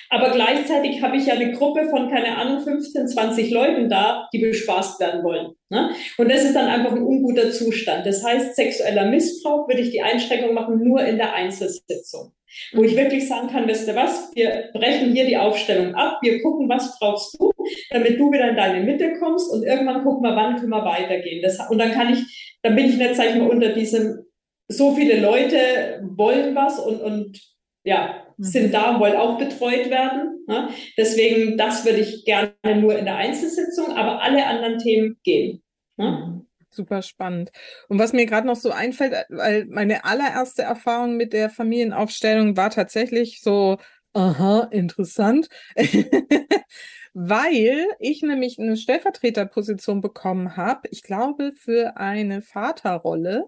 Aber 0.09 0.31
gleichzeitig 0.31 1.03
habe 1.03 1.17
ich 1.17 1.27
ja 1.27 1.35
eine 1.35 1.51
Gruppe 1.51 1.87
von, 1.89 2.09
keine 2.09 2.37
Ahnung, 2.37 2.61
15, 2.61 3.07
20 3.07 3.51
Leuten 3.51 3.89
da, 3.89 4.27
die 4.33 4.39
bespaßt 4.39 4.99
werden 4.99 5.23
wollen. 5.23 5.51
Ne? 5.69 5.91
Und 6.17 6.31
das 6.31 6.43
ist 6.43 6.55
dann 6.55 6.67
einfach 6.67 6.91
ein 6.91 7.03
unguter 7.03 7.51
Zustand. 7.51 8.05
Das 8.05 8.23
heißt, 8.23 8.55
sexueller 8.55 9.09
Missbrauch 9.09 9.67
würde 9.67 9.81
ich 9.81 9.91
die 9.91 10.01
Einschränkung 10.01 10.55
machen 10.55 10.83
nur 10.83 11.03
in 11.05 11.17
der 11.17 11.33
Einzelsitzung 11.33 12.34
wo 12.73 12.83
ich 12.83 12.95
wirklich 12.95 13.27
sagen 13.27 13.47
kann, 13.47 13.67
wisst 13.67 13.87
ihr 13.87 13.95
was, 13.95 14.31
wir 14.35 14.69
brechen 14.73 15.13
hier 15.13 15.25
die 15.25 15.37
Aufstellung 15.37 15.95
ab, 15.95 16.19
wir 16.21 16.41
gucken, 16.41 16.69
was 16.69 16.97
brauchst 16.99 17.39
du, 17.39 17.51
damit 17.89 18.19
du 18.19 18.31
wieder 18.31 18.49
in 18.49 18.55
deine 18.55 18.83
Mitte 18.83 19.13
kommst 19.19 19.51
und 19.51 19.63
irgendwann 19.63 20.03
gucken 20.03 20.23
wir, 20.23 20.35
wann 20.35 20.55
können 20.55 20.69
wir 20.69 20.85
weitergehen. 20.85 21.41
Das, 21.41 21.59
und 21.69 21.77
dann 21.77 21.91
kann 21.91 22.13
ich, 22.13 22.57
dann 22.61 22.75
bin 22.75 22.89
ich 22.89 22.97
nicht, 22.97 23.15
sag 23.15 23.29
ich 23.29 23.35
mal, 23.35 23.49
unter 23.49 23.69
diesem, 23.69 24.25
so 24.67 24.95
viele 24.95 25.19
Leute 25.19 26.01
wollen 26.03 26.55
was 26.55 26.79
und, 26.79 27.01
und 27.01 27.39
ja, 27.83 28.25
mhm. 28.37 28.43
sind 28.43 28.73
da 28.73 28.91
und 28.91 28.99
wollen 28.99 29.15
auch 29.15 29.37
betreut 29.37 29.89
werden. 29.89 30.43
Ne? 30.47 30.69
Deswegen, 30.97 31.57
das 31.57 31.85
würde 31.85 31.99
ich 31.99 32.25
gerne 32.25 32.53
nur 32.79 32.97
in 32.97 33.05
der 33.05 33.17
Einzelsitzung, 33.17 33.95
aber 33.95 34.21
alle 34.21 34.45
anderen 34.45 34.79
Themen 34.79 35.17
gehen. 35.23 35.61
Ne? 35.97 36.41
Super 36.75 37.01
spannend. 37.01 37.51
Und 37.87 37.99
was 37.99 38.11
mir 38.11 38.25
gerade 38.25 38.45
noch 38.45 38.57
so 38.57 38.71
einfällt, 38.71 39.13
weil 39.29 39.65
meine 39.65 40.03
allererste 40.03 40.63
Erfahrung 40.63 41.15
mit 41.15 41.31
der 41.31 41.49
Familienaufstellung 41.49 42.57
war 42.57 42.69
tatsächlich 42.69 43.41
so, 43.41 43.77
aha, 44.13 44.67
interessant. 44.71 45.47
weil 47.13 47.85
ich 47.99 48.21
nämlich 48.23 48.59
eine 48.59 48.75
Stellvertreterposition 48.75 50.01
bekommen 50.01 50.57
habe, 50.57 50.81
ich 50.91 51.01
glaube, 51.01 51.53
für 51.55 51.95
eine 51.95 52.41
Vaterrolle, 52.41 53.45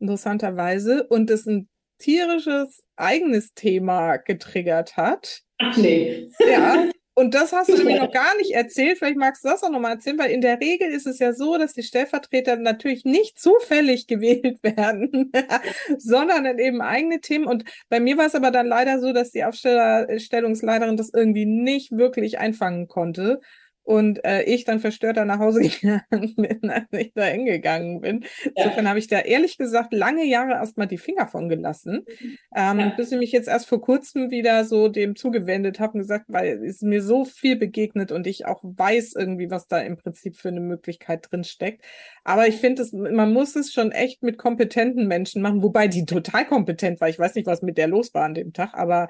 interessanterweise, 0.00 1.06
und 1.06 1.30
es 1.30 1.46
ein 1.46 1.68
tierisches 1.98 2.82
eigenes 2.96 3.54
Thema 3.54 4.16
getriggert 4.16 4.96
hat. 4.96 5.42
Ach 5.58 5.76
nee. 5.76 6.28
Ja, 6.40 6.86
Und 7.16 7.34
das 7.34 7.52
hast 7.52 7.68
du 7.68 7.76
nämlich 7.76 8.00
noch 8.00 8.10
gar 8.10 8.36
nicht 8.38 8.50
erzählt. 8.50 8.98
Vielleicht 8.98 9.16
magst 9.16 9.44
du 9.44 9.48
das 9.48 9.62
auch 9.62 9.70
nochmal 9.70 9.92
erzählen, 9.92 10.18
weil 10.18 10.32
in 10.32 10.40
der 10.40 10.60
Regel 10.60 10.90
ist 10.90 11.06
es 11.06 11.20
ja 11.20 11.32
so, 11.32 11.56
dass 11.56 11.72
die 11.72 11.84
Stellvertreter 11.84 12.56
natürlich 12.56 13.04
nicht 13.04 13.38
zufällig 13.38 14.06
gewählt 14.08 14.58
werden, 14.62 15.30
sondern 15.98 16.42
dann 16.42 16.58
eben 16.58 16.82
eigene 16.82 17.20
Themen. 17.20 17.46
Und 17.46 17.64
bei 17.88 18.00
mir 18.00 18.16
war 18.16 18.26
es 18.26 18.34
aber 18.34 18.50
dann 18.50 18.66
leider 18.66 18.98
so, 18.98 19.12
dass 19.12 19.30
die 19.30 19.44
Aufstellungsleiterin 19.44 20.96
das 20.96 21.10
irgendwie 21.14 21.46
nicht 21.46 21.92
wirklich 21.92 22.38
einfangen 22.38 22.88
konnte 22.88 23.40
und 23.84 24.24
äh, 24.24 24.42
ich 24.44 24.64
dann 24.64 24.80
verstörter 24.80 25.24
nach 25.24 25.38
Hause 25.38 25.60
gegangen 25.80 26.34
bin, 26.36 26.70
als 26.70 26.88
ich 26.92 27.12
da 27.14 27.24
hingegangen 27.24 28.00
bin. 28.00 28.24
Ja. 28.44 28.50
Insofern 28.56 28.88
habe 28.88 28.98
ich 28.98 29.08
da 29.08 29.20
ehrlich 29.20 29.58
gesagt 29.58 29.92
lange 29.92 30.24
Jahre 30.24 30.52
erstmal 30.52 30.86
die 30.86 30.98
Finger 30.98 31.28
von 31.28 31.48
gelassen, 31.48 32.04
mhm. 32.06 32.38
ähm, 32.56 32.78
ja. 32.80 32.94
bis 32.96 33.12
ich 33.12 33.18
mich 33.18 33.32
jetzt 33.32 33.48
erst 33.48 33.68
vor 33.68 33.80
kurzem 33.80 34.30
wieder 34.30 34.64
so 34.64 34.88
dem 34.88 35.16
zugewendet 35.16 35.80
habe 35.80 35.94
und 35.94 36.00
gesagt, 36.00 36.24
weil 36.28 36.64
es 36.64 36.80
mir 36.80 37.02
so 37.02 37.24
viel 37.24 37.56
begegnet 37.56 38.10
und 38.10 38.26
ich 38.26 38.46
auch 38.46 38.60
weiß 38.62 39.14
irgendwie, 39.16 39.50
was 39.50 39.68
da 39.68 39.78
im 39.78 39.96
Prinzip 39.96 40.36
für 40.36 40.48
eine 40.48 40.60
Möglichkeit 40.60 41.30
drin 41.30 41.44
steckt. 41.44 41.84
Aber 42.24 42.48
ich 42.48 42.56
finde, 42.56 42.84
man 42.92 43.32
muss 43.32 43.54
es 43.54 43.72
schon 43.72 43.92
echt 43.92 44.22
mit 44.22 44.38
kompetenten 44.38 45.06
Menschen 45.06 45.42
machen, 45.42 45.62
wobei 45.62 45.88
die 45.88 46.06
total 46.06 46.46
kompetent 46.46 47.00
war. 47.00 47.08
Ich 47.10 47.18
weiß 47.18 47.34
nicht, 47.34 47.46
was 47.46 47.60
mit 47.60 47.76
der 47.76 47.86
los 47.86 48.14
war 48.14 48.24
an 48.24 48.34
dem 48.34 48.54
Tag, 48.54 48.72
aber 48.72 49.08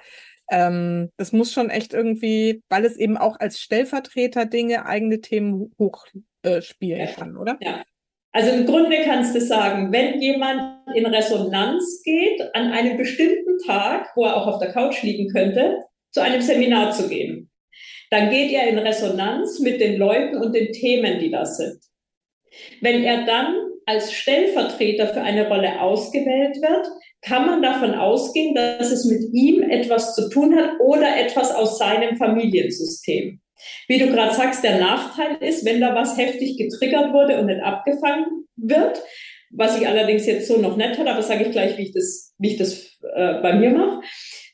ähm, 0.51 1.11
das 1.17 1.33
muss 1.33 1.53
schon 1.53 1.71
echt 1.71 1.95
irgendwie, 1.95 2.63
weil 2.69 2.85
es 2.85 2.97
eben 2.97 3.17
auch 3.17 3.39
als 3.41 3.61
Stellvertreter 3.61 4.47
Dinge, 4.47 4.87
eigene 4.87 5.21
Themen 5.21 5.73
hochspielen 5.79 7.01
äh, 7.01 7.13
kann, 7.13 7.37
oder? 7.37 7.59
Ja. 7.61 7.83
Also 8.33 8.51
im 8.51 8.67
Grunde 8.67 8.97
kannst 9.05 9.35
du 9.37 9.41
sagen, 9.41 9.93
wenn 9.93 10.21
jemand 10.21 10.81
in 10.95 11.07
Resonanz 11.07 12.03
geht, 12.03 12.41
an 12.55 12.73
einem 12.73 12.97
bestimmten 12.97 13.59
Tag, 13.65 14.11
wo 14.17 14.25
er 14.25 14.37
auch 14.37 14.49
auf 14.49 14.59
der 14.59 14.73
Couch 14.73 15.03
liegen 15.03 15.33
könnte, 15.33 15.85
zu 16.11 16.21
einem 16.21 16.41
Seminar 16.41 16.91
zu 16.91 17.09
gehen, 17.09 17.51
dann 18.11 18.31
geht 18.31 18.53
er 18.53 18.69
in 18.69 18.79
Resonanz 18.79 19.61
mit 19.61 19.81
den 19.81 19.99
Leuten 19.99 20.37
und 20.37 20.53
den 20.53 20.73
Themen, 20.73 21.21
die 21.21 21.31
da 21.31 21.47
sind. 21.47 21.79
Wenn 22.81 23.05
er 23.05 23.25
dann 23.25 23.55
als 23.87 24.13
Stellvertreter 24.13 25.09
für 25.09 25.23
eine 25.23 25.49
Rolle 25.49 25.81
ausgewählt 25.81 26.57
wird, 26.61 26.89
kann 27.23 27.47
man 27.47 27.63
davon 27.63 27.95
ausgehen, 27.95 28.55
dass 28.55 28.91
es 28.91 29.05
mit 29.05 29.33
ihm 29.33 29.63
etwas 29.63 30.15
zu 30.15 30.29
tun 30.29 30.55
hat 30.57 30.81
oder 30.81 31.19
etwas 31.19 31.55
aus 31.55 31.79
seinem 31.79 32.17
Familiensystem. 32.17 33.41
Wie 33.89 33.99
du 33.99 34.09
gerade 34.09 34.35
sagst, 34.35 34.63
der 34.63 34.79
Nachteil 34.79 35.37
ist, 35.41 35.65
wenn 35.65 35.81
da 35.81 35.95
was 35.95 36.19
heftig 36.19 36.59
getriggert 36.59 37.13
wurde 37.13 37.39
und 37.39 37.47
nicht 37.47 37.63
abgefangen 37.63 38.47
wird, 38.57 39.03
was 39.51 39.79
ich 39.81 39.87
allerdings 39.87 40.27
jetzt 40.27 40.49
so 40.49 40.59
noch 40.59 40.77
nicht 40.77 40.99
hatte, 40.99 41.11
aber 41.11 41.23
sage 41.23 41.45
ich 41.45 41.51
gleich, 41.53 41.79
wie 41.79 41.85
ich 41.85 41.93
das, 41.93 42.35
wie 42.39 42.53
ich 42.53 42.59
das 42.59 42.99
äh, 43.15 43.41
bei 43.41 43.55
mir 43.55 43.71
mache. 43.71 44.01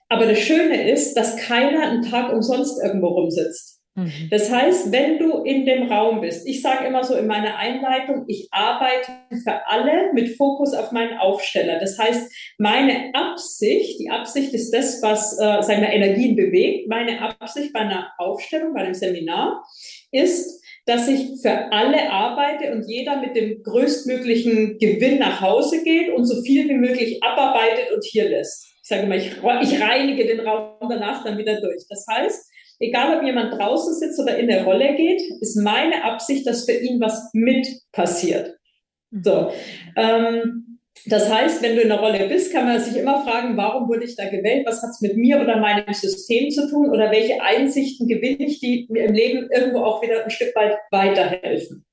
Aber 0.08 0.26
das 0.26 0.38
Schöne 0.38 0.90
ist, 0.90 1.14
dass 1.14 1.36
keiner 1.36 1.88
einen 1.88 2.02
Tag 2.02 2.32
umsonst 2.32 2.82
irgendwo 2.82 3.08
rumsitzt. 3.08 3.79
Mhm. 3.96 4.28
Das 4.30 4.50
heißt, 4.50 4.92
wenn 4.92 5.18
du 5.18 5.42
in 5.42 5.66
dem 5.66 5.90
Raum 5.90 6.20
bist, 6.20 6.46
ich 6.46 6.62
sage 6.62 6.86
immer 6.86 7.02
so 7.02 7.14
in 7.14 7.26
meiner 7.26 7.56
Einleitung, 7.56 8.24
ich 8.28 8.48
arbeite 8.52 9.10
für 9.42 9.66
alle 9.66 10.12
mit 10.12 10.36
Fokus 10.36 10.74
auf 10.74 10.92
meinen 10.92 11.18
Aufsteller. 11.18 11.78
Das 11.80 11.98
heißt, 11.98 12.32
meine 12.58 13.12
Absicht, 13.14 13.98
die 13.98 14.10
Absicht 14.10 14.54
ist 14.54 14.72
das, 14.72 15.02
was 15.02 15.38
äh, 15.38 15.62
seine 15.62 15.92
Energien 15.92 16.36
bewegt. 16.36 16.88
Meine 16.88 17.20
Absicht 17.20 17.72
bei 17.72 17.80
einer 17.80 18.12
Aufstellung, 18.18 18.74
bei 18.74 18.80
einem 18.80 18.94
Seminar 18.94 19.64
ist, 20.12 20.60
dass 20.86 21.08
ich 21.08 21.40
für 21.42 21.72
alle 21.72 22.10
arbeite 22.10 22.72
und 22.72 22.88
jeder 22.88 23.20
mit 23.20 23.36
dem 23.36 23.62
größtmöglichen 23.62 24.78
Gewinn 24.78 25.18
nach 25.18 25.40
Hause 25.40 25.82
geht 25.84 26.10
und 26.10 26.24
so 26.24 26.42
viel 26.42 26.68
wie 26.68 26.74
möglich 26.74 27.22
abarbeitet 27.22 27.92
und 27.94 28.04
hier 28.04 28.28
lässt. 28.28 28.66
Ich 28.82 28.88
sage 28.88 29.06
mal, 29.06 29.18
ich, 29.18 29.30
ich 29.62 29.80
reinige 29.80 30.26
den 30.26 30.40
Raum 30.40 30.88
danach 30.88 31.22
dann 31.22 31.38
wieder 31.38 31.60
durch. 31.60 31.84
Das 31.88 32.04
heißt, 32.10 32.49
egal 32.80 33.18
ob 33.18 33.24
jemand 33.24 33.52
draußen 33.52 33.94
sitzt 33.94 34.18
oder 34.18 34.36
in 34.36 34.48
der 34.48 34.64
Rolle 34.64 34.96
geht, 34.96 35.22
ist 35.40 35.56
meine 35.56 36.04
Absicht, 36.04 36.46
dass 36.46 36.64
für 36.64 36.72
ihn 36.72 37.00
was 37.00 37.30
mit 37.32 37.66
passiert. 37.92 38.56
Mhm. 39.10 39.22
So. 39.22 39.52
Ähm, 39.96 40.66
das 41.06 41.32
heißt, 41.32 41.62
wenn 41.62 41.76
du 41.76 41.82
in 41.82 41.88
der 41.88 42.00
Rolle 42.00 42.28
bist, 42.28 42.52
kann 42.52 42.66
man 42.66 42.80
sich 42.80 42.96
immer 42.96 43.24
fragen, 43.24 43.56
warum 43.56 43.88
wurde 43.88 44.04
ich 44.04 44.16
da 44.16 44.28
gewählt? 44.28 44.66
Was 44.66 44.82
hat 44.82 44.90
es 44.90 45.00
mit 45.00 45.16
mir 45.16 45.40
oder 45.40 45.56
meinem 45.56 45.94
System 45.94 46.50
zu 46.50 46.68
tun? 46.68 46.90
Oder 46.90 47.10
welche 47.10 47.40
Einsichten 47.40 48.06
gewinne 48.06 48.44
ich, 48.44 48.60
die 48.60 48.86
mir 48.90 49.04
im 49.04 49.14
Leben 49.14 49.48
irgendwo 49.50 49.78
auch 49.78 50.02
wieder 50.02 50.24
ein 50.24 50.30
Stück 50.30 50.54
weit 50.54 50.76
weiterhelfen? 50.90 51.86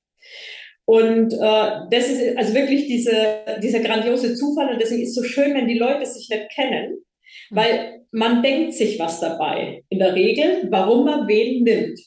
Und 0.84 1.32
äh, 1.32 1.70
das 1.90 2.08
ist 2.08 2.36
also 2.36 2.54
wirklich 2.54 2.86
diese, 2.86 3.40
dieser 3.62 3.80
grandiose 3.80 4.34
Zufall. 4.34 4.72
Und 4.72 4.80
deswegen 4.80 5.02
ist 5.02 5.10
es 5.10 5.14
so 5.14 5.22
schön, 5.22 5.54
wenn 5.54 5.68
die 5.68 5.78
Leute 5.78 6.04
sich 6.04 6.28
nicht 6.28 6.50
kennen, 6.50 6.98
weil 7.50 7.97
man 8.10 8.42
denkt 8.42 8.74
sich 8.74 8.98
was 8.98 9.20
dabei. 9.20 9.84
In 9.88 9.98
der 9.98 10.14
Regel, 10.14 10.68
warum 10.70 11.04
man 11.04 11.28
wen 11.28 11.62
nimmt. 11.62 12.00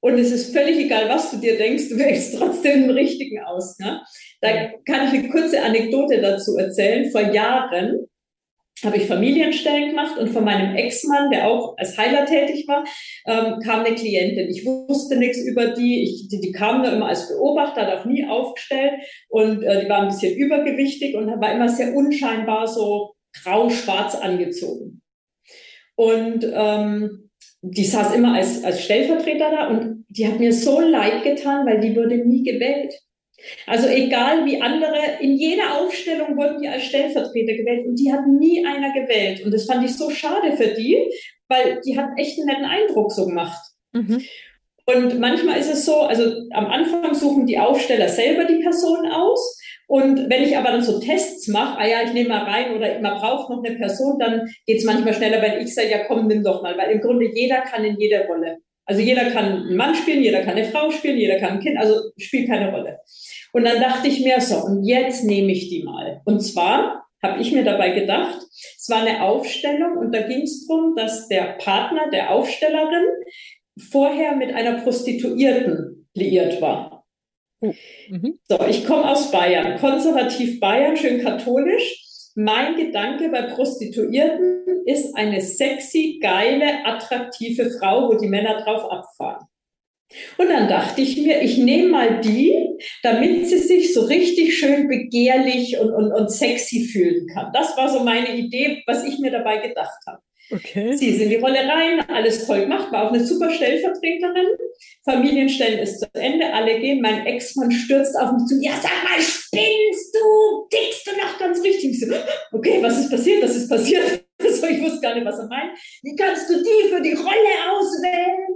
Und 0.00 0.18
es 0.18 0.30
ist 0.30 0.54
völlig 0.54 0.78
egal, 0.78 1.08
was 1.08 1.30
du 1.30 1.38
dir 1.38 1.56
denkst, 1.56 1.88
du 1.88 1.98
wählst 1.98 2.38
trotzdem 2.38 2.82
den 2.82 2.90
richtigen 2.90 3.42
aus. 3.42 3.78
Ne? 3.78 4.02
Da 4.40 4.48
kann 4.84 5.08
ich 5.08 5.18
eine 5.18 5.28
kurze 5.30 5.62
Anekdote 5.62 6.20
dazu 6.20 6.56
erzählen. 6.56 7.10
Vor 7.10 7.22
Jahren 7.32 8.06
habe 8.84 8.98
ich 8.98 9.06
Familienstellen 9.06 9.90
gemacht 9.90 10.18
und 10.18 10.28
von 10.28 10.44
meinem 10.44 10.76
Ex-Mann, 10.76 11.30
der 11.30 11.48
auch 11.48 11.76
als 11.78 11.96
Heiler 11.96 12.26
tätig 12.26 12.68
war, 12.68 12.84
ähm, 13.26 13.58
kam 13.64 13.84
eine 13.84 13.94
Klientin. 13.94 14.50
Ich 14.50 14.66
wusste 14.66 15.16
nichts 15.16 15.38
über 15.38 15.68
die. 15.68 16.04
Ich, 16.04 16.28
die, 16.28 16.40
die 16.40 16.52
kam 16.52 16.82
nur 16.82 16.92
immer 16.92 17.08
als 17.08 17.28
Beobachter, 17.28 17.86
hat 17.86 17.98
auch 17.98 18.04
nie 18.04 18.26
aufgestellt 18.28 18.92
und 19.28 19.62
äh, 19.62 19.82
die 19.82 19.88
war 19.88 20.02
ein 20.02 20.08
bisschen 20.08 20.36
übergewichtig 20.36 21.16
und 21.16 21.28
war 21.40 21.52
immer 21.52 21.68
sehr 21.68 21.94
unscheinbar 21.94 22.68
so 22.68 23.15
grau-schwarz 23.42 24.14
angezogen. 24.14 25.02
Und 25.94 26.44
ähm, 26.52 27.30
die 27.62 27.84
saß 27.84 28.14
immer 28.14 28.34
als, 28.34 28.62
als 28.64 28.84
Stellvertreter 28.84 29.50
da 29.50 29.68
und 29.68 30.04
die 30.08 30.26
hat 30.26 30.38
mir 30.38 30.52
so 30.52 30.80
leid 30.80 31.24
getan, 31.24 31.66
weil 31.66 31.80
die 31.80 31.96
wurde 31.96 32.16
nie 32.18 32.42
gewählt. 32.42 32.94
Also 33.66 33.88
egal 33.88 34.44
wie 34.46 34.60
andere, 34.60 34.98
in 35.20 35.36
jeder 35.36 35.78
Aufstellung 35.78 36.36
wurden 36.36 36.60
die 36.60 36.68
als 36.68 36.84
Stellvertreter 36.84 37.54
gewählt 37.54 37.86
und 37.86 37.96
die 37.96 38.12
hat 38.12 38.26
nie 38.26 38.64
einer 38.64 38.92
gewählt. 38.92 39.44
Und 39.44 39.52
das 39.52 39.66
fand 39.66 39.84
ich 39.84 39.94
so 39.94 40.10
schade 40.10 40.56
für 40.56 40.68
die, 40.68 41.12
weil 41.48 41.80
die 41.84 41.98
hat 41.98 42.10
echt 42.16 42.38
einen 42.38 42.46
netten 42.46 42.64
Eindruck 42.64 43.12
so 43.12 43.26
gemacht. 43.26 43.62
Mhm. 43.92 44.22
Und 44.86 45.18
manchmal 45.18 45.58
ist 45.58 45.72
es 45.72 45.84
so, 45.84 46.02
also 46.02 46.32
am 46.52 46.66
Anfang 46.66 47.12
suchen 47.14 47.46
die 47.46 47.58
Aufsteller 47.58 48.08
selber 48.08 48.44
die 48.44 48.62
Person 48.62 49.10
aus 49.10 49.60
und 49.86 50.28
wenn 50.28 50.42
ich 50.42 50.56
aber 50.56 50.72
dann 50.72 50.82
so 50.82 50.98
Tests 50.98 51.46
mache, 51.48 51.78
ah 51.78 51.86
ja, 51.86 52.02
ich 52.04 52.12
nehme 52.12 52.30
mal 52.30 52.44
rein 52.44 52.74
oder 52.74 53.00
man 53.00 53.20
braucht 53.20 53.50
noch 53.50 53.62
eine 53.62 53.76
Person, 53.76 54.18
dann 54.18 54.48
geht 54.66 54.78
es 54.78 54.84
manchmal 54.84 55.14
schneller, 55.14 55.40
wenn 55.40 55.60
ich 55.60 55.74
sage, 55.74 55.90
ja 55.90 56.04
komm, 56.04 56.26
nimm 56.26 56.42
doch 56.42 56.62
mal. 56.62 56.76
Weil 56.76 56.90
im 56.90 57.00
Grunde 57.00 57.30
jeder 57.32 57.60
kann 57.60 57.84
in 57.84 57.98
jeder 57.98 58.26
Rolle. 58.26 58.58
Also 58.84 59.00
jeder 59.00 59.30
kann 59.30 59.62
einen 59.62 59.76
Mann 59.76 59.94
spielen, 59.94 60.22
jeder 60.22 60.40
kann 60.40 60.56
eine 60.56 60.64
Frau 60.64 60.90
spielen, 60.90 61.18
jeder 61.18 61.38
kann 61.38 61.54
ein 61.54 61.60
Kind, 61.60 61.78
also 61.78 61.94
spielt 62.18 62.48
keine 62.48 62.72
Rolle. 62.72 62.98
Und 63.52 63.64
dann 63.64 63.80
dachte 63.80 64.08
ich 64.08 64.24
mir 64.24 64.40
so, 64.40 64.56
und 64.64 64.84
jetzt 64.84 65.24
nehme 65.24 65.52
ich 65.52 65.68
die 65.68 65.82
mal. 65.84 66.20
Und 66.24 66.40
zwar 66.40 67.06
habe 67.22 67.40
ich 67.40 67.52
mir 67.52 67.64
dabei 67.64 67.90
gedacht, 67.90 68.38
es 68.78 68.88
war 68.88 69.02
eine 69.02 69.22
Aufstellung 69.22 69.96
und 69.98 70.12
da 70.12 70.22
ging 70.22 70.42
es 70.42 70.66
darum, 70.66 70.94
dass 70.96 71.28
der 71.28 71.56
Partner 71.58 72.10
der 72.12 72.30
Aufstellerin 72.30 73.06
vorher 73.90 74.36
mit 74.36 74.52
einer 74.54 74.80
Prostituierten 74.82 76.08
liiert 76.14 76.60
war. 76.60 76.95
Oh. 77.60 77.74
Mhm. 78.08 78.38
So, 78.48 78.58
ich 78.66 78.86
komme 78.86 79.10
aus 79.10 79.30
Bayern, 79.30 79.78
konservativ 79.78 80.60
Bayern, 80.60 80.96
schön 80.96 81.22
katholisch. 81.22 82.02
Mein 82.34 82.76
Gedanke 82.76 83.30
bei 83.30 83.42
Prostituierten 83.42 84.84
ist 84.84 85.16
eine 85.16 85.40
sexy, 85.40 86.18
geile, 86.20 86.84
attraktive 86.84 87.70
Frau, 87.78 88.10
wo 88.10 88.18
die 88.18 88.28
Männer 88.28 88.62
drauf 88.62 88.90
abfahren. 88.90 89.46
Und 90.38 90.48
dann 90.48 90.68
dachte 90.68 91.00
ich 91.00 91.16
mir, 91.16 91.42
ich 91.42 91.58
nehme 91.58 91.88
mal 91.88 92.20
die, 92.20 92.54
damit 93.02 93.48
sie 93.48 93.58
sich 93.58 93.92
so 93.92 94.02
richtig 94.02 94.56
schön 94.56 94.86
begehrlich 94.86 95.78
und, 95.80 95.92
und, 95.92 96.12
und 96.12 96.30
sexy 96.30 96.84
fühlen 96.84 97.26
kann. 97.28 97.52
Das 97.52 97.76
war 97.76 97.88
so 97.88 98.00
meine 98.00 98.36
Idee, 98.36 98.82
was 98.86 99.04
ich 99.04 99.18
mir 99.18 99.30
dabei 99.30 99.58
gedacht 99.58 99.98
habe. 100.06 100.20
Okay. 100.50 100.96
Sie 100.96 101.08
ist 101.08 101.20
in 101.20 101.30
die 101.30 101.36
Rolle 101.36 101.58
rein, 101.58 102.00
alles 102.08 102.46
toll 102.46 102.60
gemacht, 102.60 102.92
war 102.92 103.06
auch 103.06 103.12
eine 103.12 103.24
super 103.24 103.50
Stellvertreterin. 103.50 104.46
Familienstellen 105.04 105.80
ist 105.80 106.00
zu 106.00 106.06
Ende, 106.14 106.52
alle 106.52 106.78
gehen. 106.78 107.00
Mein 107.00 107.26
Ex-Mann 107.26 107.72
stürzt 107.72 108.16
auf 108.16 108.32
mich 108.32 108.44
zu. 108.46 108.60
Ja, 108.60 108.72
sag 108.80 109.02
mal, 109.02 109.20
spinnst 109.20 110.14
du? 110.14 110.68
Dickst 110.72 111.06
du 111.06 111.10
noch 111.12 111.38
ganz 111.38 111.62
richtig? 111.62 111.90
Ich 111.90 112.00
so, 112.00 112.14
okay, 112.52 112.78
was 112.80 112.98
ist 112.98 113.10
passiert? 113.10 113.42
Was 113.42 113.56
ist 113.56 113.68
passiert? 113.68 114.24
So, 114.38 114.66
ich 114.66 114.82
wusste 114.82 115.00
gar 115.00 115.14
nicht, 115.14 115.24
was 115.24 115.38
er 115.38 115.48
meint. 115.48 115.72
Wie 116.02 116.14
kannst 116.14 116.48
du 116.50 116.62
die 116.62 116.88
für 116.90 117.00
die 117.00 117.14
Rolle 117.14 117.54
auswählen? 117.70 118.46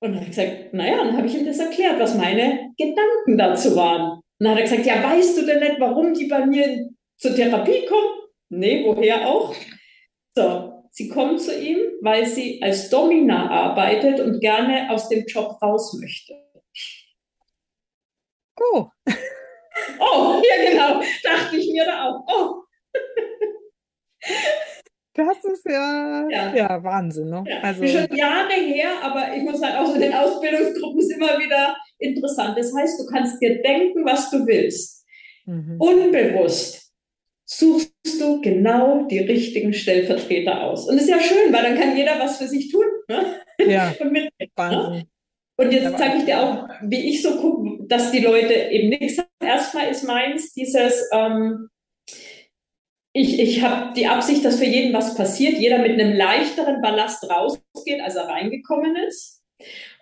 Und 0.00 0.12
dann 0.12 0.16
habe 0.16 0.24
ich 0.24 0.36
gesagt, 0.36 0.72
naja, 0.72 0.96
dann 0.96 1.16
habe 1.16 1.26
ich 1.26 1.34
ihm 1.34 1.44
das 1.44 1.58
erklärt, 1.58 2.00
was 2.00 2.14
meine 2.14 2.72
Gedanken 2.78 3.36
dazu 3.36 3.76
waren. 3.76 4.12
Und 4.12 4.22
dann 4.38 4.52
hat 4.52 4.58
er 4.58 4.64
gesagt, 4.64 4.86
ja, 4.86 5.02
weißt 5.02 5.38
du 5.38 5.46
denn 5.46 5.60
nicht, 5.60 5.78
warum 5.78 6.14
die 6.14 6.24
bei 6.24 6.46
mir 6.46 6.88
zur 7.18 7.34
Therapie 7.34 7.84
kommen? 7.86 8.28
Nee, 8.48 8.82
woher 8.84 9.28
auch? 9.28 9.54
So, 10.34 10.73
Sie 10.96 11.08
kommt 11.08 11.40
zu 11.40 11.60
ihm, 11.60 11.78
weil 12.02 12.24
sie 12.24 12.62
als 12.62 12.88
Domina 12.88 13.50
arbeitet 13.50 14.20
und 14.20 14.38
gerne 14.38 14.88
aus 14.90 15.08
dem 15.08 15.26
Job 15.26 15.60
raus 15.60 15.98
möchte. 16.00 16.34
Oh. 18.60 18.86
Oh, 19.98 20.40
ja 20.40 20.70
genau, 20.70 21.02
dachte 21.24 21.56
ich 21.56 21.72
mir 21.72 21.84
da 21.84 22.08
auch. 22.08 22.24
Oh. 22.28 22.62
Das 25.14 25.44
ist 25.44 25.64
ja, 25.66 26.28
ja. 26.30 26.54
ja 26.54 26.84
Wahnsinn. 26.84 27.28
Ne? 27.28 27.42
Ja. 27.44 27.58
Also, 27.60 27.84
schon 27.84 28.16
Jahre 28.16 28.52
her, 28.52 28.90
aber 29.02 29.34
ich 29.34 29.42
muss 29.42 29.58
sagen, 29.58 29.76
auch 29.78 29.92
in 29.96 30.00
den 30.00 30.14
Ausbildungsgruppen 30.14 31.00
ist 31.00 31.10
immer 31.10 31.40
wieder 31.40 31.76
interessant. 31.98 32.56
Das 32.56 32.72
heißt, 32.72 33.00
du 33.00 33.06
kannst 33.06 33.42
dir 33.42 33.60
denken, 33.62 34.04
was 34.04 34.30
du 34.30 34.46
willst. 34.46 35.04
Mhm. 35.44 35.74
Unbewusst 35.80 36.83
suchst 37.46 37.92
du 38.20 38.40
genau 38.40 39.06
die 39.06 39.18
richtigen 39.18 39.74
Stellvertreter 39.74 40.62
aus. 40.62 40.88
Und 40.88 40.96
das 40.96 41.04
ist 41.04 41.10
ja 41.10 41.20
schön, 41.20 41.52
weil 41.52 41.62
dann 41.62 41.78
kann 41.78 41.96
jeder 41.96 42.18
was 42.18 42.38
für 42.38 42.48
sich 42.48 42.70
tun. 42.70 42.86
Ne? 43.08 43.40
Ja, 43.66 43.94
und, 44.00 44.12
mit, 44.12 44.30
ne? 44.58 45.06
und 45.56 45.72
jetzt 45.72 45.98
zeige 45.98 46.18
ich 46.18 46.24
dir 46.24 46.40
auch, 46.40 46.68
wie 46.82 47.10
ich 47.10 47.22
so 47.22 47.36
gucke, 47.36 47.86
dass 47.86 48.10
die 48.10 48.20
Leute 48.20 48.54
eben 48.54 48.88
nichts 48.88 49.18
haben. 49.18 49.28
Erstmal 49.42 49.88
ist 49.90 50.04
meins 50.04 50.52
dieses, 50.54 51.08
ähm, 51.12 51.68
ich, 53.12 53.38
ich 53.38 53.62
habe 53.62 53.92
die 53.94 54.06
Absicht, 54.06 54.44
dass 54.44 54.58
für 54.58 54.64
jeden 54.64 54.92
was 54.92 55.14
passiert, 55.14 55.58
jeder 55.58 55.78
mit 55.78 55.92
einem 55.92 56.16
leichteren 56.16 56.80
Ballast 56.80 57.28
rausgeht, 57.30 58.00
als 58.00 58.16
er 58.16 58.28
reingekommen 58.28 58.96
ist. 58.96 59.42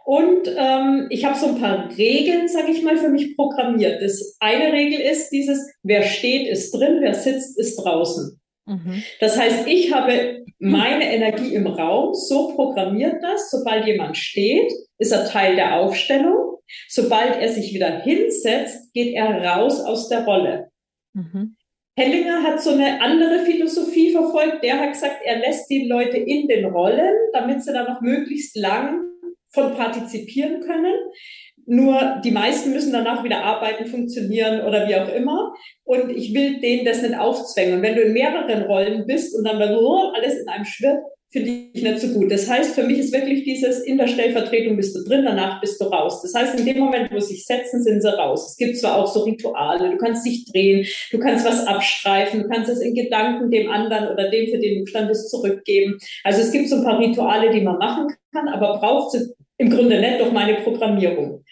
Und 0.05 0.48
ähm, 0.57 1.07
ich 1.11 1.24
habe 1.24 1.38
so 1.38 1.46
ein 1.46 1.61
paar 1.61 1.88
Regeln, 1.96 2.48
sage 2.48 2.72
ich 2.72 2.82
mal, 2.82 2.96
für 2.96 3.09
mich 3.09 3.36
programmiert. 3.36 4.03
Das 4.03 4.36
eine 4.40 4.72
Regel 4.72 5.00
ist 5.00 5.30
dieses, 5.30 5.70
wer 5.82 6.03
steht, 6.03 6.48
ist 6.48 6.72
drin, 6.72 6.98
wer 7.00 7.14
sitzt, 7.14 7.59
ist 7.59 7.76
draußen. 7.76 8.40
Mhm. 8.66 9.03
Das 9.20 9.38
heißt, 9.38 9.66
ich 9.66 9.92
habe 9.92 10.44
meine 10.59 11.12
Energie 11.12 11.55
im 11.55 11.66
Raum 11.66 12.14
so 12.14 12.55
programmiert, 12.55 13.22
dass 13.22 13.50
sobald 13.50 13.86
jemand 13.86 14.16
steht, 14.16 14.72
ist 14.98 15.12
er 15.12 15.28
Teil 15.28 15.57
der 15.57 15.80
Aufstellung. 15.80 16.59
Sobald 16.88 17.40
er 17.40 17.48
sich 17.53 17.74
wieder 17.74 18.00
hinsetzt, 18.00 18.92
geht 18.94 19.14
er 19.14 19.44
raus 19.44 19.80
aus 19.80 20.09
der 20.09 20.24
Rolle. 20.24 20.70
Mhm. 21.12 21.57
Hellinger 21.96 22.42
hat 22.42 22.62
so 22.62 22.70
eine 22.70 23.00
andere 23.03 23.40
Philosophie 23.44 24.12
verfolgt. 24.12 24.64
Der 24.64 24.80
hat 24.80 24.92
gesagt, 24.92 25.20
er 25.24 25.38
lässt 25.38 25.68
die 25.68 25.86
Leute 25.86 26.16
in 26.16 26.48
den 26.48 26.64
Rollen, 26.64 27.14
damit 27.32 27.62
sie 27.62 27.72
dann 27.72 27.92
noch 27.92 28.00
möglichst 28.00 28.57
lang 28.57 29.12
von 29.53 29.74
partizipieren 29.74 30.61
können. 30.61 30.94
Nur 31.66 32.20
die 32.24 32.32
meisten 32.32 32.72
müssen 32.72 32.92
danach 32.92 33.22
wieder 33.22 33.44
arbeiten, 33.44 33.86
funktionieren 33.86 34.66
oder 34.66 34.88
wie 34.88 34.96
auch 34.96 35.14
immer. 35.14 35.55
Und 35.84 36.11
ich 36.11 36.34
will 36.34 36.61
denen 36.61 36.84
das 36.84 37.03
nicht 37.03 37.16
aufzwängen. 37.16 37.76
Und 37.76 37.82
wenn 37.82 37.94
du 37.94 38.03
in 38.03 38.12
mehreren 38.12 38.62
Rollen 38.62 39.07
bist 39.07 39.36
und 39.36 39.44
dann 39.46 39.62
alles 39.62 40.40
in 40.40 40.48
einem 40.48 40.64
schwirrt, 40.64 41.03
finde 41.32 41.50
ich 41.72 41.82
nicht 41.82 41.98
so 41.98 42.09
gut. 42.09 42.30
Das 42.30 42.48
heißt, 42.48 42.74
für 42.74 42.82
mich 42.82 42.98
ist 42.98 43.12
wirklich 43.12 43.44
dieses, 43.44 43.80
in 43.80 43.96
der 43.96 44.07
Stellvertretung 44.07 44.76
bist 44.76 44.94
du 44.94 45.03
drin, 45.03 45.24
danach 45.24 45.62
bist 45.62 45.80
du 45.80 45.86
raus. 45.86 46.20
Das 46.20 46.34
heißt, 46.34 46.61
in 46.61 46.66
dem 46.66 46.78
Moment, 46.78 47.11
wo 47.11 47.18
sie 47.20 47.34
sich 47.34 47.46
setzen, 47.46 47.82
sind 47.82 48.03
sie 48.03 48.14
raus. 48.14 48.50
Es 48.50 48.57
gibt 48.59 48.76
zwar 48.76 48.96
auch 48.96 49.07
so 49.07 49.20
Rituale, 49.20 49.90
du 49.90 49.96
kannst 49.96 50.26
dich 50.26 50.44
drehen, 50.53 50.86
du 51.11 51.18
kannst 51.18 51.46
was 51.46 51.66
abstreifen, 51.66 52.42
du 52.42 52.48
kannst 52.48 52.68
es 52.68 52.80
in 52.80 52.94
Gedanken 52.94 53.50
dem 53.50 53.70
anderen 53.70 54.09
oder 54.09 54.30
dem, 54.30 54.50
für 54.50 54.59
den 54.59 54.80
du 54.80 54.86
standest, 54.86 55.30
zurückgeben. 55.30 55.98
Also 56.22 56.42
es 56.42 56.53
gibt 56.53 56.68
so 56.68 56.76
ein 56.76 56.84
paar 56.84 56.98
Rituale, 56.98 57.50
die 57.50 57.62
man 57.62 57.78
machen 57.78 58.09
kann, 58.34 58.48
aber 58.48 58.78
braucht 58.78 59.16
im 59.59 59.70
Grunde 59.70 60.00
nicht 60.00 60.20
durch 60.20 60.32
meine 60.32 60.55
Programmierung. 60.55 61.44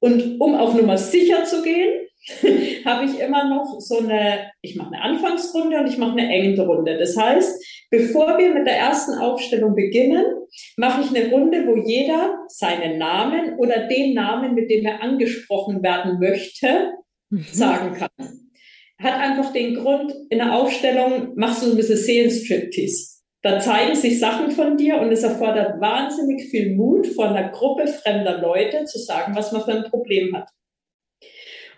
Und 0.00 0.40
um 0.40 0.54
auf 0.54 0.74
Nummer 0.74 0.96
sicher 0.96 1.44
zu 1.44 1.62
gehen, 1.62 2.06
habe 2.84 3.06
ich 3.06 3.18
immer 3.18 3.48
noch 3.48 3.80
so 3.80 3.98
eine, 3.98 4.50
ich 4.60 4.76
mache 4.76 4.94
eine 4.94 5.02
Anfangsrunde 5.02 5.78
und 5.78 5.86
ich 5.86 5.98
mache 5.98 6.12
eine 6.12 6.30
engende 6.30 6.66
Runde. 6.66 6.98
Das 6.98 7.16
heißt, 7.16 7.86
bevor 7.90 8.38
wir 8.38 8.52
mit 8.54 8.66
der 8.66 8.76
ersten 8.76 9.14
Aufstellung 9.14 9.74
beginnen, 9.74 10.24
mache 10.76 11.02
ich 11.02 11.16
eine 11.16 11.30
Runde, 11.30 11.66
wo 11.66 11.76
jeder 11.76 12.38
seinen 12.48 12.98
Namen 12.98 13.58
oder 13.58 13.86
den 13.88 14.14
Namen, 14.14 14.54
mit 14.54 14.70
dem 14.70 14.84
er 14.84 15.02
angesprochen 15.02 15.82
werden 15.82 16.18
möchte, 16.18 16.92
mhm. 17.30 17.44
sagen 17.50 17.94
kann. 17.94 18.10
Hat 18.98 19.18
einfach 19.18 19.52
den 19.52 19.76
Grund, 19.76 20.12
in 20.28 20.38
der 20.38 20.54
Aufstellung 20.54 21.34
machst 21.36 21.62
du 21.62 21.70
ein 21.70 21.76
bisschen 21.76 21.96
Seelenstriptease. 21.96 23.19
Da 23.42 23.58
zeigen 23.58 23.94
sich 23.94 24.18
Sachen 24.18 24.50
von 24.50 24.76
dir 24.76 25.00
und 25.00 25.10
es 25.12 25.22
erfordert 25.22 25.80
wahnsinnig 25.80 26.50
viel 26.50 26.74
Mut 26.76 27.06
von 27.06 27.28
einer 27.28 27.48
Gruppe 27.48 27.86
fremder 27.86 28.38
Leute 28.38 28.84
zu 28.84 28.98
sagen, 28.98 29.34
was 29.34 29.50
man 29.52 29.62
für 29.62 29.72
ein 29.72 29.90
Problem 29.90 30.36
hat. 30.36 30.48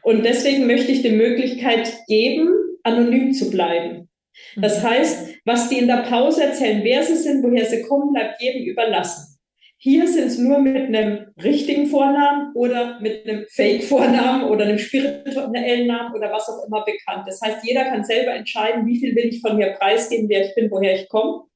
Und 0.02 0.24
deswegen 0.24 0.66
möchte 0.66 0.90
ich 0.90 1.02
die 1.02 1.12
Möglichkeit 1.12 1.92
geben, 2.08 2.48
anonym 2.82 3.32
zu 3.32 3.50
bleiben. 3.50 4.08
Das 4.56 4.82
mhm. 4.82 4.88
heißt, 4.88 5.28
was 5.44 5.68
die 5.68 5.78
in 5.78 5.86
der 5.86 6.04
Pause 6.08 6.44
erzählen, 6.44 6.82
wer 6.82 7.04
sie 7.04 7.16
sind, 7.16 7.44
woher 7.44 7.64
sie 7.64 7.82
kommen, 7.82 8.12
bleibt 8.12 8.40
jedem 8.40 8.64
überlassen. 8.64 9.38
Hier 9.78 10.06
sind 10.06 10.26
es 10.28 10.38
nur 10.38 10.60
mit 10.60 10.76
einem 10.76 11.26
richtigen 11.42 11.86
Vornamen 11.86 12.54
oder 12.54 13.00
mit 13.00 13.28
einem 13.28 13.46
Fake-Vornamen 13.50 14.48
oder 14.48 14.64
einem 14.64 14.78
spirituellen 14.78 15.88
Namen 15.88 16.14
oder 16.14 16.30
was 16.32 16.48
auch 16.48 16.64
immer 16.66 16.84
bekannt. 16.84 17.26
Das 17.26 17.40
heißt, 17.40 17.64
jeder 17.64 17.86
kann 17.86 18.04
selber 18.04 18.32
entscheiden, 18.32 18.86
wie 18.86 18.98
viel 18.98 19.14
will 19.16 19.26
ich 19.26 19.40
von 19.40 19.56
mir 19.56 19.72
preisgeben, 19.72 20.28
wer 20.28 20.46
ich 20.46 20.54
bin, 20.54 20.70
woher 20.70 20.94
ich 20.94 21.08
komme. 21.08 21.46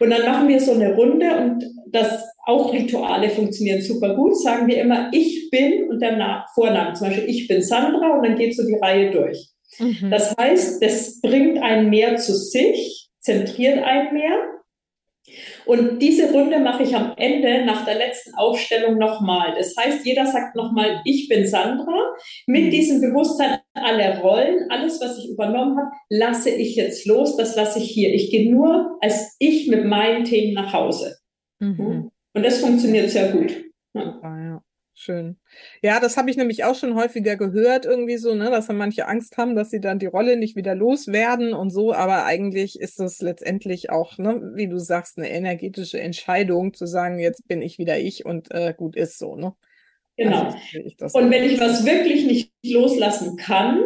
Und 0.00 0.10
dann 0.10 0.24
machen 0.24 0.48
wir 0.48 0.60
so 0.60 0.72
eine 0.72 0.94
Runde 0.94 1.36
und 1.36 1.64
das 1.90 2.24
auch 2.46 2.72
Rituale 2.72 3.30
funktionieren 3.30 3.80
super 3.80 4.14
gut. 4.14 4.40
Sagen 4.40 4.66
wir 4.66 4.80
immer, 4.80 5.10
ich 5.12 5.48
bin 5.50 5.88
und 5.88 6.00
der 6.00 6.16
Na 6.16 6.44
Vorname, 6.54 6.94
zum 6.94 7.08
Beispiel 7.08 7.28
ich 7.28 7.48
bin 7.48 7.62
Sandra 7.62 8.16
und 8.16 8.26
dann 8.26 8.36
geht 8.36 8.56
so 8.56 8.66
die 8.66 8.78
Reihe 8.82 9.10
durch. 9.12 9.48
Mhm. 9.78 10.10
Das 10.10 10.36
heißt, 10.36 10.82
das 10.82 11.20
bringt 11.20 11.62
einen 11.62 11.90
mehr 11.90 12.16
zu 12.16 12.34
sich, 12.34 13.08
zentriert 13.20 13.82
einen 13.82 14.12
mehr 14.12 14.38
und 15.66 15.98
diese 16.00 16.30
Runde 16.32 16.60
mache 16.60 16.82
ich 16.82 16.94
am 16.94 17.12
Ende 17.16 17.64
nach 17.64 17.84
der 17.84 17.96
letzten 17.96 18.34
Aufstellung 18.34 18.98
nochmal. 18.98 19.54
Das 19.56 19.74
heißt, 19.76 20.04
jeder 20.04 20.26
sagt 20.26 20.56
nochmal, 20.56 21.00
ich 21.04 21.28
bin 21.28 21.46
Sandra. 21.46 22.14
Mit 22.46 22.64
mhm. 22.64 22.70
diesem 22.70 23.00
Bewusstsein 23.00 23.58
alle 23.74 24.20
Rollen, 24.20 24.70
alles, 24.70 25.00
was 25.00 25.18
ich 25.18 25.30
übernommen 25.30 25.76
habe, 25.76 25.90
lasse 26.10 26.50
ich 26.50 26.76
jetzt 26.76 27.06
los. 27.06 27.36
Das 27.36 27.56
lasse 27.56 27.78
ich 27.78 27.90
hier. 27.90 28.12
Ich 28.12 28.30
gehe 28.30 28.52
nur 28.52 28.98
als 29.00 29.36
ich 29.38 29.68
mit 29.68 29.84
meinen 29.84 30.24
Themen 30.24 30.54
nach 30.54 30.72
Hause. 30.72 31.16
Mhm. 31.60 32.10
Und 32.34 32.44
das 32.44 32.60
funktioniert 32.60 33.10
sehr 33.10 33.32
gut. 33.32 33.64
Ja. 33.94 34.62
Schön. 34.96 35.38
Ja, 35.82 35.98
das 35.98 36.16
habe 36.16 36.30
ich 36.30 36.36
nämlich 36.36 36.62
auch 36.62 36.76
schon 36.76 36.94
häufiger 36.94 37.34
gehört, 37.34 37.84
irgendwie 37.84 38.16
so, 38.16 38.34
ne, 38.36 38.48
dass 38.48 38.68
dann 38.68 38.76
manche 38.76 39.08
Angst 39.08 39.36
haben, 39.36 39.56
dass 39.56 39.70
sie 39.70 39.80
dann 39.80 39.98
die 39.98 40.06
Rolle 40.06 40.36
nicht 40.36 40.54
wieder 40.54 40.76
loswerden 40.76 41.52
und 41.52 41.70
so, 41.70 41.92
aber 41.92 42.24
eigentlich 42.24 42.78
ist 42.78 43.00
das 43.00 43.20
letztendlich 43.20 43.90
auch, 43.90 44.18
ne, 44.18 44.52
wie 44.54 44.68
du 44.68 44.78
sagst, 44.78 45.18
eine 45.18 45.30
energetische 45.30 46.00
Entscheidung, 46.00 46.74
zu 46.74 46.86
sagen, 46.86 47.18
jetzt 47.18 47.48
bin 47.48 47.60
ich 47.60 47.78
wieder 47.78 47.98
ich 47.98 48.24
und 48.24 48.52
äh, 48.52 48.72
gut 48.76 48.94
ist 48.94 49.18
so, 49.18 49.34
ne? 49.34 49.54
Genau. 50.16 50.54
Also, 51.00 51.18
und 51.18 51.30
wenn 51.32 51.42
ich 51.42 51.58
was 51.58 51.84
wirklich 51.84 52.24
nicht 52.26 52.52
loslassen 52.64 53.36
kann, 53.36 53.82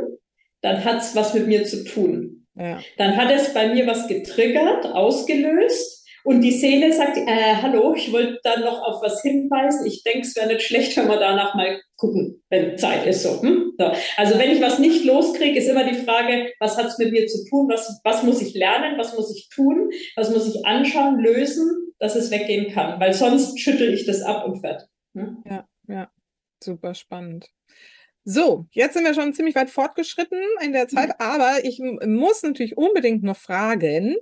dann 0.61 0.85
hat 0.85 1.01
es 1.01 1.17
was 1.17 1.33
mit 1.33 1.47
mir 1.47 1.65
zu 1.65 1.85
tun. 1.85 2.47
Ja. 2.55 2.81
Dann 2.99 3.17
hat 3.17 3.31
es 3.33 3.55
bei 3.55 3.73
mir 3.73 3.87
was 3.87 4.09
getriggert, 4.09 4.85
ausgelöst 4.85 5.98
und 6.25 6.41
die 6.41 6.53
Seele 6.53 6.93
sagt, 6.93 7.17
äh, 7.17 7.55
hallo, 7.63 7.95
ich 7.95 8.13
wollte 8.13 8.41
da 8.43 8.59
noch 8.59 8.83
auf 8.83 9.03
was 9.03 9.23
hinweisen. 9.23 9.87
Ich 9.87 10.03
denke, 10.03 10.21
es 10.21 10.37
wäre 10.37 10.49
nicht 10.49 10.63
schlecht, 10.63 10.97
wenn 10.97 11.09
wir 11.09 11.19
danach 11.19 11.55
mal 11.55 11.81
gucken, 11.97 12.43
wenn 12.49 12.77
Zeit 12.79 13.07
ist. 13.07 13.23
So, 13.23 13.43
hm? 13.43 13.73
so. 13.79 13.93
Also 14.17 14.39
wenn 14.39 14.51
ich 14.51 14.61
was 14.61 14.79
nicht 14.79 15.05
loskriege, 15.05 15.59
ist 15.59 15.69
immer 15.69 15.85
die 15.85 15.99
Frage, 15.99 16.53
was 16.61 16.77
hat 16.77 16.87
es 16.87 16.99
mit 16.99 17.13
mir 17.13 17.27
zu 17.27 17.45
tun? 17.49 17.69
Was, 17.69 18.01
was 18.05 18.23
muss 18.23 18.43
ich 18.43 18.55
lernen? 18.55 18.99
Was 18.99 19.15
muss 19.17 19.35
ich 19.35 19.49
tun? 19.49 19.91
Was 20.17 20.31
muss 20.31 20.55
ich 20.55 20.65
anschauen, 20.67 21.19
lösen, 21.21 21.93
dass 21.99 22.17
es 22.17 22.31
weggehen 22.31 22.73
kann? 22.73 23.01
Weil 23.01 23.15
sonst 23.15 23.59
schüttel 23.59 23.93
ich 23.93 24.07
das 24.07 24.23
ab 24.23 24.47
und 24.47 24.61
fertig. 24.61 24.89
Hm? 25.15 25.43
Ja, 25.49 25.67
ja, 25.89 26.11
super 26.63 26.95
spannend. 26.95 27.49
So, 28.31 28.67
jetzt 28.73 28.93
sind 28.93 29.05
wir 29.05 29.15
schon 29.15 29.33
ziemlich 29.33 29.55
weit 29.55 29.71
fortgeschritten 29.71 30.39
in 30.63 30.75
der 30.75 30.87
Zeit, 30.87 31.19
aber 31.19 31.65
ich 31.65 31.81
muss 31.81 32.43
natürlich 32.43 32.77
unbedingt 32.77 33.23
noch 33.23 33.39
fragen, 33.39 34.17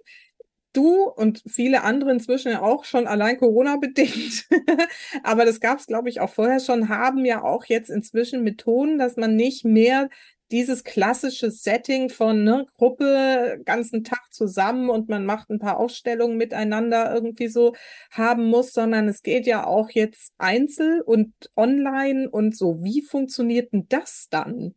du 0.77 1.05
und 1.09 1.43
viele 1.47 1.83
andere 1.83 2.13
inzwischen 2.13 2.55
auch 2.57 2.85
schon 2.85 3.07
allein 3.07 3.39
Corona-bedingt, 3.39 4.47
aber 5.23 5.45
das 5.45 5.61
gab 5.61 5.79
es, 5.79 5.87
glaube 5.87 6.09
ich, 6.09 6.21
auch 6.21 6.31
vorher 6.31 6.61
schon, 6.61 6.89
haben 6.89 7.25
ja 7.25 7.43
auch 7.43 7.65
jetzt 7.65 7.91
inzwischen 7.91 8.43
Methoden, 8.43 8.99
dass 8.99 9.17
man 9.17 9.37
nicht 9.37 9.65
mehr 9.65 10.09
dieses 10.51 10.85
klassische 10.85 11.51
Setting 11.51 12.09
von 12.09 12.45
ne, 12.45 12.67
Gruppe 12.77 13.61
ganzen 13.65 14.05
Tag 14.05 14.33
zusammen 14.33 14.91
und 14.91 15.09
man 15.09 15.27
macht 15.27 15.51
ein 15.51 15.59
paar 15.59 15.79
Ausstellungen 15.79 16.37
miteinander 16.37 17.13
irgendwie 17.13 17.49
so 17.49 17.75
haben 18.11 18.47
muss, 18.47 18.73
sondern 18.73 19.09
es 19.09 19.23
geht 19.23 19.47
ja 19.47 19.67
auch 19.67 19.91
jetzt 19.91 20.35
einzel 20.39 21.01
und 21.01 21.33
online 21.57 22.31
und 22.31 22.57
so. 22.57 22.83
Wie 22.83 23.03
funktioniert 23.03 23.73
denn 23.73 23.87
das 23.89 24.29
dann? 24.31 24.75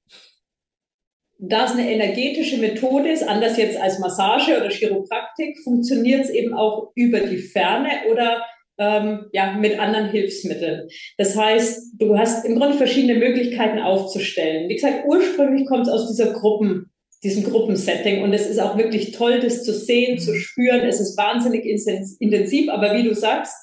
Da 1.39 1.65
es 1.65 1.71
eine 1.71 1.89
energetische 1.91 2.57
Methode 2.57 3.09
ist, 3.09 3.27
anders 3.27 3.57
jetzt 3.57 3.79
als 3.79 3.99
Massage 3.99 4.57
oder 4.57 4.69
Chiropraktik, 4.69 5.57
funktioniert 5.63 6.25
es 6.25 6.29
eben 6.29 6.53
auch 6.53 6.91
über 6.95 7.21
die 7.21 7.37
Ferne 7.37 7.89
oder 8.11 8.43
ähm, 8.77 9.25
ja, 9.31 9.53
mit 9.53 9.79
anderen 9.79 10.09
Hilfsmitteln. 10.09 10.89
Das 11.17 11.35
heißt, 11.37 11.93
du 11.97 12.17
hast 12.17 12.45
im 12.45 12.55
Grunde 12.57 12.77
verschiedene 12.77 13.19
Möglichkeiten 13.19 13.79
aufzustellen. 13.79 14.69
Wie 14.69 14.75
gesagt, 14.75 15.05
ursprünglich 15.07 15.65
kommt 15.67 15.87
es 15.87 15.93
aus 15.93 16.07
dieser 16.09 16.33
Gruppen, 16.33 16.91
diesem 17.23 17.43
Gruppensetting 17.43 18.21
und 18.23 18.33
es 18.33 18.47
ist 18.47 18.59
auch 18.59 18.77
wirklich 18.77 19.11
toll, 19.11 19.39
das 19.39 19.63
zu 19.63 19.73
sehen, 19.73 20.19
zu 20.19 20.35
spüren. 20.35 20.81
Es 20.81 20.99
ist 20.99 21.17
wahnsinnig 21.17 21.65
intensiv, 21.65 22.69
aber 22.69 22.95
wie 22.95 23.03
du 23.03 23.13
sagst, 23.13 23.55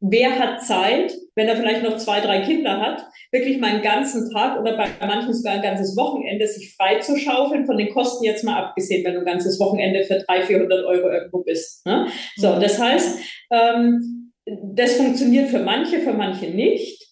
wer 0.00 0.38
hat 0.38 0.62
Zeit, 0.62 1.14
wenn 1.34 1.48
er 1.48 1.56
vielleicht 1.56 1.82
noch 1.82 1.96
zwei, 1.96 2.20
drei 2.20 2.40
Kinder 2.40 2.80
hat, 2.80 3.06
wirklich 3.32 3.58
mal 3.58 3.70
einen 3.70 3.82
ganzen 3.82 4.30
Tag 4.30 4.60
oder 4.60 4.76
bei 4.76 4.88
manchen 5.06 5.32
sogar 5.32 5.54
ein 5.54 5.62
ganzes 5.62 5.96
Wochenende 5.96 6.46
sich 6.46 6.74
frei 6.74 6.98
zu 6.98 7.16
schaufeln, 7.16 7.66
von 7.66 7.78
den 7.78 7.90
Kosten 7.90 8.24
jetzt 8.24 8.44
mal 8.44 8.56
abgesehen, 8.56 9.04
wenn 9.04 9.14
du 9.14 9.20
ein 9.20 9.26
ganzes 9.26 9.58
Wochenende 9.60 10.04
für 10.04 10.18
300, 10.18 10.46
400 10.46 10.84
Euro 10.84 11.10
irgendwo 11.10 11.42
bist. 11.42 11.84
Ne? 11.86 12.06
So, 12.36 12.52
mhm. 12.52 12.60
das 12.60 12.80
heißt, 12.80 13.18
ähm, 13.50 14.32
das 14.74 14.94
funktioniert 14.94 15.48
für 15.48 15.60
manche, 15.60 16.00
für 16.00 16.12
manche 16.12 16.46
nicht. 16.46 17.05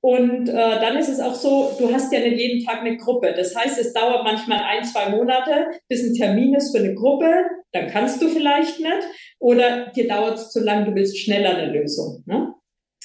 Und 0.00 0.48
äh, 0.48 0.52
dann 0.52 0.96
ist 0.96 1.08
es 1.08 1.18
auch 1.18 1.34
so, 1.34 1.72
du 1.78 1.92
hast 1.92 2.12
ja 2.12 2.20
nicht 2.20 2.38
jeden 2.38 2.64
Tag 2.64 2.80
eine 2.80 2.96
Gruppe. 2.96 3.34
Das 3.36 3.54
heißt, 3.56 3.78
es 3.78 3.92
dauert 3.92 4.22
manchmal 4.22 4.60
ein, 4.60 4.84
zwei 4.84 5.08
Monate, 5.08 5.66
bis 5.88 6.04
ein 6.04 6.14
Termin 6.14 6.54
ist 6.54 6.76
für 6.76 6.82
eine 6.82 6.94
Gruppe. 6.94 7.46
Dann 7.72 7.88
kannst 7.88 8.22
du 8.22 8.28
vielleicht 8.28 8.78
nicht. 8.78 9.08
Oder 9.40 9.86
dir 9.86 10.06
dauert 10.06 10.38
es 10.38 10.50
zu 10.50 10.60
lang, 10.60 10.84
du 10.84 10.94
willst 10.94 11.18
schneller 11.18 11.56
eine 11.56 11.72
Lösung. 11.72 12.22
Ne? 12.26 12.54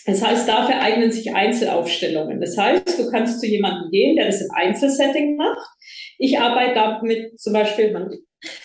Das 0.06 0.24
heißt, 0.24 0.48
dafür 0.48 0.82
eignen 0.82 1.12
sich 1.12 1.34
Einzelaufstellungen. 1.34 2.40
Das 2.40 2.58
heißt, 2.58 3.00
du 3.00 3.10
kannst 3.10 3.40
zu 3.40 3.48
jemandem 3.48 3.90
gehen, 3.90 4.16
der 4.16 4.28
das 4.28 4.42
im 4.42 4.52
Einzelsetting 4.54 5.36
macht. 5.36 5.68
Ich 6.20 6.40
arbeite 6.40 6.76
damit 6.76 7.40
zum 7.40 7.54
Beispiel 7.54 7.92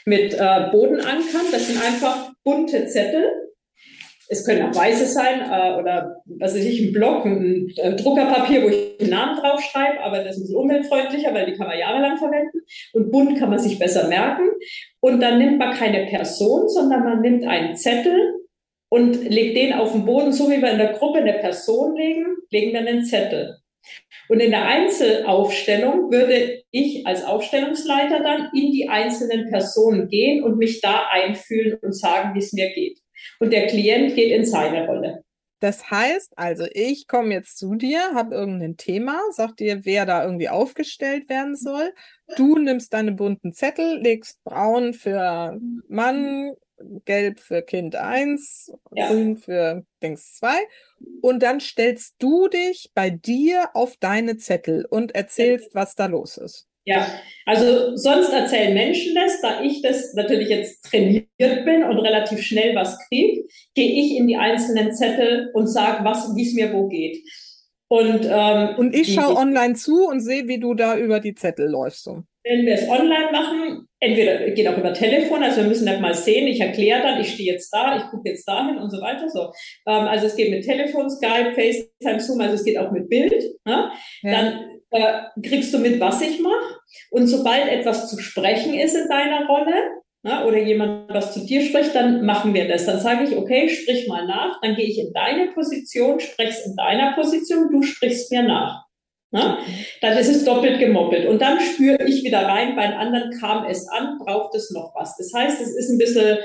mit 0.05 0.35
äh, 0.35 0.69
Bodenankern. 0.71 1.47
Das 1.51 1.67
sind 1.67 1.83
einfach 1.83 2.33
bunte 2.45 2.87
Zettel. 2.87 3.48
Es 4.31 4.45
können 4.45 4.69
auch 4.69 4.77
weiße 4.77 5.07
sein 5.07 5.41
äh, 5.41 5.81
oder 5.81 6.23
was 6.27 6.55
weiß 6.55 6.65
ich, 6.65 6.81
ein 6.81 6.93
Block, 6.93 7.25
ein, 7.25 7.73
ein 7.83 7.97
Druckerpapier, 7.97 8.63
wo 8.63 8.69
ich 8.69 9.01
einen 9.01 9.11
Namen 9.11 9.41
draufschreibe, 9.41 10.01
aber 10.01 10.19
das 10.19 10.37
ist 10.37 10.39
ein 10.39 10.43
bisschen 10.43 10.57
umweltfreundlicher, 10.57 11.33
weil 11.33 11.47
die 11.47 11.55
kann 11.55 11.67
man 11.67 11.79
jahrelang 11.79 12.19
verwenden. 12.19 12.61
Und 12.93 13.11
bunt 13.11 13.39
kann 13.39 13.51
man 13.51 13.59
sich 13.59 13.79
besser 13.79 14.09
merken. 14.09 14.49
Und 15.01 15.21
dann 15.21 15.39
nimmt 15.39 15.59
man 15.59 15.75
keine 15.75 16.07
Person, 16.07 16.69
sondern 16.69 17.05
man 17.05 17.21
nimmt 17.23 17.47
einen 17.47 17.75
Zettel 17.77 18.35
und 18.91 19.23
legt 19.29 19.57
den 19.57 19.73
auf 19.73 19.93
den 19.93 20.05
Boden, 20.05 20.33
so 20.33 20.51
wie 20.51 20.61
wir 20.61 20.71
in 20.71 20.79
der 20.79 20.93
Gruppe 20.93 21.21
eine 21.21 21.35
Person 21.35 21.97
legen, 21.97 22.27
legen 22.51 22.73
wir 22.73 22.81
einen 22.81 23.05
Zettel. 23.05 23.59
Und 24.29 24.41
in 24.41 24.51
der 24.51 24.67
Einzelaufstellung 24.67 26.13
würde 26.13 26.63
ich 26.71 27.07
als 27.07 27.25
Aufstellungsleiter 27.25 28.23
dann 28.23 28.51
in 28.53 28.73
die 28.73 28.89
einzelnen 28.89 29.49
Personen 29.49 30.09
gehen 30.09 30.45
und 30.45 30.59
mich 30.59 30.83
da 30.83 31.07
einfühlen 31.11 31.79
und 31.81 31.93
sagen, 31.93 32.35
wie 32.35 32.41
es 32.41 32.53
mir 32.53 32.71
geht. 32.75 32.99
Und 33.39 33.53
der 33.53 33.67
Klient 33.67 34.15
geht 34.15 34.33
in 34.33 34.45
seine 34.45 34.87
Rolle. 34.87 35.25
Das 35.61 35.91
heißt 35.91 36.35
also, 36.37 36.67
ich 36.73 37.09
komme 37.09 37.35
jetzt 37.35 37.59
zu 37.59 37.75
dir, 37.75 38.15
habe 38.15 38.35
irgendein 38.37 38.77
Thema, 38.77 39.21
sag 39.33 39.57
dir, 39.57 39.85
wer 39.85 40.07
da 40.07 40.23
irgendwie 40.23 40.49
aufgestellt 40.49 41.29
werden 41.29 41.57
soll. 41.57 41.93
Du 42.37 42.59
nimmst 42.59 42.93
deine 42.93 43.13
bunten 43.13 43.53
Zettel, 43.53 43.99
legst 44.01 44.43
braun 44.45 44.95
für 44.95 45.59
Mann, 45.89 46.53
gelb 47.05 47.41
für 47.41 47.63
Kind 47.63 47.97
1, 47.97 48.73
ja. 48.93 49.09
grün 49.09 49.37
für 49.37 49.85
Dings 50.01 50.35
2. 50.37 50.49
Und 51.23 51.43
dann 51.43 51.59
stellst 51.59 52.15
du 52.21 52.47
dich 52.47 52.93
bei 52.95 53.11
dir 53.11 53.71
auf 53.75 53.97
deine 53.97 54.37
Zettel 54.37 54.87
und 54.89 55.17
erzählst, 55.17 55.75
was 55.75 55.97
da 55.97 56.07
los 56.07 56.37
ist. 56.37 56.68
Ja, 56.89 57.07
also 57.45 57.97
sonst 57.97 58.33
erzählen 58.33 58.73
Menschen 58.73 59.15
das, 59.15 59.43
da 59.43 59.63
ich 59.63 59.83
das 59.83 60.15
natürlich 60.15 60.49
jetzt 60.49 60.83
trainiert 60.85 61.29
bin 61.39 61.85
und 61.85 61.99
relativ 61.99 62.41
schnell 62.41 62.75
was 62.75 62.99
kriege, 63.09 63.45
gehe 63.75 64.03
ich 64.03 64.17
in 64.17 64.27
die 64.27 64.39
einzelnen 64.39 64.95
Zettel 64.95 65.51
und 65.53 65.67
sage, 65.67 66.03
was, 66.03 66.35
wie 66.35 66.47
es 66.47 66.55
mir 66.55 66.73
wo 66.73 66.89
geht. 66.89 67.19
Und, 67.89 68.27
ähm, 68.31 68.77
und 68.79 68.95
ich 68.95 69.13
schaue 69.13 69.37
online 69.37 69.75
zu 69.75 70.07
und 70.09 70.21
sehe, 70.21 70.49
wie 70.49 70.59
du 70.59 70.73
da 70.73 70.97
über 70.97 71.21
die 71.21 71.35
Zettel 71.35 71.69
läufst. 71.69 72.05
So. 72.05 72.23
Wenn 72.45 72.65
wir 72.65 72.75
es 72.75 72.89
online 72.89 73.33
machen, 73.33 73.87
entweder 74.01 74.51
geht 74.51 74.67
auch 74.67 74.79
über 74.79 74.95
Telefon, 74.95 75.43
also 75.43 75.61
wir 75.61 75.69
müssen 75.69 75.87
das 75.87 76.01
mal 76.01 76.15
sehen, 76.15 76.47
ich 76.47 76.61
erkläre 76.61 77.03
dann, 77.03 77.21
ich 77.21 77.35
stehe 77.35 77.53
jetzt 77.53 77.71
da, 77.71 77.99
ich 77.99 78.05
gucke 78.11 78.31
jetzt 78.31 78.49
dahin 78.49 78.79
und 78.79 78.91
so 78.91 79.03
weiter. 79.03 79.29
So. 79.29 79.53
Ähm, 79.87 80.07
also 80.07 80.27
es 80.27 80.37
geht 80.37 80.51
mit 80.51 80.65
Telefon, 80.65 81.11
Skype, 81.11 81.53
FaceTime, 81.55 82.21
Zoom, 82.21 82.41
also 82.41 82.55
es 82.55 82.65
geht 82.65 82.79
auch 82.79 82.91
mit 82.93 83.11
Bild. 83.11 83.43
Ne? 83.67 83.91
Ja. 84.23 84.31
Dann 84.31 84.79
äh, 84.91 85.41
kriegst 85.47 85.73
du 85.75 85.79
mit, 85.79 86.01
was 86.01 86.23
ich 86.23 86.41
mache. 86.41 86.78
Und 87.11 87.27
sobald 87.27 87.69
etwas 87.69 88.09
zu 88.09 88.19
sprechen 88.19 88.75
ist 88.75 88.95
in 88.95 89.09
deiner 89.09 89.47
Rolle, 89.47 89.75
na, 90.23 90.45
oder 90.45 90.59
jemand 90.59 91.13
was 91.13 91.33
zu 91.33 91.47
dir 91.47 91.63
spricht, 91.63 91.95
dann 91.95 92.25
machen 92.25 92.53
wir 92.53 92.67
das. 92.67 92.87
Dann 92.87 93.01
sage 93.01 93.25
ich, 93.25 93.37
okay, 93.37 93.69
sprich 93.69 94.09
mal 94.09 94.27
nach, 94.27 94.61
dann 94.61 94.75
gehe 94.75 94.87
ich 94.87 94.99
in 94.99 95.13
deine 95.13 95.53
Position, 95.53 96.19
sprich's 96.19 96.67
in 96.67 96.75
deiner 96.77 97.15
Position, 97.15 97.71
du 97.71 97.83
sprichst 97.83 98.33
mir 98.33 98.43
nach. 98.43 98.85
Na? 99.31 99.59
Dann 100.01 100.19
ist 100.19 100.29
es 100.29 100.45
doppelt 100.45 100.81
gemoppelt. 100.81 101.29
Und 101.29 101.41
dann 101.41 101.61
spüre 101.61 102.03
ich 102.07 102.25
wieder 102.25 102.43
rein, 102.47 102.75
bei 102.75 102.87
den 102.87 102.97
anderen 102.97 103.31
kam 103.39 103.67
es 103.67 103.87
an, 103.89 104.19
braucht 104.19 104.55
es 104.55 104.71
noch 104.71 104.93
was. 104.95 105.17
Das 105.17 105.33
heißt, 105.35 105.61
es 105.61 105.77
ist 105.77 105.91
ein 105.91 105.99
bisschen, 105.99 106.39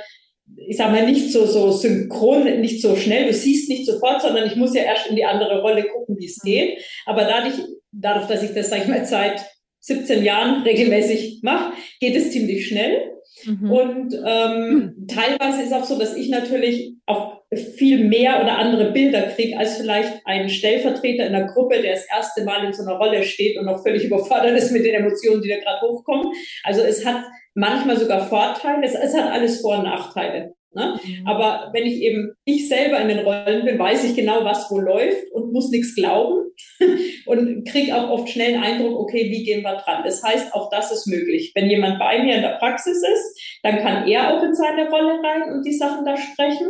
ich 0.68 0.78
sage 0.78 0.92
mal, 0.92 1.06
nicht 1.06 1.32
so, 1.32 1.46
so 1.46 1.72
synchron, 1.72 2.62
nicht 2.62 2.82
so 2.82 2.96
schnell, 2.96 3.26
du 3.26 3.34
siehst 3.34 3.70
nicht 3.70 3.86
sofort, 3.86 4.22
sondern 4.22 4.46
ich 4.46 4.56
muss 4.56 4.76
ja 4.76 4.84
erst 4.84 5.08
in 5.08 5.16
die 5.16 5.26
andere 5.26 5.62
Rolle 5.62 5.84
gucken, 5.86 6.18
wie 6.20 6.26
es 6.26 6.40
geht. 6.44 6.80
Aber 7.06 7.24
dadurch, 7.24 7.56
dadurch, 7.92 8.28
dass 8.28 8.44
ich 8.44 8.54
das, 8.54 8.70
sag 8.70 8.84
ich 8.84 8.88
mal, 8.88 9.06
seit 9.06 9.42
17 9.84 10.24
Jahren 10.24 10.64
regelmäßig 10.64 11.42
mache, 11.44 11.74
geht 12.00 12.16
es 12.16 12.32
ziemlich 12.32 12.68
schnell. 12.68 13.12
Mhm. 13.46 13.72
Und 13.72 14.14
ähm, 14.26 14.70
mhm. 14.70 15.08
teilweise 15.08 15.64
ist 15.64 15.74
auch 15.74 15.84
so, 15.84 16.00
dass 16.00 16.16
ich 16.16 16.30
natürlich 16.30 16.96
auch 17.06 17.42
viel 17.76 18.06
mehr 18.06 18.42
oder 18.42 18.58
andere 18.58 18.92
Bilder 18.92 19.24
kriege 19.24 19.58
als 19.58 19.78
vielleicht 19.78 20.22
ein 20.26 20.50
Stellvertreter 20.50 21.28
in 21.28 21.34
der 21.34 21.48
Gruppe, 21.48 21.82
der 21.82 21.92
das 21.92 22.06
erste 22.10 22.46
Mal 22.46 22.66
in 22.66 22.74
so 22.74 22.84
einer 22.84 22.98
Rolle 22.98 23.24
steht 23.24 23.58
und 23.58 23.66
noch 23.66 23.84
völlig 23.84 24.06
überfordert 24.06 24.58
ist 24.58 24.72
mit 24.72 24.86
den 24.86 24.96
Emotionen, 24.96 25.42
die 25.42 25.50
da 25.50 25.58
gerade 25.58 25.86
hochkommen. 25.86 26.32
Also 26.64 26.82
es 26.82 27.06
hat 27.06 27.24
manchmal 27.54 27.98
sogar 27.98 28.28
Vorteile, 28.28 28.86
es, 28.86 28.96
es 28.96 29.14
hat 29.14 29.32
alles 29.32 29.62
Vor- 29.62 29.80
und 29.80 29.84
Nachteile. 29.84 30.54
Ne? 30.76 31.00
Mhm. 31.04 31.28
Aber 31.28 31.70
wenn 31.74 31.86
ich 31.86 32.02
eben 32.02 32.34
ich 32.46 32.68
selber 32.68 33.00
in 33.00 33.08
den 33.08 33.20
Rollen 33.20 33.66
bin, 33.66 33.80
weiß 33.80 34.04
ich 34.06 34.16
genau, 34.16 34.44
was 34.44 34.70
wo 34.72 34.80
läuft 34.80 35.32
und 35.32 35.54
muss 35.54 35.70
nichts 35.70 35.96
glauben 35.96 36.48
und 37.26 37.68
kriege 37.68 37.96
auch 37.96 38.10
oft 38.10 38.30
schnell 38.30 38.56
einen 38.56 38.64
Eindruck, 38.64 39.00
okay, 39.00 39.30
wie 39.30 39.44
gehen 39.44 39.64
wir 39.64 39.78
dran? 39.78 40.04
Das 40.04 40.24
heißt, 40.24 40.54
auch 40.54 40.70
das 40.70 40.92
ist 40.92 41.08
möglich. 41.08 41.52
Wenn 41.56 41.70
jemand 41.70 42.00
bei 42.00 42.24
mir 42.24 42.36
in 42.36 42.42
der 42.42 42.58
Praxis 42.58 42.98
ist, 42.98 43.60
dann 43.64 43.80
kann 43.80 44.08
er 44.08 44.34
auch 44.34 44.44
in 44.44 44.54
seine 44.54 44.90
Rolle 44.90 45.20
rein 45.24 45.54
und 45.54 45.66
die 45.66 45.78
Sachen 45.78 46.06
da 46.06 46.18
sprechen. 46.18 46.68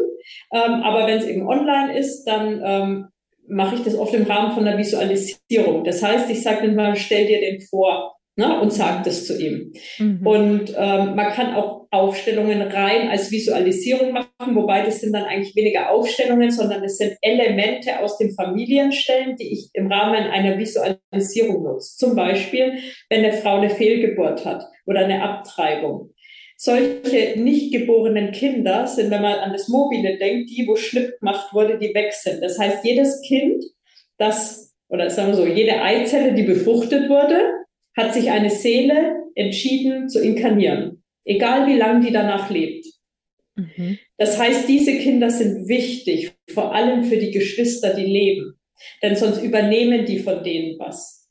Ähm, 0.53 0.81
aber 0.83 1.07
wenn 1.07 1.19
es 1.19 1.25
eben 1.25 1.47
online 1.47 1.97
ist, 1.97 2.25
dann 2.25 2.61
ähm, 2.63 3.07
mache 3.47 3.75
ich 3.75 3.83
das 3.83 3.97
oft 3.97 4.13
im 4.13 4.23
Rahmen 4.23 4.53
von 4.53 4.65
der 4.65 4.77
Visualisierung. 4.77 5.83
Das 5.83 6.01
heißt, 6.01 6.29
ich 6.29 6.41
sage 6.41 6.67
mal, 6.69 6.95
stell 6.95 7.27
dir 7.27 7.39
den 7.39 7.61
vor 7.61 8.12
ne, 8.35 8.59
und 8.59 8.71
sagt 8.71 9.07
es 9.07 9.27
zu 9.27 9.39
ihm. 9.39 9.73
Mhm. 9.99 10.25
Und 10.25 10.69
ähm, 10.77 11.15
man 11.15 11.31
kann 11.31 11.55
auch 11.55 11.87
Aufstellungen 11.91 12.61
rein 12.61 13.09
als 13.09 13.31
Visualisierung 13.31 14.13
machen, 14.13 14.55
wobei 14.55 14.81
das 14.81 15.01
sind 15.01 15.13
dann 15.13 15.25
eigentlich 15.25 15.55
weniger 15.55 15.91
Aufstellungen, 15.91 16.49
sondern 16.49 16.83
es 16.83 16.97
sind 16.97 17.15
Elemente 17.21 17.99
aus 17.99 18.17
den 18.17 18.33
Familienstellen, 18.33 19.35
die 19.35 19.53
ich 19.53 19.69
im 19.73 19.91
Rahmen 19.91 20.23
einer 20.23 20.57
Visualisierung 20.57 21.63
nutze. 21.63 21.95
Zum 21.97 22.15
Beispiel, 22.15 22.79
wenn 23.09 23.23
eine 23.23 23.33
Frau 23.33 23.57
eine 23.57 23.69
Fehlgeburt 23.69 24.43
hat 24.43 24.65
oder 24.87 25.01
eine 25.01 25.21
Abtreibung. 25.21 26.09
Solche 26.57 27.39
nicht 27.39 27.73
geborenen 27.73 28.31
Kinder 28.31 28.87
sind, 28.87 29.11
wenn 29.11 29.21
man 29.21 29.39
an 29.39 29.51
das 29.51 29.67
Mobile 29.67 30.17
denkt, 30.17 30.49
die, 30.49 30.65
wo 30.67 30.75
Schnipp 30.75 31.19
gemacht 31.19 31.53
wurde, 31.53 31.77
die 31.77 31.93
weg 31.93 32.13
sind. 32.13 32.41
Das 32.41 32.57
heißt, 32.57 32.85
jedes 32.85 33.21
Kind, 33.21 33.63
das, 34.17 34.73
oder 34.87 35.09
sagen 35.09 35.29
wir 35.29 35.35
so, 35.35 35.45
jede 35.45 35.81
Eizelle, 35.81 36.33
die 36.33 36.43
befruchtet 36.43 37.09
wurde, 37.09 37.62
hat 37.95 38.13
sich 38.13 38.31
eine 38.31 38.49
Seele 38.49 39.23
entschieden 39.35 40.09
zu 40.09 40.21
inkarnieren, 40.21 41.03
egal 41.25 41.67
wie 41.67 41.77
lange 41.77 42.05
die 42.05 42.13
danach 42.13 42.49
lebt. 42.49 42.85
Mhm. 43.55 43.99
Das 44.17 44.37
heißt, 44.37 44.67
diese 44.67 44.97
Kinder 44.97 45.29
sind 45.29 45.67
wichtig, 45.67 46.31
vor 46.49 46.73
allem 46.73 47.03
für 47.05 47.17
die 47.17 47.31
Geschwister, 47.31 47.93
die 47.93 48.05
leben, 48.05 48.59
denn 49.01 49.15
sonst 49.15 49.41
übernehmen 49.43 50.05
die 50.05 50.19
von 50.19 50.43
denen 50.43 50.79
was. 50.79 51.29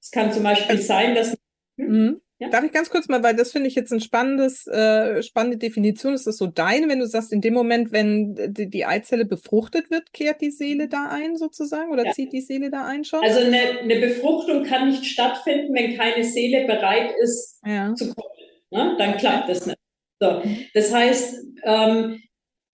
Es 0.00 0.10
kann 0.10 0.32
zum 0.32 0.42
Beispiel 0.42 0.76
also 0.76 0.82
sein, 0.82 1.14
dass. 1.14 1.36
Hm? 1.78 1.88
Mhm. 1.88 2.20
Ja? 2.42 2.48
Darf 2.48 2.64
ich 2.64 2.72
ganz 2.72 2.90
kurz 2.90 3.06
mal, 3.06 3.22
weil 3.22 3.36
das 3.36 3.52
finde 3.52 3.68
ich 3.68 3.76
jetzt 3.76 3.92
ein 3.92 4.00
spannendes, 4.00 4.66
äh, 4.66 5.22
spannende 5.22 5.58
Definition. 5.58 6.12
Ist 6.12 6.26
das 6.26 6.38
so 6.38 6.48
deine, 6.48 6.88
wenn 6.88 6.98
du 6.98 7.06
sagst, 7.06 7.32
in 7.32 7.40
dem 7.40 7.54
Moment, 7.54 7.92
wenn 7.92 8.34
die, 8.52 8.68
die 8.68 8.84
Eizelle 8.84 9.24
befruchtet 9.24 9.92
wird, 9.92 10.12
kehrt 10.12 10.40
die 10.40 10.50
Seele 10.50 10.88
da 10.88 11.08
ein 11.08 11.36
sozusagen 11.36 11.92
oder 11.92 12.04
ja. 12.04 12.10
zieht 12.10 12.32
die 12.32 12.40
Seele 12.40 12.68
da 12.68 12.84
ein 12.84 13.04
schon? 13.04 13.22
Also 13.22 13.38
eine, 13.38 13.78
eine 13.78 14.00
Befruchtung 14.00 14.64
kann 14.64 14.88
nicht 14.88 15.04
stattfinden, 15.04 15.72
wenn 15.72 15.96
keine 15.96 16.24
Seele 16.24 16.66
bereit 16.66 17.14
ist 17.22 17.60
ja. 17.64 17.94
zu 17.94 18.12
kommen. 18.12 18.28
Ne? 18.72 18.96
Dann 18.98 19.16
klappt 19.18 19.48
das 19.48 19.64
nicht. 19.64 19.78
So. 20.18 20.42
Das 20.74 20.92
heißt, 20.92 21.44
ähm, 21.62 22.20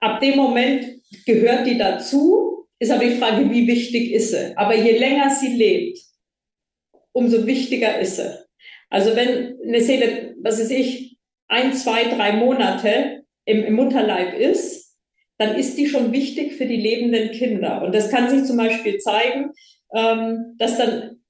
ab 0.00 0.20
dem 0.20 0.36
Moment 0.36 0.86
gehört 1.26 1.66
die 1.66 1.76
dazu, 1.76 2.66
ist 2.78 2.90
aber 2.90 3.04
die 3.04 3.16
Frage, 3.16 3.50
wie 3.50 3.66
wichtig 3.66 4.12
ist 4.12 4.30
sie. 4.30 4.56
Aber 4.56 4.74
je 4.74 4.96
länger 4.96 5.28
sie 5.28 5.54
lebt, 5.54 5.98
umso 7.12 7.46
wichtiger 7.46 7.98
ist 7.98 8.16
sie. 8.16 8.47
Also 8.90 9.15
wenn 9.16 9.59
eine 9.66 9.81
Seele, 9.81 10.35
was 10.40 10.60
weiß 10.60 10.70
ich, 10.70 11.19
ein, 11.48 11.74
zwei, 11.74 12.05
drei 12.05 12.32
Monate 12.32 13.23
im, 13.44 13.65
im 13.65 13.74
Mutterleib 13.74 14.39
ist, 14.39 14.97
dann 15.39 15.56
ist 15.56 15.78
die 15.78 15.86
schon 15.86 16.12
wichtig 16.12 16.55
für 16.55 16.66
die 16.66 16.77
lebenden 16.77 17.31
Kinder. 17.31 17.82
Und 17.82 17.94
das 17.94 18.10
kann 18.10 18.28
sich 18.28 18.44
zum 18.44 18.56
Beispiel 18.56 18.98
zeigen, 18.98 19.52
ähm, 19.94 20.55
dass 20.59 20.77
dann 20.77 21.20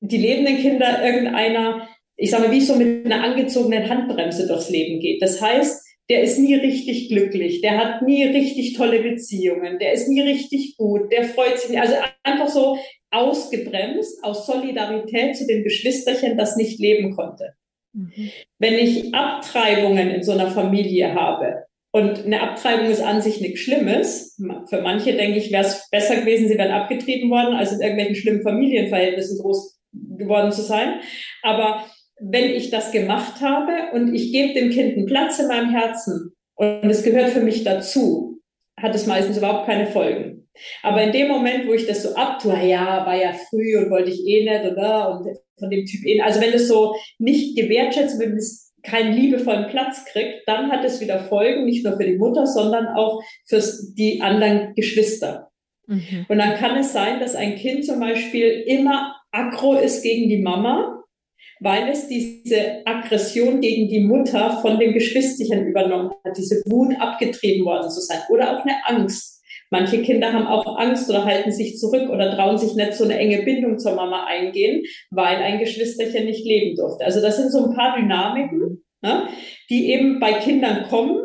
die 0.00 0.18
lebenden 0.18 0.58
Kinder 0.58 1.04
irgendeiner, 1.04 1.88
ich 2.16 2.30
sage 2.30 2.44
mal, 2.44 2.52
wie 2.52 2.60
so 2.60 2.76
mit 2.76 3.06
einer 3.06 3.24
angezogenen 3.24 3.88
Handbremse 3.88 4.46
durchs 4.46 4.70
Leben 4.70 5.00
geht. 5.00 5.22
Das 5.22 5.40
heißt, 5.40 5.83
der 6.10 6.22
ist 6.22 6.38
nie 6.38 6.54
richtig 6.54 7.08
glücklich, 7.08 7.60
der 7.60 7.78
hat 7.78 8.02
nie 8.02 8.24
richtig 8.24 8.74
tolle 8.74 9.02
Beziehungen, 9.02 9.78
der 9.78 9.92
ist 9.92 10.08
nie 10.08 10.20
richtig 10.20 10.76
gut, 10.76 11.10
der 11.10 11.24
freut 11.24 11.58
sich 11.58 11.70
nicht. 11.70 11.80
Also 11.80 11.94
einfach 12.22 12.48
so 12.48 12.78
ausgebremst 13.10 14.22
aus 14.22 14.46
Solidarität 14.46 15.36
zu 15.36 15.46
den 15.46 15.64
Geschwisterchen, 15.64 16.36
das 16.36 16.56
nicht 16.56 16.78
leben 16.78 17.14
konnte. 17.14 17.54
Mhm. 17.92 18.30
Wenn 18.58 18.74
ich 18.74 19.14
Abtreibungen 19.14 20.10
in 20.10 20.22
so 20.22 20.32
einer 20.32 20.50
Familie 20.50 21.14
habe, 21.14 21.64
und 21.94 22.26
eine 22.26 22.40
Abtreibung 22.40 22.90
ist 22.90 23.00
an 23.00 23.22
sich 23.22 23.40
nichts 23.40 23.60
Schlimmes. 23.60 24.36
Für 24.68 24.82
manche, 24.82 25.12
denke 25.12 25.38
ich, 25.38 25.52
wäre 25.52 25.62
es 25.62 25.88
besser 25.90 26.16
gewesen, 26.16 26.48
sie 26.48 26.58
wären 26.58 26.72
abgetrieben 26.72 27.30
worden, 27.30 27.54
als 27.54 27.70
in 27.70 27.80
irgendwelchen 27.80 28.16
schlimmen 28.16 28.42
Familienverhältnissen 28.42 29.38
groß 29.38 29.78
geworden 30.18 30.50
zu 30.50 30.62
sein. 30.62 30.98
Aber 31.42 31.86
wenn 32.20 32.50
ich 32.50 32.70
das 32.70 32.92
gemacht 32.92 33.40
habe 33.40 33.72
und 33.92 34.14
ich 34.14 34.32
gebe 34.32 34.54
dem 34.54 34.70
Kind 34.70 34.96
einen 34.96 35.06
Platz 35.06 35.38
in 35.38 35.48
meinem 35.48 35.70
Herzen 35.70 36.32
und 36.54 36.88
es 36.90 37.02
gehört 37.02 37.30
für 37.30 37.40
mich 37.40 37.64
dazu, 37.64 38.40
hat 38.80 38.94
es 38.94 39.06
meistens 39.06 39.38
überhaupt 39.38 39.66
keine 39.66 39.86
Folgen. 39.86 40.48
Aber 40.82 41.02
in 41.02 41.12
dem 41.12 41.28
Moment, 41.28 41.66
wo 41.66 41.72
ich 41.72 41.86
das 41.86 42.02
so 42.02 42.14
abtue, 42.14 42.64
ja, 42.64 43.04
war 43.04 43.16
ja 43.16 43.32
früh 43.32 43.76
und 43.76 43.90
wollte 43.90 44.10
ich 44.10 44.24
eh 44.24 44.48
nicht, 44.48 44.72
oder? 44.72 45.10
Und 45.10 45.36
von 45.58 45.70
dem 45.70 45.84
Typ 45.84 46.06
eh, 46.06 46.20
also 46.20 46.40
wenn 46.40 46.52
das 46.52 46.68
so 46.68 46.94
nicht 47.18 47.56
gewertschätzt, 47.56 48.20
wenn 48.20 48.36
es 48.36 48.72
keinen 48.82 49.14
liebevollen 49.14 49.68
Platz 49.68 50.04
kriegt, 50.04 50.46
dann 50.46 50.70
hat 50.70 50.84
es 50.84 51.00
wieder 51.00 51.24
Folgen, 51.24 51.64
nicht 51.64 51.84
nur 51.84 51.96
für 51.96 52.04
die 52.04 52.18
Mutter, 52.18 52.46
sondern 52.46 52.88
auch 52.88 53.22
für 53.46 53.62
die 53.96 54.20
anderen 54.20 54.74
Geschwister. 54.74 55.50
Mhm. 55.86 56.26
Und 56.28 56.38
dann 56.38 56.54
kann 56.54 56.76
es 56.76 56.92
sein, 56.92 57.18
dass 57.18 57.34
ein 57.34 57.56
Kind 57.56 57.84
zum 57.84 57.98
Beispiel 57.98 58.62
immer 58.66 59.16
aggro 59.32 59.74
ist 59.74 60.02
gegen 60.02 60.28
die 60.28 60.42
Mama, 60.42 61.02
weil 61.60 61.88
es 61.88 62.08
diese 62.08 62.82
Aggression 62.84 63.60
gegen 63.60 63.88
die 63.88 64.00
Mutter 64.00 64.58
von 64.60 64.78
den 64.78 64.92
Geschwisterchen 64.92 65.66
übernommen 65.66 66.10
hat, 66.24 66.36
diese 66.36 66.62
Wut 66.66 66.94
abgetrieben 66.98 67.64
worden 67.64 67.90
zu 67.90 68.00
sein 68.00 68.20
oder 68.28 68.56
auch 68.56 68.64
eine 68.64 68.76
Angst. 68.86 69.42
Manche 69.70 70.02
Kinder 70.02 70.32
haben 70.32 70.46
auch 70.46 70.78
Angst 70.78 71.08
oder 71.08 71.24
halten 71.24 71.50
sich 71.50 71.78
zurück 71.78 72.08
oder 72.10 72.34
trauen 72.36 72.58
sich 72.58 72.74
nicht 72.74 72.94
so 72.94 73.04
eine 73.04 73.18
enge 73.18 73.42
Bindung 73.42 73.78
zur 73.78 73.94
Mama 73.94 74.24
eingehen, 74.24 74.84
weil 75.10 75.36
ein 75.36 75.58
Geschwisterchen 75.58 76.26
nicht 76.26 76.44
leben 76.44 76.76
durfte. 76.76 77.04
Also 77.04 77.20
das 77.20 77.36
sind 77.36 77.50
so 77.50 77.64
ein 77.64 77.74
paar 77.74 77.96
Dynamiken, 77.96 78.84
ne, 79.02 79.28
die 79.70 79.90
eben 79.90 80.20
bei 80.20 80.34
Kindern 80.34 80.84
kommen 80.88 81.18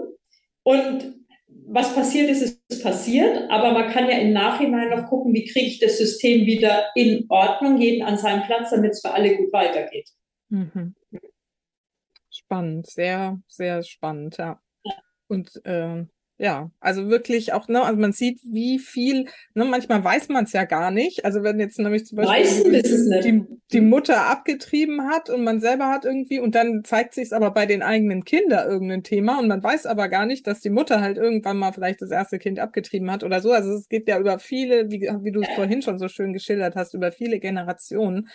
und 0.64 1.16
was 1.48 1.94
passiert 1.94 2.30
ist, 2.30 2.42
ist 2.42 2.59
passiert, 2.78 3.50
aber 3.50 3.72
man 3.72 3.90
kann 3.92 4.10
ja 4.10 4.18
im 4.20 4.32
Nachhinein 4.32 4.90
noch 4.90 5.08
gucken, 5.08 5.34
wie 5.34 5.46
kriege 5.46 5.66
ich 5.66 5.80
das 5.80 5.98
System 5.98 6.46
wieder 6.46 6.86
in 6.96 7.26
Ordnung, 7.30 7.82
jeden 7.82 8.04
an 8.04 8.18
seinem 8.18 8.44
Platz, 8.44 8.70
damit 8.70 8.92
es 8.92 9.02
für 9.02 9.12
alle 9.12 9.36
gut 9.36 9.52
weitergeht. 9.52 10.10
Mhm. 10.50 10.96
Spannend, 12.30 12.88
sehr, 12.88 13.40
sehr 13.48 13.84
spannend, 13.84 14.38
ja. 14.38 14.62
Und 15.28 15.64
äh, 15.66 16.06
ja, 16.42 16.72
also 16.80 17.10
wirklich 17.10 17.52
auch, 17.52 17.68
ne, 17.68 17.84
also 17.84 18.00
man 18.00 18.14
sieht, 18.14 18.40
wie 18.46 18.80
viel, 18.80 19.26
ne, 19.56 19.66
manchmal 19.66 20.02
weiß 20.02 20.30
man 20.30 20.46
es 20.46 20.54
ja 20.54 20.64
gar 20.64 20.90
nicht. 20.90 21.26
Also 21.26 21.44
wenn 21.44 21.60
jetzt 21.60 21.78
nämlich 21.80 22.06
zum 22.06 22.16
Beispiel 22.16 22.82
die, 23.22 23.44
die, 23.74 23.82
Mutter 23.82 24.26
abgetrieben 24.28 25.10
hat 25.10 25.30
und 25.30 25.44
man 25.44 25.60
selber 25.60 25.90
hat 25.90 26.06
irgendwie 26.06 26.40
und 26.40 26.56
dann 26.56 26.86
zeigt 26.86 27.14
sich 27.14 27.26
es 27.26 27.34
aber 27.34 27.52
bei 27.52 27.66
den 27.66 27.84
eigenen 27.84 28.24
Kindern 28.24 28.70
irgendein 28.70 29.04
Thema 29.04 29.38
und 29.40 29.50
man 29.50 29.62
weiß 29.62 29.86
aber 29.86 30.08
gar 30.08 30.26
nicht, 30.26 30.48
dass 30.48 30.62
die 30.62 30.70
Mutter 30.70 31.02
halt 31.02 31.18
irgendwann 31.18 31.58
mal 31.58 31.74
vielleicht 31.74 32.02
das 32.02 32.10
erste 32.10 32.40
Kind 32.40 32.58
abgetrieben 32.58 33.12
hat 33.12 33.26
oder 33.26 33.42
so. 33.42 33.52
Also 33.52 33.74
es 33.74 33.90
geht 33.90 34.08
ja 34.08 34.18
über 34.18 34.40
viele, 34.40 34.90
wie, 34.90 35.02
wie 35.22 35.32
du 35.34 35.42
es 35.42 35.50
vorhin 35.56 35.82
schon 35.82 36.00
so 36.00 36.08
schön 36.08 36.32
geschildert 36.32 36.78
hast, 36.78 36.94
über 36.94 37.12
viele 37.12 37.40
Generationen. 37.42 38.30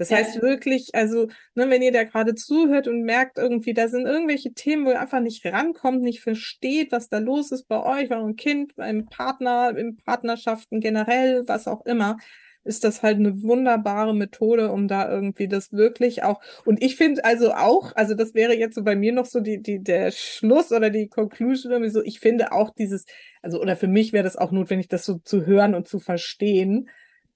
Das 0.00 0.08
ja. 0.08 0.16
heißt 0.16 0.40
wirklich, 0.40 0.94
also, 0.94 1.26
ne, 1.54 1.68
wenn 1.68 1.82
ihr 1.82 1.92
da 1.92 2.04
gerade 2.04 2.34
zuhört 2.34 2.88
und 2.88 3.02
merkt 3.02 3.36
irgendwie, 3.36 3.74
da 3.74 3.86
sind 3.86 4.06
irgendwelche 4.06 4.54
Themen, 4.54 4.86
wo 4.86 4.90
ihr 4.92 4.98
einfach 4.98 5.20
nicht 5.20 5.44
rankommt, 5.44 6.00
nicht 6.00 6.22
versteht, 6.22 6.90
was 6.90 7.10
da 7.10 7.18
los 7.18 7.52
ist 7.52 7.68
bei 7.68 7.82
euch, 7.82 8.08
bei 8.08 8.16
eurem 8.16 8.34
Kind, 8.34 8.74
beim 8.76 9.04
Partner, 9.04 9.76
in 9.76 9.98
Partnerschaften 9.98 10.80
generell, 10.80 11.42
was 11.46 11.68
auch 11.68 11.84
immer, 11.84 12.16
ist 12.64 12.82
das 12.82 13.02
halt 13.02 13.18
eine 13.18 13.42
wunderbare 13.42 14.14
Methode, 14.14 14.72
um 14.72 14.88
da 14.88 15.06
irgendwie 15.06 15.48
das 15.48 15.74
wirklich 15.74 16.22
auch. 16.22 16.40
Und 16.64 16.82
ich 16.82 16.96
finde 16.96 17.22
also 17.26 17.52
auch, 17.52 17.94
also 17.94 18.14
das 18.14 18.32
wäre 18.32 18.56
jetzt 18.56 18.76
so 18.76 18.82
bei 18.82 18.96
mir 18.96 19.12
noch 19.12 19.26
so 19.26 19.40
die, 19.40 19.60
die, 19.60 19.82
der 19.82 20.12
Schluss 20.12 20.72
oder 20.72 20.88
die 20.88 21.08
Conclusion 21.08 21.72
irgendwie 21.72 21.90
so, 21.90 22.02
ich 22.02 22.20
finde 22.20 22.52
auch 22.52 22.70
dieses, 22.70 23.04
also, 23.42 23.60
oder 23.60 23.76
für 23.76 23.86
mich 23.86 24.14
wäre 24.14 24.24
das 24.24 24.36
auch 24.36 24.50
notwendig, 24.50 24.88
das 24.88 25.04
so 25.04 25.18
zu 25.18 25.44
hören 25.44 25.74
und 25.74 25.88
zu 25.88 25.98
verstehen 25.98 26.88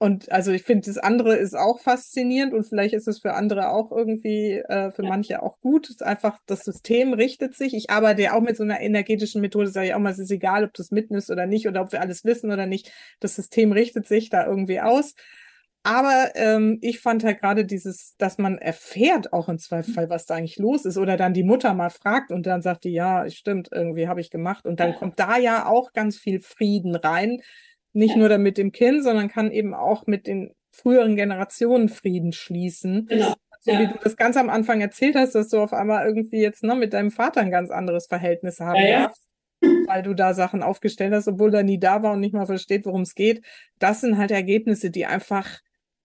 und 0.05 0.31
also 0.31 0.52
ich 0.52 0.64
finde, 0.64 0.85
das 0.86 0.98
andere 0.98 1.35
ist 1.35 1.56
auch 1.56 1.81
faszinierend 1.81 2.52
und 2.52 2.64
vielleicht 2.64 2.93
ist 2.93 3.09
es 3.09 3.20
für 3.20 3.32
andere 3.32 3.70
auch 3.70 3.90
irgendwie, 3.90 4.59
äh, 4.59 4.90
für 4.90 5.02
ja. 5.02 5.09
manche 5.09 5.43
auch 5.43 5.59
gut. 5.60 5.86
Es 5.86 5.93
ist 5.93 6.02
einfach, 6.02 6.39
das 6.44 6.60
System 6.60 7.14
richtet 7.14 7.55
sich. 7.55 7.72
Ich 7.72 7.89
arbeite 7.89 8.20
ja 8.20 8.35
auch 8.35 8.43
mit 8.43 8.55
so 8.55 8.64
einer 8.64 8.82
energetischen 8.82 9.40
Methode, 9.40 9.68
sage 9.68 9.86
ich 9.86 9.94
auch 9.94 9.98
mal, 10.01 10.12
es 10.12 10.18
ist 10.18 10.31
egal, 10.31 10.64
ob 10.64 10.74
du 10.74 10.82
es 10.82 10.90
mitnimmst 10.90 11.31
oder 11.31 11.47
nicht 11.47 11.66
oder 11.66 11.81
ob 11.81 11.93
wir 11.93 12.02
alles 12.02 12.22
wissen 12.22 12.52
oder 12.52 12.66
nicht. 12.66 12.93
Das 13.18 13.35
System 13.35 13.72
richtet 13.72 14.06
sich 14.06 14.28
da 14.28 14.47
irgendwie 14.47 14.82
aus. 14.82 15.14
Aber 15.85 16.32
ähm, 16.35 16.78
ich 16.82 17.01
fand 17.01 17.24
halt 17.24 17.40
gerade 17.40 17.64
dieses, 17.64 18.14
dass 18.18 18.36
man 18.36 18.59
erfährt 18.59 19.32
auch 19.32 19.48
im 19.48 19.59
Zweifelsfall, 19.59 20.10
was 20.10 20.26
da 20.26 20.35
eigentlich 20.35 20.59
los 20.59 20.85
ist. 20.85 20.98
Oder 20.98 21.16
dann 21.16 21.32
die 21.32 21.44
Mutter 21.44 21.72
mal 21.72 21.89
fragt 21.89 22.31
und 22.31 22.44
dann 22.44 22.60
sagt 22.60 22.85
die, 22.85 22.93
ja, 22.93 23.31
stimmt, 23.31 23.70
irgendwie 23.72 24.06
habe 24.06 24.20
ich 24.20 24.28
gemacht. 24.28 24.66
Und 24.66 24.81
dann 24.81 24.94
kommt 24.97 25.18
da 25.18 25.39
ja 25.39 25.64
auch 25.66 25.94
ganz 25.94 26.18
viel 26.18 26.43
Frieden 26.43 26.94
rein, 26.94 27.40
nicht 27.95 28.16
nur 28.16 28.29
damit 28.29 28.59
dem 28.59 28.73
Kind, 28.73 29.03
sondern 29.03 29.29
kann 29.29 29.51
eben 29.51 29.73
auch 29.73 30.07
mit 30.07 30.27
den 30.27 30.55
früheren 30.71 31.16
Generationen 31.16 31.89
Frieden 31.89 32.33
schließen. 32.33 33.07
Genau. 33.07 33.35
So 33.61 33.73
ja. 33.73 33.81
wie 33.81 33.87
du 33.87 33.95
das 34.03 34.16
ganz 34.16 34.37
am 34.37 34.51
Anfang 34.51 34.81
erzählt 34.83 35.15
hast, 35.16 35.35
dass 35.35 35.49
du 35.49 35.59
auf 35.59 35.73
einmal 35.73 36.05
irgendwie 36.05 36.41
jetzt 36.41 36.62
ne, 36.62 36.75
mit 36.75 36.93
deinem 36.93 37.11
Vater 37.11 37.41
ein 37.41 37.51
ganz 37.51 37.71
anderes 37.71 38.07
Verhältnis 38.07 38.61
haben 38.61 38.83
ja, 38.83 39.05
darfst, 39.05 39.27
ja. 39.62 39.71
weil 39.87 40.03
du 40.03 40.12
da 40.12 40.35
Sachen 40.35 40.62
aufgestellt 40.62 41.15
hast, 41.15 41.29
obwohl 41.29 41.55
er 41.55 41.62
nie 41.62 41.79
da 41.79 42.03
war 42.03 42.12
und 42.12 42.21
nicht 42.21 42.35
mal 42.35 42.45
versteht, 42.45 42.85
worum 42.85 43.03
es 43.03 43.15
geht. 43.15 43.43
Das 43.79 44.03
sind 44.03 44.19
halt 44.19 44.33
Ergebnisse, 44.33 44.91
die 44.91 45.07
einfach 45.07 45.61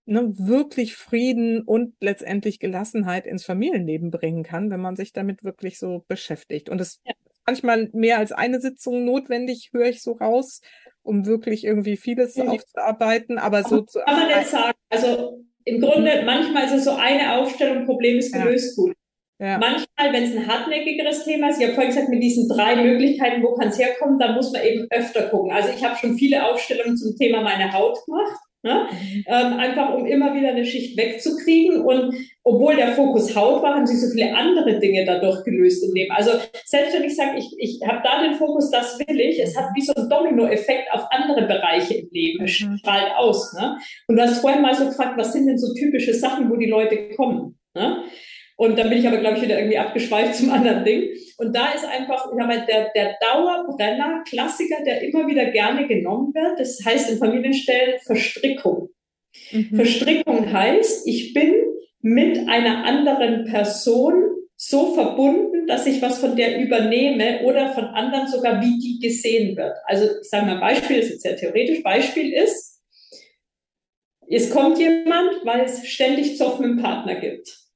ne, 0.05 0.31
wirklich 0.37 0.95
Frieden 0.95 1.61
und 1.61 1.95
letztendlich 1.99 2.59
Gelassenheit 2.59 3.25
ins 3.25 3.43
Familienleben 3.43 4.11
bringen 4.11 4.43
kann, 4.43 4.69
wenn 4.69 4.79
man 4.79 4.95
sich 4.95 5.11
damit 5.11 5.43
wirklich 5.43 5.79
so 5.79 6.05
beschäftigt. 6.07 6.69
Und 6.69 6.79
es 6.79 7.01
ja. 7.03 7.13
manchmal 7.45 7.89
mehr 7.91 8.19
als 8.19 8.31
eine 8.31 8.61
Sitzung 8.61 9.03
notwendig, 9.03 9.71
höre 9.73 9.87
ich 9.87 10.01
so 10.01 10.13
raus, 10.13 10.61
um 11.03 11.25
wirklich 11.25 11.63
irgendwie 11.65 11.97
vieles 11.97 12.35
ja. 12.35 12.45
aufzuarbeiten, 12.45 13.37
aber 13.37 13.63
so 13.63 13.81
zu. 13.81 13.99
Kann 13.99 14.19
man 14.19 14.29
jetzt 14.29 14.51
sagen, 14.51 14.77
also 14.89 15.43
im 15.65 15.81
Grunde, 15.81 16.23
manchmal 16.25 16.65
ist 16.65 16.73
es 16.73 16.85
so 16.85 16.91
eine 16.91 17.33
Aufstellung, 17.33 17.85
Problem 17.85 18.17
ist 18.17 18.33
gelöst, 18.33 18.77
ja. 18.77 18.83
gut. 18.83 18.95
Ja. 19.41 19.57
Manchmal, 19.57 20.11
wenn 20.11 20.23
es 20.23 20.35
ein 20.35 20.47
hartnäckigeres 20.47 21.23
Thema 21.23 21.49
ist, 21.49 21.59
ich 21.59 21.65
habe 21.65 21.73
vorhin 21.73 21.93
gesagt, 21.93 22.09
mit 22.09 22.21
diesen 22.21 22.49
drei 22.49 22.75
Möglichkeiten, 22.75 23.41
wo 23.41 23.53
kann 23.53 23.69
es 23.69 23.79
herkommen, 23.79 24.19
dann 24.19 24.35
muss 24.35 24.51
man 24.51 24.63
eben 24.63 24.87
öfter 24.89 25.29
gucken. 25.29 25.51
Also 25.51 25.69
ich 25.69 25.83
habe 25.83 25.95
schon 25.95 26.17
viele 26.17 26.45
Aufstellungen 26.45 26.97
zum 26.97 27.15
Thema 27.15 27.41
meine 27.41 27.71
Haut 27.71 27.97
gemacht. 28.05 28.37
Ne? 28.61 28.87
Mhm. 28.91 29.23
Ähm, 29.27 29.53
einfach 29.53 29.93
um 29.93 30.05
immer 30.05 30.35
wieder 30.35 30.49
eine 30.49 30.65
Schicht 30.65 30.97
wegzukriegen. 30.97 31.81
Und 31.81 32.13
obwohl 32.43 32.75
der 32.75 32.93
Fokus 32.93 33.33
Haut 33.35 33.63
war, 33.63 33.75
haben 33.75 33.87
sich 33.87 34.01
so 34.01 34.11
viele 34.11 34.35
andere 34.35 34.79
Dinge 34.79 35.05
dadurch 35.05 35.43
gelöst 35.45 35.83
im 35.83 35.93
Leben. 35.93 36.11
Also 36.11 36.31
selbst 36.65 36.93
wenn 36.93 37.05
ich 37.05 37.15
sage, 37.15 37.37
ich, 37.37 37.55
ich 37.57 37.79
habe 37.87 38.01
da 38.03 38.21
den 38.21 38.33
Fokus, 38.33 38.69
das 38.69 38.99
will 38.99 39.19
ich, 39.19 39.39
es 39.39 39.57
hat 39.57 39.69
wie 39.75 39.81
so 39.81 39.93
ein 39.95 40.09
Dominoeffekt 40.09 40.91
auf 40.91 41.05
andere 41.11 41.47
Bereiche 41.47 41.95
im 41.95 42.09
Leben. 42.11 42.43
Es 42.43 42.59
mhm. 42.59 42.77
strahlt 42.77 43.15
aus. 43.15 43.53
Ne? 43.53 43.77
Und 44.07 44.17
du 44.17 44.21
hast 44.21 44.41
vorhin 44.41 44.61
mal 44.61 44.75
so 44.75 44.85
gefragt, 44.85 45.17
was 45.17 45.31
sind 45.31 45.47
denn 45.47 45.57
so 45.57 45.73
typische 45.73 46.13
Sachen, 46.13 46.49
wo 46.49 46.57
die 46.57 46.69
Leute 46.69 47.09
kommen? 47.15 47.57
Ne? 47.73 48.03
Und 48.59 48.77
dann 48.77 48.89
bin 48.89 48.97
ich 48.97 49.07
aber, 49.07 49.19
glaube 49.19 49.37
ich, 49.37 49.43
wieder 49.43 49.57
irgendwie 49.57 49.77
abgeschweift 49.77 50.35
zum 50.35 50.49
anderen 50.51 50.83
Ding. 50.83 51.07
Und 51.37 51.55
da 51.55 51.71
ist 51.71 51.85
einfach, 51.85 52.29
ich 52.29 52.37
habe 52.37 52.65
der, 52.67 52.91
der 52.93 53.15
Dauerbrenner, 53.21 54.21
Klassiker, 54.27 54.83
der 54.85 55.01
immer 55.01 55.25
wieder 55.27 55.45
gerne 55.45 55.87
genommen 55.87 56.33
wird. 56.33 56.59
Das 56.59 56.77
heißt 56.83 57.09
in 57.09 57.19
Familienstellen 57.19 58.01
Verstrickung. 58.01 58.89
Mhm. 59.51 59.75
Verstrickung 59.77 60.51
heißt, 60.51 61.07
ich 61.07 61.33
bin 61.33 61.53
mit 62.01 62.49
einer 62.49 62.83
anderen 62.83 63.45
Person 63.45 64.25
so 64.57 64.93
verbunden, 64.93 65.65
dass 65.65 65.87
ich 65.87 66.01
was 66.01 66.19
von 66.19 66.35
der 66.35 66.59
übernehme 66.59 67.43
oder 67.43 67.71
von 67.71 67.85
anderen 67.85 68.27
sogar, 68.27 68.61
wie 68.61 68.77
die 68.77 68.99
gesehen 68.99 69.55
wird. 69.55 69.77
Also 69.85 70.03
ich 70.21 70.29
sage 70.29 70.47
mal 70.47 70.59
Beispiel, 70.59 70.97
das 70.97 71.05
ist 71.05 71.11
jetzt 71.11 71.21
sehr 71.21 71.37
theoretisch, 71.37 71.81
Beispiel 71.81 72.33
ist, 72.33 72.81
es 74.27 74.49
kommt 74.49 74.77
jemand, 74.79 75.45
weil 75.45 75.61
es 75.61 75.87
ständig 75.87 76.37
Zoff 76.37 76.59
mit 76.59 76.71
dem 76.71 76.81
Partner 76.81 77.15
gibt. 77.15 77.68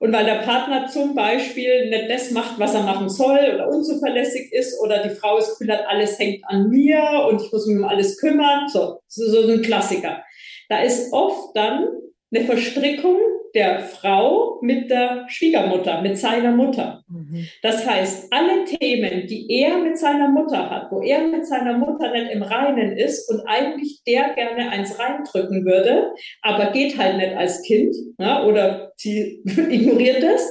Und 0.00 0.12
weil 0.12 0.24
der 0.24 0.42
Partner 0.42 0.86
zum 0.86 1.14
Beispiel 1.14 1.90
nicht 1.90 2.08
das 2.08 2.30
macht, 2.30 2.58
was 2.58 2.74
er 2.74 2.82
machen 2.82 3.08
soll 3.08 3.38
oder 3.54 3.68
unzuverlässig 3.68 4.52
ist 4.52 4.78
oder 4.80 5.02
die 5.02 5.10
Frau 5.10 5.36
Gefühl 5.36 5.72
hat, 5.72 5.86
alles 5.88 6.18
hängt 6.18 6.44
an 6.46 6.68
mir 6.68 7.26
und 7.28 7.42
ich 7.42 7.52
muss 7.52 7.66
mich 7.66 7.76
um 7.76 7.84
alles 7.84 8.18
kümmern. 8.18 8.68
So, 8.68 9.00
so, 9.08 9.42
so 9.42 9.52
ein 9.52 9.62
Klassiker. 9.62 10.22
Da 10.68 10.82
ist 10.82 11.12
oft 11.12 11.56
dann 11.56 11.88
eine 12.32 12.44
Verstrickung 12.44 13.18
der 13.54 13.80
Frau 13.80 14.58
mit 14.62 14.90
der 14.90 15.24
Schwiegermutter, 15.28 16.02
mit 16.02 16.18
seiner 16.18 16.52
Mutter. 16.52 17.02
Mhm. 17.08 17.46
Das 17.62 17.86
heißt, 17.86 18.32
alle 18.32 18.64
Themen, 18.64 19.26
die 19.26 19.46
er 19.50 19.78
mit 19.78 19.98
seiner 19.98 20.28
Mutter 20.28 20.68
hat, 20.70 20.90
wo 20.90 21.02
er 21.02 21.26
mit 21.26 21.46
seiner 21.46 21.76
Mutter 21.78 22.12
nicht 22.12 22.30
im 22.30 22.42
Reinen 22.42 22.96
ist 22.96 23.30
und 23.30 23.40
eigentlich 23.46 24.02
der 24.06 24.34
gerne 24.34 24.70
eins 24.70 24.98
reindrücken 24.98 25.64
würde, 25.64 26.12
aber 26.42 26.72
geht 26.72 26.98
halt 26.98 27.16
nicht 27.16 27.36
als 27.36 27.62
Kind 27.62 27.94
ne, 28.18 28.44
oder 28.44 28.92
sie 28.96 29.42
ignoriert 29.44 30.22
es, 30.22 30.46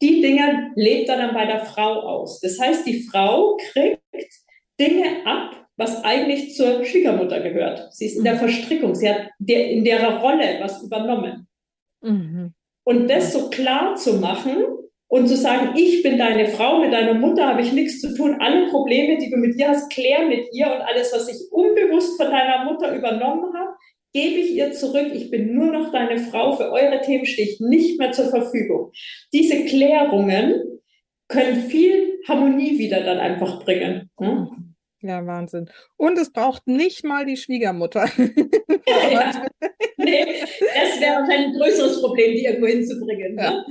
die 0.00 0.20
Dinge 0.20 0.70
lebt 0.76 1.08
er 1.08 1.16
dann 1.16 1.34
bei 1.34 1.46
der 1.46 1.64
Frau 1.64 2.00
aus. 2.00 2.40
Das 2.40 2.58
heißt, 2.60 2.86
die 2.86 3.02
Frau 3.02 3.56
kriegt 3.72 4.00
Dinge 4.78 5.26
ab, 5.26 5.66
was 5.76 6.04
eigentlich 6.04 6.54
zur 6.54 6.84
Schwiegermutter 6.84 7.40
gehört. 7.40 7.92
Sie 7.92 8.06
ist 8.06 8.16
in 8.16 8.24
der 8.24 8.34
mhm. 8.34 8.38
Verstrickung, 8.38 8.94
sie 8.94 9.08
hat 9.08 9.28
in 9.44 9.84
der 9.84 10.18
Rolle 10.18 10.58
was 10.60 10.82
übernommen. 10.82 11.47
Und 12.88 13.10
das 13.10 13.34
so 13.34 13.50
klar 13.50 13.96
zu 13.96 14.14
machen 14.14 14.64
und 15.08 15.28
zu 15.28 15.36
sagen, 15.36 15.74
ich 15.76 16.02
bin 16.02 16.16
deine 16.16 16.48
Frau, 16.48 16.80
mit 16.80 16.90
deiner 16.90 17.12
Mutter 17.12 17.46
habe 17.46 17.60
ich 17.60 17.74
nichts 17.74 18.00
zu 18.00 18.16
tun, 18.16 18.38
alle 18.40 18.66
Probleme, 18.70 19.18
die 19.18 19.28
du 19.28 19.36
mit 19.36 19.56
ihr 19.56 19.68
hast, 19.68 19.90
klär 19.90 20.26
mit 20.26 20.46
ihr 20.54 20.68
und 20.68 20.80
alles, 20.80 21.12
was 21.12 21.28
ich 21.28 21.52
unbewusst 21.52 22.16
von 22.16 22.30
deiner 22.30 22.64
Mutter 22.64 22.96
übernommen 22.96 23.52
habe, 23.54 23.76
gebe 24.14 24.40
ich 24.40 24.52
ihr 24.52 24.72
zurück. 24.72 25.10
Ich 25.12 25.30
bin 25.30 25.52
nur 25.54 25.70
noch 25.70 25.92
deine 25.92 26.16
Frau, 26.16 26.56
für 26.56 26.72
eure 26.72 27.02
Themen 27.02 27.26
stehe 27.26 27.46
ich 27.46 27.60
nicht 27.60 27.98
mehr 27.98 28.12
zur 28.12 28.30
Verfügung. 28.30 28.90
Diese 29.34 29.66
Klärungen 29.66 30.80
können 31.28 31.64
viel 31.64 32.20
Harmonie 32.26 32.78
wieder 32.78 33.02
dann 33.02 33.18
einfach 33.18 33.62
bringen. 33.66 34.08
Ne? 34.18 34.48
Ja, 35.00 35.24
Wahnsinn. 35.24 35.70
Und 35.96 36.18
es 36.18 36.32
braucht 36.32 36.66
nicht 36.66 37.04
mal 37.04 37.24
die 37.24 37.36
Schwiegermutter. 37.36 38.06
ja. 38.86 39.46
Nee, 39.96 40.26
das 40.50 41.00
wäre 41.00 41.22
ein 41.22 41.52
größeres 41.52 42.00
Problem, 42.00 42.32
die 42.32 42.44
irgendwo 42.44 42.66
hinzubringen. 42.66 43.36
Ne? 43.36 43.64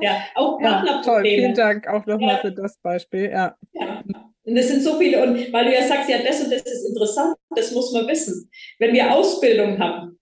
Ja, 0.00 0.12
ja 0.12 0.22
auch. 0.36 0.60
Ja, 0.60 1.02
toll, 1.04 1.22
vielen 1.22 1.54
Dank 1.54 1.88
auch 1.88 2.06
nochmal 2.06 2.34
ja. 2.34 2.38
für 2.38 2.52
das 2.52 2.78
Beispiel. 2.78 3.30
Ja. 3.30 3.56
ja. 3.72 4.02
Und 4.44 4.54
das 4.56 4.68
sind 4.68 4.82
so 4.82 4.98
viele, 4.98 5.22
und 5.22 5.52
weil 5.52 5.66
du 5.66 5.74
ja 5.74 5.82
sagst, 5.82 6.08
ja, 6.08 6.18
das 6.18 6.42
und 6.42 6.52
das 6.52 6.62
ist 6.62 6.88
interessant, 6.88 7.36
das 7.54 7.72
muss 7.72 7.92
man 7.92 8.06
wissen. 8.06 8.50
Wenn 8.78 8.92
wir 8.92 9.12
Ausbildung 9.12 9.78
haben, 9.78 10.18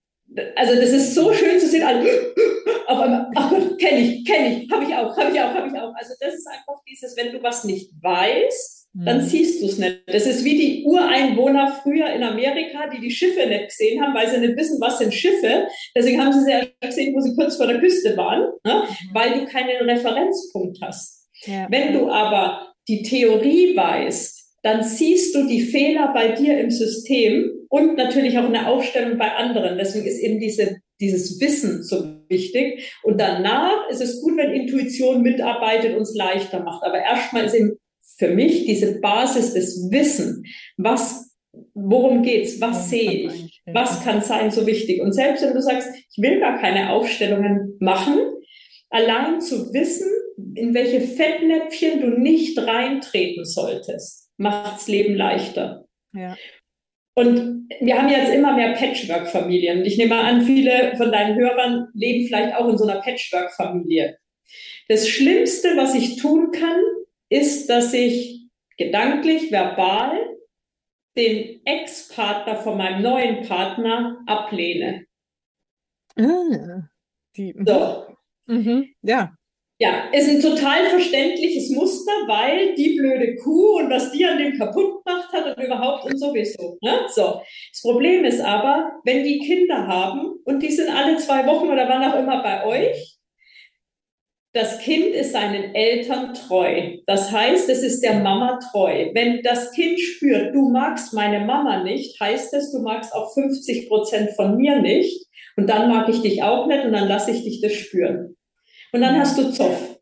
also 0.55 0.75
das 0.75 0.91
ist 0.91 1.15
so 1.15 1.33
schön 1.33 1.59
zu 1.59 1.67
sehen, 1.67 1.83
also, 1.83 2.07
auf 2.87 2.99
einmal, 2.99 3.31
oh 3.35 3.75
kenne 3.77 3.99
ich, 3.99 4.25
kenne 4.25 4.63
ich, 4.63 4.71
habe 4.71 4.83
ich 4.83 4.93
auch, 4.93 5.15
habe 5.17 5.31
ich 5.31 5.39
auch, 5.39 5.53
habe 5.53 5.67
ich 5.67 5.73
auch. 5.73 5.93
Also 5.95 6.13
das 6.19 6.33
ist 6.33 6.47
einfach 6.47 6.81
dieses, 6.87 7.15
wenn 7.17 7.31
du 7.31 7.41
was 7.41 7.63
nicht 7.63 7.91
weißt, 8.01 8.78
dann 8.93 9.17
mhm. 9.17 9.21
siehst 9.21 9.61
du 9.61 9.67
es 9.67 9.77
nicht. 9.77 10.01
Das 10.07 10.25
ist 10.25 10.43
wie 10.43 10.57
die 10.57 10.83
Ureinwohner 10.83 11.79
früher 11.83 12.11
in 12.11 12.23
Amerika, 12.23 12.89
die 12.89 12.99
die 12.99 13.11
Schiffe 13.11 13.47
nicht 13.47 13.67
gesehen 13.67 14.01
haben, 14.01 14.15
weil 14.15 14.29
sie 14.29 14.39
nicht 14.39 14.57
wissen, 14.57 14.81
was 14.81 14.97
sind 14.97 15.13
Schiffe. 15.13 15.67
Deswegen 15.95 16.19
haben 16.19 16.33
sie 16.33 16.43
sie 16.43 16.51
ja 16.51 16.61
gesehen, 16.81 17.15
wo 17.15 17.21
sie 17.21 17.35
kurz 17.35 17.55
vor 17.55 17.67
der 17.67 17.79
Küste 17.79 18.17
waren, 18.17 18.51
ne? 18.63 18.83
Mhm. 18.83 19.13
weil 19.13 19.39
du 19.39 19.45
keinen 19.45 19.89
Referenzpunkt 19.89 20.79
hast. 20.81 21.29
Ja. 21.45 21.67
Wenn 21.69 21.93
du 21.93 22.09
aber 22.09 22.73
die 22.87 23.03
Theorie 23.03 23.75
weißt, 23.75 24.39
dann 24.63 24.83
siehst 24.83 25.35
du 25.35 25.47
die 25.47 25.61
Fehler 25.61 26.11
bei 26.13 26.29
dir 26.29 26.59
im 26.59 26.71
System 26.71 27.51
und 27.69 27.95
natürlich 27.95 28.37
auch 28.37 28.45
eine 28.45 28.67
Aufstellung 28.67 29.17
bei 29.17 29.31
anderen. 29.31 29.77
Deswegen 29.77 30.07
ist 30.07 30.19
eben 30.19 30.39
diese, 30.39 30.81
dieses 30.99 31.39
Wissen 31.39 31.83
so 31.83 32.03
wichtig. 32.27 32.93
Und 33.03 33.21
danach 33.21 33.87
ist 33.89 34.01
es 34.01 34.21
gut, 34.21 34.35
wenn 34.35 34.51
Intuition 34.51 35.21
mitarbeitet 35.21 35.95
und 35.95 36.01
es 36.01 36.15
leichter 36.15 36.61
macht. 36.61 36.83
Aber 36.83 36.99
erstmal 36.99 37.45
ist 37.45 37.53
eben 37.53 37.77
für 38.19 38.29
mich 38.29 38.65
diese 38.65 38.99
Basis 38.99 39.53
des 39.53 39.89
Wissen, 39.89 40.43
was, 40.77 41.35
worum 41.73 42.21
geht's, 42.21 42.59
was 42.61 42.89
sehe 42.89 43.27
ich, 43.27 43.61
was 43.65 44.03
kann 44.03 44.21
sein, 44.21 44.51
so 44.51 44.67
wichtig. 44.67 45.01
Und 45.01 45.13
selbst 45.13 45.41
wenn 45.41 45.53
du 45.53 45.61
sagst, 45.61 45.89
ich 45.95 46.21
will 46.21 46.39
gar 46.39 46.59
keine 46.59 46.91
Aufstellungen 46.91 47.77
machen, 47.79 48.19
allein 48.89 49.39
zu 49.39 49.73
wissen, 49.73 50.09
in 50.55 50.73
welche 50.73 51.01
Fettnäpfchen 51.01 52.01
du 52.01 52.19
nicht 52.19 52.57
reintreten 52.57 53.45
solltest, 53.45 54.29
macht's 54.37 54.87
Leben 54.87 55.15
leichter. 55.15 55.85
Ja. 56.13 56.35
Und 57.15 57.67
wir 57.81 57.97
haben 57.97 58.09
jetzt 58.09 58.33
immer 58.33 58.55
mehr 58.55 58.73
Patchwork-Familien. 58.73 59.83
Ich 59.85 59.97
nehme 59.97 60.15
an, 60.15 60.41
viele 60.41 60.95
von 60.97 61.11
deinen 61.11 61.37
Hörern 61.37 61.87
leben 61.93 62.27
vielleicht 62.27 62.55
auch 62.55 62.67
in 62.69 62.77
so 62.77 62.85
einer 62.85 63.01
Patchwork-Familie. 63.01 64.17
Das 64.87 65.07
Schlimmste, 65.07 65.75
was 65.75 65.95
ich 65.95 66.15
tun 66.15 66.51
kann, 66.51 66.79
ist, 67.29 67.69
dass 67.69 67.93
ich 67.93 68.49
gedanklich, 68.77 69.51
verbal 69.51 70.37
den 71.15 71.61
Ex-Partner 71.65 72.57
von 72.57 72.77
meinem 72.77 73.01
neuen 73.01 73.47
Partner 73.47 74.21
ablehne. 74.25 75.05
Ah, 76.15 76.87
die, 77.35 77.53
mhm. 77.53 77.65
so. 77.65 78.05
Mhm, 78.47 78.95
ja. 79.01 79.33
Ja, 79.81 80.09
ist 80.11 80.27
ein 80.27 80.41
total 80.41 80.89
verständliches 80.89 81.69
Muster, 81.69 82.11
weil 82.27 82.75
die 82.75 82.97
blöde 82.97 83.37
Kuh 83.37 83.77
und 83.77 83.89
was 83.89 84.11
die 84.11 84.25
an 84.25 84.37
dem 84.37 84.57
kaputt 84.57 85.05
gemacht 85.05 85.31
hat 85.31 85.57
und 85.57 85.63
überhaupt 85.63 86.03
und 86.03 86.17
sowieso. 86.17 86.77
Ne? 86.81 87.05
So. 87.07 87.41
Das 87.71 87.81
Problem 87.81 88.25
ist 88.25 88.41
aber, 88.41 88.99
wenn 89.05 89.23
die 89.23 89.39
Kinder 89.39 89.87
haben 89.87 90.35
und 90.43 90.61
die 90.61 90.71
sind 90.71 90.89
alle 90.89 91.15
zwei 91.17 91.45
Wochen 91.45 91.69
oder 91.69 91.87
wann 91.87 92.03
auch 92.03 92.19
immer 92.19 92.43
bei 92.43 92.65
euch, 92.65 93.18
das 94.53 94.79
Kind 94.79 95.13
ist 95.13 95.33
seinen 95.33 95.75
Eltern 95.75 96.33
treu. 96.33 96.97
Das 97.05 97.31
heißt, 97.31 97.69
es 97.69 97.83
ist 97.83 98.01
der 98.01 98.19
Mama 98.19 98.59
treu. 98.71 99.11
Wenn 99.13 99.43
das 99.43 99.71
Kind 99.71 99.99
spürt, 99.99 100.55
du 100.55 100.69
magst 100.69 101.13
meine 101.13 101.45
Mama 101.45 101.83
nicht, 101.83 102.19
heißt 102.19 102.53
es, 102.55 102.71
du 102.71 102.79
magst 102.79 103.13
auch 103.13 103.33
50 103.33 103.87
Prozent 103.87 104.31
von 104.35 104.57
mir 104.57 104.81
nicht. 104.81 105.27
Und 105.55 105.69
dann 105.69 105.89
mag 105.89 106.09
ich 106.09 106.21
dich 106.21 106.41
auch 106.41 106.67
nicht 106.67 106.83
und 106.83 106.93
dann 106.93 107.07
lasse 107.07 107.31
ich 107.31 107.43
dich 107.43 107.61
das 107.61 107.73
spüren. 107.73 108.37
Und 108.91 109.01
dann 109.01 109.19
hast 109.19 109.37
du 109.37 109.51
Zoff. 109.51 109.99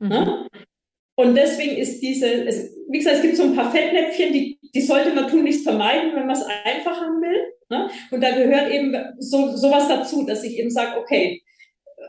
Mhm. 0.00 0.08
Ne? 0.08 0.48
Und 1.16 1.34
deswegen 1.34 1.76
ist 1.76 2.00
diese, 2.00 2.46
es, 2.46 2.76
wie 2.88 2.98
gesagt, 2.98 3.16
es 3.16 3.22
gibt 3.22 3.36
so 3.36 3.42
ein 3.44 3.54
paar 3.54 3.70
Fettnäpfchen, 3.70 4.32
die, 4.32 4.58
die 4.74 4.80
sollte 4.80 5.12
man 5.12 5.28
tunlichst 5.28 5.64
vermeiden, 5.64 6.14
wenn 6.14 6.26
man 6.26 6.36
es 6.36 6.44
einfach 6.64 7.00
haben 7.00 7.20
will. 7.20 7.52
Ne? 7.68 7.90
Und 8.10 8.22
da 8.22 8.30
gehört 8.30 8.70
eben 8.70 8.96
so 9.18 9.56
sowas 9.56 9.88
dazu, 9.88 10.24
dass 10.24 10.42
ich 10.42 10.58
eben 10.58 10.70
sage, 10.70 10.98
okay, 10.98 11.42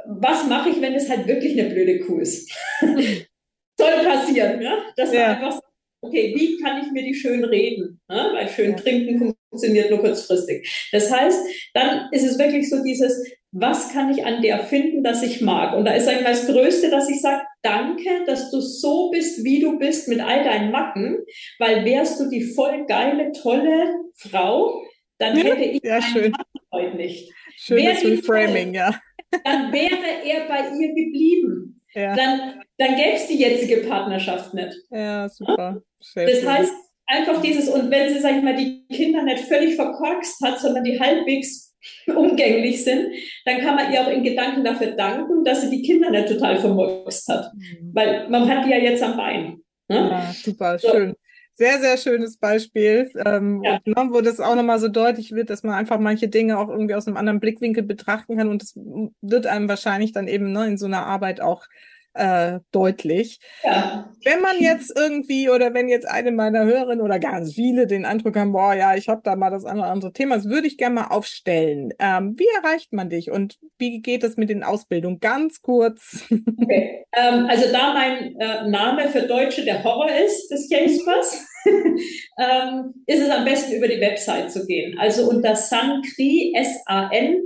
was 0.08 0.48
mache 0.48 0.70
ich, 0.70 0.82
wenn 0.82 0.94
es 0.94 1.10
halt 1.10 1.28
wirklich 1.28 1.60
eine 1.60 1.70
blöde 1.70 2.00
Kuh 2.00 2.20
ist? 2.20 2.52
Soll 2.82 4.04
passieren, 4.04 4.62
ja? 4.62 4.78
Dass 4.96 5.14
ja. 5.14 5.32
einfach 5.32 5.54
sagt, 5.54 5.64
okay, 6.02 6.34
wie 6.36 6.58
kann 6.58 6.84
ich 6.84 6.92
mir 6.92 7.04
die 7.04 7.14
schön 7.14 7.44
reden? 7.44 8.00
Ja? 8.10 8.32
Weil 8.34 8.50
schön 8.50 8.72
ja. 8.72 8.78
trinken 8.78 9.34
funktioniert 9.50 9.90
nur 9.90 10.00
kurzfristig. 10.00 10.90
Das 10.92 11.12
heißt, 11.12 11.46
dann 11.74 12.10
ist 12.12 12.24
es 12.24 12.38
wirklich 12.38 12.70
so 12.70 12.84
dieses, 12.84 13.24
was 13.52 13.92
kann 13.92 14.12
ich 14.12 14.26
an 14.26 14.42
der 14.42 14.60
finden, 14.60 15.04
dass 15.04 15.24
ich 15.24 15.42
mag? 15.42 15.76
Und 15.76 15.86
da 15.86 15.94
ist 15.94 16.08
eigentlich 16.08 16.26
das 16.26 16.48
Größte, 16.48 16.90
dass 16.90 17.10
ich 17.10 17.22
sage, 17.22 17.44
danke, 17.64 18.26
dass 18.26 18.52
du 18.52 18.62
so 18.62 19.10
bist, 19.10 19.44
wie 19.44 19.60
du 19.60 19.80
bist, 19.80 20.08
mit 20.08 20.20
all 20.20 20.44
deinen 20.44 20.72
Macken, 20.72 21.18
weil 21.58 21.84
wärst 21.86 22.20
du 22.20 22.30
die 22.30 22.44
voll 22.44 22.86
geile, 22.86 23.32
tolle 23.32 23.96
Frau, 24.16 24.84
dann 25.18 25.36
hätte 25.36 25.64
ich 25.64 25.84
ja, 25.84 26.02
schön. 26.02 26.34
heute 26.72 26.96
nicht. 26.96 27.32
Schönes 27.60 28.04
Reframing, 28.04 28.74
ja 28.74 29.00
dann 29.44 29.72
wäre 29.72 30.24
er 30.24 30.48
bei 30.48 30.70
ihr 30.78 30.90
geblieben. 30.90 31.82
Ja. 31.94 32.16
Dann, 32.16 32.62
dann 32.78 32.96
gäbe 32.96 33.16
es 33.16 33.28
die 33.28 33.40
jetzige 33.40 33.88
Partnerschaft 33.88 34.54
nicht. 34.54 34.76
Ja, 34.92 35.28
super. 35.28 35.82
Sehr 36.00 36.28
das 36.28 36.44
cool. 36.44 36.50
heißt, 36.50 36.74
einfach 37.08 37.42
dieses, 37.42 37.70
und 37.70 37.90
wenn 37.90 38.14
sie, 38.14 38.20
sag 38.20 38.38
ich 38.38 38.44
mal, 38.44 38.56
die 38.56 38.86
Kinder 38.88 39.24
nicht 39.24 39.46
völlig 39.46 39.76
verkorkst 39.76 40.40
hat, 40.44 40.60
sondern 40.60 40.84
die 40.84 41.00
halbwegs 41.00 41.76
umgänglich 42.08 42.84
sind, 42.84 43.14
dann 43.46 43.60
kann 43.60 43.76
man 43.76 43.92
ihr 43.92 44.02
auch 44.02 44.10
in 44.10 44.24
Gedanken 44.24 44.64
dafür 44.64 44.92
danken, 44.92 45.44
dass 45.44 45.62
sie 45.62 45.70
die 45.70 45.82
Kinder 45.82 46.12
nicht 46.12 46.28
total 46.28 46.58
vermurkst 46.58 47.28
hat. 47.30 47.52
Mhm. 47.54 47.92
Weil 47.94 48.30
man 48.30 48.48
hat 48.48 48.66
die 48.66 48.72
ja 48.72 48.78
jetzt 48.78 49.02
am 49.02 49.18
Bein. 49.18 49.62
Ne? 49.88 50.10
Ja, 50.12 50.32
super, 50.34 50.78
so. 50.78 50.92
schön 50.92 51.16
sehr, 51.60 51.80
sehr 51.82 51.98
schönes 51.98 52.38
Beispiel, 52.38 53.12
ähm, 53.26 53.62
ja. 53.64 53.80
und, 53.86 53.88
ne, 53.88 54.08
wo 54.12 54.22
das 54.22 54.40
auch 54.40 54.56
nochmal 54.56 54.80
so 54.80 54.88
deutlich 54.88 55.34
wird, 55.34 55.50
dass 55.50 55.62
man 55.62 55.74
einfach 55.74 56.00
manche 56.00 56.30
Dinge 56.30 56.58
auch 56.58 56.70
irgendwie 56.70 56.96
aus 56.96 57.06
einem 57.06 57.18
anderen 57.18 57.42
Blickwinkel 57.42 57.84
betrachten 57.84 58.38
kann 58.38 58.48
und 58.48 58.62
das 58.62 58.76
wird 59.22 59.46
einem 59.46 59.68
wahrscheinlich 59.68 60.14
dann 60.14 60.30
eben 60.30 60.54
ne, 60.54 60.68
in 60.68 60.78
so 60.78 60.86
einer 60.86 61.06
Arbeit 61.06 61.42
auch 61.42 61.66
äh, 62.14 62.60
deutlich. 62.72 63.40
Ja. 63.64 64.12
Wenn 64.24 64.42
man 64.42 64.58
jetzt 64.60 64.94
irgendwie 64.98 65.50
oder 65.50 65.74
wenn 65.74 65.90
jetzt 65.90 66.08
eine 66.08 66.32
meiner 66.32 66.66
Hörerinnen 66.66 67.02
oder 67.02 67.20
ganz 67.20 67.54
viele 67.54 67.88
den 67.88 68.06
Eindruck 68.06 68.36
haben, 68.36 68.52
boah, 68.52 68.74
ja, 68.74 68.96
ich 68.96 69.10
habe 69.10 69.22
da 69.24 69.36
mal 69.36 69.50
das 69.50 69.66
andere, 69.66 69.88
andere 69.88 70.14
Thema, 70.14 70.36
das 70.36 70.46
würde 70.46 70.68
ich 70.68 70.78
gerne 70.78 70.96
mal 70.96 71.08
aufstellen. 71.08 71.94
Ähm, 72.00 72.36
wie 72.38 72.48
erreicht 72.62 72.94
man 72.94 73.10
dich 73.10 73.32
und 73.32 73.58
wie 73.78 74.02
geht 74.02 74.24
es 74.24 74.38
mit 74.38 74.50
den 74.50 74.64
Ausbildungen? 74.64 75.20
Ganz 75.20 75.62
kurz. 75.62 76.26
Okay. 76.62 77.06
Ähm, 77.16 77.48
also 77.48 77.72
da 77.72 77.94
mein 77.94 78.36
äh, 78.40 78.70
Name 78.70 79.10
für 79.10 79.24
Deutsche 79.24 79.64
der 79.64 79.84
Horror 79.84 80.10
ist, 80.26 80.50
des 80.50 80.70
Jaspers, 80.70 81.46
ähm, 82.38 82.94
ist 83.06 83.22
es 83.22 83.30
am 83.30 83.46
besten 83.46 83.76
über 83.76 83.88
die 83.88 84.02
Website 84.02 84.52
zu 84.52 84.66
gehen. 84.66 84.98
Also 84.98 85.30
unter 85.30 85.56
sancri, 85.56 86.54
S-A-N-C-R-I.de 86.56 87.40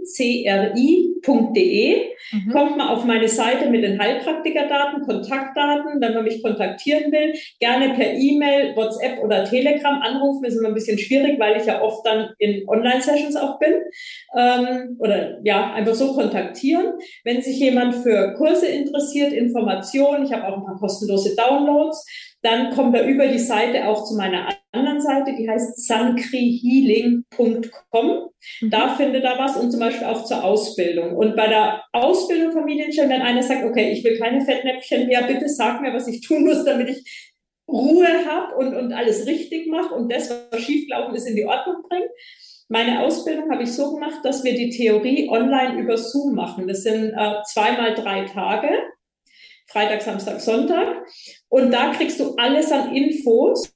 mhm. 2.31 2.51
kommt 2.51 2.77
man 2.77 2.87
auf 2.87 3.05
meine 3.05 3.27
Seite 3.27 3.69
mit 3.69 3.83
den 3.83 3.99
Heilpraktikerdaten, 3.99 5.03
Kontaktdaten, 5.03 5.99
wenn 6.01 6.13
man 6.13 6.23
mich 6.23 6.41
kontaktieren 6.43 7.11
will. 7.11 7.33
Gerne 7.59 7.93
per 7.95 8.13
E-Mail, 8.13 8.75
WhatsApp 8.75 9.19
oder 9.23 9.43
Telegram 9.45 10.01
anrufen. 10.01 10.45
Ist 10.45 10.57
immer 10.57 10.69
ein 10.69 10.75
bisschen 10.75 10.97
schwierig, 10.99 11.39
weil 11.39 11.57
ich 11.57 11.65
ja 11.65 11.81
oft 11.81 12.05
dann 12.05 12.29
in 12.37 12.67
Online-Sessions 12.67 13.35
auch 13.35 13.59
bin. 13.59 13.73
Ähm, 14.37 14.97
oder 14.99 15.39
ja, 15.43 15.73
einfach 15.73 15.95
so 15.95 16.13
kontaktieren. 16.13 16.93
Wenn 17.23 17.41
sich 17.41 17.59
jemand 17.59 17.95
für 17.95 18.33
Kurse 18.35 18.67
interessiert, 18.67 19.33
Informationen, 19.33 20.25
ich 20.25 20.31
habe 20.33 20.47
auch 20.47 20.57
ein 20.57 20.65
paar 20.65 20.79
kostenlose 20.79 21.35
Downloads, 21.35 22.05
dann 22.43 22.69
kommt 22.71 22.95
er 22.95 23.07
über 23.07 23.27
die 23.27 23.39
Seite 23.39 23.87
auch 23.87 24.03
zu 24.03 24.15
meiner 24.15 24.49
anderen 24.73 24.99
Seite, 24.99 25.33
die 25.37 25.49
heißt 25.49 25.87
sankrihealing.com. 25.87 28.29
Mhm. 28.61 28.69
Da 28.69 28.95
findet 28.95 29.23
er 29.23 29.39
was 29.39 29.55
und 29.55 29.71
zum 29.71 29.79
Beispiel 29.79 30.05
auch 30.05 30.25
zur 30.25 30.43
Ausbildung. 30.43 31.15
Und 31.15 31.37
bei 31.37 31.47
der 31.47 31.81
Ausbildung 31.93 32.51
Familienstellen, 32.51 33.09
wenn 33.09 33.21
einer 33.21 33.41
sagt, 33.41 33.63
okay, 33.63 33.91
ich 33.91 34.03
will 34.03 34.19
keine 34.19 34.41
Fettnäpfchen 34.41 35.07
mehr, 35.07 35.23
bitte 35.23 35.47
sag 35.47 35.79
mir, 35.81 35.93
was 35.93 36.09
ich 36.09 36.19
tun 36.19 36.43
muss, 36.43 36.65
damit 36.65 36.89
ich 36.89 37.31
Ruhe 37.65 38.25
habe 38.25 38.57
und, 38.57 38.75
und 38.75 38.91
alles 38.91 39.25
richtig 39.25 39.67
mache 39.67 39.95
und 39.95 40.11
das, 40.11 40.29
was 40.51 40.61
schiefgelaufen 40.61 41.15
ist, 41.15 41.27
in 41.27 41.37
die 41.37 41.45
Ordnung 41.45 41.77
bringe. 41.87 42.09
Meine 42.67 43.03
Ausbildung 43.03 43.49
habe 43.51 43.63
ich 43.63 43.71
so 43.71 43.93
gemacht, 43.93 44.19
dass 44.23 44.43
wir 44.43 44.53
die 44.53 44.69
Theorie 44.69 45.29
online 45.29 45.79
über 45.79 45.95
Zoom 45.97 46.35
machen. 46.35 46.67
Das 46.67 46.83
sind 46.83 47.13
äh, 47.13 47.41
zweimal 47.45 47.93
drei 47.93 48.25
Tage. 48.25 48.67
Freitag, 49.67 50.01
Samstag, 50.01 50.41
Sonntag. 50.41 51.05
Und 51.49 51.71
da 51.71 51.91
kriegst 51.93 52.19
du 52.19 52.35
alles 52.35 52.71
an 52.71 52.95
Infos. 52.95 53.73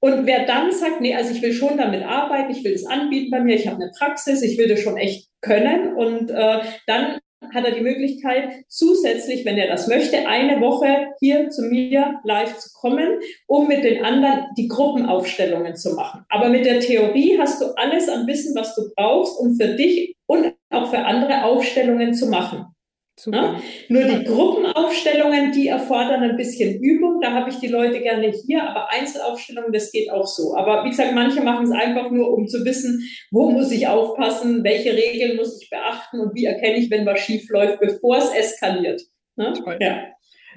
Und 0.00 0.26
wer 0.26 0.46
dann 0.46 0.72
sagt, 0.72 1.00
nee, 1.00 1.14
also 1.14 1.32
ich 1.32 1.42
will 1.42 1.52
schon 1.52 1.76
damit 1.76 2.02
arbeiten, 2.02 2.50
ich 2.50 2.64
will 2.64 2.72
das 2.72 2.86
anbieten 2.86 3.30
bei 3.30 3.40
mir, 3.40 3.54
ich 3.54 3.66
habe 3.66 3.82
eine 3.82 3.92
Praxis, 3.98 4.42
ich 4.42 4.56
will 4.56 4.66
das 4.66 4.80
schon 4.80 4.96
echt 4.96 5.28
können 5.42 5.94
und 5.94 6.30
äh, 6.30 6.60
dann 6.86 7.18
hat 7.54 7.64
er 7.64 7.72
die 7.72 7.80
Möglichkeit, 7.80 8.64
zusätzlich, 8.68 9.44
wenn 9.44 9.56
er 9.56 9.68
das 9.68 9.88
möchte, 9.88 10.26
eine 10.26 10.60
Woche 10.60 11.08
hier 11.20 11.48
zu 11.50 11.62
mir 11.62 12.20
live 12.24 12.58
zu 12.58 12.70
kommen, 12.74 13.18
um 13.46 13.66
mit 13.66 13.82
den 13.82 14.04
anderen 14.04 14.46
die 14.56 14.68
Gruppenaufstellungen 14.68 15.74
zu 15.74 15.94
machen. 15.94 16.24
Aber 16.28 16.48
mit 16.48 16.64
der 16.64 16.80
Theorie 16.80 17.38
hast 17.38 17.60
du 17.60 17.66
alles 17.76 18.08
an 18.08 18.26
Wissen, 18.26 18.54
was 18.54 18.74
du 18.74 18.90
brauchst, 18.94 19.38
um 19.38 19.56
für 19.56 19.68
dich 19.68 20.16
und 20.26 20.54
auch 20.70 20.90
für 20.90 20.98
andere 20.98 21.44
Aufstellungen 21.44 22.14
zu 22.14 22.26
machen. 22.26 22.66
Ja? 23.26 23.60
Nur 23.88 24.04
die 24.04 24.24
Gruppenaufstellungen, 24.24 25.52
die 25.52 25.68
erfordern 25.68 26.22
ein 26.22 26.36
bisschen 26.36 26.80
Übung. 26.80 27.20
Da 27.20 27.32
habe 27.32 27.50
ich 27.50 27.56
die 27.56 27.68
Leute 27.68 28.00
gerne 28.00 28.32
hier, 28.46 28.62
aber 28.62 28.90
Einzelaufstellungen, 28.90 29.72
das 29.72 29.92
geht 29.92 30.10
auch 30.10 30.26
so. 30.26 30.54
Aber 30.56 30.84
wie 30.84 30.90
gesagt, 30.90 31.14
manche 31.14 31.40
machen 31.42 31.66
es 31.66 31.72
einfach 31.72 32.10
nur, 32.10 32.30
um 32.30 32.46
zu 32.46 32.64
wissen, 32.64 33.02
wo 33.30 33.50
muss 33.50 33.70
ich 33.70 33.86
aufpassen, 33.86 34.64
welche 34.64 34.92
Regeln 34.92 35.36
muss 35.36 35.60
ich 35.60 35.70
beachten 35.70 36.20
und 36.20 36.34
wie 36.34 36.44
erkenne 36.44 36.78
ich, 36.78 36.90
wenn 36.90 37.06
was 37.06 37.20
schief 37.20 37.48
läuft, 37.50 37.80
bevor 37.80 38.18
es 38.18 38.32
eskaliert. 38.32 39.02
Ne? 39.36 39.54
Ja. 39.80 40.04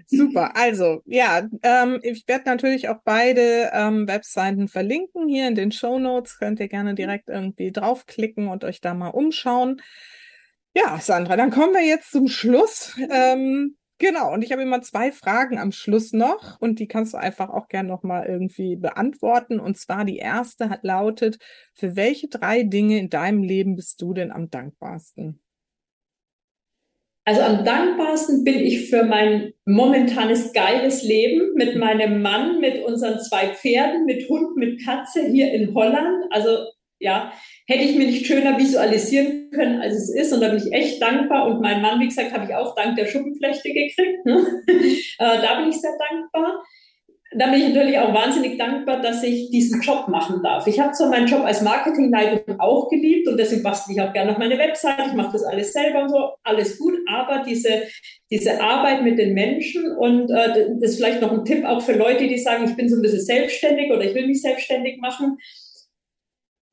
Super, 0.07 0.55
also 0.55 1.01
ja, 1.05 1.47
ähm, 1.63 1.99
ich 2.03 2.27
werde 2.27 2.45
natürlich 2.45 2.89
auch 2.89 2.99
beide 3.03 3.71
ähm, 3.73 4.07
Webseiten 4.07 4.67
verlinken 4.67 5.27
hier 5.27 5.47
in 5.47 5.55
den 5.55 5.71
Show 5.71 5.99
Notes. 5.99 6.37
Könnt 6.37 6.59
ihr 6.59 6.67
gerne 6.67 6.93
direkt 6.95 7.29
irgendwie 7.29 7.71
draufklicken 7.71 8.47
und 8.47 8.63
euch 8.63 8.81
da 8.81 8.93
mal 8.93 9.09
umschauen. 9.09 9.81
Ja, 10.75 10.99
Sandra, 10.99 11.37
dann 11.37 11.51
kommen 11.51 11.73
wir 11.73 11.85
jetzt 11.85 12.11
zum 12.11 12.27
Schluss. 12.27 12.97
Ähm, 13.11 13.77
genau, 13.99 14.33
und 14.33 14.43
ich 14.43 14.51
habe 14.51 14.63
immer 14.63 14.81
zwei 14.81 15.11
Fragen 15.11 15.59
am 15.59 15.71
Schluss 15.71 16.13
noch 16.13 16.59
und 16.59 16.79
die 16.79 16.87
kannst 16.87 17.13
du 17.13 17.17
einfach 17.17 17.49
auch 17.49 17.67
gerne 17.67 17.89
nochmal 17.89 18.25
irgendwie 18.25 18.75
beantworten. 18.75 19.59
Und 19.59 19.77
zwar 19.77 20.03
die 20.03 20.17
erste 20.17 20.69
hat 20.69 20.83
lautet, 20.83 21.37
für 21.75 21.95
welche 21.95 22.27
drei 22.27 22.63
Dinge 22.63 22.97
in 22.97 23.09
deinem 23.11 23.43
Leben 23.43 23.75
bist 23.75 24.01
du 24.01 24.13
denn 24.13 24.31
am 24.31 24.49
dankbarsten? 24.49 25.39
Also 27.25 27.41
am 27.41 27.63
dankbarsten 27.63 28.43
bin 28.43 28.55
ich 28.55 28.89
für 28.89 29.03
mein 29.03 29.53
momentanes 29.65 30.51
geiles 30.53 31.03
Leben 31.03 31.53
mit 31.53 31.77
meinem 31.77 32.21
Mann, 32.21 32.59
mit 32.59 32.83
unseren 32.83 33.19
zwei 33.21 33.53
Pferden, 33.53 34.05
mit 34.05 34.27
Hund, 34.27 34.57
mit 34.57 34.83
Katze 34.83 35.25
hier 35.27 35.53
in 35.53 35.73
Holland. 35.73 36.25
Also 36.31 36.67
ja, 36.99 37.31
hätte 37.65 37.83
ich 37.83 37.95
mir 37.95 38.05
nicht 38.05 38.25
schöner 38.25 38.57
visualisieren 38.57 39.49
können, 39.51 39.81
als 39.81 39.95
es 39.95 40.09
ist. 40.13 40.33
Und 40.33 40.41
da 40.41 40.49
bin 40.49 40.57
ich 40.57 40.71
echt 40.73 41.01
dankbar. 41.01 41.47
Und 41.47 41.61
mein 41.61 41.81
Mann, 41.81 41.99
wie 41.99 42.07
gesagt, 42.07 42.33
habe 42.33 42.45
ich 42.45 42.55
auch 42.55 42.75
dank 42.75 42.95
der 42.97 43.05
Schuppenflechte 43.05 43.69
gekriegt. 43.69 44.25
Ne? 44.25 44.63
äh, 44.67 45.41
da 45.41 45.59
bin 45.59 45.69
ich 45.69 45.79
sehr 45.79 45.97
dankbar. 46.09 46.63
Da 47.35 47.47
bin 47.47 47.61
ich 47.61 47.69
natürlich 47.69 47.97
auch 47.97 48.13
wahnsinnig 48.13 48.59
dankbar, 48.59 49.01
dass 49.01 49.23
ich 49.23 49.49
diesen 49.49 49.81
Job 49.81 50.07
machen 50.07 50.43
darf. 50.43 50.67
Ich 50.67 50.79
habe 50.79 50.91
zwar 50.91 51.09
meinen 51.09 51.25
Job 51.25 51.43
als 51.43 51.63
Marketingleitung 51.63 52.59
auch 52.59 52.89
geliebt 52.89 53.27
und 53.27 53.37
deswegen 53.37 53.63
bastel 53.63 53.95
ich 53.95 54.01
auch 54.01 54.13
gerne 54.13 54.33
auf 54.33 54.37
meine 54.37 54.59
Website. 54.59 55.07
Ich 55.07 55.13
mache 55.13 55.31
das 55.31 55.43
alles 55.43 55.73
selber 55.73 56.03
und 56.03 56.09
so, 56.09 56.33
alles 56.43 56.77
gut. 56.77 56.93
Aber 57.09 57.43
diese, 57.43 57.87
diese 58.29 58.61
Arbeit 58.61 59.01
mit 59.01 59.17
den 59.17 59.33
Menschen 59.33 59.97
und 59.97 60.29
äh, 60.29 60.75
das 60.79 60.91
ist 60.91 60.97
vielleicht 60.97 61.21
noch 61.21 61.31
ein 61.31 61.43
Tipp 61.43 61.65
auch 61.65 61.81
für 61.81 61.93
Leute, 61.93 62.27
die 62.27 62.37
sagen, 62.37 62.65
ich 62.65 62.75
bin 62.75 62.87
so 62.87 62.97
ein 62.97 63.01
bisschen 63.01 63.21
selbstständig 63.21 63.91
oder 63.91 64.03
ich 64.03 64.13
will 64.13 64.27
mich 64.27 64.41
selbstständig 64.41 64.99
machen 65.01 65.39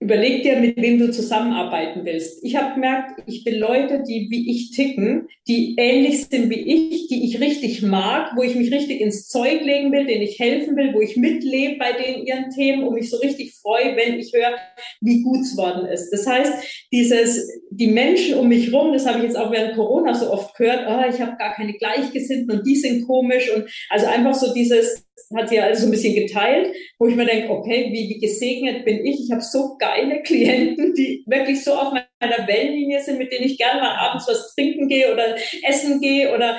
Überleg 0.03 0.43
dir, 0.43 0.57
mit 0.57 0.79
wem 0.79 0.99
du 0.99 1.11
zusammenarbeiten 1.11 2.07
willst. 2.07 2.43
Ich 2.43 2.57
habe 2.57 2.73
gemerkt, 2.73 3.23
ich 3.27 3.45
will 3.45 3.59
Leute, 3.59 4.03
die 4.03 4.29
wie 4.31 4.51
ich 4.51 4.71
ticken, 4.71 5.29
die 5.47 5.75
ähnlich 5.77 6.25
sind 6.25 6.49
wie 6.49 6.95
ich, 6.95 7.09
die 7.09 7.23
ich 7.27 7.39
richtig 7.39 7.83
mag, 7.83 8.33
wo 8.35 8.43
ich 8.43 8.55
mich 8.55 8.73
richtig 8.73 9.03
ins 9.03 9.29
Zeug 9.29 9.63
legen 9.63 9.93
will, 9.93 10.07
denen 10.07 10.23
ich 10.23 10.39
helfen 10.39 10.75
will, 10.75 10.95
wo 10.95 11.03
ich 11.03 11.19
mitlebe 11.19 11.77
bei 11.77 11.93
denen 11.93 12.25
ihren 12.25 12.49
Themen 12.49 12.85
und 12.85 12.95
mich 12.95 13.11
so 13.11 13.19
richtig 13.19 13.53
freue, 13.61 13.95
wenn 13.95 14.19
ich 14.19 14.33
höre, 14.33 14.57
wie 15.03 15.23
gut 15.23 15.41
es 15.41 15.55
worden 15.59 15.87
ist. 15.87 16.09
Das 16.11 16.27
heißt, 16.27 16.87
dieses, 16.91 17.61
die 17.73 17.87
Menschen 17.87 18.35
um 18.35 18.49
mich 18.49 18.73
rum, 18.73 18.93
das 18.93 19.07
habe 19.07 19.19
ich 19.19 19.25
jetzt 19.25 19.37
auch 19.37 19.53
während 19.53 19.77
Corona 19.77 20.13
so 20.13 20.33
oft 20.33 20.57
gehört, 20.57 20.87
oh, 20.89 21.09
ich 21.09 21.21
habe 21.21 21.37
gar 21.37 21.55
keine 21.55 21.75
Gleichgesinnten 21.75 22.59
und 22.59 22.67
die 22.67 22.75
sind 22.75 23.07
komisch 23.07 23.49
und 23.55 23.71
also 23.89 24.07
einfach 24.07 24.35
so 24.35 24.53
dieses, 24.53 25.07
hat 25.37 25.49
sie 25.49 25.61
also 25.61 25.83
so 25.83 25.89
ein 25.89 25.93
bisschen 25.93 26.17
geteilt, 26.17 26.75
wo 26.99 27.07
ich 27.07 27.15
mir 27.15 27.27
denke, 27.27 27.51
okay, 27.51 27.91
wie, 27.93 28.09
wie 28.09 28.19
gesegnet 28.19 28.85
bin 28.85 29.07
ich. 29.07 29.21
Ich 29.25 29.31
habe 29.31 29.41
so 29.41 29.77
geile 29.79 30.21
Klienten, 30.23 30.95
die 30.95 31.23
wirklich 31.27 31.63
so 31.63 31.75
auf 31.75 31.93
meiner 31.93 32.49
Wellenlinie 32.49 33.01
sind, 33.01 33.19
mit 33.19 33.33
denen 33.33 33.45
ich 33.45 33.57
gerne 33.57 33.81
mal 33.81 33.95
abends 33.95 34.27
was 34.27 34.53
trinken 34.55 34.89
gehe 34.89 35.13
oder 35.13 35.37
essen 35.63 36.01
gehe 36.01 36.35
oder 36.35 36.59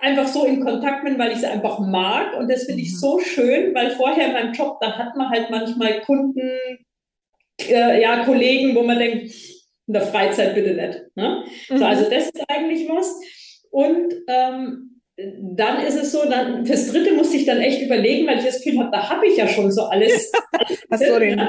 einfach 0.00 0.28
so 0.28 0.44
in 0.44 0.60
Kontakt 0.60 1.04
bin, 1.04 1.18
weil 1.18 1.32
ich 1.32 1.38
sie 1.38 1.46
einfach 1.46 1.78
mag. 1.78 2.36
Und 2.38 2.50
das 2.50 2.64
finde 2.64 2.82
ich 2.82 2.92
mhm. 2.92 2.96
so 2.96 3.18
schön, 3.20 3.74
weil 3.74 3.92
vorher 3.92 4.26
in 4.26 4.32
meinem 4.34 4.52
Job, 4.52 4.78
da 4.80 4.98
hat 4.98 5.16
man 5.16 5.30
halt 5.30 5.48
manchmal 5.48 6.02
Kunden, 6.02 6.50
äh, 7.66 8.02
ja, 8.02 8.24
Kollegen, 8.24 8.74
wo 8.74 8.82
man 8.82 8.98
denkt, 8.98 9.32
in 9.90 9.94
der 9.94 10.02
Freizeit 10.02 10.54
bitte 10.54 10.74
nicht. 10.74 11.00
Ne? 11.16 11.44
Mhm. 11.68 11.78
So, 11.78 11.84
also 11.84 12.04
das 12.08 12.26
ist 12.26 12.44
eigentlich 12.48 12.88
was. 12.88 13.12
Und 13.72 14.14
ähm, 14.28 15.00
dann 15.16 15.82
ist 15.84 15.96
es 15.96 16.12
so, 16.12 16.30
dann 16.30 16.64
fürs 16.64 16.92
dritte 16.92 17.12
musste 17.14 17.36
ich 17.36 17.44
dann 17.44 17.58
echt 17.58 17.82
überlegen, 17.82 18.24
weil 18.28 18.38
ich 18.38 18.44
das 18.44 18.62
Gefühl 18.62 18.78
habe, 18.78 18.92
da 18.92 19.10
habe 19.10 19.26
ich 19.26 19.36
ja 19.36 19.48
schon 19.48 19.72
so 19.72 19.82
alles. 19.82 20.30
Hast 20.92 21.08
du 21.08 21.18
den? 21.18 21.42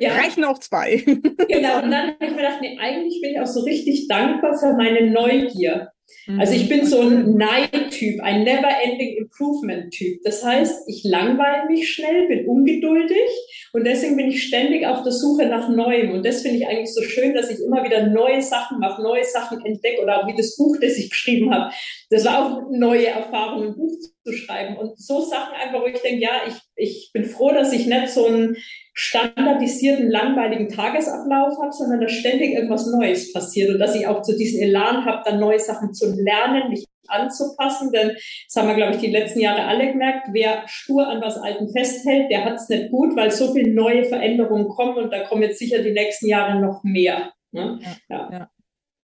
Ja. 0.00 0.14
Reichen 0.14 0.44
auch 0.44 0.58
zwei. 0.60 0.96
genau, 0.96 1.82
und 1.82 1.90
dann 1.90 2.08
habe 2.08 2.16
ich 2.20 2.30
mir 2.30 2.36
gedacht, 2.36 2.58
nee, 2.62 2.78
eigentlich 2.80 3.20
bin 3.20 3.32
ich 3.32 3.40
auch 3.40 3.46
so 3.46 3.60
richtig 3.60 4.08
dankbar 4.08 4.58
für 4.58 4.72
meine 4.72 5.10
Neugier. 5.10 5.90
Also 6.38 6.54
ich 6.54 6.68
bin 6.68 6.86
so 6.86 7.00
ein 7.00 7.36
Neidtyp, 7.36 8.20
ein 8.22 8.44
Never-Ending 8.44 9.18
Improvement-Typ. 9.18 10.22
Das 10.24 10.42
heißt, 10.42 10.88
ich 10.88 11.04
langweile 11.04 11.66
mich 11.66 11.92
schnell, 11.92 12.28
bin 12.28 12.46
ungeduldig 12.48 13.28
und 13.72 13.84
deswegen 13.84 14.16
bin 14.16 14.28
ich 14.28 14.44
ständig 14.44 14.86
auf 14.86 15.02
der 15.02 15.12
Suche 15.12 15.46
nach 15.46 15.68
Neuem. 15.68 16.12
Und 16.12 16.24
das 16.24 16.40
finde 16.42 16.58
ich 16.58 16.66
eigentlich 16.66 16.94
so 16.94 17.02
schön, 17.02 17.34
dass 17.34 17.50
ich 17.50 17.60
immer 17.60 17.84
wieder 17.84 18.06
neue 18.06 18.40
Sachen 18.40 18.78
mache, 18.78 19.02
neue 19.02 19.24
Sachen 19.24 19.64
entdecke 19.66 20.02
oder 20.02 20.22
auch 20.22 20.26
wie 20.26 20.36
das 20.36 20.56
Buch, 20.56 20.76
das 20.80 20.96
ich 20.96 21.10
geschrieben 21.10 21.52
habe. 21.52 21.72
Das 22.08 22.24
war 22.24 22.44
auch 22.44 22.70
neue 22.70 23.08
Erfahrungen, 23.08 23.68
ein 23.68 23.76
Buch 23.76 23.92
zu 24.24 24.32
schreiben. 24.32 24.76
Und 24.76 24.98
so 24.98 25.20
Sachen 25.20 25.54
einfach, 25.54 25.82
wo 25.82 25.86
ich 25.86 26.00
denke, 26.00 26.22
ja, 26.22 26.42
ich, 26.48 26.54
ich 26.76 27.10
bin 27.12 27.26
froh, 27.26 27.52
dass 27.52 27.72
ich 27.72 27.86
nicht 27.86 28.08
so 28.08 28.26
ein 28.26 28.56
standardisierten, 28.94 30.08
langweiligen 30.08 30.68
Tagesablauf 30.68 31.58
habe, 31.60 31.72
sondern 31.72 32.00
dass 32.00 32.12
ständig 32.12 32.52
irgendwas 32.52 32.86
Neues 32.86 33.32
passiert 33.32 33.70
und 33.70 33.80
dass 33.80 33.94
ich 33.96 34.06
auch 34.06 34.22
zu 34.22 34.36
diesem 34.36 34.62
Elan 34.62 35.04
habe, 35.04 35.22
dann 35.24 35.40
neue 35.40 35.58
Sachen 35.58 35.92
zu 35.92 36.14
lernen, 36.14 36.70
mich 36.70 36.86
anzupassen. 37.08 37.90
Denn 37.92 38.10
das 38.10 38.56
haben 38.56 38.68
wir, 38.68 38.76
glaube 38.76 38.94
ich, 38.94 39.00
die 39.00 39.10
letzten 39.10 39.40
Jahre 39.40 39.64
alle 39.64 39.92
gemerkt, 39.92 40.28
wer 40.30 40.66
stur 40.68 41.06
an 41.08 41.20
was 41.20 41.36
Alten 41.36 41.70
festhält, 41.72 42.30
der 42.30 42.44
hat 42.44 42.54
es 42.54 42.68
nicht 42.68 42.90
gut, 42.90 43.16
weil 43.16 43.30
so 43.32 43.52
viele 43.52 43.72
neue 43.72 44.04
Veränderungen 44.04 44.68
kommen 44.68 44.96
und 44.96 45.12
da 45.12 45.24
kommen 45.24 45.42
jetzt 45.42 45.58
sicher 45.58 45.82
die 45.82 45.92
nächsten 45.92 46.28
Jahre 46.28 46.60
noch 46.60 46.84
mehr. 46.84 47.32
Ne? 47.50 47.80
Ja, 48.08 48.30
ja. 48.30 48.50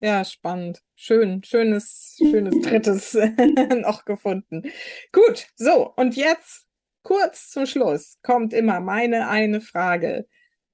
ja. 0.00 0.24
spannend. 0.24 0.82
Schön, 0.94 1.42
schönes, 1.42 2.16
schönes 2.18 2.60
drittes 2.62 3.18
noch 3.80 4.04
gefunden. 4.04 4.62
Gut, 5.12 5.48
so, 5.56 5.92
und 5.96 6.16
jetzt 6.16 6.69
kurz 7.10 7.50
zum 7.50 7.66
Schluss 7.66 8.18
kommt 8.22 8.52
immer 8.52 8.78
meine 8.78 9.28
eine 9.28 9.60
Frage. 9.60 10.26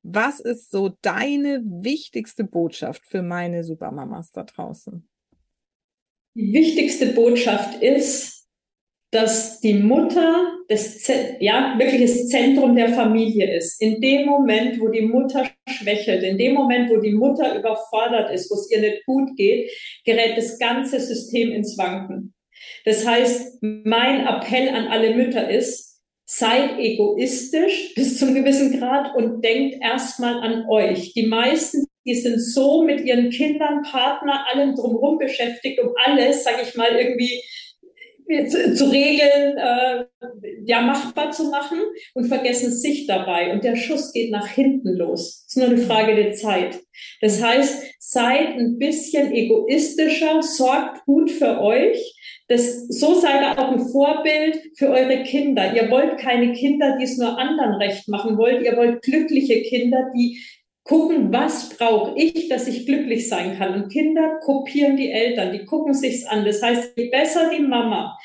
Was 0.03 0.39
ist 0.39 0.71
so 0.71 0.91
deine 1.01 1.63
wichtigste 1.65 2.45
Botschaft 2.45 3.07
für 3.07 3.23
meine 3.23 3.65
Supermamas 3.65 4.33
da 4.33 4.45
draußen? 4.45 5.09
Die 6.35 6.53
wichtigste 6.53 7.07
Botschaft 7.15 7.83
ist, 7.83 8.47
dass 9.11 9.61
die 9.61 9.75
Mutter 9.75 10.53
das, 10.69 11.11
ja, 11.41 11.75
wirklich 11.79 12.03
das 12.03 12.29
Zentrum 12.29 12.77
der 12.77 12.91
Familie 12.91 13.57
ist. 13.57 13.81
In 13.81 14.03
dem 14.03 14.27
Moment, 14.27 14.79
wo 14.79 14.89
die 14.89 15.07
Mutter 15.07 15.49
schwächelt, 15.67 16.23
in 16.23 16.37
dem 16.37 16.53
Moment, 16.53 16.91
wo 16.91 16.99
die 16.99 17.15
Mutter 17.15 17.59
überfordert 17.59 18.31
ist, 18.31 18.51
wo 18.51 18.57
es 18.57 18.71
ihr 18.71 18.81
nicht 18.81 19.07
gut 19.07 19.35
geht, 19.37 19.71
gerät 20.05 20.37
das 20.37 20.59
ganze 20.59 21.01
System 21.01 21.51
ins 21.53 21.79
Wanken. 21.79 22.35
Das 22.85 23.07
heißt, 23.07 23.63
mein 23.63 24.27
Appell 24.27 24.69
an 24.69 24.89
alle 24.89 25.15
Mütter 25.15 25.49
ist, 25.49 25.96
seid 26.27 26.79
egoistisch 26.79 27.95
bis 27.95 28.19
zum 28.19 28.35
gewissen 28.35 28.79
Grad 28.79 29.15
und 29.15 29.43
denkt 29.45 29.77
erstmal 29.81 30.41
an 30.41 30.69
euch. 30.69 31.13
Die 31.15 31.27
meisten, 31.27 31.87
die 32.05 32.17
sind 32.17 32.41
so 32.41 32.83
mit 32.83 33.01
ihren 33.01 33.31
Kindern, 33.31 33.83
Partner, 33.83 34.45
allem 34.53 34.75
drumherum 34.75 35.19
beschäftigt, 35.19 35.81
um 35.81 35.93
alles, 36.05 36.43
sage 36.43 36.63
ich 36.63 36.75
mal, 36.75 36.91
irgendwie 36.97 37.43
zu, 38.49 38.91
regeln, 38.91 39.57
äh, 39.57 40.05
ja, 40.65 40.81
machbar 40.81 41.31
zu 41.31 41.51
machen 41.51 41.79
und 42.15 42.27
vergessen 42.27 42.73
sich 42.73 43.07
dabei. 43.07 43.53
Und 43.53 43.65
der 43.65 43.77
Schuss 43.77 44.13
geht 44.13 44.31
nach 44.31 44.49
hinten 44.49 44.97
los. 44.97 45.45
Es 45.47 45.57
ist 45.57 45.57
nur 45.57 45.67
eine 45.67 45.79
Frage 45.79 46.15
der 46.15 46.33
Zeit. 46.33 46.81
Das 47.21 47.43
heißt, 47.43 47.85
seid 47.99 48.57
ein 48.57 48.79
bisschen 48.79 49.33
egoistischer, 49.33 50.43
sorgt 50.43 51.05
gut 51.05 51.31
für 51.31 51.61
euch 51.61 52.17
das, 52.49 52.87
so 52.89 53.15
seid 53.15 53.41
ihr 53.41 53.59
auch 53.59 53.73
ein 53.73 53.89
Vorbild 53.89 54.61
für 54.77 54.89
eure 54.89 55.25
Kinder. 55.25 55.75
Ihr 55.75 55.91
wollt 55.91 56.19
keine 56.19 56.53
Kinder, 56.53 56.97
die 56.97 57.05
es 57.05 57.19
nur 57.19 57.37
anderen 57.37 57.75
recht 57.75 58.07
machen 58.09 58.39
wollt. 58.39 58.63
Ihr 58.63 58.77
wollt 58.77 59.03
glückliche 59.03 59.63
Kinder, 59.63 60.11
die 60.17 60.41
gucken, 60.87 61.33
was 61.33 61.71
brauche 61.71 62.17
ich, 62.17 62.49
dass 62.49 62.69
ich 62.69 62.87
glücklich 62.87 63.29
sein 63.29 63.59
kann. 63.59 63.75
Und 63.75 63.93
Kinder 63.93 64.39
kopieren 64.41 64.97
die 64.97 65.11
Eltern, 65.11 65.53
die 65.53 65.65
gucken 65.65 65.95
sich's 65.95 66.25
an. 66.25 66.45
Das 66.45 66.63
heißt, 66.63 66.93
je 66.97 67.09
besser 67.11 67.51
die 67.57 67.63
Mama 67.63 68.17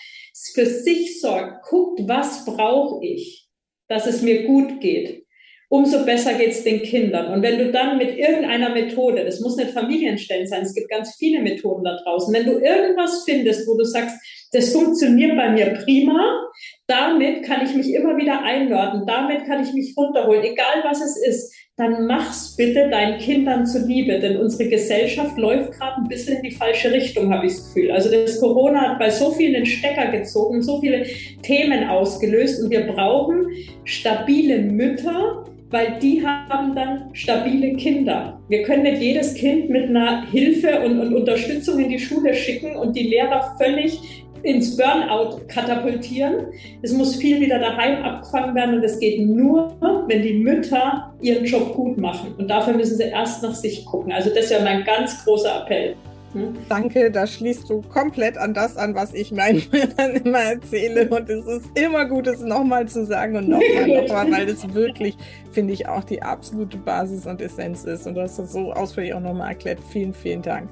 für 0.54 0.66
sich 0.66 1.20
sorgt, 1.20 1.66
guckt, 1.66 2.02
was 2.08 2.46
brauche 2.46 3.06
ich, 3.06 3.48
dass 3.88 4.06
es 4.06 4.22
mir 4.22 4.44
gut 4.44 4.80
geht. 4.80 5.26
umso 5.72 6.04
besser 6.04 6.34
geht's 6.34 6.66
den 6.66 6.82
Kindern. 6.82 7.34
Und 7.34 7.42
wenn 7.44 7.58
du 7.58 7.72
dann 7.72 7.98
mit 7.98 8.18
irgendeiner 8.18 8.72
Methode, 8.72 9.24
das 9.24 9.40
muss 9.40 9.56
nicht 9.56 9.72
Familienstellen 9.72 10.46
sein, 10.46 10.64
es 10.64 10.74
gibt 10.74 10.90
ganz 10.90 11.16
viele 11.16 11.42
Methoden 11.42 11.86
da 11.86 11.98
draußen, 12.04 12.34
wenn 12.34 12.46
du 12.46 12.60
irgendwas 12.60 13.24
findest, 13.24 13.66
wo 13.70 13.78
du 13.78 13.86
sagst, 13.86 14.18
das 14.52 14.74
funktioniert 14.74 15.38
bei 15.38 15.50
mir 15.50 15.68
prima, 15.86 16.50
damit 16.88 17.44
kann 17.44 17.66
ich 17.66 17.74
mich 17.74 17.94
immer 17.94 18.18
wieder 18.18 18.44
einladen, 18.44 19.06
damit 19.08 19.46
kann 19.46 19.64
ich 19.64 19.72
mich 19.72 19.94
runterholen, 19.96 20.44
egal 20.44 20.84
was 20.84 21.00
es 21.00 21.16
ist, 21.26 21.56
dann 21.82 22.06
mach's 22.06 22.56
bitte 22.56 22.90
deinen 22.90 23.18
Kindern 23.18 23.66
zuliebe, 23.66 24.20
denn 24.20 24.38
unsere 24.38 24.70
Gesellschaft 24.70 25.36
läuft 25.38 25.72
gerade 25.72 25.98
ein 25.98 26.08
bisschen 26.08 26.38
in 26.38 26.44
die 26.44 26.52
falsche 26.52 26.92
Richtung, 26.92 27.34
habe 27.34 27.48
ich 27.48 27.54
das 27.54 27.74
Gefühl. 27.74 27.92
Also 27.92 28.12
das 28.12 28.40
Corona 28.40 28.82
hat 28.82 29.00
bei 29.00 29.10
so 29.10 29.32
vielen 29.32 29.54
den 29.54 29.66
Stecker 29.66 30.12
gezogen, 30.12 30.62
so 30.62 30.80
viele 30.80 31.08
Themen 31.42 31.90
ausgelöst 31.90 32.62
und 32.64 32.70
wir 32.70 32.86
brauchen 32.86 33.48
stabile 33.84 34.60
Mütter, 34.60 35.44
weil 35.72 35.98
die 36.00 36.24
haben 36.24 36.76
dann 36.76 37.10
stabile 37.14 37.74
Kinder. 37.78 38.40
Wir 38.48 38.62
können 38.62 38.84
nicht 38.84 39.02
jedes 39.02 39.34
Kind 39.34 39.72
mit 39.72 39.90
einer 39.90 40.30
Hilfe 40.30 40.82
und, 40.82 41.00
und 41.00 41.16
Unterstützung 41.16 41.80
in 41.80 41.90
die 41.90 42.00
Schule 42.00 42.36
schicken 42.36 42.76
und 42.76 42.96
die 42.96 43.08
Lehrer 43.08 43.56
völlig 43.58 44.21
ins 44.44 44.78
Burnout 44.78 45.42
katapultieren. 45.48 46.48
Es 46.82 46.94
muss 46.94 47.16
viel 47.16 47.40
wieder 47.40 47.60
daheim 47.60 48.04
abgefangen 48.04 48.56
werden 48.56 48.76
und 48.76 48.84
es 48.84 49.00
geht 49.00 49.22
nur, 49.22 49.76
wenn 50.08 50.22
die 50.22 50.34
Mütter 50.34 51.14
ihren 51.22 51.46
Job 51.46 51.74
gut 51.76 51.98
machen. 51.98 52.34
Und 52.38 52.48
dafür 52.48 52.74
müssen 52.74 52.98
sie 52.98 53.04
erst 53.04 53.44
nach 53.44 53.56
sich 53.56 53.86
gucken. 53.86 54.12
Also 54.12 54.30
das 54.34 54.50
wäre 54.50 54.64
mein 54.64 54.84
ganz 54.84 55.24
großer 55.24 55.64
Appell. 55.64 55.96
Hm? 56.34 56.54
Danke, 56.70 57.12
da 57.12 57.28
schließt 57.28 57.70
du 57.70 57.82
komplett 57.82 58.38
an 58.38 58.54
das 58.54 58.78
an, 58.78 58.96
was 58.96 59.14
ich 59.14 59.32
meinen 59.32 59.64
Müttern 59.72 60.16
immer 60.16 60.40
erzähle. 60.40 61.10
Und 61.10 61.30
es 61.30 61.46
ist 61.46 61.66
immer 61.76 62.06
gut, 62.06 62.28
es 62.28 62.42
nochmal 62.42 62.88
zu 62.88 63.06
sagen 63.06 63.36
und 63.36 63.50
nochmal, 63.50 63.88
nochmal, 64.02 64.32
weil 64.32 64.46
das 64.46 64.74
wirklich, 64.74 65.18
finde 65.52 65.74
ich, 65.74 65.88
auch 65.88 66.04
die 66.04 66.22
absolute 66.22 66.78
Basis 66.78 67.26
und 67.26 67.42
Essenz 67.42 67.84
ist. 67.84 68.08
Und 68.08 68.16
du 68.16 68.22
hast 68.22 68.40
das 68.40 68.54
so 68.54 68.72
ausführlich 68.72 69.14
auch 69.14 69.20
nochmal 69.20 69.50
erklärt. 69.50 69.80
Vielen, 69.92 70.14
vielen 70.14 70.42
Dank. 70.42 70.70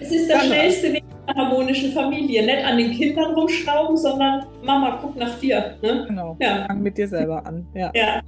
Es 0.00 0.10
ist 0.10 0.28
der 0.28 0.38
Dann 0.38 0.46
schnellste 0.46 0.92
Weg 0.92 1.04
zur 1.26 1.36
harmonischen 1.36 1.92
Familie. 1.92 2.44
Nicht 2.44 2.64
an 2.64 2.78
den 2.78 2.90
Kindern 2.92 3.34
rumschrauben, 3.34 3.96
sondern 3.96 4.46
Mama, 4.62 4.98
guck 5.02 5.16
nach 5.16 5.38
dir. 5.38 5.76
Ne? 5.82 6.04
Genau, 6.08 6.36
ja. 6.40 6.64
fang 6.66 6.82
mit 6.82 6.96
dir 6.96 7.08
selber 7.08 7.44
an. 7.46 7.66
ja. 7.74 7.90
ja. 7.94 8.22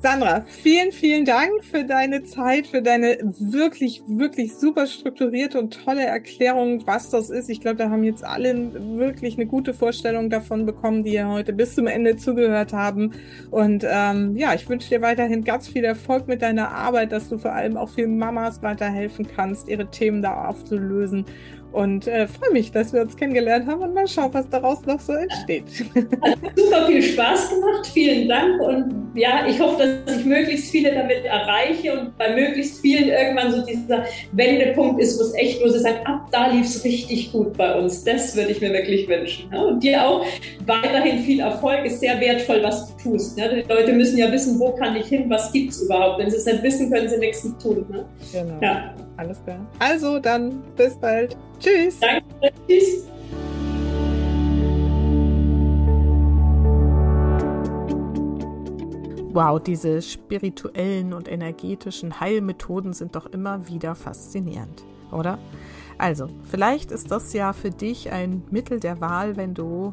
Sandra, 0.00 0.44
vielen, 0.46 0.92
vielen 0.92 1.24
Dank 1.24 1.64
für 1.64 1.82
deine 1.82 2.22
Zeit, 2.22 2.68
für 2.68 2.82
deine 2.82 3.18
wirklich, 3.40 4.00
wirklich 4.06 4.54
super 4.54 4.86
strukturierte 4.86 5.58
und 5.58 5.76
tolle 5.84 6.04
Erklärung, 6.04 6.86
was 6.86 7.10
das 7.10 7.30
ist. 7.30 7.50
Ich 7.50 7.60
glaube, 7.60 7.78
da 7.78 7.90
haben 7.90 8.04
jetzt 8.04 8.22
alle 8.22 8.70
wirklich 8.96 9.34
eine 9.34 9.46
gute 9.46 9.74
Vorstellung 9.74 10.30
davon 10.30 10.66
bekommen, 10.66 11.02
die 11.02 11.14
ja 11.14 11.28
heute 11.28 11.52
bis 11.52 11.74
zum 11.74 11.88
Ende 11.88 12.16
zugehört 12.16 12.72
haben. 12.72 13.12
Und 13.50 13.84
ähm, 13.90 14.36
ja, 14.36 14.54
ich 14.54 14.68
wünsche 14.68 14.88
dir 14.88 15.02
weiterhin 15.02 15.42
ganz 15.42 15.66
viel 15.66 15.82
Erfolg 15.84 16.28
mit 16.28 16.42
deiner 16.42 16.70
Arbeit, 16.70 17.10
dass 17.10 17.28
du 17.28 17.36
vor 17.36 17.52
allem 17.52 17.76
auch 17.76 17.88
vielen 17.88 18.18
Mamas 18.18 18.62
weiterhelfen 18.62 19.26
kannst, 19.26 19.68
ihre 19.68 19.90
Themen 19.90 20.22
da 20.22 20.44
aufzulösen. 20.44 21.24
Und 21.72 22.06
äh, 22.06 22.26
freue 22.26 22.52
mich, 22.52 22.72
dass 22.72 22.92
wir 22.92 23.02
uns 23.02 23.16
kennengelernt 23.16 23.66
haben 23.66 23.82
und 23.82 23.94
mal 23.94 24.08
schauen, 24.08 24.32
was 24.32 24.48
daraus 24.48 24.84
noch 24.86 25.00
so 25.00 25.12
entsteht. 25.12 25.64
Hat 26.22 26.38
super 26.56 26.86
viel 26.86 27.02
Spaß 27.02 27.50
gemacht. 27.50 27.86
Vielen 27.92 28.28
Dank. 28.28 28.60
Und 28.60 29.12
ja, 29.14 29.46
ich 29.46 29.60
hoffe, 29.60 30.02
dass 30.06 30.16
ich 30.16 30.24
möglichst 30.24 30.70
viele 30.70 30.94
damit 30.94 31.24
erreiche 31.24 31.98
und 31.98 32.16
bei 32.16 32.34
möglichst 32.34 32.80
vielen 32.80 33.08
irgendwann 33.08 33.52
so 33.52 33.64
dieser 33.64 34.04
Wendepunkt 34.32 35.00
ist, 35.00 35.18
wo 35.18 35.24
es 35.24 35.34
echt, 35.34 35.62
wo 35.62 35.68
sie 35.68 35.78
sagen, 35.78 35.98
ab 36.06 36.28
da 36.32 36.48
lief 36.48 36.64
es 36.64 36.82
richtig 36.84 37.32
gut 37.32 37.56
bei 37.56 37.78
uns. 37.78 38.02
Das 38.02 38.34
würde 38.34 38.50
ich 38.52 38.60
mir 38.60 38.72
wirklich 38.72 39.06
wünschen. 39.06 39.54
Und 39.54 39.82
dir 39.82 40.04
auch 40.06 40.24
weiterhin 40.66 41.18
viel 41.20 41.40
Erfolg. 41.40 41.84
Ist 41.84 42.00
sehr 42.00 42.18
wertvoll, 42.18 42.62
was 42.62 42.88
du 42.88 43.10
tust. 43.10 43.38
Die 43.38 43.64
Leute 43.68 43.92
müssen 43.92 44.16
ja 44.16 44.32
wissen, 44.32 44.58
wo 44.58 44.72
kann 44.72 44.96
ich 44.96 45.06
hin, 45.06 45.28
was 45.28 45.52
gibt 45.52 45.72
es 45.72 45.82
überhaupt. 45.82 46.18
Wenn 46.18 46.30
sie 46.30 46.38
es 46.38 46.46
nicht 46.46 46.62
wissen, 46.62 46.90
können 46.90 47.08
sie 47.08 47.18
nichts 47.18 47.42
tun. 47.62 47.86
Genau. 48.32 48.58
Ja. 48.62 48.94
Alles 49.18 49.42
klar. 49.42 49.58
Also 49.80 50.20
dann 50.20 50.62
bis 50.76 50.96
bald. 50.96 51.36
Tschüss. 51.58 51.98
Danke. 51.98 52.54
Tschüss. 52.68 53.08
Wow, 59.32 59.60
diese 59.60 60.02
spirituellen 60.02 61.12
und 61.12 61.28
energetischen 61.28 62.20
Heilmethoden 62.20 62.92
sind 62.92 63.16
doch 63.16 63.26
immer 63.26 63.68
wieder 63.68 63.94
faszinierend, 63.94 64.84
oder? 65.10 65.38
Also, 65.98 66.28
vielleicht 66.44 66.92
ist 66.92 67.10
das 67.10 67.32
ja 67.32 67.52
für 67.52 67.70
dich 67.70 68.12
ein 68.12 68.44
Mittel 68.50 68.78
der 68.78 69.00
Wahl, 69.00 69.36
wenn 69.36 69.54
du 69.54 69.92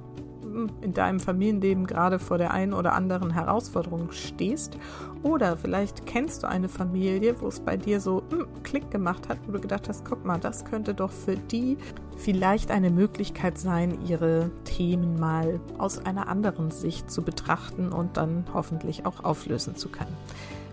in 0.82 0.94
deinem 0.94 1.20
Familienleben 1.20 1.86
gerade 1.86 2.20
vor 2.20 2.38
der 2.38 2.52
einen 2.52 2.74
oder 2.74 2.94
anderen 2.94 3.32
Herausforderung 3.32 4.12
stehst. 4.12 4.78
Oder 5.26 5.58
vielleicht 5.58 6.06
kennst 6.06 6.44
du 6.44 6.48
eine 6.48 6.70
Familie, 6.70 7.42
wo 7.42 7.48
es 7.48 7.60
bei 7.60 7.78
dir 7.78 8.00
so 8.00 8.22
hm, 8.30 8.46
Klick 8.62 8.92
gemacht 8.92 9.28
hat, 9.28 9.40
wo 9.48 9.54
du 9.54 9.60
gedacht 9.60 9.90
hast, 9.90 10.06
guck 10.06 10.24
mal, 10.24 10.38
das 10.38 10.66
könnte 10.66 10.94
doch 10.94 11.10
für 11.12 11.36
die 11.36 11.80
vielleicht 12.16 12.70
eine 12.70 12.92
Möglichkeit 12.92 13.58
sein, 13.58 13.98
ihre 14.06 14.52
Themen 14.66 15.20
mal 15.20 15.60
aus 15.80 15.98
einer 15.98 16.28
anderen 16.28 16.70
Sicht 16.70 17.10
zu 17.10 17.24
betrachten 17.24 17.92
und 17.92 18.18
dann 18.18 18.46
hoffentlich 18.54 19.08
auch 19.08 19.24
auflösen 19.24 19.76
zu 19.76 19.90
können. 19.90 20.16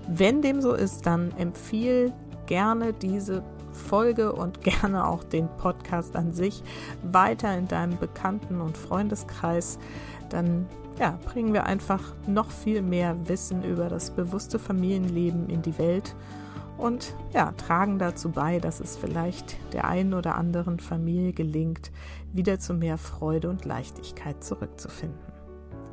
Wenn 0.06 0.42
dem 0.42 0.60
so 0.60 0.74
ist, 0.74 1.06
dann 1.06 1.32
empfiehl 1.38 2.12
gerne 2.44 2.92
diese 2.92 3.42
Folge 3.72 4.34
und 4.34 4.60
gerne 4.62 5.08
auch 5.08 5.24
den 5.24 5.48
Podcast 5.56 6.14
an 6.14 6.34
sich 6.34 6.62
weiter 7.02 7.56
in 7.56 7.68
deinem 7.68 7.96
Bekannten- 7.96 8.60
und 8.60 8.76
Freundeskreis. 8.76 9.78
Dann 10.28 10.66
ja, 11.02 11.18
bringen 11.24 11.52
wir 11.52 11.64
einfach 11.64 12.00
noch 12.28 12.52
viel 12.52 12.80
mehr 12.80 13.16
Wissen 13.28 13.64
über 13.64 13.88
das 13.88 14.12
bewusste 14.12 14.60
Familienleben 14.60 15.50
in 15.50 15.60
die 15.60 15.76
Welt 15.76 16.14
und 16.78 17.16
ja, 17.34 17.50
tragen 17.52 17.98
dazu 17.98 18.30
bei, 18.30 18.60
dass 18.60 18.78
es 18.78 18.96
vielleicht 18.96 19.56
der 19.72 19.86
einen 19.86 20.14
oder 20.14 20.36
anderen 20.36 20.78
Familie 20.78 21.32
gelingt, 21.32 21.90
wieder 22.32 22.60
zu 22.60 22.72
mehr 22.72 22.98
Freude 22.98 23.50
und 23.50 23.64
Leichtigkeit 23.64 24.44
zurückzufinden. 24.44 25.18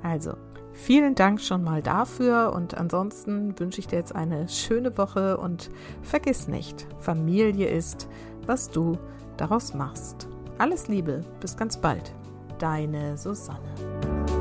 Also, 0.03 0.34
Vielen 0.72 1.14
Dank 1.15 1.41
schon 1.41 1.64
mal 1.64 1.81
dafür 1.81 2.53
und 2.56 2.77
ansonsten 2.77 3.60
wünsche 3.60 3.80
ich 3.80 3.88
dir 3.88 3.98
jetzt 3.98 4.15
eine 4.15 4.48
schöne 4.48 4.98
Woche 4.98 5.38
und 5.38 5.72
vergiss 6.03 6.48
nicht, 6.48 6.88
Familie 6.99 7.68
ist, 7.68 8.07
was 8.45 8.69
du 8.69 8.98
daraus 9.36 9.73
machst. 9.73 10.30
Alles 10.57 10.88
Liebe, 10.88 11.22
bis 11.41 11.57
ganz 11.57 11.76
bald. 11.76 12.14
Deine 12.60 13.18
Susanne. 13.18 14.39